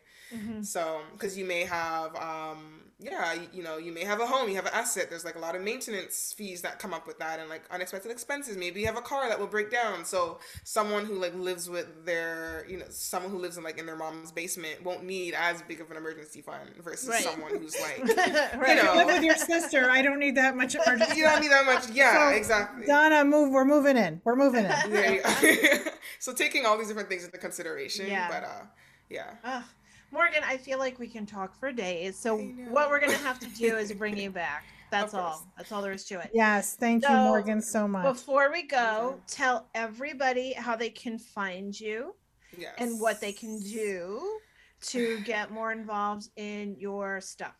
So, 0.61 1.01
because 1.13 1.37
you 1.37 1.45
may 1.45 1.63
have, 1.63 2.15
um, 2.15 2.81
yeah, 2.99 3.33
you, 3.33 3.47
you 3.53 3.63
know, 3.63 3.77
you 3.77 3.91
may 3.93 4.03
have 4.03 4.19
a 4.19 4.25
home, 4.25 4.49
you 4.49 4.55
have 4.55 4.65
an 4.65 4.73
asset. 4.73 5.09
There's 5.09 5.23
like 5.23 5.35
a 5.35 5.39
lot 5.39 5.55
of 5.55 5.61
maintenance 5.61 6.33
fees 6.35 6.61
that 6.63 6.79
come 6.79 6.93
up 6.93 7.07
with 7.07 7.19
that, 7.19 7.39
and 7.39 7.47
like 7.49 7.63
unexpected 7.71 8.11
expenses. 8.11 8.57
Maybe 8.57 8.79
you 8.81 8.87
have 8.87 8.97
a 8.97 9.01
car 9.01 9.29
that 9.29 9.39
will 9.39 9.47
break 9.47 9.71
down. 9.71 10.03
So, 10.03 10.39
someone 10.63 11.05
who 11.05 11.15
like 11.15 11.35
lives 11.35 11.69
with 11.69 12.05
their, 12.05 12.65
you 12.67 12.77
know, 12.77 12.85
someone 12.89 13.31
who 13.31 13.37
lives 13.37 13.57
in 13.57 13.63
like 13.63 13.77
in 13.77 13.85
their 13.85 13.95
mom's 13.95 14.31
basement 14.31 14.83
won't 14.83 15.03
need 15.03 15.33
as 15.33 15.61
big 15.61 15.79
of 15.79 15.91
an 15.91 15.97
emergency 15.97 16.41
fund 16.41 16.71
versus 16.83 17.07
Right. 17.07 17.23
someone 17.23 17.51
who's 17.55 17.77
like, 17.79 17.99
right. 18.57 18.77
You 18.77 18.83
know. 18.83 18.95
live 18.95 19.07
with 19.07 19.23
your 19.23 19.35
sister. 19.35 19.66
I 19.73 20.01
don't 20.01 20.19
need 20.19 20.35
that 20.35 20.55
much 20.55 20.75
emergency. 20.85 21.17
you 21.17 21.23
don't 21.23 21.41
need 21.41 21.51
that 21.51 21.65
much. 21.65 21.89
Yeah, 21.93 22.29
So, 22.31 22.35
exactly. 22.35 22.85
Donna, 22.85 23.23
move. 23.25 23.51
We're 23.51 23.65
moving 23.65 23.97
in. 23.97 24.21
We're 24.23 24.35
moving 24.35 24.65
in. 24.65 24.91
There 24.91 25.13
you 25.15 25.79
so 26.19 26.33
taking 26.33 26.65
all 26.65 26.77
these 26.77 26.87
different 26.87 27.09
things 27.09 27.23
into 27.25 27.37
consideration, 27.37 28.07
Yeah. 28.07 28.27
but 28.29 28.43
uh, 28.43 28.65
yeah. 29.09 29.31
Ugh. 29.43 29.63
Morgan, 30.11 30.41
I 30.45 30.57
feel 30.57 30.79
like 30.79 30.99
we 30.99 31.07
can 31.07 31.25
talk 31.25 31.59
for 31.59 31.71
days. 31.71 32.17
So 32.17 32.37
what 32.37 32.89
we're 32.89 32.99
gonna 33.01 33.13
have 33.17 33.39
to 33.39 33.47
do 33.49 33.75
is 33.75 33.91
bring 33.91 34.17
you 34.17 34.29
back. 34.31 34.63
That's 34.89 35.13
all. 35.13 35.45
That's 35.57 35.71
all 35.73 35.81
there 35.81 35.91
is 35.91 36.05
to 36.05 36.19
it. 36.21 36.29
Yes, 36.33 36.75
thank 36.75 37.03
you, 37.07 37.13
Morgan, 37.13 37.61
so 37.61 37.89
much. 37.89 38.05
Before 38.05 38.49
we 38.51 38.63
go, 38.63 38.77
Anytime. 38.77 39.21
tell 39.27 39.67
everybody 39.75 40.53
how 40.53 40.77
they 40.77 40.89
can 40.89 41.19
find 41.19 41.77
you 41.77 42.15
Yes. 42.57 42.73
and 42.77 42.99
what 43.01 43.19
they 43.19 43.33
can 43.33 43.59
do 43.59 44.39
to 44.83 45.19
get 45.25 45.51
more 45.51 45.73
involved 45.73 46.29
in 46.37 46.77
your 46.79 47.19
stuff. 47.19 47.55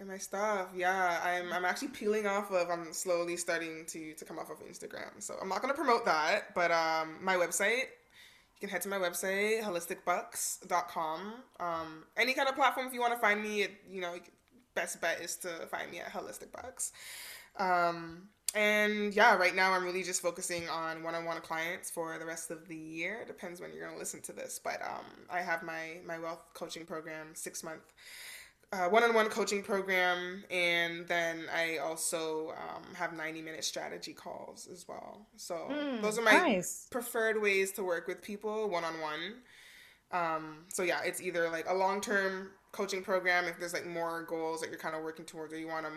And 0.00 0.08
my 0.08 0.18
stuff, 0.18 0.68
yeah, 0.76 1.20
I'm 1.24 1.52
I'm 1.52 1.64
actually 1.64 1.88
peeling 1.88 2.26
off 2.26 2.52
of. 2.52 2.70
I'm 2.70 2.92
slowly 2.92 3.36
starting 3.36 3.84
to 3.88 4.14
to 4.14 4.24
come 4.24 4.38
off 4.38 4.48
of 4.48 4.58
Instagram, 4.60 5.20
so 5.20 5.34
I'm 5.40 5.48
not 5.48 5.60
gonna 5.60 5.74
promote 5.74 6.04
that. 6.04 6.54
But 6.54 6.70
um, 6.70 7.16
my 7.20 7.34
website, 7.34 7.86
you 8.54 8.60
can 8.60 8.68
head 8.68 8.82
to 8.82 8.88
my 8.88 8.98
website 8.98 9.62
holisticbucks.com. 9.62 11.34
Um, 11.58 12.04
any 12.16 12.32
kind 12.34 12.48
of 12.48 12.54
platform 12.54 12.86
if 12.86 12.94
you 12.94 13.00
want 13.00 13.12
to 13.14 13.18
find 13.18 13.42
me, 13.42 13.62
it, 13.62 13.72
you 13.90 14.00
know, 14.00 14.14
best 14.76 15.00
bet 15.00 15.20
is 15.20 15.34
to 15.38 15.48
find 15.66 15.90
me 15.90 15.98
at 15.98 16.12
Holistic 16.12 16.52
Bucks. 16.52 16.92
Um, 17.58 18.28
and 18.54 19.12
yeah, 19.12 19.34
right 19.34 19.54
now 19.54 19.72
I'm 19.72 19.82
really 19.82 20.04
just 20.04 20.22
focusing 20.22 20.68
on 20.68 21.02
one-on-one 21.02 21.40
clients 21.40 21.90
for 21.90 22.18
the 22.18 22.24
rest 22.24 22.52
of 22.52 22.68
the 22.68 22.76
year. 22.76 23.24
Depends 23.26 23.60
when 23.60 23.72
you're 23.72 23.84
gonna 23.84 23.98
listen 23.98 24.22
to 24.22 24.32
this, 24.32 24.60
but 24.62 24.80
um, 24.80 25.04
I 25.28 25.40
have 25.40 25.64
my 25.64 25.98
my 26.06 26.20
wealth 26.20 26.44
coaching 26.54 26.86
program, 26.86 27.34
six 27.34 27.64
month 27.64 27.82
uh, 28.72 28.86
one-on-one 28.88 29.28
coaching 29.30 29.62
program 29.62 30.44
and 30.50 31.06
then 31.08 31.44
i 31.54 31.78
also 31.78 32.50
um, 32.50 32.82
have 32.94 33.12
90 33.14 33.40
minute 33.42 33.64
strategy 33.64 34.12
calls 34.12 34.68
as 34.70 34.86
well 34.86 35.26
so 35.36 35.54
Mm, 35.70 36.02
those 36.02 36.18
are 36.18 36.22
my 36.22 36.32
nice. 36.32 36.86
preferred 36.90 37.40
ways 37.40 37.72
to 37.72 37.82
work 37.82 38.06
with 38.06 38.20
people 38.22 38.68
one-on-one 38.68 39.34
um, 40.12 40.64
so 40.68 40.82
yeah 40.82 41.00
it's 41.04 41.20
either 41.22 41.48
like 41.50 41.66
a 41.68 41.74
long-term 41.74 42.50
coaching 42.72 43.02
program 43.02 43.46
if 43.46 43.58
there's 43.58 43.72
like 43.72 43.86
more 43.86 44.22
goals 44.24 44.60
that 44.60 44.68
you're 44.70 44.78
kind 44.78 44.94
of 44.94 45.02
working 45.02 45.24
towards 45.24 45.52
or 45.54 45.58
you 45.58 45.68
want 45.68 45.86
a, 45.86 45.90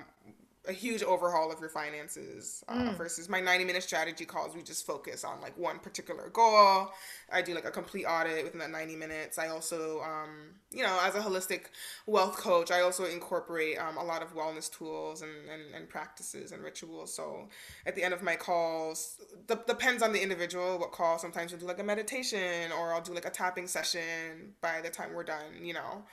a 0.68 0.72
huge 0.72 1.02
overhaul 1.02 1.52
of 1.52 1.60
your 1.60 1.70
finances 1.70 2.64
uh, 2.68 2.76
Mm. 2.76 2.96
versus 2.96 3.28
my 3.28 3.40
90 3.42 3.66
minute 3.66 3.82
strategy 3.82 4.26
calls. 4.26 4.56
We 4.56 4.62
just 4.62 4.86
focus 4.86 5.24
on 5.24 5.42
like 5.42 5.58
one 5.58 5.80
particular 5.80 6.30
goal. 6.30 6.92
I 7.32 7.42
do 7.42 7.56
like 7.56 7.66
a 7.66 7.72
complete 7.72 8.06
audit 8.06 8.44
within 8.44 8.60
that 8.60 8.70
90 8.70 8.96
minutes. 8.96 9.40
I 9.40 9.48
also 9.48 10.02
um, 10.02 10.52
you 10.70 10.84
know 10.84 11.00
as 11.02 11.16
a 11.16 11.20
holistic 11.20 11.64
wealth 12.06 12.38
coach 12.38 12.70
i 12.72 12.82
also 12.82 13.06
incorporate 13.06 13.78
um, 13.80 13.98
a 13.98 14.04
lot 14.04 14.22
of 14.22 14.36
wellness 14.36 14.72
tools 14.72 15.22
and, 15.24 15.32
and, 15.50 15.74
and 15.74 15.90
practices 15.90 16.52
and 16.52 16.62
rituals. 16.64 17.12
So 17.14 17.50
at 17.88 17.96
the 17.96 18.04
end 18.04 18.14
of 18.14 18.22
my 18.22 18.36
calls 18.36 19.20
d- 19.48 19.56
depends 19.68 20.04
on 20.04 20.14
the 20.14 20.22
individual 20.22 20.78
what 20.78 20.92
call. 20.92 21.18
Sometimes 21.18 21.52
we'll 21.52 21.62
do 21.62 21.66
like 21.68 21.80
a 21.80 21.84
meditation 21.84 22.72
or 22.78 22.94
i'll 22.94 23.02
do 23.02 23.14
like 23.16 23.26
a 23.26 23.32
tapping 23.32 23.66
session 23.68 24.54
by 24.62 24.80
the 24.82 24.90
time 24.90 25.14
we're 25.16 25.24
done 25.24 25.64
you 25.64 25.74
know 25.74 26.04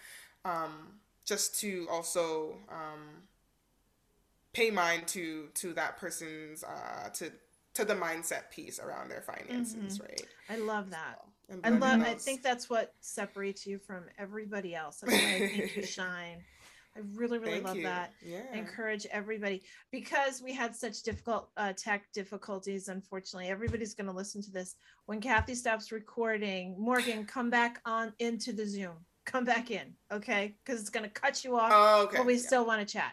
um, 0.45 0.73
just 1.27 1.61
to 1.61 1.87
also 1.91 2.57
um, 2.71 3.23
pay 4.59 4.71
mind 4.71 5.07
to 5.07 5.49
to 5.55 5.73
that 5.73 5.97
person's 5.99 6.65
uh, 6.65 7.09
to 7.11 7.31
to 7.75 7.85
the 7.85 7.95
mindset 7.95 8.51
piece 8.51 8.81
around 8.81 9.09
their 9.09 9.23
finances 9.23 10.01
right 10.01 10.27
I 10.51 10.57
love 10.57 10.91
that. 10.91 11.21
And 11.51 11.65
I 11.65 11.71
love 11.71 12.03
I 12.03 12.15
think 12.15 12.43
that's 12.43 12.69
what 12.69 12.93
separates 13.01 13.67
you 13.67 13.79
from 13.79 14.05
everybody 14.19 14.75
else. 14.75 14.99
That's 14.99 15.13
why 15.13 15.35
I 15.35 15.49
think 15.49 15.77
you 15.77 15.83
shine. 15.99 16.45
I 16.97 17.01
really, 17.15 17.39
really 17.39 17.53
Thank 17.53 17.67
love 17.67 17.77
you. 17.77 17.83
that. 17.85 18.13
yeah 18.21 18.53
encourage 18.53 19.07
everybody 19.07 19.63
because 19.93 20.43
we 20.43 20.53
had 20.53 20.75
such 20.75 21.03
difficult 21.03 21.51
uh, 21.57 21.73
tech 21.75 22.05
difficulties. 22.13 22.89
Unfortunately, 22.89 23.49
everybody's 23.49 23.95
going 23.95 24.09
to 24.09 24.13
listen 24.13 24.43
to 24.43 24.51
this 24.51 24.75
when 25.07 25.21
Kathy 25.21 25.55
stops 25.55 25.93
recording. 25.93 26.75
Morgan, 26.79 27.25
come 27.25 27.49
back 27.49 27.81
on 27.87 28.13
into 28.19 28.53
the 28.53 28.67
Zoom. 28.67 28.97
Come 29.25 29.45
back 29.45 29.71
in, 29.71 29.95
okay? 30.11 30.57
Because 30.65 30.81
it's 30.81 30.91
going 30.91 31.05
to 31.05 31.11
cut 31.11 31.45
you 31.45 31.57
off, 31.57 31.71
oh, 31.73 32.03
okay 32.05 32.17
but 32.17 32.27
we 32.27 32.35
yeah. 32.35 32.41
still 32.41 32.67
want 32.67 32.81
to 32.81 32.93
chat. 32.93 33.13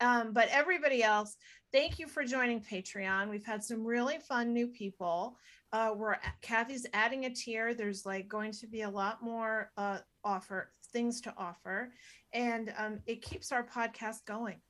Um, 0.00 0.32
but 0.32 0.48
everybody 0.50 1.02
else, 1.02 1.36
thank 1.72 1.98
you 1.98 2.06
for 2.06 2.24
joining 2.24 2.60
Patreon. 2.60 3.30
We've 3.30 3.44
had 3.44 3.62
some 3.62 3.84
really 3.84 4.18
fun 4.18 4.52
new 4.52 4.66
people. 4.66 5.36
Uh, 5.72 5.92
we're 5.96 6.16
Kathy's 6.42 6.86
adding 6.92 7.24
a 7.24 7.30
tier. 7.30 7.74
There's 7.74 8.06
like 8.06 8.28
going 8.28 8.52
to 8.52 8.66
be 8.66 8.82
a 8.82 8.90
lot 8.90 9.22
more 9.22 9.70
uh, 9.76 9.98
offer 10.22 10.72
things 10.92 11.20
to 11.22 11.34
offer, 11.36 11.92
and 12.32 12.72
um, 12.78 13.00
it 13.06 13.22
keeps 13.22 13.50
our 13.50 13.64
podcast 13.64 14.24
going. 14.26 14.60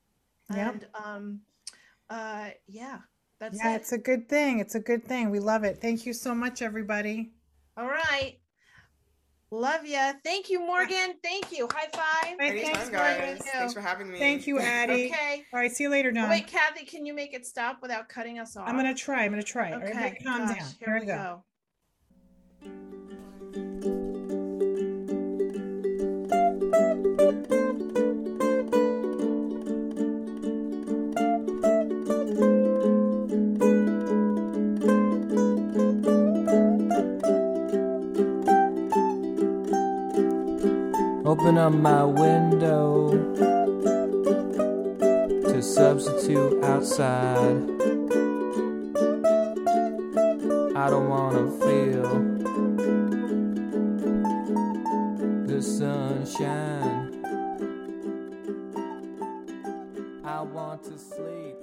Yep. 0.53 0.73
And 0.73 0.87
um, 0.93 1.39
uh, 2.09 2.49
yeah, 2.67 2.99
that's 3.39 3.59
yeah, 3.63 3.73
it. 3.73 3.77
it's 3.77 3.91
a 3.91 3.97
good 3.97 4.27
thing. 4.29 4.59
It's 4.59 4.75
a 4.75 4.79
good 4.79 5.05
thing. 5.05 5.29
We 5.29 5.39
love 5.39 5.63
it. 5.63 5.81
Thank 5.81 6.05
you 6.05 6.13
so 6.13 6.33
much, 6.33 6.61
everybody. 6.61 7.33
All 7.77 7.87
right. 7.87 8.37
Love 9.51 9.85
ya. 9.85 10.13
Thank 10.23 10.49
you, 10.49 10.59
Morgan. 10.59 11.13
Thank 11.23 11.51
you. 11.51 11.67
High 11.71 11.87
five. 11.93 12.35
Hey, 12.39 12.49
Anytime, 12.49 12.73
thanks, 12.75 12.89
guys. 12.89 13.19
Morgan. 13.19 13.43
Thanks 13.53 13.73
for 13.73 13.81
having 13.81 14.11
me. 14.11 14.17
Thank 14.19 14.47
you, 14.47 14.59
Addie. 14.59 15.05
Okay. 15.11 15.43
All 15.53 15.59
right, 15.59 15.71
see 15.71 15.83
you 15.83 15.89
later, 15.89 16.11
Don. 16.11 16.29
wait, 16.29 16.47
Kathy, 16.47 16.83
can 16.85 17.05
you 17.05 17.13
make 17.13 17.33
it 17.33 17.45
stop 17.45 17.77
without 17.81 18.09
cutting 18.09 18.39
us 18.39 18.57
off? 18.57 18.67
I'm 18.67 18.75
gonna 18.75 18.93
try. 18.95 19.23
I'm 19.23 19.31
gonna 19.31 19.43
try. 19.43 19.71
Okay. 19.73 19.85
Everybody 19.85 20.15
calm 20.23 20.47
gosh, 20.47 20.57
down. 20.57 20.67
Here, 20.79 20.87
Here 20.87 20.93
we 20.95 20.99
we 21.01 21.05
go. 21.05 21.43
go. 27.49 27.54
Open 41.27 41.57
up 41.57 41.73
my 41.73 42.03
window 42.03 43.09
to 45.41 45.61
substitute 45.63 46.63
outside. 46.63 47.57
I 50.75 50.87
don't 50.91 51.09
wanna 51.09 51.49
feel 51.61 52.09
the 55.47 55.61
sunshine. 55.63 57.11
I 60.23 60.41
want 60.41 60.83
to 60.83 60.95
sleep. 60.99 61.54